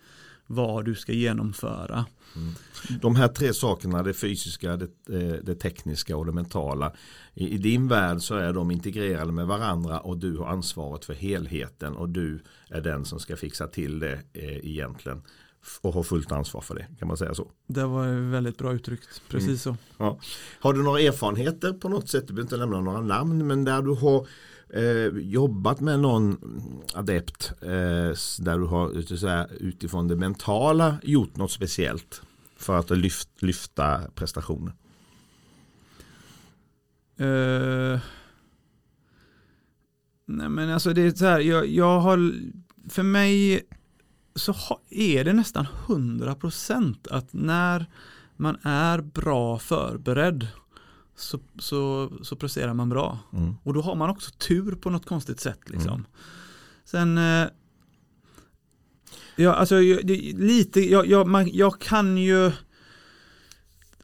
vad 0.47 0.85
du 0.85 0.95
ska 0.95 1.11
genomföra. 1.13 2.05
De 3.01 3.15
här 3.15 3.27
tre 3.27 3.53
sakerna, 3.53 4.03
det 4.03 4.13
fysiska, 4.13 4.77
det, 4.77 4.85
eh, 5.09 5.43
det 5.43 5.55
tekniska 5.55 6.17
och 6.17 6.25
det 6.25 6.31
mentala. 6.31 6.93
I, 7.33 7.49
I 7.49 7.57
din 7.57 7.87
värld 7.87 8.21
så 8.21 8.35
är 8.35 8.53
de 8.53 8.71
integrerade 8.71 9.31
med 9.31 9.47
varandra 9.47 9.99
och 9.99 10.17
du 10.17 10.37
har 10.37 10.45
ansvaret 10.47 11.05
för 11.05 11.13
helheten 11.13 11.93
och 11.95 12.09
du 12.09 12.43
är 12.69 12.81
den 12.81 13.05
som 13.05 13.19
ska 13.19 13.35
fixa 13.35 13.67
till 13.67 13.99
det 13.99 14.13
eh, 14.33 14.65
egentligen. 14.67 15.21
Och 15.81 15.93
har 15.93 16.03
fullt 16.03 16.31
ansvar 16.31 16.61
för 16.61 16.75
det, 16.75 16.87
kan 16.99 17.07
man 17.07 17.17
säga 17.17 17.33
så. 17.33 17.51
Det 17.67 17.85
var 17.85 18.29
väldigt 18.31 18.57
bra 18.57 18.73
uttryckt, 18.73 19.21
precis 19.29 19.47
Mm. 19.47 19.57
så. 19.57 19.77
Ja. 19.97 20.19
Har 20.59 20.73
du 20.73 20.83
några 20.83 20.99
erfarenheter 20.99 21.73
på 21.73 21.89
något 21.89 22.09
sätt, 22.09 22.27
du 22.27 22.33
behöver 22.33 22.41
inte 22.53 22.57
nämna 22.57 22.81
några 22.81 23.01
namn, 23.01 23.47
men 23.47 23.65
där 23.65 23.81
du 23.81 23.91
har 23.93 24.27
eh, 24.75 25.17
jobbat 25.17 25.79
med 25.79 25.99
någon 25.99 26.37
adept, 26.93 27.53
eh, 27.61 27.67
där 28.39 28.57
du 28.59 28.65
har 28.65 29.15
så 29.15 29.27
här, 29.27 29.47
utifrån 29.59 30.07
det 30.07 30.15
mentala 30.15 30.97
gjort 31.03 31.37
något 31.37 31.51
speciellt 31.51 32.21
för 32.57 32.77
att 32.77 32.89
lyft, 32.89 33.29
lyfta 33.39 34.01
prestationer? 34.15 34.73
Uh, 37.21 37.99
nej 40.25 40.49
men 40.49 40.69
alltså 40.69 40.93
det 40.93 41.01
är 41.01 41.11
så 41.11 41.25
här, 41.25 41.39
jag, 41.39 41.67
jag 41.67 41.99
har, 41.99 42.33
för 42.89 43.03
mig 43.03 43.61
så 44.35 44.51
har, 44.51 44.79
är 44.89 45.23
det 45.23 45.33
nästan 45.33 45.67
100% 45.87 46.95
att 47.11 47.33
när 47.33 47.85
man 48.35 48.57
är 48.63 49.01
bra 49.01 49.59
förberedd 49.59 50.47
så, 51.15 51.39
så, 51.59 52.11
så 52.23 52.35
presterar 52.35 52.73
man 52.73 52.89
bra. 52.89 53.19
Mm. 53.33 53.55
Och 53.63 53.73
då 53.73 53.81
har 53.81 53.95
man 53.95 54.09
också 54.09 54.31
tur 54.31 54.75
på 54.75 54.89
något 54.89 55.05
konstigt 55.05 55.39
sätt 55.39 55.59
liksom. 55.69 56.05
Sen 56.85 57.17
eh, 57.17 57.47
Ja, 59.37 59.53
alltså 59.53 59.81
jag- 59.81 60.09
lite, 60.39 60.79
jag, 60.91 61.07
jag, 61.07 61.27
man, 61.27 61.49
jag 61.53 61.81
kan 61.81 62.17
ju 62.17 62.51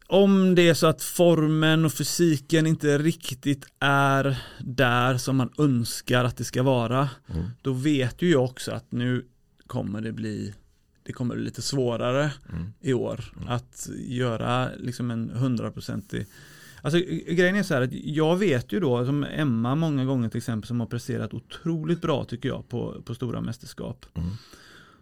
om 0.08 0.56
det 0.56 0.70
är 0.70 0.74
så 0.74 0.88
att 0.88 1.04
formen 1.04 1.86
och 1.86 1.94
fysiken 1.94 2.68
inte 2.68 2.98
riktigt 2.98 3.66
är 3.80 4.38
där 4.60 5.18
som 5.18 5.36
man 5.38 5.50
önskar 5.58 6.24
att 6.26 6.38
det 6.38 6.44
ska 6.44 6.64
vara, 6.64 7.10
Mm. 7.34 7.46
då 7.62 7.74
vet 7.74 8.22
ju 8.22 8.30
jag 8.32 8.44
också 8.44 8.72
att 8.72 8.92
nu 8.92 9.26
kommer 9.68 10.02
det 10.02 10.12
bli 10.12 10.54
det 11.04 11.14
kommer 11.14 11.36
bli 11.36 11.44
lite 11.44 11.62
svårare 11.62 12.32
Mm. 12.54 12.74
i 12.82 12.94
år 12.94 13.34
att 13.48 13.90
göra 13.98 14.70
liksom 14.78 15.12
en 15.12 15.30
hundraprocentig 15.30 16.26
Alltså 16.82 17.00
grejen 17.28 17.56
är 17.56 17.64
så 17.64 17.74
här 17.74 17.82
att 17.82 17.94
jag 17.94 18.36
vet 18.36 18.72
ju 18.72 18.80
då 18.80 19.06
som 19.06 19.24
Emma 19.24 19.76
många 19.76 20.06
gånger 20.06 20.30
till 20.30 20.38
exempel 20.38 20.68
som 20.68 20.80
har 20.80 20.88
presterat 20.88 21.34
otroligt 21.34 22.02
bra 22.02 22.26
tycker 22.26 22.50
jag 22.50 22.70
på, 22.70 23.02
på 23.06 23.16
stora 23.16 23.42
mästerskap. 23.42 24.06
Mm. 24.14 24.30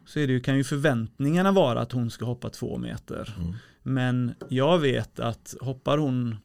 Så 0.06 0.20
är 0.20 0.28
det 0.28 0.34
ju, 0.34 0.40
kan 0.40 0.58
ju 0.58 0.64
förväntningarna 0.64 1.52
vara 1.52 1.82
att 1.82 1.92
hon 1.92 2.12
ska 2.12 2.26
hoppa 2.26 2.50
två 2.50 2.78
meter. 2.78 3.36
Mm. 3.40 3.54
Men 3.84 4.34
jag 4.50 4.80
vet 4.80 5.20
att 5.20 5.56
hoppar 5.62 5.98
hon 5.98 6.36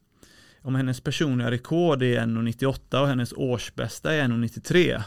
om 0.61 0.75
hennes 0.75 1.01
personliga 1.01 1.51
rekord 1.51 2.03
är 2.03 2.19
1,98 2.19 3.01
och 3.01 3.07
hennes 3.07 3.33
årsbästa 3.33 4.13
är 4.13 4.23
1,93 4.23 5.03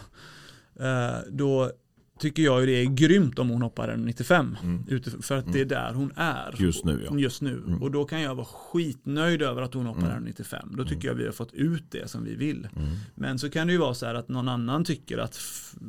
eh, 0.80 1.18
då 1.30 1.70
tycker 2.18 2.42
jag 2.42 2.60
ju 2.60 2.66
det 2.66 2.72
är 2.72 2.84
grymt 2.84 3.38
om 3.38 3.48
hon 3.48 3.62
hoppar 3.62 3.88
1,95 3.88 4.56
Mm. 4.62 4.84
utif- 4.88 5.22
för 5.22 5.36
att 5.36 5.52
det 5.52 5.60
är 5.60 5.64
där 5.64 5.92
hon 5.94 6.12
är 6.16 6.54
Just 6.58 6.84
nu 6.84 7.06
ja. 7.10 7.18
just 7.18 7.42
nu. 7.42 7.62
Mm. 7.66 7.82
Och 7.82 7.90
då 7.90 8.04
kan 8.04 8.20
jag 8.22 8.34
vara 8.34 8.46
skitnöjd 8.46 9.42
över 9.42 9.62
att 9.62 9.74
hon 9.74 9.86
hoppar 9.86 10.10
Mm. 10.16 10.24
1,95. 10.26 10.76
Då 10.76 10.84
tycker 10.84 11.08
jag 11.08 11.14
vi 11.14 11.24
har 11.24 11.32
fått 11.32 11.52
ut 11.52 11.84
det 11.90 12.08
som 12.10 12.24
vi 12.24 12.34
vill. 12.34 12.68
Mm. 12.76 12.88
Men 13.14 13.38
så 13.38 13.50
kan 13.50 13.66
det 13.66 13.72
ju 13.72 13.78
vara 13.78 13.94
så 13.94 14.06
här 14.06 14.14
att 14.14 14.28
någon 14.28 14.48
annan 14.48 14.84
tycker 14.84 15.18
att 15.18 15.36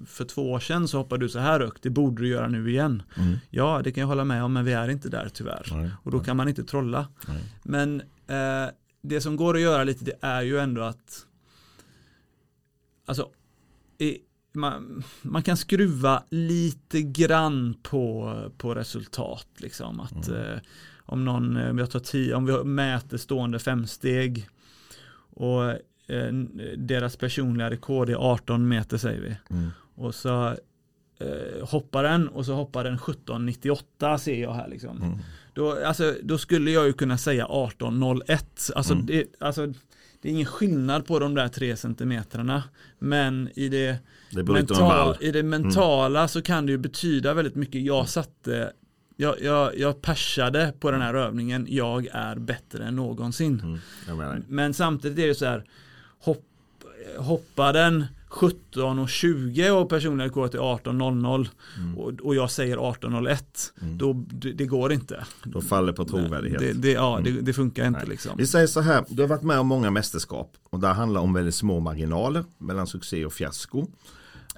för 0.06 0.26
två 0.26 0.52
år 0.52 0.60
sedan 0.60 0.88
så 0.88 0.98
hoppade 0.98 1.26
du 1.26 1.30
så 1.30 1.40
här 1.40 1.60
högt, 1.60 1.84
det 1.84 1.90
borde 1.90 2.22
du 2.22 2.28
göra 2.28 2.48
nu 2.48 2.70
igen. 2.70 3.04
Mm. 3.18 3.36
Ja, 3.50 3.82
det 3.84 3.92
kan 3.92 4.02
jag 4.02 4.08
hålla 4.08 4.24
med 4.26 4.44
om, 4.44 4.54
men 4.54 4.66
vi 4.66 4.74
är 4.74 4.90
inte 4.90 5.10
där 5.10 5.30
tyvärr. 5.34 5.68
Nej. 5.72 5.90
Och 6.04 6.12
då 6.12 6.20
kan 6.20 6.38
man 6.38 6.48
inte 6.50 6.64
trolla. 6.64 7.08
Nej. 7.28 7.44
Men 7.64 8.02
eh, 8.28 8.70
det 9.02 9.22
som 9.22 9.36
går 9.36 9.56
att 9.56 9.62
göra 9.62 9.84
lite, 9.84 10.06
det 10.06 10.18
är 10.22 10.42
ju 10.42 10.60
ändå 10.60 10.82
att 10.82 11.26
alltså 13.06 13.30
i, 13.98 14.18
man, 14.54 15.04
man 15.22 15.44
kan 15.44 15.58
skruva 15.58 16.24
lite 16.30 17.02
grann 17.02 17.76
på, 17.84 18.34
på 18.58 18.76
resultat. 18.76 19.48
Liksom. 19.58 20.00
Att, 20.00 20.28
Mm. 20.28 20.42
eh, 20.54 20.60
om, 21.06 21.26
någon, 21.26 21.58
eh, 21.58 21.70
om, 21.70 21.78
jag 21.78 21.92
tar 21.92 22.00
tio, 22.00 22.36
om 22.36 22.46
vi 22.46 22.64
mäter 22.64 23.18
stående 23.18 23.60
femsteg 23.60 24.48
och 25.34 25.64
eh, 26.08 26.34
deras 26.78 27.16
personliga 27.18 27.70
rekord 27.70 28.10
är 28.10 28.16
18 28.16 28.68
meter 28.68 28.98
säger 28.98 29.22
vi. 29.22 29.56
Mm. 29.56 29.70
Och 29.96 30.16
så 30.16 30.48
eh, 31.20 31.68
hoppar 31.68 32.04
den 32.04 32.28
och 32.28 32.46
så 32.46 32.54
hoppar 32.54 32.84
den 32.84 32.98
17,98 32.98 34.18
ser 34.18 34.42
jag 34.42 34.54
här 34.54 34.68
liksom. 34.68 35.02
Mm. 35.02 35.18
Då, 35.54 35.86
alltså, 35.86 36.16
då 36.24 36.38
skulle 36.38 36.72
jag 36.72 36.86
ju 36.88 36.94
kunna 36.94 37.18
säga 37.18 37.46
18,01. 37.46 38.72
Alltså, 38.76 38.94
Mm. 38.94 39.06
det, 39.06 39.26
alltså, 39.40 39.74
det 40.22 40.30
är 40.30 40.32
ingen 40.32 40.46
skillnad 40.46 41.06
på 41.06 41.20
de 41.20 41.36
där 41.36 41.48
tre 41.48 41.76
centimetrarna. 41.78 42.64
Men 43.00 43.50
i 43.56 43.70
det, 43.70 43.98
Det 44.32 44.44
mental, 44.44 45.18
i 45.22 45.32
det 45.32 45.44
mentala 45.44 46.28
så 46.28 46.42
kan 46.42 46.66
det 46.66 46.72
ju 46.72 46.78
betyda 46.78 47.34
väldigt 47.34 47.56
mycket. 47.56 47.82
Jag 47.82 48.10
satte, 48.10 48.74
jag, 49.16 49.42
jag, 49.42 49.78
jag 49.78 50.02
persade 50.02 50.74
på 50.80 50.92
den 50.92 51.02
här 51.02 51.14
övningen. 51.14 51.68
Jag 51.70 52.08
är 52.12 52.36
bättre 52.36 52.86
än 52.86 52.96
någonsin. 52.96 53.82
Mm. 54.08 54.44
Men 54.48 54.74
samtidigt 54.74 55.20
är 55.20 55.28
det 55.28 55.36
så 55.36 55.46
här, 55.46 55.64
hopp, 56.20 56.46
hoppar 57.18 57.74
den 57.74 58.06
17 58.30 59.00
och 59.00 59.10
20 59.10 59.72
och 59.72 59.90
personliga 59.90 60.28
rekordet 60.28 60.54
är 60.56 60.60
18.00 60.60 61.48
Mm. 61.78 61.98
och, 61.98 62.12
och 62.24 62.36
jag 62.36 62.52
säger 62.52 62.78
18.01 62.78 63.38
Mm. 63.82 63.98
då 63.98 64.14
det, 64.14 64.52
det 64.54 64.66
går 64.66 64.94
inte. 64.94 65.26
Då 65.44 65.62
faller 65.62 65.94
på 65.94 66.06
trovärdighet. 66.06 66.60
Det, 66.60 66.74
det, 66.74 66.92
ja, 66.92 67.20
Mm. 67.20 67.36
det, 67.36 67.42
det 67.42 67.54
funkar 67.54 67.88
inte 67.88 68.00
Nej. 68.00 68.10
liksom. 68.10 68.32
Vi 68.38 68.48
säger 68.48 68.68
så 68.68 68.82
här, 68.82 69.06
du 69.10 69.22
har 69.22 69.30
varit 69.30 69.44
med 69.44 69.60
om 69.60 69.68
många 69.68 69.92
mästerskap 69.92 70.52
och 70.70 70.80
det 70.80 70.88
handlar 70.88 71.22
om 71.22 71.34
väldigt 71.34 71.56
små 71.56 71.80
marginaler 71.80 72.44
mellan 72.58 72.88
succé 72.88 73.26
och 73.26 73.34
fiasko. 73.34 73.88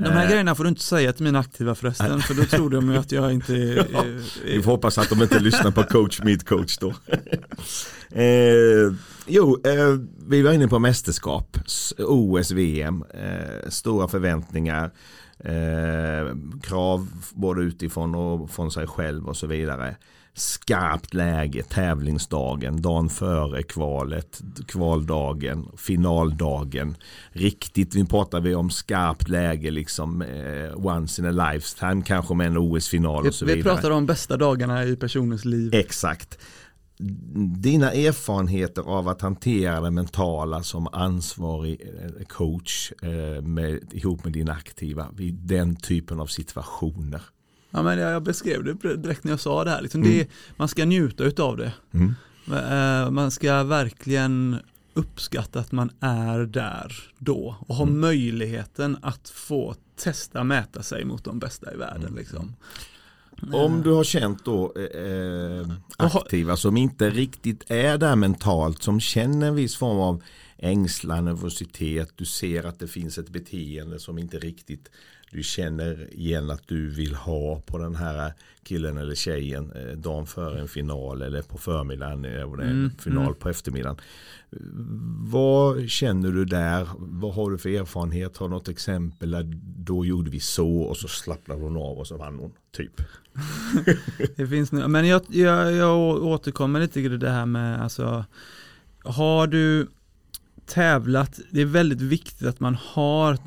De 0.04 0.12
här 0.12 0.24
Eh, 0.24 0.30
grejerna 0.30 0.56
får 0.56 0.64
du 0.64 0.70
inte 0.70 0.84
säga 0.84 1.14
till 1.14 1.24
mina 1.24 1.40
aktiva 1.40 1.76
förresten 1.76 2.22
för 2.22 2.34
då 2.34 2.44
tror 2.44 2.70
de 2.70 2.92
ju 2.92 2.98
att 2.98 3.12
jag 3.12 3.34
inte 3.34 3.56
är, 3.56 3.88
Ja, 3.94 4.04
Vi 4.46 4.62
får 4.62 4.72
hoppas 4.72 4.98
att 4.98 5.10
de 5.10 5.22
inte 5.22 5.40
lyssnar 5.40 5.72
på 5.72 5.84
coach 5.84 6.22
meet 6.24 6.46
coach 6.46 6.78
då. 6.78 6.90
eh, 8.22 8.94
jo, 9.28 9.62
eh, 9.66 9.98
vi 10.28 10.42
var 10.42 10.52
inne 10.52 10.68
på 10.68 10.80
mästerskap, 10.80 11.58
OS, 11.98 12.52
VM, 12.52 13.04
eh, 13.14 13.70
stora 13.70 14.08
förväntningar, 14.08 14.92
eh, 15.40 16.36
krav 16.62 17.08
både 17.34 17.62
utifrån 17.62 18.16
och 18.16 18.50
från 18.50 18.72
sig 18.72 18.88
själv 18.88 19.28
och 19.28 19.38
så 19.38 19.48
vidare. 19.48 19.96
Skarpt 20.42 21.14
läge, 21.14 21.64
tävlingsdagen, 21.64 22.82
dagen 22.82 23.10
före 23.10 23.64
kvalet, 23.64 24.42
kvaldagen, 24.68 25.68
finaldagen. 25.78 26.98
Riktigt, 27.32 27.96
nu 27.96 28.06
pratar 28.06 28.42
vi 28.42 28.56
om 28.56 28.70
skarpt 28.70 29.30
läge, 29.30 29.72
liksom 29.72 30.22
eh, 30.22 30.86
once 30.86 31.22
in 31.22 31.40
a 31.40 31.52
lifetime, 31.52 32.02
kanske 32.06 32.34
med 32.34 32.48
en 32.48 32.58
OS-final 32.58 33.28
och 33.28 33.34
så 33.34 33.46
vi 33.46 33.56
vidare. 33.56 33.76
pratar 33.76 33.92
om 33.92 34.06
bästa 34.06 34.38
dagarna 34.38 34.86
i 34.86 34.96
personens 34.96 35.46
liv. 35.46 35.76
Exakt. 35.76 36.38
dina 37.58 37.92
erfarenheter 37.92 38.82
av 38.82 39.08
att 39.08 39.22
hantera 39.22 39.82
det 39.82 39.92
mentala 39.92 40.64
som 40.64 40.88
ansvarig 40.92 41.82
eh, 41.82 42.26
coach 42.26 42.92
eh, 43.02 43.42
med, 43.42 43.80
ihop 43.92 44.24
med 44.24 44.34
din 44.34 44.50
aktiva 44.50 45.08
vid 45.18 45.34
den 45.34 45.76
typen 45.76 46.20
av 46.20 46.26
situationer? 46.26 47.22
Ja, 47.72 47.84
men 47.84 48.00
jag 48.00 48.24
beskrev 48.24 48.64
det 48.64 48.96
direkt 48.96 49.24
när 49.24 49.32
jag 49.32 49.40
sa 49.40 49.64
det 49.64 49.70
här. 49.70 49.82
Liksom 49.82 50.04
mm. 50.04 50.18
det, 50.18 50.28
man 50.58 50.68
ska 50.68 50.86
njuta 50.86 51.44
av 51.44 51.58
det. 51.58 51.74
Mm. 51.94 52.16
Eh, 52.48 53.12
man 53.12 53.32
ska 53.32 53.64
verkligen 53.64 54.58
uppskatta 54.94 55.60
att 55.60 55.72
man 55.72 55.90
är 56.00 56.40
där 56.40 56.94
då 57.18 57.56
och 57.68 57.76
ha 57.76 57.84
mm. 57.84 58.00
möjligheten 58.00 58.98
att 59.02 59.30
få 59.30 59.76
testa 59.96 60.44
mäta 60.44 60.84
sig 60.84 61.06
mot 61.06 61.24
de 61.24 61.40
bästa 61.40 61.74
i 61.74 61.78
världen. 61.78 62.02
Mm. 62.02 62.16
Liksom. 62.16 62.56
Om 63.54 63.82
du 63.82 63.92
har 63.92 64.04
känt 64.04 64.46
då 64.46 64.74
eh, 64.76 65.68
aktiva 65.98 66.58
som 66.58 66.78
inte 66.78 67.10
riktigt 67.10 67.72
är 67.72 67.98
där 67.98 68.16
mentalt, 68.16 68.84
som 68.84 69.00
känner 69.00 69.48
en 69.48 69.56
viss 69.56 69.76
form 69.76 70.00
av 70.00 70.24
ängslan, 70.58 71.26
nervositet, 71.26 72.12
du 72.16 72.26
ser 72.26 72.64
att 72.64 72.80
det 72.80 72.88
finns 72.88 73.18
ett 73.18 73.30
beteende 73.30 74.00
som 74.00 74.18
inte 74.18 74.40
riktigt 74.40 74.90
du 75.32 75.44
känner 75.44 76.14
igen 76.14 76.50
att 76.50 76.68
du 76.68 76.90
vill 76.90 77.16
ha 77.16 77.62
på 77.62 77.78
den 77.78 77.96
här 77.96 78.34
killen 78.64 78.98
eller 78.98 79.16
tjejen 79.16 79.72
eh, 79.72 79.98
dagen 79.98 80.28
före 80.28 80.62
en 80.62 80.68
final 80.68 81.22
eller 81.22 81.42
på 81.42 81.58
förmiddagen 81.58 82.26
eh, 82.26 82.32
är 82.32 82.62
en 82.62 82.62
mm, 82.62 82.92
final 83.00 83.24
mm. 83.24 83.36
på 83.36 83.50
eftermiddagen. 83.50 83.98
Vad 85.32 85.90
känner 85.90 86.32
du 86.32 86.46
där? 86.46 86.88
Vad 86.98 87.34
har 87.34 87.52
du 87.52 87.58
för 87.58 87.70
erfarenhet? 87.70 88.38
Har 88.38 88.48
du 88.48 88.54
något 88.54 88.68
exempel 88.68 89.32
där 89.32 89.52
då 89.78 90.06
gjorde 90.06 90.32
vi 90.32 90.40
så 90.40 90.82
och 90.82 90.98
så 90.98 91.08
slappnade 91.08 91.62
hon 91.62 91.78
av 91.78 91.98
och 91.98 92.08
så 92.08 92.18
vann 92.18 92.40
hon 92.40 92.52
typ? 92.72 93.02
det 94.36 94.48
finns 94.48 94.72
nu, 94.72 94.88
men 94.88 95.08
jag, 95.08 95.22
jag, 95.30 95.74
jag 95.74 96.24
återkommer 96.24 96.80
lite 96.80 96.94
till 96.94 97.20
det 97.20 97.30
här 97.30 97.46
med 97.46 97.82
alltså 97.82 98.26
har 99.04 99.48
du 99.48 99.88
tävlat, 100.66 101.40
det 101.52 101.62
är 101.62 101.66
väldigt 101.66 102.02
viktigt 102.02 102.48
att 102.48 102.60
man 102.60 102.76
har 102.76 103.38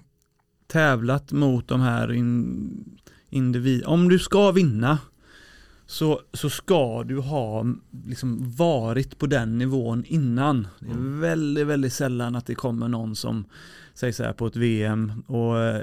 tävlat 0.74 1.32
mot 1.32 1.68
de 1.68 1.80
här 1.80 2.12
in, 2.12 2.98
individerna. 3.30 3.90
Om 3.90 4.08
du 4.08 4.18
ska 4.18 4.50
vinna 4.50 4.98
så, 5.86 6.20
så 6.32 6.50
ska 6.50 7.02
du 7.02 7.18
ha 7.18 7.66
liksom 8.06 8.50
varit 8.56 9.18
på 9.18 9.26
den 9.26 9.58
nivån 9.58 10.04
innan. 10.06 10.68
Det 10.80 10.86
är 10.86 10.90
mm. 10.90 11.20
väldigt, 11.20 11.66
väldigt 11.66 11.92
sällan 11.92 12.36
att 12.36 12.46
det 12.46 12.54
kommer 12.54 12.88
någon 12.88 13.16
som 13.16 13.44
säger 13.94 14.12
så 14.12 14.22
här 14.22 14.32
på 14.32 14.46
ett 14.46 14.56
VM 14.56 15.22
och 15.26 15.60
eh, 15.60 15.82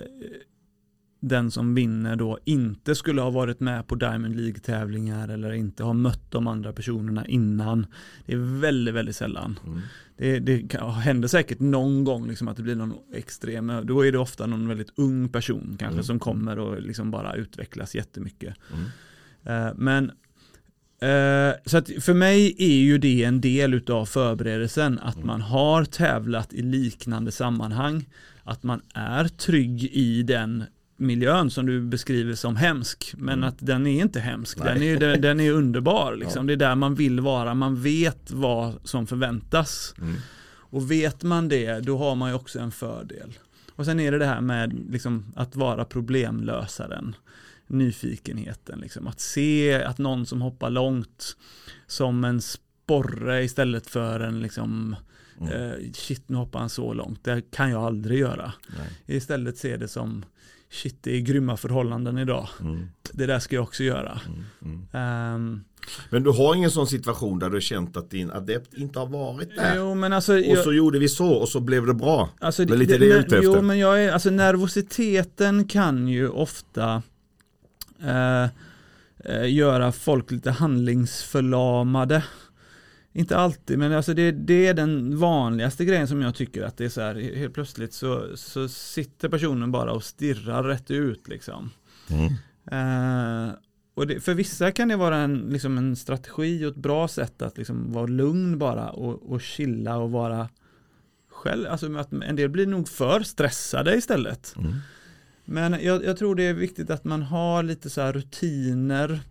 den 1.19 1.51
som 1.51 1.76
vinner 1.76 2.15
då 2.15 2.39
inte 2.45 2.95
skulle 2.95 3.22
ha 3.22 3.30
varit 3.30 3.59
med 3.59 3.88
på 3.88 3.95
Diamond 3.95 4.35
League-tävlingar 4.35 5.27
eller 5.27 5.51
inte 5.51 5.84
har 5.84 5.93
mött 5.93 6.31
de 6.31 6.47
andra 6.47 6.73
personerna 6.73 7.26
innan. 7.26 7.85
Det 8.26 8.34
är 8.34 8.59
väldigt, 8.59 8.93
väldigt 8.93 9.15
sällan. 9.15 9.59
Mm. 9.65 9.80
Det, 10.22 10.39
det 10.39 10.77
händer 10.81 11.27
säkert 11.27 11.60
någon 11.60 12.03
gång 12.03 12.27
liksom 12.27 12.48
att 12.48 12.57
det 12.57 12.64
blir 12.64 12.76
någon 12.76 12.93
extrem, 13.14 13.72
då 13.84 14.06
är 14.06 14.11
det 14.11 14.18
ofta 14.18 14.45
någon 14.45 14.68
väldigt 14.68 14.91
ung 14.95 15.30
person 15.30 15.76
kanske 15.80 15.93
mm. 15.93 16.03
som 16.03 16.19
kommer 16.19 16.60
och 16.60 16.81
liksom 16.81 17.11
bara 17.11 17.35
utvecklas 17.35 17.95
jättemycket. 17.95 18.56
Mm. 18.73 19.68
Uh, 19.68 19.73
men 19.76 20.03
uh, 20.03 21.56
så 21.65 21.77
att 21.77 21.89
för 21.99 22.14
mig 22.14 22.56
är 22.57 22.81
ju 22.81 22.98
det 22.98 23.23
en 23.23 23.41
del 23.41 23.73
utav 23.73 24.06
förberedelsen 24.06 24.99
att 24.99 25.15
mm. 25.15 25.27
man 25.27 25.41
har 25.41 25.85
tävlat 25.85 26.53
i 26.53 26.61
liknande 26.61 27.31
sammanhang 27.31 28.10
att 28.43 28.64
man 28.64 28.81
är 28.93 29.27
trygg 29.27 29.84
i 29.84 30.23
den 30.23 30.64
miljön 31.02 31.52
som 31.52 31.65
du 31.65 31.82
beskriver 31.82 32.36
som 32.36 32.56
hemsk. 32.56 33.14
Men 33.18 33.34
mm. 33.34 33.49
att 33.49 33.56
den 33.60 33.88
är 33.88 34.02
inte 34.02 34.19
hemsk. 34.19 34.57
Den 34.57 34.84
är, 34.84 34.99
den, 34.99 35.22
den 35.22 35.40
är 35.40 35.52
underbar. 35.52 36.15
Liksom. 36.19 36.44
Ja. 36.44 36.48
Det 36.48 36.53
är 36.53 36.69
där 36.69 36.76
man 36.76 36.95
vill 36.95 37.19
vara. 37.19 37.53
Man 37.53 37.82
vet 37.82 38.32
vad 38.32 38.73
som 38.84 39.07
förväntas. 39.07 39.94
Mm. 39.98 40.15
Och 40.72 40.91
vet 40.91 41.23
man 41.23 41.49
det, 41.49 41.80
då 41.80 41.98
har 41.98 42.15
man 42.15 42.30
ju 42.30 42.36
också 42.36 42.60
en 42.60 42.72
fördel. 42.72 43.34
Och 43.76 43.86
sen 43.86 43.99
är 43.99 44.11
det 44.11 44.18
det 44.18 44.26
här 44.26 44.41
med 44.41 44.73
liksom, 44.91 45.34
att 45.36 45.56
vara 45.56 45.86
problemlösaren. 45.86 47.15
Nyfikenheten, 47.68 48.80
liksom. 48.80 49.07
att 49.07 49.19
se 49.19 49.84
att 49.84 49.98
någon 49.98 50.26
som 50.26 50.41
hoppar 50.41 50.69
långt 50.69 51.38
som 51.88 52.23
en 52.23 52.41
sporre 52.41 53.44
istället 53.44 53.88
för 53.88 54.19
en 54.19 54.41
liksom, 54.41 54.95
mm. 55.41 55.53
eh, 55.53 55.91
shit 55.94 56.30
nu 56.30 56.38
hoppar 56.38 56.60
han 56.60 56.69
så 56.69 56.94
långt, 56.94 57.23
det 57.23 57.52
kan 57.52 57.69
jag 57.69 57.84
aldrig 57.84 58.19
göra. 58.19 58.53
Nej. 58.78 59.18
Istället 59.18 59.57
se 59.57 59.78
det 59.78 59.88
som 59.88 60.26
shit 60.72 60.98
det 61.02 61.15
är 61.15 61.19
grymma 61.19 61.57
förhållanden 61.57 62.18
idag. 62.18 62.48
Mm. 62.61 62.88
Det 63.11 63.26
där 63.26 63.39
ska 63.39 63.56
jag 63.56 63.64
också 63.64 63.84
göra. 63.84 64.22
Mm. 64.61 65.35
Um, 65.35 65.64
men 66.10 66.23
du 66.23 66.30
har 66.30 66.56
ingen 66.56 66.72
sån 66.72 66.88
situation 66.88 67.39
där 67.39 67.49
du 67.49 67.56
har 67.56 67.61
känt 67.61 67.98
att 67.98 68.10
din 68.10 68.31
adept 68.31 68.73
inte 68.73 68.99
har 68.99 69.06
varit 69.06 69.56
där? 69.56 69.76
Jo, 69.76 69.95
men 69.95 70.14
alltså, 70.14 70.34
och 70.34 70.39
jag, 70.39 70.64
så 70.64 70.73
gjorde 70.73 70.99
vi 70.99 71.10
så 71.10 71.34
och 71.34 71.49
så 71.49 71.60
blev 71.60 71.85
det 71.85 71.93
bra. 71.93 72.30
Alltså, 72.39 72.65
det 72.65 72.76
lite 72.76 72.98
det, 72.98 73.07
det 73.07 73.19
ute 73.19 73.39
Jo, 73.43 73.61
men 73.61 73.80
jag 73.80 74.03
är, 74.03 74.11
alltså 74.11 74.30
nervositeten 74.30 75.68
kan 75.68 76.07
ju 76.07 76.30
ofta 76.30 77.03
uh, 78.03 78.48
uh, 79.30 79.52
göra 79.52 79.91
folk 79.91 80.31
lite 80.31 80.52
handlingsförlamade. 80.52 82.23
Inte 83.13 83.38
alltid, 83.38 83.79
men 83.79 83.93
alltså 83.93 84.13
det, 84.13 84.31
det, 84.31 84.67
är 84.67 84.73
den 84.73 85.17
vanligaste 85.17 85.85
grejen 85.85 86.07
som 86.07 86.21
jag 86.21 86.35
tycker 86.35 86.63
att 86.63 86.77
det 86.77 86.85
är 86.85 86.89
så 86.89 87.01
här, 87.01 87.35
helt 87.35 87.53
plötsligt 87.53 87.93
så, 87.93 88.38
så 88.38 88.67
sitter 88.67 89.29
personen 89.29 89.71
bara 89.71 89.91
och 89.91 90.03
stirrar 90.03 90.63
rätt 90.63 90.91
ut 90.91 91.27
liksom. 91.27 91.69
Mm. 92.09 92.33
Uh, 92.71 93.53
och 93.93 94.07
det, 94.07 94.19
för 94.19 94.33
vissa 94.33 94.71
kan 94.71 94.88
det 94.88 94.95
vara 94.95 95.17
en, 95.17 95.38
liksom 95.39 95.77
en 95.77 95.95
strategi 95.95 96.65
och 96.65 96.69
ett 96.69 96.75
bra 96.75 97.07
sätt 97.07 97.41
att 97.41 97.57
liksom 97.57 97.93
vara 97.93 98.05
lugn 98.05 98.57
bara 98.57 98.89
och, 98.89 99.31
och 99.31 99.41
chilla 99.41 99.97
och 99.97 100.11
vara 100.11 100.49
själv. 101.29 101.67
Alltså 101.67 101.97
att 101.97 102.13
en 102.13 102.35
del 102.35 102.49
blir 102.49 102.67
nog 102.67 102.89
för 102.89 103.19
stressade 103.23 103.95
istället. 103.95 104.53
Mm. 104.57 104.73
Men 105.45 105.83
jag, 105.83 106.05
jag, 106.05 106.17
tror 106.17 106.35
det 106.35 106.43
är 106.43 106.53
viktigt 106.53 106.89
att 106.89 107.03
man 107.03 107.21
har 107.21 107.63
lite 107.63 107.89
så 107.89 108.01
här 108.01 108.13
rutiner 108.13 109.21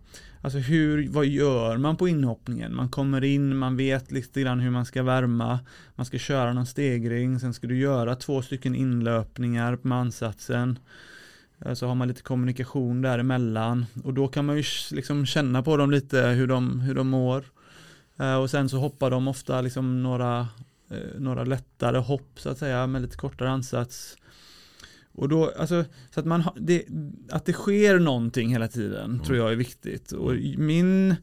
Alltså 0.43 0.59
hur, 0.59 1.09
vad 1.09 1.25
gör 1.25 1.77
man 1.77 1.97
på 1.97 2.07
inhoppningen? 2.07 2.75
Man 2.75 2.89
kommer 2.89 3.23
in, 3.23 3.57
man 3.57 3.77
vet 3.77 4.11
lite 4.11 4.41
grann 4.41 4.59
hur 4.59 4.71
man 4.71 4.85
ska 4.85 5.03
värma, 5.03 5.59
man 5.95 6.05
ska 6.05 6.17
köra 6.17 6.53
någon 6.53 6.65
stegring, 6.65 7.39
sen 7.39 7.53
ska 7.53 7.67
du 7.67 7.77
göra 7.77 8.15
två 8.15 8.41
stycken 8.41 8.75
inlöpningar 8.75 9.75
på 9.75 9.93
ansatsen. 9.93 10.79
Eh, 11.65 11.73
så 11.73 11.87
har 11.87 11.95
man 11.95 12.07
lite 12.07 12.21
kommunikation 12.21 13.01
däremellan 13.01 13.85
och 14.03 14.13
då 14.13 14.27
kan 14.27 14.45
man 14.45 14.57
ju 14.57 14.63
liksom 14.91 15.25
känna 15.25 15.63
på 15.63 15.77
dem 15.77 15.91
lite 15.91 16.21
hur 16.21 16.47
de, 16.47 16.79
hur 16.79 16.95
de 16.95 17.07
mår. 17.07 17.43
Eh, 18.17 18.35
och 18.35 18.49
sen 18.49 18.69
så 18.69 18.77
hoppar 18.77 19.09
de 19.09 19.27
ofta 19.27 19.61
liksom 19.61 20.03
några, 20.03 20.47
eh, 20.89 21.19
några 21.19 21.43
lättare 21.43 21.97
hopp 21.97 22.31
så 22.35 22.49
att 22.49 22.57
säga 22.57 22.87
med 22.87 23.01
lite 23.01 23.17
kortare 23.17 23.49
ansats. 23.49 24.17
Och 25.13 25.29
då, 25.29 25.51
alltså, 25.59 25.85
så 26.13 26.19
att, 26.19 26.25
man, 26.25 26.43
det, 26.55 26.85
att 27.29 27.45
det 27.45 27.53
sker 27.53 27.99
någonting 27.99 28.49
hela 28.49 28.67
tiden 28.67 29.11
mm. 29.11 29.19
tror 29.19 29.37
jag 29.37 29.51
är 29.51 29.55
viktigt. 29.55 30.11
Och 30.11 30.33
min 30.57 31.15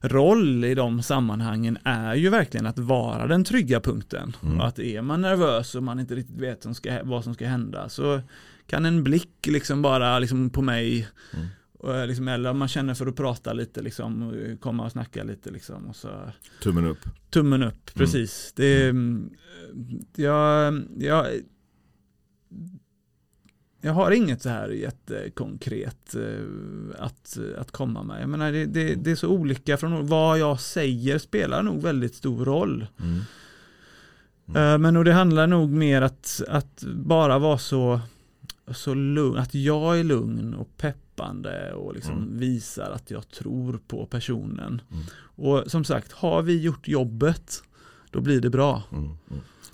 roll 0.00 0.64
i 0.64 0.74
de 0.74 1.02
sammanhangen 1.02 1.78
är 1.84 2.14
ju 2.14 2.28
verkligen 2.28 2.66
att 2.66 2.78
vara 2.78 3.26
den 3.26 3.44
trygga 3.44 3.80
punkten. 3.80 4.36
Mm. 4.42 4.60
Och 4.60 4.66
att 4.66 4.78
är 4.78 5.02
man 5.02 5.20
nervös 5.20 5.74
och 5.74 5.82
man 5.82 6.00
inte 6.00 6.14
riktigt 6.14 6.40
vet 6.40 6.62
som 6.62 6.74
ska, 6.74 7.00
vad 7.04 7.24
som 7.24 7.34
ska 7.34 7.46
hända 7.46 7.88
så 7.88 8.20
kan 8.66 8.84
en 8.84 9.04
blick 9.04 9.46
liksom 9.46 9.82
bara 9.82 10.18
liksom 10.18 10.50
på 10.50 10.62
mig 10.62 11.08
mm. 11.34 11.46
Och 11.84 12.08
liksom, 12.08 12.28
eller 12.28 12.50
om 12.50 12.58
man 12.58 12.68
känner 12.68 12.94
för 12.94 13.06
att 13.06 13.16
prata 13.16 13.52
lite, 13.52 13.82
liksom, 13.82 14.34
komma 14.60 14.84
och 14.84 14.92
snacka 14.92 15.24
lite. 15.24 15.50
Liksom, 15.50 15.86
och 15.86 15.96
så. 15.96 16.32
Tummen 16.62 16.84
upp. 16.86 16.98
Tummen 17.30 17.62
upp, 17.62 17.72
mm. 17.72 17.94
precis. 17.94 18.52
Det, 18.56 18.88
mm. 18.88 19.30
jag, 20.16 20.82
jag, 20.98 21.26
jag 23.84 23.92
har 23.92 24.10
inget 24.10 24.42
så 24.42 24.48
här 24.48 24.68
jättekonkret 24.68 26.14
eh, 26.14 27.04
att, 27.04 27.38
att 27.58 27.70
komma 27.70 28.02
med. 28.02 28.22
Jag 28.22 28.28
menar, 28.28 28.52
det, 28.52 28.66
det, 28.66 28.94
det, 28.94 29.10
är 29.10 29.16
så 29.16 29.28
olika 29.28 29.76
från 29.76 30.06
vad 30.06 30.38
jag 30.38 30.60
säger 30.60 31.18
spelar 31.18 31.62
nog 31.62 31.82
väldigt 31.82 32.14
stor 32.14 32.44
roll. 32.44 32.86
Mm. 33.00 33.20
Mm. 34.48 34.72
Eh, 34.72 34.78
men 34.78 34.96
och 34.96 35.04
det 35.04 35.12
handlar 35.12 35.46
nog 35.46 35.70
mer 35.70 36.02
att, 36.02 36.42
att 36.48 36.84
bara 36.94 37.38
vara 37.38 37.58
så, 37.58 38.00
så 38.72 38.94
lugn, 38.94 39.38
att 39.38 39.54
jag 39.54 39.98
är 39.98 40.04
lugn 40.04 40.54
och 40.54 40.76
peppande 40.76 41.72
och 41.72 41.94
liksom 41.94 42.16
mm. 42.16 42.38
visar 42.38 42.90
att 42.90 43.10
jag 43.10 43.28
tror 43.28 43.80
på 43.86 44.06
personen. 44.06 44.82
Mm. 44.90 45.04
Och 45.16 45.64
som 45.66 45.84
sagt, 45.84 46.12
har 46.12 46.42
vi 46.42 46.60
gjort 46.60 46.88
jobbet, 46.88 47.62
då 48.10 48.20
blir 48.20 48.40
det 48.40 48.50
bra. 48.50 48.82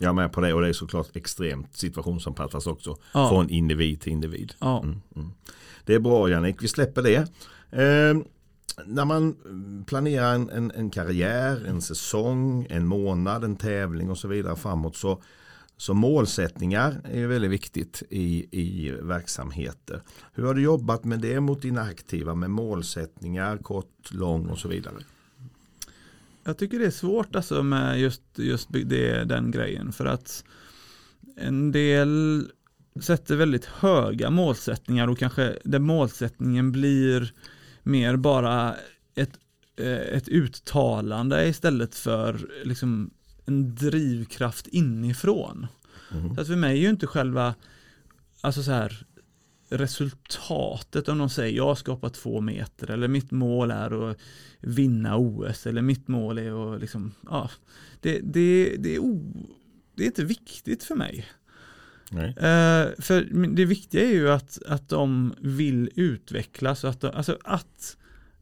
Jag 0.00 0.08
är 0.08 0.12
med 0.12 0.32
på 0.32 0.40
det 0.40 0.54
och 0.54 0.60
det 0.60 0.68
är 0.68 0.72
såklart 0.72 1.16
extremt 1.16 1.76
situationsanpassat 1.76 2.66
också. 2.66 2.96
Ja. 3.14 3.28
Från 3.28 3.50
individ 3.50 4.00
till 4.00 4.12
individ. 4.12 4.52
Ja. 4.58 4.82
Mm, 4.82 5.00
mm. 5.16 5.30
Det 5.84 5.94
är 5.94 6.00
bra 6.00 6.28
Jannik, 6.28 6.56
vi 6.62 6.68
släpper 6.68 7.02
det. 7.02 7.16
Eh, 7.70 8.14
när 8.86 9.04
man 9.04 9.36
planerar 9.86 10.34
en, 10.34 10.50
en, 10.50 10.70
en, 10.70 10.90
karriär, 10.90 11.64
en 11.66 11.82
säsong, 11.82 12.66
en 12.70 12.86
månad, 12.86 13.44
en 13.44 13.56
tävling 13.56 14.10
och 14.10 14.18
så 14.18 14.28
vidare 14.28 14.56
framåt 14.56 14.96
så, 14.96 15.22
så 15.76 15.94
målsättningar 15.94 17.00
är 17.04 17.26
väldigt 17.26 17.50
viktigt 17.50 18.02
i, 18.10 18.46
i 18.60 18.90
verksamheter. 18.90 20.02
Hur 20.32 20.46
har 20.46 20.54
du 20.54 20.62
jobbat 20.62 21.04
med 21.04 21.20
det 21.20 21.40
mot 21.40 21.62
dina 21.62 21.82
aktiva 21.82 22.34
med 22.34 22.50
målsättningar, 22.50 23.58
kort, 23.58 24.10
lång 24.12 24.46
och 24.46 24.58
så 24.58 24.68
vidare? 24.68 24.94
Jag 26.44 26.58
tycker 26.58 26.78
det 26.78 26.86
är 26.86 26.90
svårt 26.90 27.36
alltså 27.36 27.62
med 27.62 28.00
just, 28.00 28.22
just 28.34 28.68
det, 28.70 29.24
den 29.24 29.50
grejen 29.50 29.92
för 29.92 30.06
att 30.06 30.44
en 31.36 31.72
del 31.72 32.44
sätter 33.00 33.36
väldigt 33.36 33.64
höga 33.64 34.30
målsättningar 34.30 35.08
och 35.08 35.18
kanske 35.18 35.58
där 35.64 35.78
målsättningen 35.78 36.72
blir 36.72 37.32
mer 37.82 38.16
bara 38.16 38.74
ett, 39.14 39.38
eh, 39.76 40.16
ett 40.16 40.28
uttalande 40.28 41.48
istället 41.48 41.94
för 41.94 42.50
liksom 42.64 43.10
en 43.46 43.74
drivkraft 43.74 44.66
inifrån. 44.66 45.66
Mm. 46.12 46.34
Så 46.34 46.40
att 46.40 46.46
för 46.46 46.56
mig 46.56 46.78
är 46.78 46.82
ju 46.82 46.90
inte 46.90 47.06
själva, 47.06 47.54
alltså 48.40 48.62
så 48.62 48.70
här, 48.70 49.06
resultatet 49.70 51.08
om 51.08 51.18
de 51.18 51.30
säger 51.30 51.56
jag 51.56 51.66
har 51.66 51.74
skapat 51.74 52.14
två 52.14 52.40
meter 52.40 52.90
eller 52.90 53.08
mitt 53.08 53.30
mål 53.30 53.70
är 53.70 54.10
att 54.10 54.18
vinna 54.60 55.16
OS 55.16 55.66
eller 55.66 55.82
mitt 55.82 56.08
mål 56.08 56.38
är 56.38 56.74
att 56.74 56.80
liksom, 56.80 57.14
ja, 57.26 57.50
det, 58.00 58.20
det, 58.22 58.76
det, 58.78 58.94
är, 58.94 58.98
o, 58.98 59.32
det 59.94 60.02
är 60.02 60.06
inte 60.06 60.24
viktigt 60.24 60.84
för 60.84 60.94
mig. 60.94 61.26
Uh, 62.12 63.00
för 63.02 63.46
det 63.54 63.64
viktiga 63.64 64.04
är 64.04 64.12
ju 64.12 64.30
att, 64.30 64.58
att 64.66 64.88
de 64.88 65.34
vill 65.40 65.90
utvecklas, 65.94 66.84
att, 66.84 67.04
alltså 67.04 67.38
att, 67.44 67.96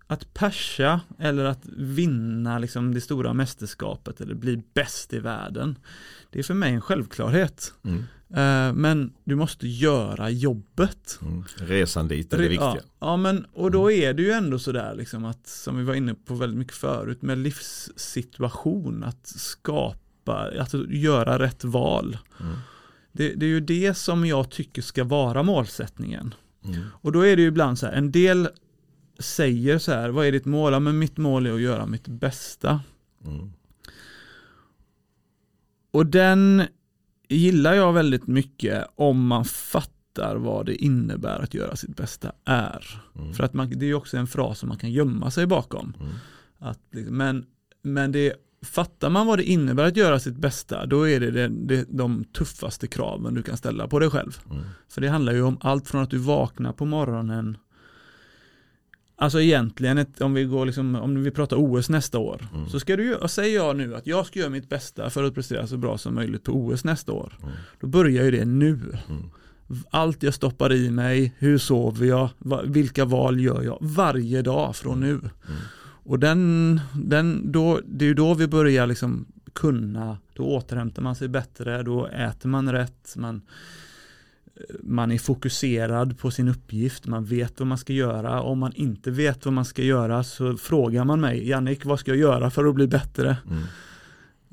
att 0.07 0.35
persa 0.35 1.01
eller 1.19 1.45
att 1.45 1.67
vinna 1.77 2.59
liksom 2.59 2.95
det 2.95 3.01
stora 3.01 3.35
mästerskapet 3.35 4.21
eller 4.21 4.35
bli 4.35 4.63
bäst 4.75 5.13
i 5.13 5.19
världen. 5.19 5.79
Det 6.31 6.39
är 6.39 6.43
för 6.43 6.55
mig 6.55 6.75
en 6.75 6.81
självklarhet. 6.81 7.73
Mm. 7.85 8.05
Uh, 8.31 8.73
men 8.73 9.13
du 9.25 9.35
måste 9.35 9.69
göra 9.69 10.31
jobbet. 10.31 11.19
Mm. 11.23 11.45
Resan 11.57 12.09
dit 12.09 12.33
är 12.33 12.39
det 12.39 12.49
viktiga. 12.49 12.75
Ja, 12.75 12.81
ja, 12.99 13.17
men 13.17 13.47
och 13.53 13.71
då 13.71 13.91
mm. 13.91 14.03
är 14.03 14.15
det 14.15 14.23
ju 14.23 14.31
ändå 14.31 14.59
sådär 14.59 14.95
liksom 14.95 15.25
att 15.25 15.47
som 15.47 15.79
vi 15.79 15.85
var 15.85 15.95
inne 15.95 16.15
på 16.15 16.35
väldigt 16.35 16.59
mycket 16.59 16.75
förut 16.75 17.23
med 17.23 17.39
livssituation 17.39 19.05
att 19.05 19.27
skapa, 19.27 20.53
att 20.59 20.75
göra 20.89 21.39
rätt 21.39 21.65
val. 21.65 22.19
Mm. 22.41 22.57
Det, 23.13 23.35
det, 23.35 23.47
är 23.47 23.51
ju 23.51 23.61
det 23.61 23.95
som 23.95 24.27
jag 24.27 24.51
tycker 24.51 24.83
ska 24.83 25.05
vara 25.05 25.43
målsättningen. 25.43 26.35
Mm. 26.65 26.81
Och 26.93 27.13
då 27.13 27.27
är 27.27 27.37
det 27.37 27.43
ju 27.43 27.49
ibland 27.49 27.79
så 27.79 27.87
här, 27.87 27.93
en 27.93 28.13
del 28.13 28.49
säger 29.19 29.79
så 29.79 29.93
här, 29.93 30.09
vad 30.09 30.27
är 30.27 30.33
ditt 30.33 30.45
mål? 30.45 30.73
Ja, 30.73 30.81
men 30.81 30.99
mitt 30.99 31.17
mål 31.17 31.47
är 31.47 31.53
att 31.53 31.61
göra 31.61 31.87
mitt 31.87 32.09
bästa. 32.09 32.81
Mm. 33.25 33.53
Och 35.91 36.07
den 36.07 36.63
gillar 37.29 37.75
jag 37.75 37.93
väldigt 37.93 38.27
mycket 38.27 38.87
om 38.95 39.27
man 39.27 39.45
fattar 39.45 40.37
vad 40.37 40.67
det 40.67 40.75
innebär 40.75 41.39
att 41.39 41.55
göra 41.55 41.77
sitt 41.77 41.97
bästa 41.97 42.33
är. 42.45 43.03
Mm. 43.19 43.35
För 43.35 43.45
att 43.45 43.55
man, 43.55 43.71
det 43.71 43.87
är 43.87 43.95
också 43.95 44.17
en 44.17 44.27
fras 44.27 44.59
som 44.59 44.69
man 44.69 44.79
kan 44.79 44.93
gömma 44.93 45.31
sig 45.31 45.47
bakom. 45.47 45.95
Mm. 46.01 46.13
Att, 46.59 46.81
liksom, 46.91 47.17
men, 47.17 47.47
men 47.83 48.13
det 48.13 48.33
Fattar 48.63 49.11
man 49.11 49.27
vad 49.27 49.39
det 49.39 49.45
innebär 49.45 49.85
att 49.85 49.97
göra 49.97 50.19
sitt 50.19 50.37
bästa, 50.37 50.87
då 50.87 51.09
är 51.09 51.21
det, 51.21 51.31
det, 51.31 51.49
det 51.49 51.85
de 51.89 52.25
tuffaste 52.25 52.87
kraven 52.87 53.35
du 53.35 53.43
kan 53.43 53.57
ställa 53.57 53.89
på 53.89 53.99
dig 53.99 54.11
själv. 54.11 54.39
Mm. 54.51 54.65
För 54.89 55.01
det 55.01 55.09
handlar 55.09 55.33
ju 55.33 55.43
om 55.43 55.59
allt 55.61 55.89
från 55.89 56.03
att 56.03 56.11
du 56.11 56.19
vaknar 56.19 56.73
på 56.73 56.85
morgonen 56.85 57.57
Alltså 59.21 59.41
egentligen, 59.41 59.99
ett, 59.99 60.21
om 60.21 60.35
vi 60.35 60.45
går 60.45 60.67
liksom, 60.67 60.95
om 60.95 61.23
vi 61.23 61.31
pratar 61.31 61.57
OS 61.57 61.89
nästa 61.89 62.19
år, 62.19 62.49
mm. 62.55 62.69
så 62.69 62.81
ska 62.81 62.97
du 62.97 63.19
säger 63.29 63.55
jag 63.57 63.77
nu 63.77 63.95
att 63.95 64.07
jag 64.07 64.27
ska 64.27 64.39
göra 64.39 64.51
mitt 64.51 64.69
bästa 64.69 65.11
för 65.11 65.25
att 65.25 65.35
prestera 65.35 65.67
så 65.67 65.77
bra 65.77 65.99
som 65.99 66.15
möjligt 66.15 66.45
på 66.45 66.53
OS 66.53 66.85
nästa 66.85 67.13
år. 67.13 67.39
Mm. 67.43 67.55
Då 67.81 67.87
börjar 67.87 68.25
ju 68.25 68.31
det 68.31 68.45
nu. 68.45 68.81
Mm. 69.09 69.31
Allt 69.91 70.23
jag 70.23 70.35
stoppar 70.35 70.73
i 70.73 70.91
mig, 70.91 71.35
hur 71.39 71.59
sover 71.59 72.07
jag, 72.07 72.31
vilka 72.65 73.05
val 73.05 73.41
gör 73.41 73.63
jag 73.63 73.79
varje 73.81 74.43
dag 74.43 74.77
från 74.77 75.01
nu. 75.01 75.11
Mm. 75.11 75.31
Och 75.81 76.19
den, 76.19 76.81
den, 76.95 77.53
då, 77.53 77.81
det 77.87 78.05
är 78.05 78.09
ju 78.09 78.15
då 78.15 78.35
vi 78.35 78.47
börjar 78.47 78.87
liksom 78.87 79.27
kunna, 79.53 80.19
då 80.35 80.43
återhämtar 80.43 81.03
man 81.03 81.15
sig 81.15 81.29
bättre, 81.29 81.83
då 81.83 82.07
äter 82.07 82.49
man 82.49 82.73
rätt, 82.73 83.15
man, 83.17 83.43
man 84.83 85.13
är 85.13 85.19
fokuserad 85.19 86.19
på 86.19 86.31
sin 86.31 86.49
uppgift, 86.49 87.07
man 87.07 87.25
vet 87.25 87.61
vad 87.61 87.67
man 87.67 87.79
ska 87.79 87.93
göra. 87.93 88.43
Om 88.43 88.59
man 88.59 88.73
inte 88.73 89.11
vet 89.11 89.45
vad 89.45 89.55
man 89.55 89.65
ska 89.65 89.83
göra 89.83 90.25
så 90.25 90.57
frågar 90.57 91.05
man 91.05 91.21
mig, 91.21 91.49
Jannik, 91.49 91.85
vad 91.85 92.01
ska 92.01 92.11
jag 92.11 92.19
göra 92.19 92.51
för 92.51 92.65
att 92.65 92.75
bli 92.75 92.87
bättre? 92.87 93.37
Mm. 93.47 93.63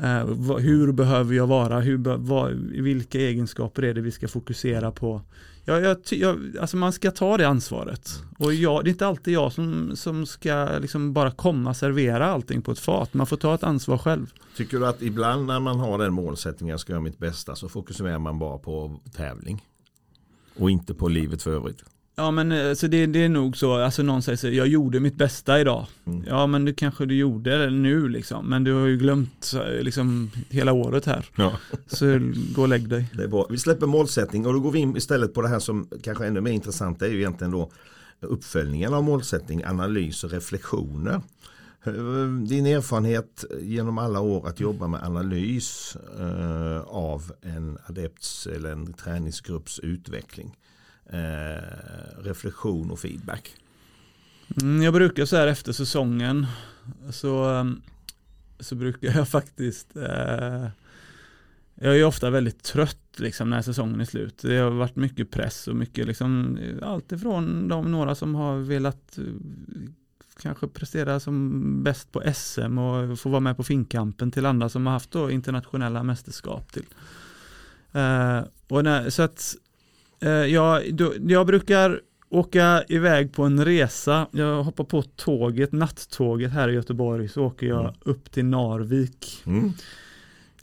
Uh, 0.04 0.58
hur 0.58 0.92
behöver 0.92 1.36
jag 1.36 1.48
vara? 1.48 1.80
Hur 1.80 1.98
be 1.98 2.16
vad, 2.18 2.52
vilka 2.72 3.20
egenskaper 3.20 3.84
är 3.84 3.94
det 3.94 4.02
vi 4.02 4.12
ska 4.12 4.28
fokusera 4.28 4.92
på? 4.92 5.22
Ja, 5.68 5.80
jag, 5.80 5.98
jag, 6.12 6.58
alltså 6.62 6.78
man 6.78 6.94
ska 6.94 7.12
ta 7.12 7.38
det 7.38 7.48
ansvaret. 7.48 8.24
Och 8.38 8.54
jag, 8.54 8.84
det 8.84 8.90
är 8.90 8.92
inte 8.92 9.08
alltid 9.08 9.34
jag 9.34 9.52
som, 9.52 9.92
som 9.96 10.26
ska 10.26 10.78
liksom 10.82 11.14
bara 11.14 11.32
komma 11.32 11.70
och 11.70 11.78
servera 11.78 12.26
allting 12.26 12.62
på 12.62 12.72
ett 12.72 12.80
fat. 12.80 13.14
Man 13.14 13.28
får 13.28 13.38
ta 13.38 13.56
ett 13.56 13.64
ansvar 13.64 13.98
själv. 13.98 14.34
Tycker 14.58 14.80
du 14.80 14.88
att 14.88 15.02
ibland 15.02 15.46
när 15.46 15.60
man 15.60 15.80
har 15.80 15.98
den 15.98 16.14
målsättningen, 16.14 16.72
jag 16.72 16.80
ska 16.80 16.94
göra 16.94 17.02
mitt 17.02 17.18
bästa, 17.18 17.56
så 17.56 17.70
fokuserar 17.70 18.20
man 18.20 18.40
bara 18.40 18.58
på 18.58 19.00
tävling? 19.16 19.64
Och 20.58 20.72
inte 20.72 20.94
på 20.94 21.08
livet 21.08 21.42
för 21.42 21.52
övrigt? 21.56 21.84
Ja 22.18 22.32
men 22.32 22.52
eh, 22.52 22.74
så 22.74 22.88
det, 22.88 23.06
det, 23.06 23.24
är 23.24 23.30
nog 23.30 23.58
så, 23.58 23.74
alltså 23.74 24.04
någon 24.04 24.22
säger 24.22 24.38
så, 24.38 24.48
jag 24.48 24.68
gjorde 24.68 25.00
mitt 25.00 25.16
bästa 25.16 25.60
idag. 25.60 25.86
Mm. 26.06 26.24
Ja 26.28 26.48
men 26.48 26.66
det 26.66 26.74
kanske 26.74 27.06
du 27.06 27.16
gjorde 27.16 27.58
det 27.58 27.70
nu 27.70 28.08
liksom, 28.10 28.50
men 28.50 28.64
du 28.64 28.74
har 28.74 28.88
ju 28.88 28.98
glömt 28.98 29.54
eh, 29.56 29.84
liksom 29.84 30.32
hela 30.50 30.74
året 30.74 31.06
här. 31.06 31.26
Ja. 31.36 31.54
Så 31.88 32.06
gå 32.56 32.62
och 32.62 32.68
lägg 32.68 32.90
dig. 32.90 33.06
Det 33.14 33.24
är 33.24 33.28
bra. 33.28 33.48
Vi 33.50 33.58
släpper 33.58 33.86
målsättning 33.86 34.46
och 34.46 34.54
då 34.54 34.60
går 34.60 34.72
vi 34.72 34.80
in 34.80 34.98
istället 34.98 35.34
på 35.34 35.42
det 35.42 35.48
här 35.48 35.60
som 35.60 35.88
kanske 36.04 36.26
ännu 36.28 36.42
mer 36.42 36.52
intressant, 36.52 37.02
är 37.02 37.08
ju 37.08 37.18
egentligen 37.18 37.52
då 37.52 37.72
uppföljningen 38.20 38.94
av 38.94 39.04
målsättning, 39.04 39.64
analys 39.66 40.24
och 40.24 40.32
reflektioner. 40.32 41.22
Eh, 41.88 42.28
din 42.48 42.66
erfarenhet 42.66 43.46
genom 43.62 43.98
alla 43.98 44.20
år 44.20 44.48
att 44.48 44.60
jobba 44.60 44.88
med 44.88 45.04
analys 45.04 45.98
eh, 46.20 46.82
av 46.82 47.32
en 47.42 47.78
adepts 47.86 48.48
eller 48.48 48.72
en 48.72 48.94
träningsgrupps 48.94 49.80
utveckling 49.80 50.58
eh, 51.10 52.24
reflektion 52.24 52.92
och 52.92 53.00
feedback? 53.00 53.56
Mm, 54.62 54.82
jag 54.82 54.94
brukar 54.94 55.26
så 55.26 55.36
här 55.36 55.48
efter 55.48 55.72
säsongen 55.72 56.48
så, 57.12 57.44
ehm, 57.44 57.82
så 58.60 58.76
brukar 58.76 59.18
jag 59.18 59.30
faktiskt 59.30 59.96
eh, 59.96 60.68
jag 61.76 61.98
är 61.98 62.04
ofta 62.04 62.30
väldigt 62.30 62.64
trött 62.64 62.98
liksom 63.18 63.50
när 63.50 63.62
säsongen 63.62 64.02
är 64.02 64.06
slut. 64.06 64.38
Det 64.42 64.58
har 64.58 64.72
varit 64.72 64.96
mycket 64.96 65.32
press 65.32 65.68
och 65.68 65.76
mycket 65.76 66.08
liksom 66.08 66.58
eh, 66.58 66.90
allt 66.90 67.12
ifrån 67.12 67.68
de 67.68 67.92
några 67.92 68.16
som 68.16 68.36
har 68.36 68.58
velat 68.58 69.20
kanske 70.42 70.68
prestera 70.68 71.20
som 71.20 71.84
bäst 71.84 72.12
på 72.12 72.24
SM 72.36 72.78
och 72.78 73.20
få 73.20 73.30
vara 73.30 73.40
med 73.40 73.58
på 73.58 73.64
finkampen 73.64 74.32
till 74.32 74.46
andra 74.46 74.70
som 74.70 74.86
har 74.86 74.94
haft 74.94 75.12
då 75.12 75.32
internationella 75.32 76.04
mästerskap 76.04 76.72
till. 76.72 76.86
Uh, 77.96 78.44
och 78.68 78.84
när, 78.84 79.10
så 79.10 79.22
att 79.22 79.56
Eh, 80.20 80.32
jag, 80.32 80.84
jag 81.28 81.48
brukar 81.48 82.02
åka 82.30 82.84
iväg 82.88 83.34
på 83.34 83.44
en 83.44 83.66
resa. 83.66 84.28
Jag 84.32 84.64
hoppar 84.64 84.84
på 84.84 85.02
tåget, 85.02 85.72
nattåget 85.72 86.52
här 86.52 86.70
i 86.70 86.74
Göteborg 86.74 87.30
så 87.30 87.44
åker 87.44 87.68
jag 87.68 87.80
mm. 87.80 87.94
upp 88.00 88.32
till 88.32 88.46
Narvik. 88.46 89.44
Mm. 89.46 89.74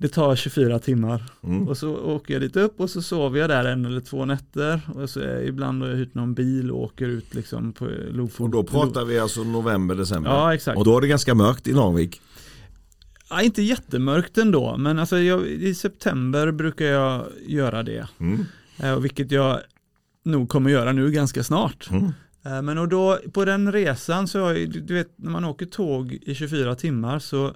Det 0.02 0.08
tar 0.08 0.36
24 0.36 0.78
timmar 0.78 1.22
mm. 1.42 1.68
och 1.68 1.76
så 1.76 1.96
åker 1.96 2.34
jag 2.34 2.42
dit 2.42 2.56
upp 2.56 2.80
och 2.80 2.90
så 2.90 3.02
sover 3.02 3.40
jag 3.40 3.50
där 3.50 3.64
en 3.64 3.84
eller 3.84 4.00
två 4.00 4.24
nätter 4.24 4.80
och 4.94 5.10
så 5.10 5.20
är, 5.20 5.42
ibland 5.42 5.82
har 5.82 5.88
jag 5.88 5.96
hyrt 5.96 6.14
någon 6.14 6.34
bil 6.34 6.70
och 6.70 6.80
åker 6.80 7.08
ut 7.08 7.34
liksom 7.34 7.72
på 7.72 7.88
Lofoten. 8.10 8.44
Och 8.44 8.50
då 8.50 8.64
pratar 8.64 9.04
vi 9.04 9.18
alltså 9.18 9.44
november, 9.44 9.94
december? 9.94 10.30
Ja, 10.30 10.54
exakt. 10.54 10.78
Och 10.78 10.84
då 10.84 10.96
är 10.96 11.00
det 11.00 11.06
ganska 11.06 11.34
mörkt 11.34 11.68
i 11.68 11.72
Narvik? 11.72 12.20
Ja, 13.30 13.42
inte 13.42 13.62
jättemörkt 13.62 14.38
ändå, 14.38 14.76
men 14.76 14.98
alltså 14.98 15.18
jag, 15.18 15.46
i 15.46 15.74
september 15.74 16.52
brukar 16.52 16.84
jag 16.84 17.26
göra 17.46 17.82
det. 17.82 18.08
Mm. 18.18 18.44
Eh, 18.78 18.98
vilket 18.98 19.30
jag 19.30 19.60
nog 20.24 20.48
kommer 20.48 20.70
göra 20.70 20.92
nu 20.92 21.10
ganska 21.10 21.42
snart. 21.42 21.90
Mm. 21.90 22.12
Eh, 22.44 22.62
men 22.62 22.78
och 22.78 22.88
då 22.88 23.18
på 23.32 23.44
den 23.44 23.72
resan 23.72 24.28
så, 24.28 24.52
du 24.52 24.94
vet 24.94 25.08
när 25.16 25.30
man 25.30 25.44
åker 25.44 25.66
tåg 25.66 26.18
i 26.22 26.34
24 26.34 26.74
timmar 26.74 27.18
så 27.18 27.52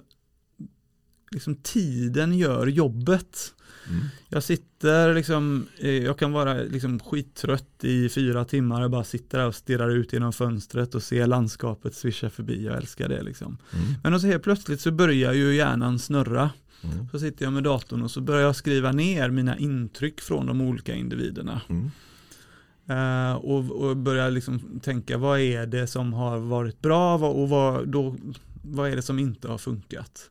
liksom 1.31 1.55
tiden 1.55 2.37
gör 2.37 2.67
jobbet. 2.67 3.53
Mm. 3.89 4.05
Jag 4.29 4.43
sitter 4.43 5.13
liksom, 5.13 5.67
eh, 5.77 6.03
jag 6.03 6.19
kan 6.19 6.31
vara 6.31 6.53
liksom 6.53 6.99
skittrött 6.99 7.83
i 7.83 8.09
fyra 8.09 8.45
timmar 8.45 8.81
och 8.81 8.89
bara 8.91 9.03
sitter 9.03 9.37
där 9.37 9.47
och 9.47 9.55
stirrar 9.55 9.89
ut 9.89 10.13
genom 10.13 10.33
fönstret 10.33 10.95
och 10.95 11.03
ser 11.03 11.27
landskapet 11.27 11.95
svischa 11.95 12.29
förbi. 12.29 12.65
Jag 12.65 12.77
älskar 12.77 13.09
det 13.09 13.23
liksom. 13.23 13.57
Mm. 13.73 13.93
Men 14.03 14.19
så 14.19 14.27
helt 14.27 14.43
plötsligt 14.43 14.81
så 14.81 14.91
börjar 14.91 15.33
ju 15.33 15.55
hjärnan 15.55 15.99
snurra. 15.99 16.51
Mm. 16.81 17.07
Så 17.11 17.19
sitter 17.19 17.45
jag 17.45 17.53
med 17.53 17.63
datorn 17.63 18.01
och 18.01 18.11
så 18.11 18.21
börjar 18.21 18.41
jag 18.41 18.55
skriva 18.55 18.91
ner 18.91 19.29
mina 19.29 19.57
intryck 19.57 20.21
från 20.21 20.45
de 20.45 20.61
olika 20.61 20.95
individerna. 20.95 21.61
Mm. 21.69 21.91
Uh, 22.89 23.35
och, 23.35 23.71
och 23.71 23.97
börjar 23.97 24.31
liksom 24.31 24.79
tänka 24.83 25.17
vad 25.17 25.39
är 25.39 25.65
det 25.65 25.87
som 25.87 26.13
har 26.13 26.37
varit 26.37 26.81
bra 26.81 27.15
och 27.15 27.49
vad, 27.49 27.87
då, 27.87 28.15
vad 28.61 28.89
är 28.89 28.95
det 28.95 29.01
som 29.01 29.19
inte 29.19 29.47
har 29.47 29.57
funkat. 29.57 30.29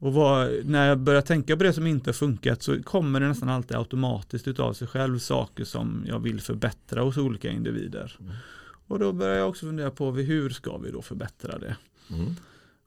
Och 0.00 0.12
vad, 0.12 0.50
när 0.64 0.88
jag 0.88 0.98
börjar 0.98 1.22
tänka 1.22 1.56
på 1.56 1.62
det 1.62 1.72
som 1.72 1.86
inte 1.86 2.08
har 2.10 2.14
funkat 2.14 2.62
så 2.62 2.82
kommer 2.82 3.20
det 3.20 3.28
nästan 3.28 3.48
alltid 3.48 3.76
automatiskt 3.76 4.48
utav 4.48 4.72
sig 4.72 4.88
själv 4.88 5.18
saker 5.18 5.64
som 5.64 6.04
jag 6.08 6.20
vill 6.20 6.40
förbättra 6.40 7.02
hos 7.02 7.16
olika 7.16 7.50
individer. 7.50 8.16
Mm. 8.20 8.32
Och 8.86 8.98
då 8.98 9.12
börjar 9.12 9.36
jag 9.36 9.48
också 9.48 9.66
fundera 9.66 9.90
på 9.90 10.12
hur 10.12 10.50
ska 10.50 10.78
vi 10.78 10.90
då 10.90 11.02
förbättra 11.02 11.58
det. 11.58 11.76
Mm. 12.10 12.36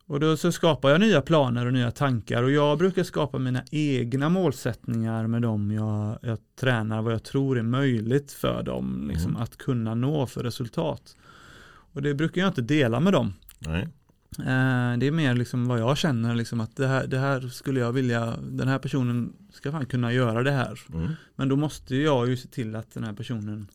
Och 0.06 0.20
då 0.20 0.36
så 0.36 0.52
skapar 0.52 0.90
jag 0.90 1.00
nya 1.00 1.22
planer 1.22 1.66
och 1.66 1.72
nya 1.72 1.90
tankar 1.90 2.42
och 2.42 2.50
jag 2.50 2.78
brukar 2.78 3.04
skapa 3.04 3.38
mina 3.38 3.62
egna 3.70 4.28
målsättningar 4.28 5.26
med 5.26 5.42
dem 5.42 5.70
jag, 5.70 6.18
jag 6.22 6.38
tränar, 6.60 7.02
vad 7.02 7.12
jag 7.12 7.22
tror 7.22 7.58
är 7.58 7.62
möjligt 7.62 8.32
för 8.32 8.62
dem 8.62 9.08
liksom, 9.12 9.30
Mm. 9.30 9.42
att 9.42 9.56
kunna 9.56 9.94
nå 9.94 10.26
för 10.26 10.42
resultat. 10.42 11.16
Och 11.64 12.02
det 12.02 12.14
brukar 12.14 12.40
jag 12.40 12.48
inte 12.48 12.62
dela 12.62 13.00
med 13.00 13.12
dem. 13.12 13.32
Nej. 13.58 13.88
Eh, 14.38 14.98
det 14.98 15.06
är 15.06 15.10
mer 15.10 15.34
liksom 15.34 15.66
vad 15.66 15.80
jag 15.80 15.98
känner, 15.98 16.34
liksom 16.34 16.60
att 16.60 16.76
det 16.76 16.86
här, 16.86 17.06
det 17.06 17.18
här 17.18 17.40
skulle 17.48 17.80
jag 17.80 17.92
vilja, 17.92 18.36
den 18.42 18.68
här 18.68 18.78
personen 18.78 19.32
ska 19.52 19.72
fan 19.72 19.86
kunna 19.86 20.12
göra 20.12 20.42
det 20.42 20.52
här. 20.52 20.80
Mm. 20.94 21.12
Men 21.36 21.48
då 21.48 21.56
måste 21.56 21.96
jag 21.96 22.28
ju 22.28 22.36
se 22.36 22.48
till 22.48 22.76
att 22.76 22.94
den 22.94 23.04
här 23.04 23.12
personen 23.12 23.66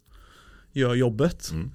gör 0.72 0.96
jobbet. 0.96 1.50
Mm. 1.52 1.72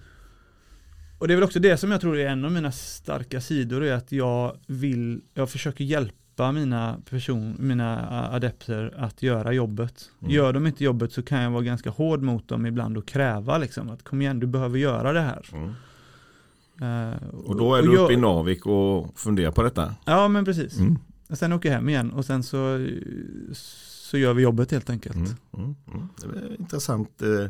Och 1.18 1.28
det 1.28 1.34
är 1.34 1.36
väl 1.36 1.44
också 1.44 1.60
det 1.60 1.76
som 1.76 1.90
jag 1.90 2.00
tror 2.00 2.18
är 2.18 2.28
en 2.28 2.44
av 2.44 2.52
mina 2.52 2.72
starka 2.72 3.40
sidor 3.40 3.84
är 3.84 3.92
att 3.92 4.12
jag 4.12 4.56
vill, 4.66 5.20
jag 5.34 5.50
försöker 5.50 5.84
hjälpa 5.84 6.52
mina 6.52 7.00
person, 7.10 7.56
mina 7.59 8.09
adepter 8.32 8.94
att 8.96 9.22
göra 9.22 9.52
jobbet. 9.52 10.10
Mm. 10.20 10.34
Gör 10.34 10.52
de 10.52 10.66
inte 10.66 10.84
jobbet 10.84 11.12
så 11.12 11.22
kan 11.22 11.40
jag 11.40 11.50
vara 11.50 11.62
ganska 11.62 11.90
hård 11.90 12.22
mot 12.22 12.48
dem 12.48 12.66
ibland 12.66 12.96
och 12.96 13.09
kräva 13.09 13.59
liksom 13.59 13.90
att 13.90 14.02
kom 14.02 14.22
igen, 14.22 14.40
du 14.40 14.46
behöver 14.46 14.78
göra 14.78 15.12
det 15.12 15.20
här. 15.20 15.46
Eh, 16.81 17.28
Och 17.44 17.57
då 17.57 17.74
är 17.74 17.82
du 17.82 17.94
jag- 17.94 18.05
uppe 18.05 18.12
i 18.12 18.16
Narvik 18.16 18.66
och 18.66 19.19
funderar 19.19 19.51
på 19.53 19.62
detta. 19.62 19.94
Ja 20.05 20.28
men 20.28 20.44
precis. 20.44 20.78
Mm. 20.78 20.99
Sen 21.31 21.53
åker 21.53 21.69
jag 21.69 21.77
hem 21.77 21.89
igen 21.89 22.11
och 22.12 22.24
sen 22.24 22.43
så, 22.43 22.86
så 23.53 24.19
gör 24.19 24.35
vi 24.35 24.43
jobbet 24.43 24.70
helt 24.70 24.90
enkelt. 24.90 25.16
Mm. 25.16 25.28
Mm. 25.57 25.74
Mm. 25.94 26.09
Det 26.20 26.39
är 26.39 26.61
intressant 26.61 27.23
eh, 27.23 27.47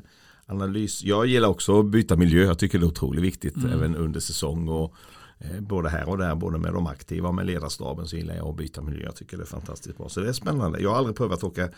analys. 0.46 1.04
Jag 1.04 1.26
gillar 1.26 1.48
också 1.48 1.80
att 1.80 1.86
byta 1.86 2.16
miljö. 2.16 2.44
Jag 2.44 2.58
tycker 2.58 2.78
det 2.78 2.84
är 2.84 2.88
otroligt 2.88 3.22
viktigt 3.24 3.56
Mm. 3.56 3.70
även 3.72 3.96
under 3.96 4.20
säsong. 4.20 4.68
Och, 4.68 4.94
eh, 5.38 5.60
både 5.60 5.88
här 5.88 6.08
och 6.08 6.18
där, 6.18 6.34
både 6.34 6.58
med 6.58 6.72
de 6.72 6.86
aktiva 6.86 7.28
och 7.28 7.34
med 7.34 7.46
ledarstaben 7.46 8.06
så 8.06 8.16
gillar 8.16 8.34
jag 8.34 8.48
att 8.48 8.56
byta 8.56 8.82
miljö. 8.82 9.04
Jag 9.04 9.16
tycker 9.16 9.36
det 9.36 9.42
är 9.42 9.46
fantastiskt 9.46 9.98
bra. 9.98 10.08
Så 10.08 10.20
det 10.20 10.28
är 10.28 10.32
spännande. 10.32 10.80
Jag 10.80 10.90
har 10.90 10.96
aldrig 10.96 11.16
prövat 11.16 11.38
att 11.38 11.44
åka 11.44 11.68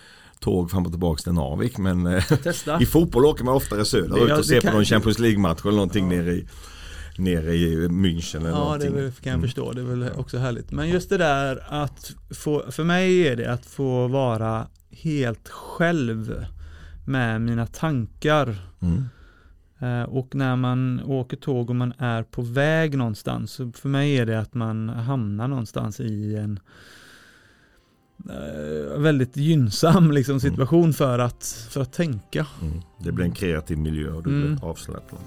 tåg 0.40 0.70
fram 0.70 0.84
och 0.86 0.92
tillbaka 0.92 1.22
till 1.22 1.32
Narvik. 1.32 1.78
Men 1.78 2.06
eh, 2.06 2.24
Testa. 2.24 2.78
i 2.82 2.86
fotboll 2.86 3.24
åker 3.24 3.44
man 3.44 3.54
oftare 3.54 3.84
söderut 3.84 4.38
och 4.38 4.44
ser 4.46 4.60
på 4.60 4.70
någon 4.70 4.84
Champions 4.84 5.18
League-match 5.18 5.60
eller 5.64 5.72
någonting 5.72 6.12
Ja. 6.12 6.16
nere 6.22 6.32
i 6.32 6.46
nere 7.18 7.54
i 7.54 7.88
München 7.88 8.36
eller 8.40 8.48
Ja, 8.48 8.54
det 8.54 8.60
någonting. 8.60 8.88
är 8.88 9.02
väl, 9.02 9.10
kan 9.12 9.30
jag 9.30 9.34
Mm. 9.38 9.42
förstå. 9.42 9.72
Det 9.72 9.80
är 9.80 9.84
väl 9.84 10.10
också 10.16 10.38
härligt. 10.38 10.72
Men 10.72 10.88
just 10.88 11.08
det 11.08 11.16
där 11.18 11.62
att 11.68 12.12
få, 12.30 12.64
för 12.70 12.84
mig 12.84 13.28
är 13.28 13.36
det 13.36 13.52
att 13.52 13.66
få 13.66 14.08
vara 14.08 14.66
helt 14.90 15.48
själv 15.48 16.44
med 17.06 17.40
mina 17.40 17.66
tankar. 17.66 18.56
Mm. 18.80 19.04
Eh, 19.78 20.02
Och 20.08 20.34
när 20.34 20.56
man 20.56 21.00
åker 21.04 21.36
tåg 21.36 21.70
och 21.70 21.76
man 21.76 21.92
är 21.98 22.22
på 22.22 22.42
väg 22.42 22.96
någonstans, 22.98 23.50
så 23.52 23.72
för 23.72 23.88
mig 23.88 24.16
är 24.18 24.26
det 24.26 24.40
att 24.40 24.54
man 24.54 24.88
hamnar 24.88 25.48
någonstans 25.48 26.00
i 26.00 26.36
en 26.36 26.60
eh, 28.30 29.00
väldigt 29.00 29.36
gynnsam 29.36 30.10
liksom, 30.18 30.40
situation 30.40 30.92
för, 30.92 31.18
att, 31.18 31.66
för 31.70 31.80
att 31.80 31.92
tänka. 31.92 32.46
Mm. 32.62 32.80
Det 33.04 33.12
blir 33.12 33.24
en 33.24 33.32
kreativ 33.32 33.78
miljö 33.78 34.10
och 34.12 34.22
du 34.22 34.30
Mm. 34.30 34.54
blir 34.56 34.64
avslappnad. 34.64 35.20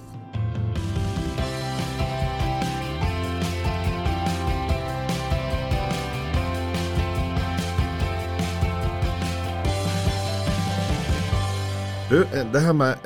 Du, 12.10 12.24
eh, 12.24 12.52
det 12.52 12.60
här 12.60 12.74
med 12.74 12.98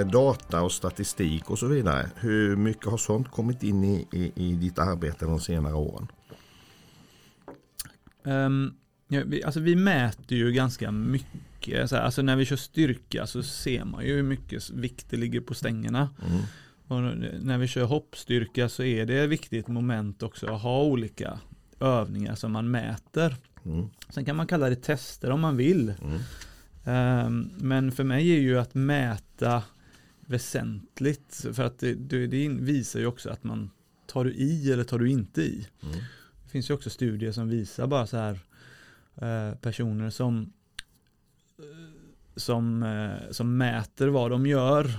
eh, 0.00 0.06
data 0.06 0.62
och 0.62 0.72
statistik 0.72 1.50
och 1.50 1.58
så 1.58 1.66
vidare. 1.66 2.10
Hur 2.16 2.56
mycket 2.56 2.86
har 2.86 2.96
sånt 2.96 3.30
kommit 3.30 3.62
in 3.62 3.84
i, 3.84 4.06
i, 4.12 4.32
i 4.34 4.52
ditt 4.52 4.78
arbete 4.78 5.24
de 5.24 5.40
senare 5.40 5.74
åren? 5.74 6.08
Um, 8.22 8.74
ja, 9.08 9.22
vi, 9.26 9.44
alltså 9.44 9.60
vi 9.60 9.76
mäter 9.76 10.38
ju 10.38 10.52
ganska 10.52 10.90
mycket, 10.90 11.90
så 11.90 11.96
här, 11.96 12.02
alltså 12.02 12.22
när 12.22 12.36
vi 12.36 12.44
kör 12.44 12.56
styrka 12.56 13.26
så 13.26 13.42
ser 13.42 13.84
man 13.84 14.04
ju 14.04 14.14
hur 14.14 14.22
mycket 14.22 14.70
vikt 14.70 15.06
det 15.10 15.16
ligger 15.16 15.40
på 15.40 15.54
stängerna. 15.54 16.10
Mm. 16.26 16.42
Och 16.88 17.16
när 17.44 17.58
vi 17.58 17.66
kör 17.66 17.84
hoppstyrka 17.84 18.68
så 18.68 18.82
är 18.82 19.06
det 19.06 19.18
ett 19.18 19.30
viktigt 19.30 19.68
moment 19.68 20.22
också 20.22 20.54
att 20.54 20.62
ha 20.62 20.82
olika 20.82 21.38
övningar 21.80 22.34
som 22.34 22.52
man 22.52 22.70
mäter. 22.70 23.36
Mm. 23.64 23.88
Sen 24.08 24.24
kan 24.24 24.36
man 24.36 24.46
kalla 24.46 24.68
det 24.68 24.76
tester 24.76 25.30
om 25.30 25.40
man 25.40 25.56
vill. 25.56 25.94
Mm. 26.02 26.18
Ehm, 26.88 27.50
Men 27.58 27.92
för 27.92 28.04
mig 28.04 28.30
är 28.30 28.40
ju 28.40 28.58
att 28.58 28.74
mäta 28.74 29.62
väsentligt 30.20 31.46
för 31.52 31.62
att 31.62 31.78
det, 31.78 31.94
det, 31.94 32.48
visar 32.48 33.00
ju 33.00 33.06
också 33.06 33.30
att 33.30 33.44
man 33.44 33.70
tar 34.06 34.24
du 34.24 34.32
i 34.34 34.72
eller 34.72 34.84
tar 34.84 34.98
du 34.98 35.10
inte 35.10 35.42
i. 35.42 35.66
Mm. 35.82 35.94
Det 36.44 36.50
finns 36.50 36.70
ju 36.70 36.74
också 36.74 36.90
studier 36.90 37.32
som 37.32 37.48
visar 37.48 37.86
bara 37.86 38.06
så 38.06 38.16
här 38.16 38.38
eh, 39.16 39.54
personer 39.58 40.10
som 40.10 40.52
eh, 41.58 41.64
som, 42.36 42.82
eh, 42.82 43.30
som 43.30 43.56
mäter 43.56 44.08
vad 44.08 44.30
de 44.30 44.46
gör 44.46 44.90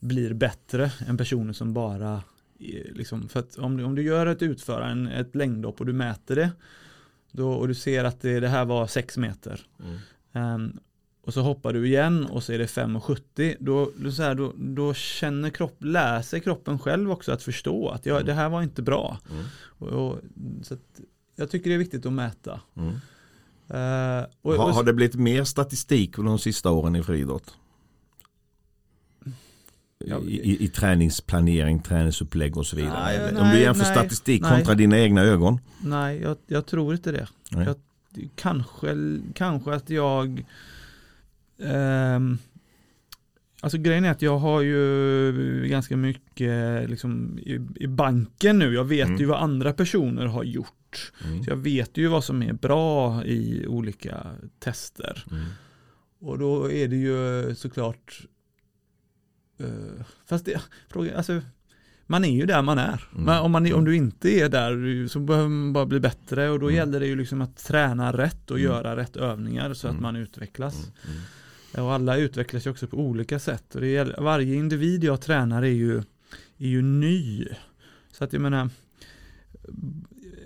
blir 0.00 0.34
bättre 0.34 0.92
än 1.08 1.16
personer 1.16 1.52
som 1.52 1.74
bara 1.74 2.22
liksom, 2.92 3.28
för 3.28 3.40
att 3.40 3.58
om, 3.58 3.76
du- 3.76 3.84
om 3.84 3.94
du 3.94 4.02
gör 4.02 4.26
ett 4.26 4.42
utföra 4.42 4.88
en, 4.90 5.06
ett 5.06 5.34
längdhopp 5.34 5.80
och 5.80 5.86
du 5.86 5.92
mäter 5.92 6.36
det 6.36 6.50
då, 7.32 7.52
och 7.52 7.68
du 7.68 7.74
ser 7.74 8.04
att 8.04 8.20
det, 8.20 8.40
det 8.40 8.48
här 8.48 8.64
var 8.64 8.86
6 8.86 9.16
meter 9.16 9.60
Mm. 9.84 9.96
Ehm, 10.32 10.80
och 11.26 11.34
så 11.34 11.40
hoppar 11.40 11.72
du 11.72 11.86
igen 11.86 12.26
och 12.26 12.42
så 12.42 12.52
är 12.52 12.58
det 12.58 12.66
5,70 12.66 13.56
då, 13.60 13.90
så 14.10 14.22
här, 14.22 14.34
då, 14.34 14.52
då 14.56 14.94
känner 14.94 15.50
kropp, 15.50 15.76
lär 15.78 16.22
sig 16.22 16.40
kroppen 16.40 16.78
själv 16.78 17.10
också 17.10 17.32
att 17.32 17.42
förstå 17.42 17.88
att 17.88 18.06
ja, 18.06 18.14
Mm. 18.14 18.26
det 18.26 18.32
här 18.32 18.48
var 18.48 18.62
inte 18.62 18.82
bra. 18.82 19.18
Mm. 19.30 19.44
Och, 19.60 19.88
och, 19.88 20.18
så 20.62 20.76
jag 21.36 21.50
tycker 21.50 21.70
det 21.70 21.76
är 21.76 21.78
viktigt 21.78 22.06
att 22.06 22.12
mäta. 22.12 22.60
Mm. 22.76 22.88
Eh, 23.68 24.26
och, 24.42 24.54
Har, 24.54 24.72
har 24.72 24.84
det 24.84 24.92
blivit 24.92 25.14
mer 25.14 25.44
statistik 25.44 26.16
de 26.16 26.38
sista 26.38 26.70
åren 26.70 26.96
i 26.96 27.02
friidrott? 27.02 27.54
Ja, 29.98 30.20
I, 30.20 30.40
i, 30.50 30.64
I 30.64 30.68
träningsplanering, 30.68 31.82
träningsupplägg 31.82 32.56
och 32.56 32.66
så 32.66 32.76
vidare. 32.76 33.02
Nej, 33.02 33.28
Om 33.28 33.34
nej, 33.34 33.56
du 33.56 33.62
jämför 33.62 33.82
nej, 33.82 33.92
statistik 33.92 34.42
kontra 34.42 34.74
dina 34.74 34.98
egna 34.98 35.22
ögon. 35.22 35.60
Nej, 35.80 36.20
jag, 36.20 36.36
jag 36.46 36.66
tror 36.66 36.94
inte 36.94 37.12
det. 37.12 37.28
Jag, 37.50 37.76
kanske, 38.34 38.96
kanske 39.34 39.74
att 39.74 39.90
jag 39.90 40.44
ehm, 41.62 42.38
Alltså 43.60 43.78
grejen 43.78 44.04
är 44.04 44.10
att 44.10 44.22
jag 44.22 44.38
har 44.38 44.60
ju 44.60 45.66
ganska 45.68 45.96
mycket 45.96 46.90
liksom, 46.90 47.38
i, 47.38 47.60
i 47.76 47.86
banken 47.86 48.58
nu. 48.58 48.74
Jag 48.74 48.84
vet 48.84 49.06
Mm. 49.06 49.20
ju 49.20 49.26
vad 49.26 49.42
andra 49.42 49.72
personer 49.72 50.26
har 50.26 50.44
gjort. 50.44 51.12
Mm. 51.24 51.44
Så 51.44 51.50
jag 51.50 51.56
vet 51.56 51.96
ju 51.96 52.06
vad 52.06 52.24
som 52.24 52.42
är 52.42 52.52
bra 52.52 53.24
i 53.24 53.66
olika 53.66 54.26
tester. 54.58 55.24
Mm. 55.30 55.44
Och 56.20 56.38
då 56.38 56.72
är 56.72 56.88
det 56.88 56.96
ju 56.96 57.54
såklart 57.54 58.20
eh, 59.58 59.66
Fast 60.28 60.44
det, 60.44 60.60
fråga, 60.88 61.16
alltså 61.16 61.40
Man 62.06 62.24
är 62.24 62.32
ju 62.36 62.46
där 62.46 62.62
man 62.62 62.78
är. 62.78 63.08
Mm. 63.12 63.24
Men 63.24 63.38
om, 63.42 63.52
man, 63.52 63.72
om 63.74 63.84
du 63.84 63.96
inte 63.96 64.30
är 64.30 64.48
där 64.48 65.08
så 65.08 65.18
behöver 65.20 65.48
man 65.48 65.72
bara 65.72 65.86
bli 65.86 66.00
bättre 66.00 66.50
och 66.50 66.58
då 66.60 66.66
Mm. 66.66 66.76
gäller 66.76 67.00
det 67.00 67.06
ju 67.06 67.16
liksom 67.16 67.42
att 67.42 67.56
träna 67.56 68.12
rätt 68.12 68.50
och 68.50 68.58
Mm. 68.58 68.70
göra 68.72 68.96
rätt 68.96 69.16
övningar 69.16 69.74
så 69.74 69.86
att 69.86 69.92
Mm. 69.92 70.02
man 70.02 70.16
utvecklas. 70.16 70.90
Och 71.72 71.92
alla 71.92 72.16
utvecklas 72.16 72.66
ju 72.66 72.70
också 72.70 72.86
på 72.86 72.96
olika 72.96 73.38
sätt. 73.38 73.74
Och 73.74 73.80
det 73.80 73.86
gäller, 73.86 74.20
varje 74.20 74.54
individ 74.54 75.04
jag 75.04 75.20
tränar 75.20 75.62
är 75.62 75.66
ju, 75.66 75.98
är 76.58 76.68
ju 76.68 76.82
ny. 76.82 77.48
Så 78.12 78.24
att 78.24 78.32
jag 78.32 78.42
menar, 78.42 78.68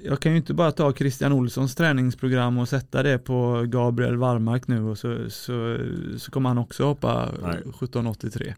jag 0.02 0.20
kan 0.20 0.32
ju 0.32 0.38
inte 0.38 0.54
bara 0.54 0.72
ta 0.72 0.92
Christian 0.92 1.32
Olssons 1.32 1.74
träningsprogram 1.74 2.58
och 2.58 2.68
sätta 2.68 3.02
det 3.02 3.18
på 3.18 3.64
Gabriel 3.68 4.16
Warmark 4.16 4.68
nu 4.68 4.82
och 4.82 4.98
så, 4.98 5.30
så, 5.30 5.78
så 6.18 6.30
kommer 6.30 6.48
han 6.48 6.58
också 6.58 6.84
hoppa 6.84 7.32
Nej. 7.42 7.58
1783. 7.58 8.54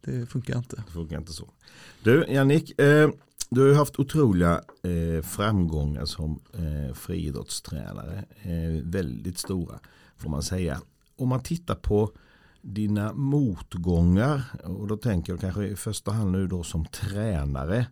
Det 0.00 0.26
funkar 0.26 0.58
inte. 0.58 0.76
Det 0.86 0.92
funkar 0.92 1.18
inte 1.18 1.32
så. 1.32 1.48
Du 2.02 2.24
Jannik, 2.28 2.80
eh, 2.80 3.10
du 3.50 3.60
har 3.60 3.68
ju 3.68 3.74
haft 3.74 3.98
otroliga 3.98 4.60
eh, 4.82 5.22
framgångar 5.22 6.04
som 6.04 6.40
eh, 6.52 6.94
friidrottstränare. 6.94 8.24
Eh, 8.42 8.82
väldigt 8.84 9.38
stora 9.38 9.78
får 10.16 10.30
man 10.30 10.42
säga. 10.42 10.80
Om 11.20 11.28
man 11.28 11.42
tittar 11.42 11.74
på 11.74 12.12
dina 12.62 13.12
motgångar 13.12 14.42
och 14.64 14.86
då 14.86 14.96
tänker 14.96 15.32
jag 15.32 15.40
kanske 15.40 15.66
i 15.66 15.76
första 15.76 16.12
hand 16.12 16.32
nu 16.32 16.46
då 16.46 16.62
som 16.62 16.86
tränare. 16.86 17.86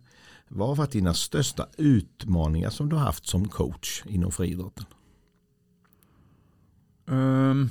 Vad 0.47 0.67
har 0.67 0.75
varit 0.75 0.91
dina 0.91 1.13
största 1.13 1.67
utmaningar 1.77 2.69
som 2.69 2.89
du 2.89 2.95
har 2.95 3.03
haft 3.03 3.27
som 3.27 3.47
coach 3.47 4.03
inom 4.05 4.31
friidrotten? 4.31 4.85
Um, 7.05 7.69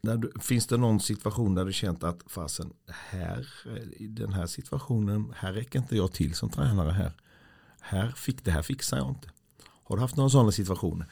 du, 0.00 0.32
finns 0.40 0.66
det 0.66 0.76
någon 0.76 1.00
situation 1.00 1.54
där 1.54 1.64
du 1.64 1.72
känt 1.72 2.04
att 2.04 2.22
fasen, 2.26 2.72
här, 2.86 3.46
i 3.96 4.06
den 4.06 4.32
här 4.32 4.46
situationen, 4.46 5.34
här 5.36 5.52
räcker 5.52 5.78
inte 5.78 5.96
jag 5.96 6.12
till 6.12 6.34
som 6.34 6.50
tränare 6.50 6.90
här. 6.90 7.12
Här 7.80 8.10
fick, 8.16 8.44
det 8.44 8.50
här 8.50 8.62
fixar 8.62 8.96
jag 8.96 9.08
inte. 9.08 9.30
Har 9.84 9.96
du 9.96 10.02
haft 10.02 10.16
några 10.16 10.30
sådana 10.30 10.52
situationer? 10.52 11.06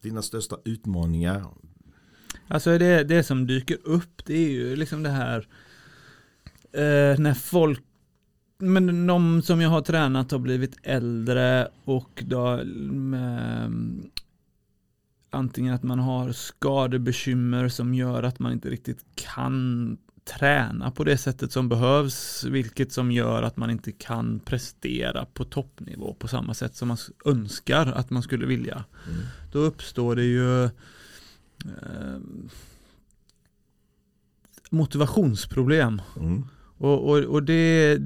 Dina 0.00 0.22
största 0.22 0.56
utmaningar? 0.64 1.44
Alltså 2.48 2.78
det, 2.78 3.04
det 3.04 3.22
som 3.22 3.46
dyker 3.46 3.78
upp 3.84 4.24
det 4.26 4.34
är 4.34 4.50
ju 4.50 4.76
liksom 4.76 5.02
det 5.02 5.10
här 5.10 5.48
eh, 6.72 7.18
när 7.18 7.34
folk 7.34 7.82
men 8.58 9.06
de 9.06 9.42
som 9.42 9.60
jag 9.60 9.70
har 9.70 9.80
tränat 9.80 10.30
har 10.30 10.38
blivit 10.38 10.76
äldre 10.82 11.68
och 11.84 12.24
då 12.26 12.64
med, 12.64 13.72
antingen 15.30 15.74
att 15.74 15.82
man 15.82 15.98
har 15.98 16.32
skadebekymmer 16.32 17.68
som 17.68 17.94
gör 17.94 18.22
att 18.22 18.38
man 18.38 18.52
inte 18.52 18.70
riktigt 18.70 19.04
kan 19.14 19.98
träna 20.26 20.90
på 20.90 21.04
det 21.04 21.18
sättet 21.18 21.52
som 21.52 21.68
behövs, 21.68 22.44
vilket 22.44 22.92
som 22.92 23.12
gör 23.12 23.42
att 23.42 23.56
man 23.56 23.70
inte 23.70 23.92
kan 23.92 24.40
prestera 24.40 25.24
på 25.24 25.44
toppnivå 25.44 26.14
på 26.14 26.28
samma 26.28 26.54
sätt 26.54 26.76
som 26.76 26.88
man 26.88 26.96
önskar 27.24 27.86
att 27.86 28.10
man 28.10 28.22
skulle 28.22 28.46
vilja. 28.46 28.84
Mm. 29.08 29.20
Då 29.52 29.58
uppstår 29.58 30.16
det 30.16 30.24
ju 30.24 30.64
eh, 30.64 30.70
motivationsproblem. 34.70 36.02
Mm. 36.16 36.44
Och, 36.78 37.10
och, 37.10 37.18
och 37.18 37.42
det, 37.42 37.98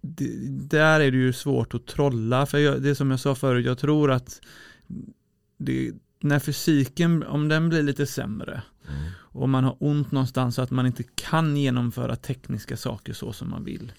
det, 0.00 0.30
där 0.48 1.00
är 1.00 1.10
det 1.10 1.18
ju 1.18 1.32
svårt 1.32 1.74
att 1.74 1.86
trolla, 1.86 2.46
för 2.46 2.58
jag, 2.58 2.82
det 2.82 2.94
som 2.94 3.10
jag 3.10 3.20
sa 3.20 3.34
förut, 3.34 3.66
jag 3.66 3.78
tror 3.78 4.10
att 4.10 4.40
det, 5.56 5.92
när 6.20 6.38
fysiken, 6.38 7.22
om 7.22 7.48
den 7.48 7.68
blir 7.68 7.82
lite 7.82 8.06
sämre 8.06 8.62
mm. 8.88 9.10
och 9.16 9.48
man 9.48 9.64
har 9.64 9.76
ont 9.80 10.12
någonstans 10.12 10.54
så 10.54 10.62
att 10.62 10.70
man 10.70 10.86
inte 10.86 11.02
kan 11.14 11.56
genomföra 11.56 12.16
tekniska 12.16 12.76
saker 12.76 13.12
så 13.12 13.32
som 13.32 13.50
man 13.50 13.64
vill, 13.64 13.92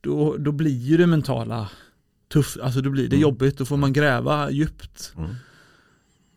då, 0.00 0.36
då 0.36 0.52
blir 0.52 0.78
ju 0.78 0.96
det 0.96 1.06
mentala 1.06 1.70
tufft, 2.28 2.60
alltså 2.60 2.80
då 2.80 2.90
blir 2.90 3.08
det 3.08 3.16
mm. 3.16 3.22
jobbigt, 3.22 3.58
då 3.58 3.64
får 3.64 3.76
man 3.76 3.92
gräva 3.92 4.50
djupt. 4.50 5.12
Mm. 5.16 5.34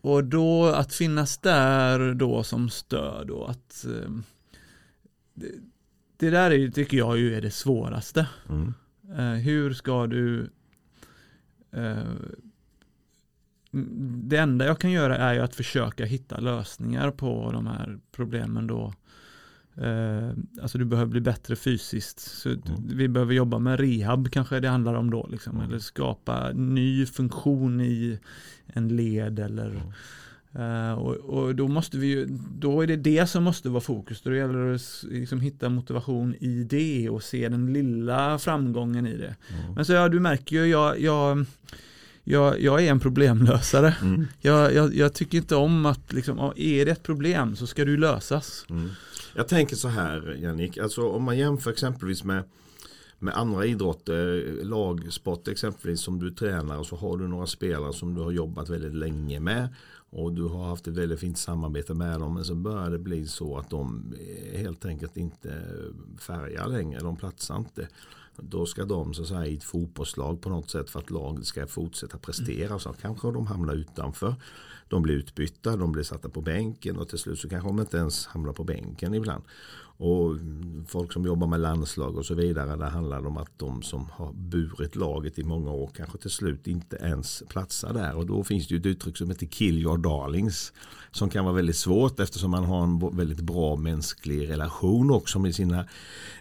Och 0.00 0.24
då 0.24 0.66
att 0.66 0.94
finnas 0.94 1.38
där 1.38 2.14
då 2.14 2.42
som 2.42 2.70
stöd 2.70 3.30
och 3.30 3.50
att 3.50 3.84
eh, 3.84 4.10
det, 5.34 5.50
det, 6.16 6.30
där 6.30 6.50
är, 6.50 6.70
tycker 6.70 6.96
jag 6.96 7.18
ju 7.18 7.34
är 7.34 7.40
det 7.40 7.50
svåraste. 7.50 8.26
Mm. 8.48 8.74
Eh, 9.18 9.40
hur 9.40 9.72
ska 9.72 10.06
du 10.06 10.50
eh, 11.72 11.96
det 14.24 14.36
enda 14.36 14.66
jag 14.66 14.78
kan 14.78 14.90
göra 14.90 15.16
är 15.16 15.34
ju 15.34 15.40
att 15.40 15.54
försöka 15.54 16.04
hitta 16.04 16.40
lösningar 16.40 17.10
på 17.10 17.50
de 17.52 17.66
här 17.66 17.98
problemen 18.12 18.66
då. 18.66 18.94
Eh, 19.76 20.30
alltså 20.62 20.78
du 20.78 20.84
behöver 20.84 21.10
bli 21.10 21.20
bättre 21.20 21.56
fysiskt. 21.56 22.20
Så 22.20 22.48
mm. 22.48 22.62
Vi 22.86 23.08
behöver 23.08 23.34
jobba 23.34 23.58
med 23.58 23.80
rehab 23.80 24.30
kanske 24.30 24.60
det 24.60 24.68
handlar 24.68 24.94
om 24.94 25.10
då. 25.10 25.28
Liksom. 25.30 25.56
Mm. 25.56 25.68
Eller 25.68 25.78
skapa 25.78 26.52
ny 26.52 27.06
funktion 27.06 27.80
i 27.80 28.18
en 28.66 28.88
led 28.88 29.38
eller 29.38 29.70
mm. 29.70 29.92
Uh, 30.58 30.92
och, 30.92 31.16
och, 31.16 31.54
då 31.54 31.68
måste 31.68 31.98
vi 31.98 32.06
ju, 32.06 32.26
då 32.58 32.80
är 32.80 32.86
det 32.86 32.96
det 32.96 33.26
som 33.26 33.44
måste 33.44 33.68
vara 33.68 33.80
fokus. 33.80 34.22
Då 34.22 34.34
gäller 34.34 34.66
det 34.66 34.74
att 34.74 35.04
liksom 35.10 35.40
hitta 35.40 35.68
motivation 35.68 36.34
i 36.40 36.64
det 36.64 37.10
och 37.10 37.22
se 37.22 37.48
den 37.48 37.72
lilla 37.72 38.38
framgången 38.38 39.06
i 39.06 39.16
det. 39.16 39.36
Mm. 39.48 39.74
Men 39.74 39.84
så 39.84 39.92
ja, 39.92 40.08
du 40.08 40.20
märker 40.20 40.56
ju, 40.56 40.66
jag, 40.66 41.00
jag, 41.00 41.44
jag, 42.24 42.60
jag 42.60 42.84
är 42.84 42.90
en 42.90 43.00
problemlösare. 43.00 43.94
Mm. 44.02 44.26
Jag, 44.40 44.74
jag, 44.74 44.94
jag, 44.94 45.14
tycker 45.14 45.38
inte 45.38 45.56
om 45.56 45.86
att, 45.86 46.12
liksom, 46.12 46.52
är 46.56 46.84
det 46.84 46.90
ett 46.90 47.02
problem 47.02 47.56
så 47.56 47.66
ska 47.66 47.84
det 47.84 47.96
lösas. 47.96 48.66
Mm. 48.70 48.90
Jag 49.34 49.48
tänker 49.48 49.76
så 49.76 49.88
här 49.88 50.36
Jannik, 50.40 50.78
alltså 50.78 51.08
om 51.08 51.22
man 51.22 51.38
jämför 51.38 51.70
exempelvis 51.70 52.24
med 52.24 52.44
med 53.22 53.34
andra 53.34 53.66
idrotter, 53.66 54.46
lagsport 54.64 55.48
exempelvis 55.48 56.00
som 56.00 56.18
du 56.18 56.30
tränar 56.30 56.78
och 56.78 56.86
så 56.86 56.96
har 56.96 57.18
du 57.18 57.28
några 57.28 57.46
spelare 57.46 57.92
som 57.92 58.14
du 58.14 58.20
har 58.20 58.30
jobbat 58.30 58.68
väldigt 58.68 58.94
länge 58.94 59.40
med 59.40 59.68
och 60.10 60.32
du 60.32 60.42
har 60.42 60.68
haft 60.68 60.86
ett 60.86 60.96
väldigt 60.96 61.20
fint 61.20 61.38
samarbete 61.38 61.94
med 61.94 62.20
dem 62.20 62.34
men 62.34 62.44
så 62.44 62.54
börjar 62.54 62.90
det 62.90 62.98
bli 62.98 63.26
så 63.26 63.58
att 63.58 63.70
de 63.70 64.14
helt 64.54 64.84
enkelt 64.84 65.16
inte 65.16 65.62
färgar 66.18 66.68
längre, 66.68 67.00
de 67.00 67.16
platsar 67.16 67.56
inte. 67.56 67.88
Då 68.36 68.66
ska 68.66 68.84
de 68.84 69.14
så 69.14 69.22
att 69.22 69.28
säga, 69.28 69.46
i 69.46 69.56
ett 69.56 69.64
fotbollslag 69.64 70.40
på 70.40 70.48
något 70.48 70.70
sätt 70.70 70.90
för 70.90 71.00
att 71.00 71.10
laget 71.10 71.46
ska 71.46 71.66
fortsätta 71.66 72.18
prestera. 72.18 72.78
Så 72.78 72.92
kanske 72.92 73.32
de 73.32 73.46
hamnar 73.46 73.74
utanför. 73.74 74.34
De 74.88 75.02
blir 75.02 75.14
utbytta, 75.14 75.76
de 75.76 75.92
blir 75.92 76.02
satta 76.04 76.28
på 76.28 76.40
bänken 76.40 76.96
och 76.96 77.08
till 77.08 77.18
slut 77.18 77.38
så 77.38 77.48
kanske 77.48 77.68
de 77.68 77.80
inte 77.80 77.96
ens 77.96 78.26
hamnar 78.26 78.52
på 78.52 78.64
bänken 78.64 79.14
ibland. 79.14 79.44
Och 80.02 80.36
folk 80.86 81.12
som 81.12 81.24
jobbar 81.24 81.46
med 81.46 81.60
landslag 81.60 82.16
och 82.16 82.26
så 82.26 82.34
vidare. 82.34 82.76
Där 82.76 82.90
handlar 82.90 83.20
det 83.20 83.28
om 83.28 83.36
att 83.36 83.58
de 83.58 83.82
som 83.82 84.08
har 84.12 84.32
burit 84.32 84.96
laget 84.96 85.38
i 85.38 85.44
många 85.44 85.70
år 85.70 85.90
kanske 85.96 86.18
till 86.18 86.30
slut 86.30 86.66
inte 86.66 86.96
ens 86.96 87.42
platsar 87.48 87.92
där. 87.92 88.16
Och 88.16 88.26
då 88.26 88.44
finns 88.44 88.68
det 88.68 88.74
ju 88.74 88.80
ett 88.80 88.86
uttryck 88.86 89.16
som 89.16 89.30
heter 89.30 89.46
kill 89.46 89.78
your 89.78 89.98
darlings. 89.98 90.72
Som 91.10 91.30
kan 91.30 91.44
vara 91.44 91.54
väldigt 91.54 91.76
svårt 91.76 92.20
eftersom 92.20 92.50
man 92.50 92.64
har 92.64 92.82
en 92.82 93.16
väldigt 93.16 93.40
bra 93.40 93.76
mänsklig 93.76 94.48
relation 94.50 95.10
också 95.10 95.38
med 95.38 95.54
sina 95.54 95.84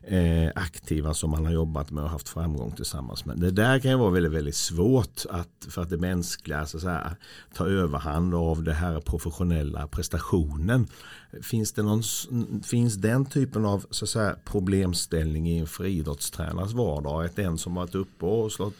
eh, 0.03 0.49
aktiva 0.55 1.13
som 1.13 1.29
man 1.29 1.45
har 1.45 1.53
jobbat 1.53 1.91
med 1.91 2.03
och 2.03 2.09
haft 2.09 2.29
framgång 2.29 2.71
tillsammans 2.71 3.25
med. 3.25 3.37
Det 3.37 3.51
där 3.51 3.79
kan 3.79 3.91
ju 3.91 3.97
vara 3.97 4.11
väldigt, 4.11 4.31
väldigt 4.31 4.55
svårt 4.55 5.25
att, 5.29 5.67
för 5.69 5.81
att 5.81 5.89
det 5.89 5.97
mänskliga 5.97 6.65
så 6.65 6.77
att 6.77 6.83
säga, 6.83 7.15
ta 7.53 7.67
överhand 7.67 8.35
av 8.35 8.63
det 8.63 8.73
här 8.73 8.99
professionella 8.99 9.87
prestationen. 9.87 10.87
Finns, 11.41 11.71
det 11.71 11.83
någon, 11.83 12.03
finns 12.63 12.95
den 12.95 13.25
typen 13.25 13.65
av 13.65 13.85
så 13.89 14.05
att 14.05 14.09
säga, 14.09 14.35
problemställning 14.45 15.49
i 15.49 15.57
en 15.57 15.67
friidrottstränares 15.67 16.73
vardag? 16.73 17.25
Att 17.25 17.39
en 17.39 17.57
som 17.57 17.75
varit 17.75 17.95
uppe 17.95 18.25
och 18.25 18.51
slått 18.51 18.75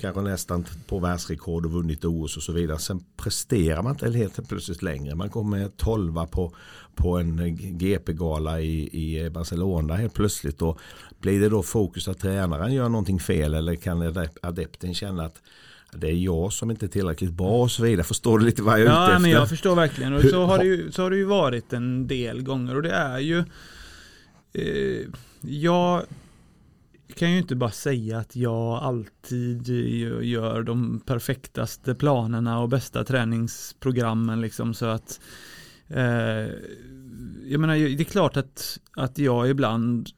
kanske 0.00 0.20
nästan 0.20 0.64
på 0.86 0.98
världsrekord 0.98 1.66
och 1.66 1.72
vunnit 1.72 2.04
OS 2.04 2.36
och 2.36 2.42
så 2.42 2.52
vidare. 2.52 2.78
Sen 2.78 3.04
presterar 3.16 3.82
man 3.82 3.92
inte 3.92 4.18
helt 4.18 4.48
plötsligt 4.48 4.82
längre. 4.82 5.14
Man 5.14 5.30
kommer 5.30 5.68
tolva 5.68 6.26
på, 6.26 6.52
på 6.94 7.18
en 7.18 7.56
GP-gala 7.78 8.60
i, 8.60 8.90
i 8.92 9.30
Barcelona 9.30 9.94
helt 9.94 10.14
plötsligt. 10.14 10.62
Och 10.62 10.78
blir 11.20 11.40
det 11.40 11.48
då 11.48 11.62
fokus 11.62 12.08
att 12.08 12.18
tränaren 12.18 12.74
gör 12.74 12.88
någonting 12.88 13.20
fel 13.20 13.54
eller 13.54 13.74
kan 13.74 14.28
adepten 14.42 14.94
känna 14.94 15.24
att 15.24 15.42
det 15.96 16.06
är 16.06 16.16
jag 16.16 16.52
som 16.52 16.70
inte 16.70 16.86
är 16.86 16.88
tillräckligt 16.88 17.32
bra 17.32 17.62
och 17.62 17.70
så 17.70 17.82
vidare. 17.82 18.04
Förstår 18.04 18.38
du 18.38 18.44
lite 18.44 18.62
vad 18.62 18.80
jag 18.80 18.86
är 18.86 18.90
ja, 18.90 18.92
ute 18.92 19.02
efter? 19.02 19.12
Ja, 19.12 19.18
men 19.18 19.30
jag 19.30 19.48
förstår 19.48 19.76
verkligen. 19.76 20.14
Och 20.14 20.22
så 20.22 20.44
har, 20.44 20.58
det 20.58 20.64
ju, 20.64 20.92
så 20.92 21.02
har 21.02 21.10
det 21.10 21.16
ju 21.16 21.24
varit 21.24 21.72
en 21.72 22.06
del 22.06 22.42
gånger 22.42 22.76
och 22.76 22.82
det 22.82 22.92
är 22.92 23.18
ju 23.18 23.38
eh, 24.52 25.06
jag 25.40 26.06
kan 27.14 27.32
ju 27.32 27.38
inte 27.38 27.56
bara 27.56 27.70
säga 27.70 28.18
att 28.18 28.36
jag 28.36 28.82
alltid 28.82 29.68
gör 30.22 30.62
de 30.62 31.00
perfektaste 31.00 31.94
planerna 31.94 32.60
och 32.60 32.68
bästa 32.68 33.04
träningsprogrammen 33.04 34.40
liksom 34.40 34.74
så 34.74 34.86
att 34.86 35.20
eh, 35.88 36.48
jag 37.44 37.60
menar 37.60 37.74
det 37.74 38.02
är 38.02 38.04
klart 38.04 38.36
att, 38.36 38.78
att 38.96 39.18
jag 39.18 39.50
ibland 39.50 40.10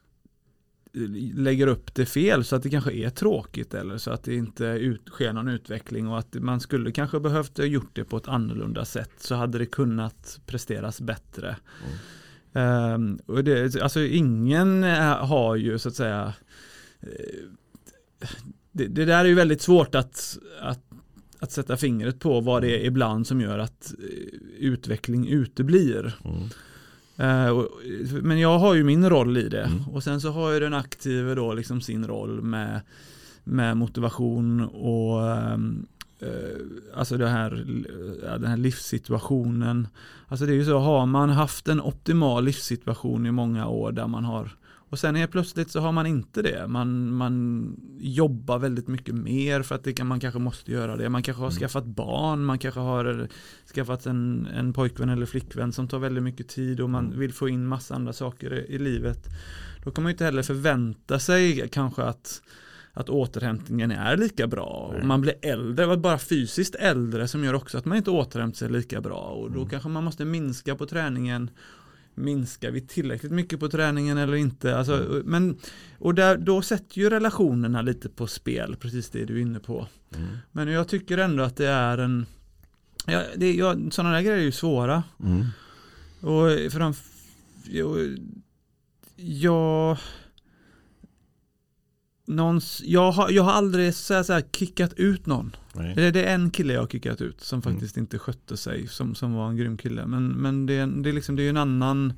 lägger 1.35 1.67
upp 1.67 1.95
det 1.95 2.07
fel 2.07 2.45
så 2.45 2.57
att 2.57 2.63
det 2.63 2.71
kanske 2.71 2.93
är 2.93 3.11
tråkigt 3.11 3.75
eller 3.75 3.99
så 3.99 4.11
att 4.11 4.23
det 4.23 4.35
inte 4.35 4.65
ut, 4.65 5.09
sker 5.09 5.33
någon 5.33 5.49
utveckling 5.49 6.09
och 6.09 6.19
att 6.19 6.35
man 6.35 6.61
skulle 6.61 6.93
kanske 6.93 7.21
behövt 7.21 7.59
gjort 7.59 7.91
det 7.93 8.05
på 8.05 8.17
ett 8.17 8.29
annorlunda 8.29 8.85
sätt 8.85 9.13
så 9.19 9.35
hade 9.35 9.59
det 9.59 9.67
kunnat 9.67 10.41
presteras 10.47 11.01
bättre. 11.01 11.57
Mm. 11.85 12.95
Um, 12.95 13.19
och 13.27 13.45
det, 13.45 13.83
alltså 13.83 14.01
ingen 14.01 14.85
eh, 14.85 15.27
har 15.27 15.57
ju 15.57 15.79
så 15.79 15.89
att 15.89 15.95
säga 15.95 16.33
eh, 17.01 17.09
det, 18.73 18.87
det, 18.87 19.05
där 19.05 19.25
är 19.25 19.29
ju 19.29 19.35
väldigt 19.35 19.63
svårt 19.63 19.95
att, 19.95 20.39
att, 20.61 20.81
att 21.39 21.53
sätta 21.53 21.77
fingret 21.77 22.21
på 22.21 22.41
vad 22.41 22.63
det 22.63 22.81
är 22.81 22.85
ibland 22.85 23.27
som 23.27 23.41
gör 23.41 23.59
att 23.59 23.95
eh, 23.99 24.07
utveckling 24.59 25.29
uteblir. 25.29 26.19
Mm. 26.25 26.49
Uh, 27.21 27.65
men 28.23 28.41
jag 28.41 28.59
har 28.59 28.75
ju 28.75 28.85
min 28.85 29.11
roll 29.11 29.37
i 29.37 29.49
det 29.49 29.65
mm. 29.65 29.89
och 29.89 30.03
sen 30.03 30.21
så 30.21 30.31
har 30.31 30.53
ju 30.53 30.61
den 30.61 30.75
aktive 30.75 31.35
då 31.35 31.55
liksom 31.55 31.81
sin 31.81 32.07
roll 32.07 32.43
med, 32.43 32.81
med 33.45 33.77
motivation 33.77 34.61
och 34.65 35.21
um, 35.55 35.87
uh, 36.23 36.29
alltså 36.95 37.17
det 37.17 37.29
här, 37.29 37.51
den 38.39 38.47
här 38.47 38.57
livssituationen. 38.57 39.89
Alltså 40.29 40.47
det 40.47 40.53
är 40.53 40.57
ju 40.57 40.65
så, 40.65 40.79
har 40.79 41.07
man 41.07 41.31
haft 41.31 41.69
en 41.69 41.81
optimal 41.81 42.45
livssituation 42.45 43.27
i 43.27 43.31
många 43.31 43.69
år 43.69 43.93
där 43.93 44.07
man 44.07 44.25
har 44.25 44.51
och 44.89 44.99
sen 44.99 45.17
är 45.17 45.27
plötsligt 45.27 45.71
så 45.71 45.81
har 45.81 45.93
man 45.93 46.07
inte 46.07 46.43
det. 46.43 46.67
Man, 46.69 47.13
man 47.13 47.77
jobbar 47.99 48.59
väldigt 48.59 48.89
mycket 48.89 49.15
mer 49.15 49.63
för 49.63 49.75
att 49.75 49.85
det 49.85 50.05
man 50.05 50.21
kanske 50.21 50.41
måste 50.41 50.73
göra 50.73 50.97
det. 50.97 51.09
Man 51.09 51.23
kanske 51.23 51.43
har 51.43 51.51
mm. 51.51 51.59
skaffat 51.61 51.85
barn, 51.85 52.45
man 52.45 52.59
kanske 52.59 52.81
har 52.81 53.29
skaffat 53.75 54.07
en, 54.07 54.47
en 54.47 54.73
pojkvän 54.73 55.09
eller 55.09 55.27
flickvän 55.27 55.73
som 55.73 55.89
tar 55.89 55.99
väldigt 55.99 56.25
mycket 56.25 56.49
tid 56.49 56.81
och 56.81 56.91
man 56.91 57.07
mm. 57.07 57.19
vill 57.19 57.33
få 57.33 57.49
in 57.49 57.67
massa 57.67 57.95
andra 57.95 58.13
saker 58.13 58.55
i, 58.55 58.75
i 58.75 58.79
livet. 58.79 59.27
Då 59.85 59.91
kan 59.91 60.05
man 60.05 60.11
inte 60.11 60.25
heller 60.25 60.43
förvänta 60.43 61.19
sig 61.19 61.69
kanske 61.69 62.03
att 62.03 62.43
att 62.99 63.09
återhämtningen 63.09 63.91
är 63.91 64.17
lika 64.17 64.47
bra. 64.47 64.95
Och 64.99 65.07
man 65.07 65.21
blir 65.21 65.35
äldre, 65.43 65.97
bara 65.97 66.19
fysiskt 66.19 66.75
äldre 66.75 67.29
som 67.29 67.45
gör 67.45 67.55
också 67.55 67.79
att 67.79 67.85
man 67.85 67.97
inte 67.97 68.11
återhämtar 68.11 68.57
sig 68.57 68.71
lika 68.71 69.01
bra. 69.01 69.21
Och 69.21 69.51
då 69.51 69.59
mm. 69.59 69.69
kanske 69.69 69.89
man 69.89 70.05
måste 70.05 70.25
minska 70.25 70.77
på 70.77 70.87
träningen 70.87 71.51
minskar 72.17 72.71
vi 72.71 72.81
tillräckligt 72.81 73.33
mycket 73.33 73.61
på 73.61 73.69
träningen 73.69 74.19
eller 74.19 74.35
inte? 74.35 74.79
Alltså, 74.79 74.95
mm. 74.95 75.23
men, 75.25 75.57
och 75.99 76.15
där, 76.15 76.37
då 76.37 76.63
sätter 76.63 76.99
ju 76.99 77.11
relationerna 77.11 77.83
lite 77.83 78.09
på 78.09 78.27
spel, 78.27 78.77
precis 78.77 79.11
det 79.11 79.25
du 79.25 79.37
är 79.37 79.43
inne 79.43 79.61
på. 79.61 79.87
Mm. 80.15 80.29
Men 80.53 80.69
jag 80.69 80.89
tycker 80.89 81.19
ändå 81.19 81.43
att 81.43 81.57
det 81.57 81.69
är 81.69 81.99
en, 81.99 82.27
ja, 83.07 83.23
det, 83.37 83.55
ja, 83.55 83.77
sådana 83.91 84.15
där 84.15 84.23
grejer 84.23 84.39
är 84.39 84.43
ju 84.43 84.53
svåra. 84.53 85.03
Mm. 85.25 85.47
Och 86.21 86.73
för 86.73 86.79
de, 86.79 86.95
jag, 89.17 89.99
någons, 92.27 92.83
jag, 92.85 93.13
har, 93.13 93.31
jag 93.31 93.43
har 93.43 93.53
aldrig 93.53 93.95
så 93.95 94.15
här, 94.15 94.23
så 94.23 94.33
här, 94.33 94.45
kickat 94.53 94.93
ut 94.93 95.27
någon. 95.27 95.57
Det, 95.95 96.11
det 96.11 96.25
är 96.25 96.35
en 96.35 96.51
kille 96.51 96.73
jag 96.73 96.81
har 96.81 96.89
kickat 96.89 97.21
ut 97.21 97.41
som 97.41 97.61
Mm. 97.61 97.73
faktiskt 97.73 97.97
inte 97.97 98.19
skötte 98.19 98.57
sig, 98.57 98.89
som, 98.89 99.15
som 99.15 99.35
var 99.35 99.49
en 99.49 99.57
grym 99.57 99.77
kille. 99.77 100.07
Men, 100.07 100.29
men 100.29 100.67
det, 100.67 100.87
det, 100.87 101.09
är 101.09 101.13
liksom, 101.13 101.37
det 101.37 101.43
är 101.43 101.51
en 101.51 101.57
annan, 101.57 102.13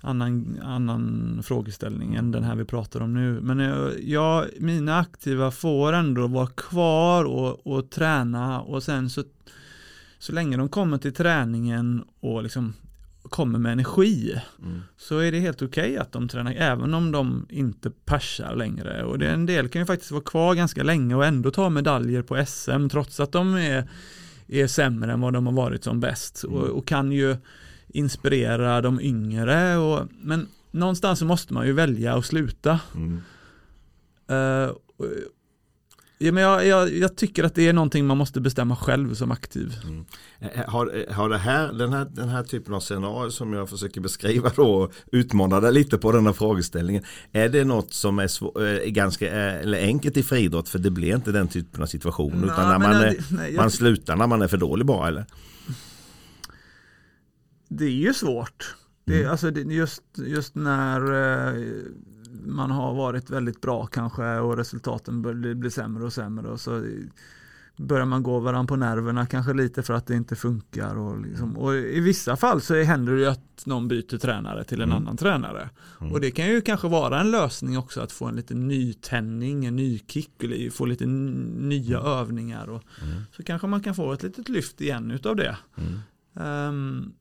annan, 0.00 0.58
annan 0.62 1.40
frågeställning 1.44 2.14
än 2.14 2.30
den 2.30 2.44
här 2.44 2.56
vi 2.56 2.64
pratar 2.64 3.00
om 3.00 3.14
nu. 3.14 3.40
Men 3.40 3.58
jag, 3.58 4.00
jag, 4.02 4.46
mina 4.58 4.98
aktiva 4.98 5.50
får 5.50 5.92
ändå 5.92 6.26
vara 6.26 6.46
kvar 6.46 7.24
och, 7.24 7.66
och 7.66 7.90
träna 7.90 8.60
och 8.60 8.82
sen 8.82 9.10
så, 9.10 9.24
så 10.18 10.32
länge 10.32 10.56
de 10.56 10.68
kommer 10.68 10.98
till 10.98 11.14
träningen 11.14 12.04
och 12.20 12.42
liksom 12.42 12.74
kommer 13.28 13.58
med 13.58 13.72
energi 13.72 14.40
Mm. 14.62 14.80
så 14.96 15.18
är 15.18 15.32
det 15.32 15.38
helt 15.40 15.62
okej 15.62 15.96
att 15.98 16.12
de 16.12 16.28
tränar 16.28 16.52
även 16.56 16.94
om 16.94 17.12
de 17.12 17.46
inte 17.50 17.90
persar 17.90 18.56
längre 18.56 19.04
och 19.04 19.18
det, 19.18 19.28
en 19.30 19.46
del 19.46 19.68
kan 19.68 19.82
ju 19.82 19.86
faktiskt 19.86 20.10
vara 20.10 20.22
kvar 20.22 20.54
ganska 20.54 20.82
länge 20.82 21.14
och 21.14 21.24
ändå 21.24 21.50
ta 21.50 21.70
medaljer 21.70 22.22
på 22.22 22.44
SM 22.46 22.88
trots 22.88 23.20
att 23.20 23.32
de 23.32 23.54
är, 23.54 23.88
är 24.48 24.66
sämre 24.66 25.12
än 25.12 25.20
vad 25.20 25.32
de 25.32 25.46
har 25.46 25.52
varit 25.54 25.84
som 25.84 26.00
bäst 26.00 26.44
och, 26.44 26.62
och 26.64 26.86
kan 26.86 27.12
ju 27.12 27.36
inspirera 27.88 28.80
de 28.80 29.00
yngre 29.00 29.76
och, 29.76 30.08
men 30.22 30.46
någonstans 30.70 31.18
så 31.18 31.24
måste 31.24 31.54
man 31.54 31.66
ju 31.66 31.72
välja 31.72 32.14
att 32.14 32.24
sluta 32.26 32.80
Mm. 32.94 33.20
Och- 34.96 35.06
ja, 36.18 36.32
men 36.32 36.42
jag, 36.42 36.66
jag, 36.66 36.92
jag 36.96 37.16
tycker 37.16 37.44
att 37.44 37.54
det 37.54 37.68
är 37.68 37.72
någonting 37.72 38.06
man 38.06 38.16
måste 38.18 38.40
bestämma 38.40 38.76
själv 38.76 39.14
som 39.14 39.30
aktiv 39.32 39.74
Eh, 40.40 40.64
Har, 40.70 40.96
eh, 41.08 41.14
har 41.14 41.28
det 41.28 41.38
här, 41.38 41.72
den, 41.72 41.92
här, 41.92 42.04
den 42.12 42.28
här 42.28 42.42
typen 42.42 42.74
av 42.74 42.80
scenario 42.80 43.30
som 43.30 43.52
jag 43.52 43.70
försöker 43.70 44.00
beskriva 44.00 44.50
då 44.56 44.90
utmanar 45.12 45.60
dig 45.60 45.72
lite 45.72 45.98
på 45.98 46.12
den 46.12 46.26
här 46.26 46.32
frågeställningen. 46.32 47.02
Är 47.32 47.48
det 47.48 47.64
något 47.64 47.92
som 47.94 48.18
är, 48.18 48.26
svå, 48.28 48.60
eh, 48.60 48.64
är 48.66 48.90
ganska 48.90 49.26
eh, 49.26 49.54
eller 49.62 49.78
enkelt 49.78 50.16
i 50.16 50.22
friidrott 50.22 50.68
för 50.68 50.78
det 50.78 50.90
blir 50.90 51.14
inte 51.14 51.32
den 51.32 51.48
typen 51.48 51.82
av 51.82 51.86
situation 51.86 52.44
utan 52.44 52.68
när 52.68 52.78
Nej, 52.78 52.88
man, 52.88 52.90
men 52.98 53.08
är, 53.08 53.16
nej, 53.30 53.52
jag- 53.54 53.60
man 53.62 53.70
slutar 53.70 54.16
när 54.16 54.26
man 54.26 54.42
är 54.42 54.48
för 54.48 54.56
dålig 54.56 54.86
bara 54.86 55.08
eller? 55.08 55.26
Det 57.68 57.84
är 57.84 57.88
ju 57.90 58.14
svårt. 58.14 58.74
Det, 59.04 59.22
är, 59.22 59.28
alltså, 59.28 59.50
just, 59.50 60.02
just 60.16 60.54
när 60.54 61.00
eh, 61.00 61.62
man 62.46 62.70
har 62.70 62.94
varit 62.94 63.30
väldigt 63.30 63.60
bra 63.60 63.86
kanske 63.86 64.38
och 64.38 64.56
resultaten 64.56 65.22
blir, 65.22 65.70
sämre 65.70 66.04
och 66.04 66.12
sämre 66.12 66.48
och 66.48 66.60
så 66.60 66.84
börjar 67.76 68.06
man 68.06 68.22
gå 68.22 68.38
varandra 68.38 68.68
på 68.68 68.76
nerverna 68.76 69.26
kanske 69.26 69.52
lite 69.52 69.82
för 69.82 69.94
att 69.94 70.06
det 70.06 70.14
inte 70.14 70.36
funkar 70.36 70.96
och, 70.98 71.20
liksom, 71.20 71.56
och 71.56 71.74
i 71.74 72.00
vissa 72.00 72.36
fall 72.36 72.60
så 72.60 72.82
händer 72.82 73.12
det 73.12 73.18
ju 73.20 73.26
att 73.26 73.66
någon 73.66 73.88
byter 73.88 74.18
tränare 74.18 74.64
till 74.64 74.80
en 74.82 74.88
Mm. 74.92 75.02
annan 75.02 75.16
tränare 75.16 75.70
Mm. 76.00 76.12
och 76.12 76.20
det 76.20 76.30
kan 76.30 76.46
ju 76.46 76.60
kanske 76.60 76.88
vara 76.88 77.20
en 77.20 77.30
lösning 77.30 77.78
också 77.78 78.00
att 78.00 78.12
få 78.12 78.24
en 78.26 78.36
liten 78.36 78.68
nytändning, 78.68 79.64
en 79.64 79.76
ny 79.76 79.98
kick 80.08 80.44
eller 80.44 80.70
få 80.70 80.86
lite 80.86 81.06
nya 81.06 81.98
övningar 81.98 82.66
och 82.70 82.82
Mm. 83.02 83.22
så 83.36 83.42
kanske 83.42 83.66
man 83.66 83.82
kan 83.82 83.94
få 83.94 84.12
ett 84.12 84.22
litet 84.22 84.48
lyft 84.48 84.80
igen 84.80 85.10
utav 85.10 85.36
det. 85.36 85.56
Mm. 85.76 87.12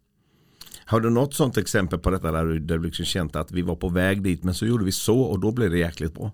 Har 0.87 0.99
du 0.99 1.09
något 1.09 1.33
sånt 1.33 1.57
exempel 1.57 1.99
på 1.99 2.09
detta 2.09 2.31
där 2.31 2.45
du, 2.45 2.59
där 2.59 2.77
du 2.77 2.83
liksom 2.83 3.05
känt 3.05 3.35
att 3.35 3.51
vi 3.51 3.61
var 3.61 3.75
på 3.75 3.89
väg 3.89 4.21
dit 4.21 4.43
men 4.43 4.53
så 4.53 4.65
gjorde 4.65 4.85
vi 4.85 4.91
så 4.91 5.21
och 5.21 5.39
då 5.39 5.51
blev 5.51 5.71
det 5.71 5.77
jäkligt 5.77 6.13
bra? 6.13 6.31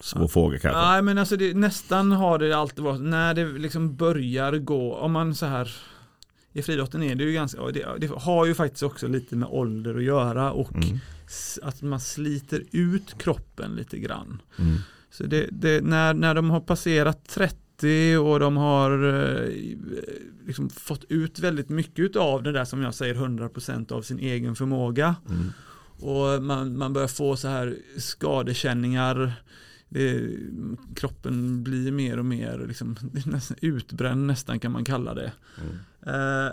Svår 0.00 0.28
fråga 0.28 0.58
kanske. 0.58 0.80
Nej 0.80 1.02
men 1.02 1.18
alltså 1.18 1.36
det, 1.36 1.54
nästan 1.54 2.12
har 2.12 2.38
det 2.38 2.52
alltid 2.52 2.84
varit, 2.84 3.00
när 3.00 3.34
det 3.34 3.44
liksom 3.44 3.96
börjar 3.96 4.52
gå, 4.52 4.94
om 4.96 5.12
man 5.12 5.34
så 5.34 5.46
här 5.46 5.76
i 6.52 6.62
friidrotten 6.62 7.02
är 7.02 7.14
det 7.14 7.24
ju 7.24 7.32
ganska, 7.32 7.60
det, 7.62 7.86
det 7.98 8.10
har 8.16 8.46
ju 8.46 8.54
faktiskt 8.54 8.82
också 8.82 9.08
lite 9.08 9.36
med 9.36 9.48
ålder 9.48 9.94
att 9.94 10.02
göra 10.02 10.52
och 10.52 10.74
Mm. 10.74 10.98
att 11.62 11.82
man 11.82 12.00
sliter 12.00 12.62
ut 12.72 13.18
kroppen 13.18 13.70
lite 13.70 13.98
grann. 13.98 14.42
Mm. 14.58 14.76
Så 15.10 15.24
det, 15.24 15.48
det, 15.52 15.84
när, 15.84 16.14
när 16.14 16.34
de 16.34 16.50
har 16.50 16.60
passerat 16.60 17.28
30 17.28 17.56
och 18.24 18.40
de 18.40 18.56
har 18.56 19.04
eh, 19.04 19.48
liksom 20.46 20.70
fått 20.70 21.04
ut 21.08 21.38
väldigt 21.38 21.68
mycket 21.68 22.16
av 22.16 22.42
det 22.42 22.52
där 22.52 22.64
som 22.64 22.82
jag 22.82 22.94
säger 22.94 23.14
100% 23.14 23.92
av 23.92 24.02
sin 24.02 24.18
egen 24.18 24.56
förmåga 24.56 25.16
Mm. 25.28 25.52
och 25.98 26.42
man, 26.42 26.78
man 26.78 26.92
börjar 26.92 27.08
få 27.08 27.36
så 27.36 27.48
här 27.48 27.76
skadekänningar 27.96 29.32
det, 29.88 30.30
kroppen 30.94 31.62
blir 31.62 31.92
mer 31.92 32.18
och 32.18 32.24
mer 32.24 32.64
liksom, 32.68 32.96
nästan 33.26 33.56
utbränd 33.60 34.26
nästan 34.26 34.60
kan 34.60 34.72
man 34.72 34.84
kalla 34.84 35.14
det. 35.14 35.32
Mm. 35.60 36.46
Eh, 36.46 36.52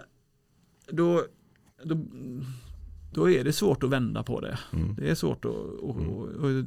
då, 0.88 1.24
då, 1.84 2.06
då 3.14 3.30
är 3.30 3.44
det 3.44 3.54
svårt 3.54 3.84
att 3.84 3.90
vända 3.90 4.24
på 4.24 4.42
det. 4.42 4.60
Mm. 4.74 4.96
Det 4.96 5.10
är 5.10 5.16
svårt 5.16 5.46
att, 5.46 5.52
och, 5.56 5.98
och, 5.98 6.28
och 6.28 6.66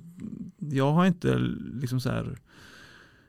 jag 0.58 0.92
har 0.92 1.06
inte 1.06 1.38
liksom 1.80 2.00
så 2.00 2.10
här 2.10 2.38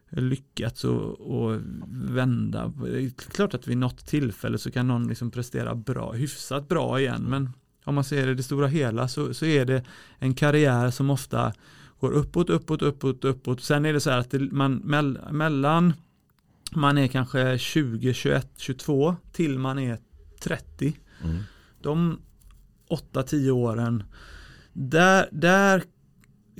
lyckats 0.09 0.85
att 0.85 0.91
att 1.21 1.61
vända. 1.89 2.73
Det 2.83 3.01
är 3.01 3.09
klart 3.09 3.53
att 3.53 3.67
vid 3.67 3.77
något 3.77 4.05
tillfälle 4.05 4.57
så 4.57 4.71
kan 4.71 4.87
någon 4.87 5.07
liksom 5.07 5.31
prestera 5.31 5.75
bra, 5.75 6.11
hyfsat 6.11 6.67
bra 6.67 6.99
igen 6.99 7.25
men 7.27 7.49
om 7.83 7.95
man 7.95 8.03
ser 8.03 8.25
det 8.25 8.31
i 8.31 8.35
det 8.35 8.43
stora 8.43 8.67
hela 8.67 9.07
så, 9.07 9.33
så 9.33 9.45
är 9.45 9.65
det 9.65 9.83
en 10.19 10.33
karriär 10.33 10.91
som 10.91 11.09
ofta 11.09 11.53
går 11.99 12.11
uppåt, 12.11 12.49
uppåt, 12.49 12.81
uppåt, 12.81 13.25
uppåt. 13.25 13.61
Sen 13.61 13.85
är 13.85 13.93
det 13.93 13.99
så 13.99 14.09
här 14.09 14.17
att 14.17 14.31
det, 14.31 14.39
man 14.39 14.75
mell, 14.75 15.19
mellan 15.31 15.93
man 16.71 16.97
är 16.97 17.07
kanske 17.07 17.57
20, 17.57 18.13
21, 18.13 18.47
22 18.57 19.15
till 19.31 19.59
man 19.59 19.79
är 19.79 19.97
30 20.41 20.97
Mm. 21.23 21.43
de 21.81 22.19
8-10 22.89 23.49
åren 23.49 24.03
där, 24.73 25.29
där 25.31 25.83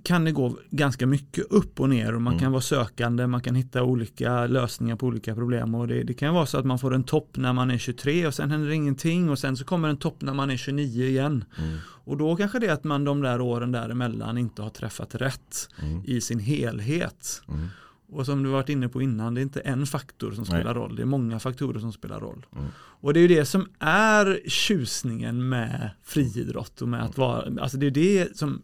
kan 0.03 0.26
det 0.26 0.32
gå 0.32 0.57
ganska 0.69 1.07
mycket 1.07 1.45
upp 1.49 1.80
och 1.80 1.90
ner 1.90 2.15
och 2.15 2.22
man 2.22 2.34
Mm. 2.34 2.41
kan 2.44 2.52
vara 2.52 2.61
sökande, 2.61 3.28
man 3.28 3.41
kan 3.41 3.56
hitta 3.56 3.84
olika 3.84 4.48
lösningar 4.48 4.95
på 4.95 5.06
olika 5.06 5.36
problem 5.36 5.76
och 5.76 5.88
det, 5.88 6.03
det 6.03 6.14
kan 6.14 6.34
vara 6.34 6.45
så 6.45 6.57
att 6.57 6.65
man 6.65 6.80
får 6.80 6.94
en 6.95 7.03
topp 7.03 7.30
när 7.38 7.53
man 7.53 7.72
är 7.72 7.78
23 7.78 8.28
och 8.28 8.34
sen 8.34 8.52
händer 8.52 8.69
ingenting 8.69 9.30
och 9.30 9.40
sen 9.40 9.57
så 9.57 9.65
kommer 9.65 9.90
en 9.90 9.98
topp 9.98 10.22
när 10.22 10.34
man 10.34 10.49
är 10.49 10.57
29 10.57 11.03
igen 11.06 11.45
Mm. 11.60 11.78
och 11.84 12.18
då 12.18 12.36
kanske 12.36 12.60
det 12.60 12.68
är 12.68 12.74
att 12.74 12.84
man 12.84 13.03
de 13.03 13.22
där 13.22 13.41
åren 13.41 13.72
däremellan 13.72 14.38
inte 14.38 14.61
har 14.61 14.69
träffat 14.69 15.15
rätt 15.15 15.69
Mm. 15.82 16.02
i 16.06 16.22
sin 16.22 16.40
helhet 16.40 17.41
Mm. 17.48 17.68
och 18.11 18.26
som 18.26 18.44
du 18.44 18.49
varit 18.49 18.69
inne 18.69 18.90
på 18.90 19.02
innan, 19.02 19.34
det 19.34 19.41
är 19.41 19.44
inte 19.44 19.60
en 19.61 19.86
faktor 19.86 20.32
som 20.32 20.44
Nej. 20.49 20.61
spelar 20.61 20.74
roll, 20.76 20.95
det 20.95 21.02
är 21.02 21.06
många 21.06 21.40
faktorer 21.40 21.80
som 21.80 21.94
spelar 21.94 22.19
roll. 22.19 22.45
Mm. 22.56 22.68
Och 22.99 23.14
det 23.14 23.19
är 23.19 23.22
ju 23.22 23.28
det 23.28 23.45
som 23.45 23.68
är 23.80 24.40
tjusningen 24.48 25.49
med 25.49 25.90
friidrott 26.03 26.82
och 26.82 26.88
med 26.88 27.03
att 27.03 27.18
vara, 27.18 27.61
alltså 27.61 27.78
det 27.78 27.86
är 27.88 27.91
det 27.91 28.38
som 28.38 28.61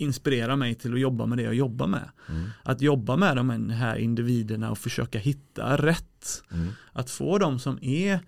inspirerar 0.00 0.56
mig 0.56 0.74
till 0.74 0.94
att 0.94 1.00
jobba 1.00 1.26
med 1.26 1.38
det 1.38 1.44
jag 1.44 1.54
jobbar 1.54 1.86
med. 1.86 2.10
Mm. 2.28 2.50
Att 2.62 2.80
jobba 2.80 3.16
med 3.16 3.36
de 3.36 3.70
här 3.70 3.96
individerna 3.96 4.70
och 4.70 4.78
försöka 4.78 5.18
hitta 5.18 5.76
rätt. 5.76 6.42
Mm. 6.52 6.68
Att 6.92 7.10
få 7.10 7.38
dem 7.38 7.58
som 7.58 7.78
är, 7.82 8.20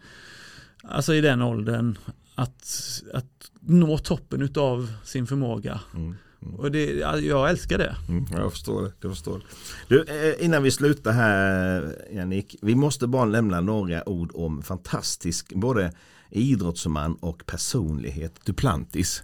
alltså 0.82 1.14
i 1.14 1.20
den 1.20 1.42
åldern, 1.42 1.98
att, 2.34 3.02
att 3.14 3.50
nå 3.60 3.98
toppen 3.98 4.42
utav 4.42 4.92
sin 5.04 5.26
förmåga. 5.26 5.80
Mm. 5.94 6.14
Mm. 6.42 6.54
Och 6.54 6.70
det, 6.70 6.84
jag 7.20 7.50
älskar 7.50 7.78
det. 7.78 7.96
Mm, 8.08 8.26
jag 8.32 8.52
förstår 8.52 8.82
det. 8.82 8.92
Jag 9.00 9.12
förstår. 9.12 9.42
Du, 9.88 10.04
eh, 10.04 10.44
innan 10.44 10.62
vi 10.62 10.70
slutar 10.70 11.12
här 11.12 11.96
Jannik, 12.12 12.56
vi 12.62 12.74
måste 12.74 13.06
bara 13.06 13.24
lämna 13.24 13.60
några 13.60 14.08
ord 14.08 14.30
om 14.34 14.62
fantastisk 14.62 15.54
både 15.54 15.92
idrottsman 16.30 17.14
och 17.14 17.46
personlighet 17.46 18.44
Duplantis. 18.44 19.22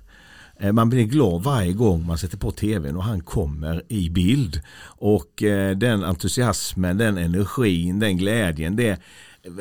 Eh, 0.58 0.72
man 0.72 0.88
blir 0.88 1.04
glad 1.04 1.42
varje 1.42 1.72
gång 1.72 2.06
man 2.06 2.18
sätter 2.18 2.38
på 2.38 2.50
tvn 2.50 2.96
och 2.96 3.04
han 3.04 3.20
kommer 3.20 3.82
i 3.88 4.10
bild. 4.10 4.60
Och 4.86 5.42
eh, 5.42 5.76
den 5.76 6.04
entusiasmen, 6.04 6.98
den 6.98 7.18
energin, 7.18 7.98
den 7.98 8.16
glädjen, 8.16 8.76
det 8.76 9.00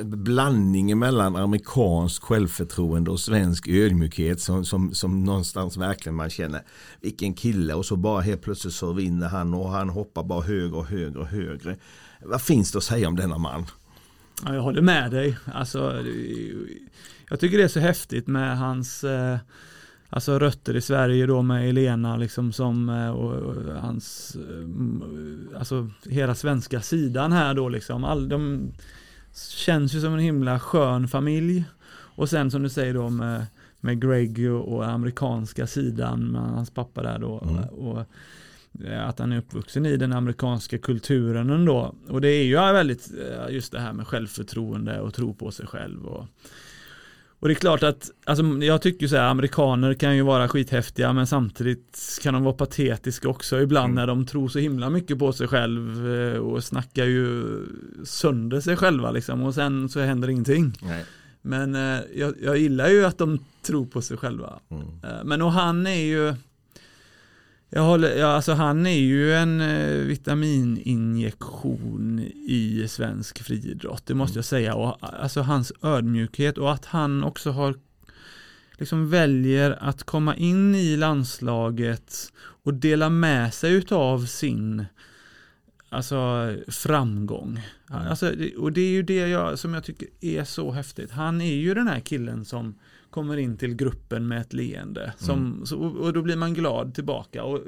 blandningen 0.04 1.00
mellan 1.00 1.36
amerikansk 1.36 2.24
självförtroende 2.24 3.12
och 3.12 3.20
svensk 3.20 3.68
ödmjukhet 3.68 4.42
som, 4.42 4.66
som, 4.66 4.94
som 4.94 5.24
någonstans 5.24 5.78
verkligen 5.78 6.16
man 6.16 6.30
känner 6.30 6.62
vilken 7.02 7.34
kille 7.34 7.74
och 7.74 7.86
så 7.86 7.96
bara 7.96 8.22
helt 8.22 8.42
plötsligt 8.42 8.74
så 8.74 8.94
vinner 8.94 9.28
han 9.28 9.54
och 9.54 9.70
han 9.70 9.90
hoppar 9.90 10.24
bara 10.24 10.42
högre 10.42 10.76
och 10.76 10.86
högre 10.86 11.20
och 11.20 11.28
högre. 11.28 11.76
Vad 12.22 12.42
finns 12.42 12.72
det 12.72 12.78
att 12.78 12.84
säga 12.84 13.08
om 13.08 13.16
denna 13.16 13.38
man? 13.38 13.66
Ja, 14.46 14.54
jag 14.54 14.62
håller 14.62 14.82
med 14.82 15.12
dig. 15.12 15.38
Alltså, 15.54 16.04
jag 17.30 17.40
tycker 17.40 17.58
det 17.58 17.64
är 17.64 17.68
så 17.68 17.80
häftigt 17.80 18.28
med 18.28 18.58
hans 18.58 19.04
eh, 19.04 19.38
alltså 20.10 20.40
rötter 20.40 20.76
i 20.76 20.82
Sverige 20.82 21.26
då 21.26 21.42
med 21.42 21.70
Elena 21.70 22.18
liksom 22.18 22.54
som 22.54 22.90
eh, 22.90 23.10
och, 23.10 23.34
och 23.34 23.56
hans 23.82 24.36
eh, 24.36 25.60
alltså 25.60 25.90
hela 26.06 26.36
svenska 26.36 26.82
sidan 26.82 27.32
här 27.32 27.54
då 27.54 27.70
liksom. 27.70 28.04
All, 28.04 28.30
de 28.30 28.72
känns 29.56 29.94
ju 29.94 30.02
som 30.02 30.14
en 30.14 30.20
himla 30.20 30.60
skön 30.60 31.08
familj. 31.08 31.64
Och 32.18 32.30
sen 32.30 32.52
som 32.52 32.64
du 32.64 32.70
säger 32.70 32.94
då 32.94 33.10
med, 33.10 33.46
med 33.80 34.02
Greg 34.02 34.52
och, 34.52 34.74
och 34.74 34.86
amerikanska 34.86 35.68
sidan 35.68 36.32
med 36.32 36.42
hans 36.42 36.70
pappa 36.70 37.04
där 37.04 37.20
då. 37.20 37.42
Mm. 37.44 37.64
Och, 37.64 38.06
eh, 38.86 39.08
att 39.08 39.20
han 39.20 39.32
är 39.32 39.38
uppvuxen 39.38 39.86
i 39.86 39.98
den 39.98 40.14
amerikanska 40.14 40.78
kulturen 40.78 41.50
ändå. 41.50 41.96
Och 42.08 42.22
det 42.22 42.30
är 42.30 42.44
ju 42.44 42.56
väldigt 42.56 43.12
just 43.50 43.72
det 43.72 43.80
här 43.80 43.94
med 43.94 44.08
självförtroende 44.08 45.00
och 45.00 45.14
tro 45.14 45.34
på 45.34 45.52
sig 45.52 45.68
själv. 45.68 46.06
Och, 46.06 46.28
och 47.40 47.48
det 47.48 47.54
är 47.54 47.56
klart 47.56 47.84
att, 47.84 48.12
alltså 48.24 48.44
jag 48.44 48.82
tycker 48.82 49.08
så 49.08 49.16
här, 49.16 49.30
amerikaner 49.30 49.94
kan 49.94 50.16
ju 50.16 50.22
vara 50.22 50.48
skithäftiga 50.48 51.14
men 51.14 51.28
samtidigt 51.28 52.20
kan 52.22 52.34
de 52.34 52.44
vara 52.44 52.56
patetiska 52.56 53.30
också 53.30 53.62
ibland 53.62 53.86
mm. 53.86 53.96
när 53.96 54.08
de 54.08 54.26
tror 54.26 54.48
så 54.48 54.60
himla 54.60 54.90
mycket 54.90 55.20
på 55.20 55.34
sig 55.34 55.48
själv 55.48 56.14
eh, 56.14 56.38
och 56.38 56.64
snackar 56.64 57.06
ju 57.06 57.44
sönder 58.04 58.62
sig 58.62 58.76
själva 58.76 59.12
liksom 59.12 59.44
och 59.44 59.54
sen 59.54 59.90
så 59.90 60.00
händer 60.00 60.30
ingenting. 60.30 60.78
Nej. 60.82 61.06
Men 61.42 61.76
eh, 61.76 62.02
jag, 62.16 62.34
jag 62.42 62.58
gillar 62.58 62.90
ju 62.90 63.06
att 63.06 63.18
de 63.18 63.40
tror 63.62 63.86
på 63.86 64.02
sig 64.02 64.18
själva. 64.18 64.60
Mm. 64.70 64.84
Eh, 65.04 65.24
men 65.24 65.42
och 65.42 65.52
han 65.52 65.88
är 65.88 66.04
ju 66.04 66.36
jag 67.76 67.84
håller, 67.84 68.18
ja, 68.18 68.28
alltså 68.28 68.54
han 68.54 68.86
är 68.86 69.00
ju 69.00 69.34
en 69.34 69.62
eh, 69.62 70.06
vitamininjektion 70.06 72.20
i 72.48 72.86
svensk 72.90 73.44
friidrott, 73.44 74.06
det 74.06 74.14
måste 74.14 74.32
mm. 74.32 74.38
jag 74.38 74.46
säga. 74.46 74.76
Och, 74.76 74.98
alltså 75.02 75.42
hans 75.42 75.74
ödmjukhet 75.82 76.58
och 76.58 76.74
att 76.74 76.86
han 76.86 77.24
också 77.24 77.52
har 77.52 77.76
liksom 78.78 79.10
väljer 79.10 79.84
att 79.84 80.04
komma 80.04 80.36
in 80.36 80.76
i 80.76 80.98
landslaget 80.98 82.32
och 82.38 82.74
dela 82.74 83.10
med 83.10 83.54
sig 83.54 83.74
utav 83.74 84.26
sin 84.26 84.86
alltså 85.90 86.54
framgång. 86.68 87.62
Mm. 87.90 88.08
Alltså, 88.08 88.34
och 88.58 88.72
det 88.72 88.82
är 88.82 88.92
ju 88.92 89.04
det 89.04 89.28
jag, 89.28 89.60
som 89.60 89.74
jag 89.74 89.84
tycker 89.84 90.08
är 90.22 90.44
så 90.44 90.72
häftigt. 90.72 91.12
Han 91.12 91.42
är 91.42 91.56
ju 91.56 91.74
den 91.74 91.88
här 91.88 92.00
killen 92.00 92.46
som 92.46 92.76
kommer 93.16 93.38
in 93.38 93.58
till 93.58 93.76
gruppen 93.76 94.28
med 94.28 94.42
ett 94.42 94.54
leende. 94.54 95.14
Som, 95.18 95.40
mm. 95.40 95.66
så, 95.66 95.80
och 95.80 96.14
då 96.14 96.22
blir 96.22 96.36
man 96.36 96.54
glad 96.54 96.96
tillbaka. 96.96 97.44
Och 97.44 97.60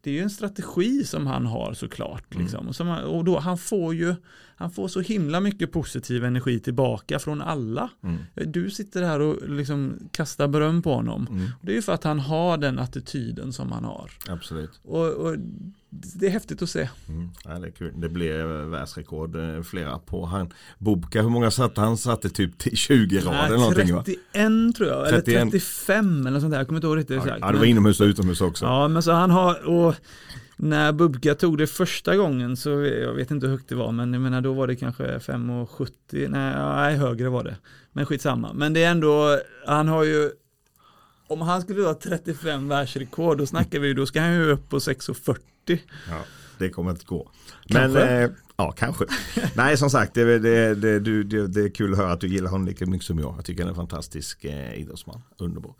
det 0.00 0.10
är 0.10 0.14
ju 0.14 0.20
en 0.20 0.30
strategi 0.30 1.04
som 1.04 1.26
han 1.26 1.46
har 1.46 1.74
såklart. 1.74 2.34
Mm. 2.34 2.44
Liksom. 2.44 2.68
Och, 2.68 2.76
som, 2.76 2.88
och 2.88 3.24
då, 3.24 3.38
han 3.38 3.58
får 3.58 3.94
ju 3.94 4.14
han 4.58 4.70
får 4.70 4.88
så 4.88 5.00
himla 5.00 5.40
mycket 5.40 5.72
positiv 5.72 6.24
energi 6.24 6.60
tillbaka 6.60 7.18
från 7.18 7.42
alla. 7.42 7.90
Mm. 8.02 8.18
Du 8.34 8.70
sitter 8.70 9.02
här 9.02 9.20
och 9.20 9.48
liksom 9.48 9.98
kastar 10.10 10.48
beröm 10.48 10.82
på 10.82 10.94
honom. 10.94 11.26
Mm. 11.30 11.46
Det 11.62 11.72
är 11.72 11.76
ju 11.76 11.82
för 11.82 11.92
att 11.92 12.04
han 12.04 12.18
har 12.18 12.56
den 12.56 12.78
attityden 12.78 13.52
som 13.52 13.72
han 13.72 13.84
har. 13.84 14.10
Absolut. 14.28 14.80
Och, 14.82 15.06
och 15.06 15.36
det 16.14 16.26
är 16.26 16.30
häftigt 16.30 16.62
att 16.62 16.70
se. 16.70 16.88
Mm. 17.08 17.30
Ja, 17.44 17.50
det, 17.58 17.66
är 17.66 17.70
kul. 17.70 17.92
det 17.96 18.08
blev 18.08 18.46
världsrekord 18.46 19.36
eh, 19.36 19.62
flera 19.62 19.98
på 19.98 20.24
han. 20.24 20.52
Bobka, 20.78 21.22
hur 21.22 21.28
många 21.28 21.50
satte 21.50 21.80
han? 21.80 21.96
Satte 21.96 22.28
typ 22.28 22.78
20 22.78 23.18
rader 23.18 23.46
eller 23.46 23.56
någonting 23.56 23.86
31 23.86 24.76
tror 24.76 24.88
jag, 24.88 25.08
31. 25.08 25.28
eller 25.28 25.50
35 25.50 26.26
eller 26.26 26.40
sånt 26.40 26.52
där. 26.52 26.58
Jag 26.58 26.66
kommer 26.66 26.78
inte 26.78 26.86
ihåg 26.86 26.96
riktigt 26.96 27.16
exakt. 27.16 27.38
Ja, 27.40 27.52
det 27.52 27.58
var 27.58 27.64
inomhus 27.64 28.00
och 28.00 28.04
utomhus 28.04 28.40
också. 28.40 28.64
Ja, 28.64 28.88
men 28.88 29.02
så 29.02 29.12
han 29.12 29.30
har, 29.30 29.64
och 29.64 29.94
när 30.56 30.92
Bubka 30.92 31.34
tog 31.34 31.58
det 31.58 31.66
första 31.66 32.16
gången 32.16 32.56
så, 32.56 32.70
jag 32.70 33.14
vet 33.14 33.30
inte 33.30 33.46
hur 33.46 33.52
högt 33.52 33.68
det 33.68 33.74
var, 33.74 33.92
men 33.92 34.12
jag 34.12 34.22
menar 34.22 34.40
då 34.40 34.52
var 34.52 34.66
det 34.66 34.76
kanske 34.76 35.18
5,70, 35.18 35.88
nej, 36.10 36.28
nej 36.30 36.96
högre 36.96 37.28
var 37.28 37.44
det. 37.44 37.56
Men 37.92 38.06
skitsamma, 38.06 38.52
men 38.52 38.72
det 38.72 38.84
är 38.84 38.90
ändå, 38.90 39.38
han 39.66 39.88
har 39.88 40.04
ju 40.04 40.30
om 41.26 41.40
han 41.40 41.62
skulle 41.62 41.82
ha 41.82 41.94
35 41.94 42.68
världsrekord, 42.68 43.38
då 43.38 43.46
snackar 43.46 43.78
vi, 43.78 43.94
då 43.94 44.06
ska 44.06 44.20
han 44.20 44.34
ju 44.34 44.50
upp 44.50 44.68
på 44.68 44.78
6,40. 44.78 45.36
Ja, 45.68 45.78
det 46.58 46.70
kommer 46.70 46.90
inte 46.90 47.04
gå. 47.04 47.30
Men 47.68 47.96
eh, 47.96 48.30
ja, 48.56 48.72
kanske. 48.72 49.04
Nej, 49.54 49.76
som 49.76 49.90
sagt, 49.90 50.14
det, 50.14 50.38
det, 50.38 50.74
det, 50.74 51.00
det, 51.00 51.46
det 51.46 51.62
är 51.62 51.68
kul 51.68 51.92
att 51.92 51.98
höra 51.98 52.12
att 52.12 52.20
du 52.20 52.28
gillar 52.28 52.50
honom 52.50 52.66
lika 52.66 52.86
mycket 52.86 53.06
som 53.06 53.18
jag. 53.18 53.34
Jag 53.36 53.44
tycker 53.44 53.62
han 53.62 53.68
är 53.68 53.72
en 53.72 53.76
fantastisk 53.76 54.44
eh, 54.44 54.74
idrottsman. 54.74 55.22
Underbar. 55.38 55.74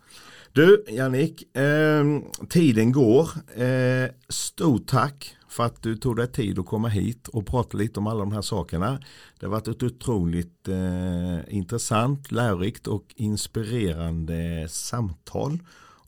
Du, 0.51 0.83
Jannik, 0.87 1.57
eh, 1.57 2.03
tiden 2.49 2.91
går. 2.91 3.29
Eh, 3.61 4.09
stort 4.29 4.87
tack 4.87 5.36
för 5.57 5.63
att 5.63 5.83
du 5.83 5.95
tog 5.95 6.15
dig 6.15 6.27
tid 6.27 6.59
att 6.59 6.65
komma 6.65 6.87
hit 6.87 7.27
och 7.27 7.45
prata 7.45 7.77
lite 7.77 7.99
om 7.99 8.07
alla 8.07 8.19
de 8.19 8.31
här 8.31 8.41
sakerna. 8.41 8.99
Det 9.39 9.45
har 9.45 9.51
varit 9.51 9.67
ett 9.67 9.83
otroligt 9.83 10.67
eh, 10.67 11.55
intressant, 11.55 12.31
lärorikt 12.31 12.87
och 12.87 13.13
inspirerande 13.15 14.67
samtal. 14.69 15.59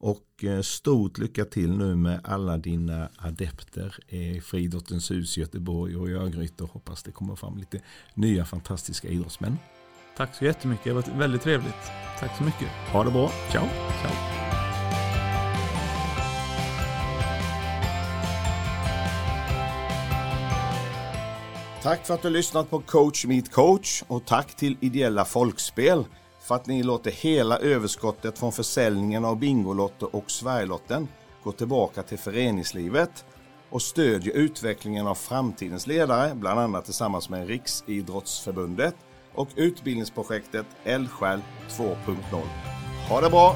Och 0.02 0.44
eh, 0.44 0.62
stort 0.62 1.18
lycka 1.18 1.46
till 1.46 1.72
nu 1.72 1.96
med 1.96 2.20
alla 2.24 2.58
dina 2.58 3.10
adepter 3.18 3.96
i 4.08 4.42
Friidrottens 4.42 5.12
hus 5.12 5.38
i 5.38 5.42
Göteborg 5.42 5.96
och 5.96 6.10
i 6.10 6.14
Örgryte 6.14 6.64
och 6.64 6.70
hoppas 6.70 7.04
det 7.04 7.12
kommer 7.12 7.36
fram 7.36 7.58
lite 7.58 7.82
nya 8.14 8.46
fantastiska 8.46 9.08
idrottsmän. 9.08 9.58
Tack 10.18 10.36
så 10.36 10.46
jättemycket, 10.46 10.84
det 10.84 10.90
har 10.90 10.96
varit 10.96 11.16
väldigt 11.16 11.42
trevligt. 11.42 11.92
Tack 12.20 12.38
så 12.38 12.44
mycket. 12.44 12.68
Ha 12.92 13.04
det 13.04 13.12
bra, 13.12 13.32
ciao. 13.52 13.68
ciao. 14.02 14.69
Tack 21.84 22.06
för 22.06 22.14
att 22.14 22.22
du 22.22 22.30
lyssnat 22.30 22.70
på 22.70 22.80
Coach 22.80 23.26
Meet 23.26 23.52
Coach 23.52 24.04
och 24.08 24.26
tack 24.26 24.56
till 24.56 24.78
Ideella 24.80 25.26
Folkspel 25.26 26.06
för 26.42 26.56
att 26.56 26.68
ni 26.68 26.84
låter 26.84 27.12
hela 27.12 27.58
överskottet 27.58 28.40
från 28.40 28.52
försäljningen 28.52 29.26
av 29.26 29.40
Bingolotter 29.40 30.16
och 30.16 30.32
Sverigelotten 30.32 31.08
gå 31.44 31.52
tillbaka 31.52 32.04
till 32.04 32.18
föreningslivet 32.18 33.26
och 33.70 33.82
stödjer 33.82 34.34
utvecklingen 34.34 35.08
av 35.08 35.16
framtidens 35.16 35.88
ledare, 35.88 36.36
bland 36.36 36.60
annat 36.60 36.86
tillsammans 36.86 37.30
med 37.30 37.48
Riksidrottsförbundet 37.48 38.96
och 39.34 39.50
utbildningsprojektet 39.56 40.66
Eldsjäl 40.84 41.42
2.0. 41.70 42.16
Ha 43.10 43.22
det 43.22 43.30
bra! 43.30 43.56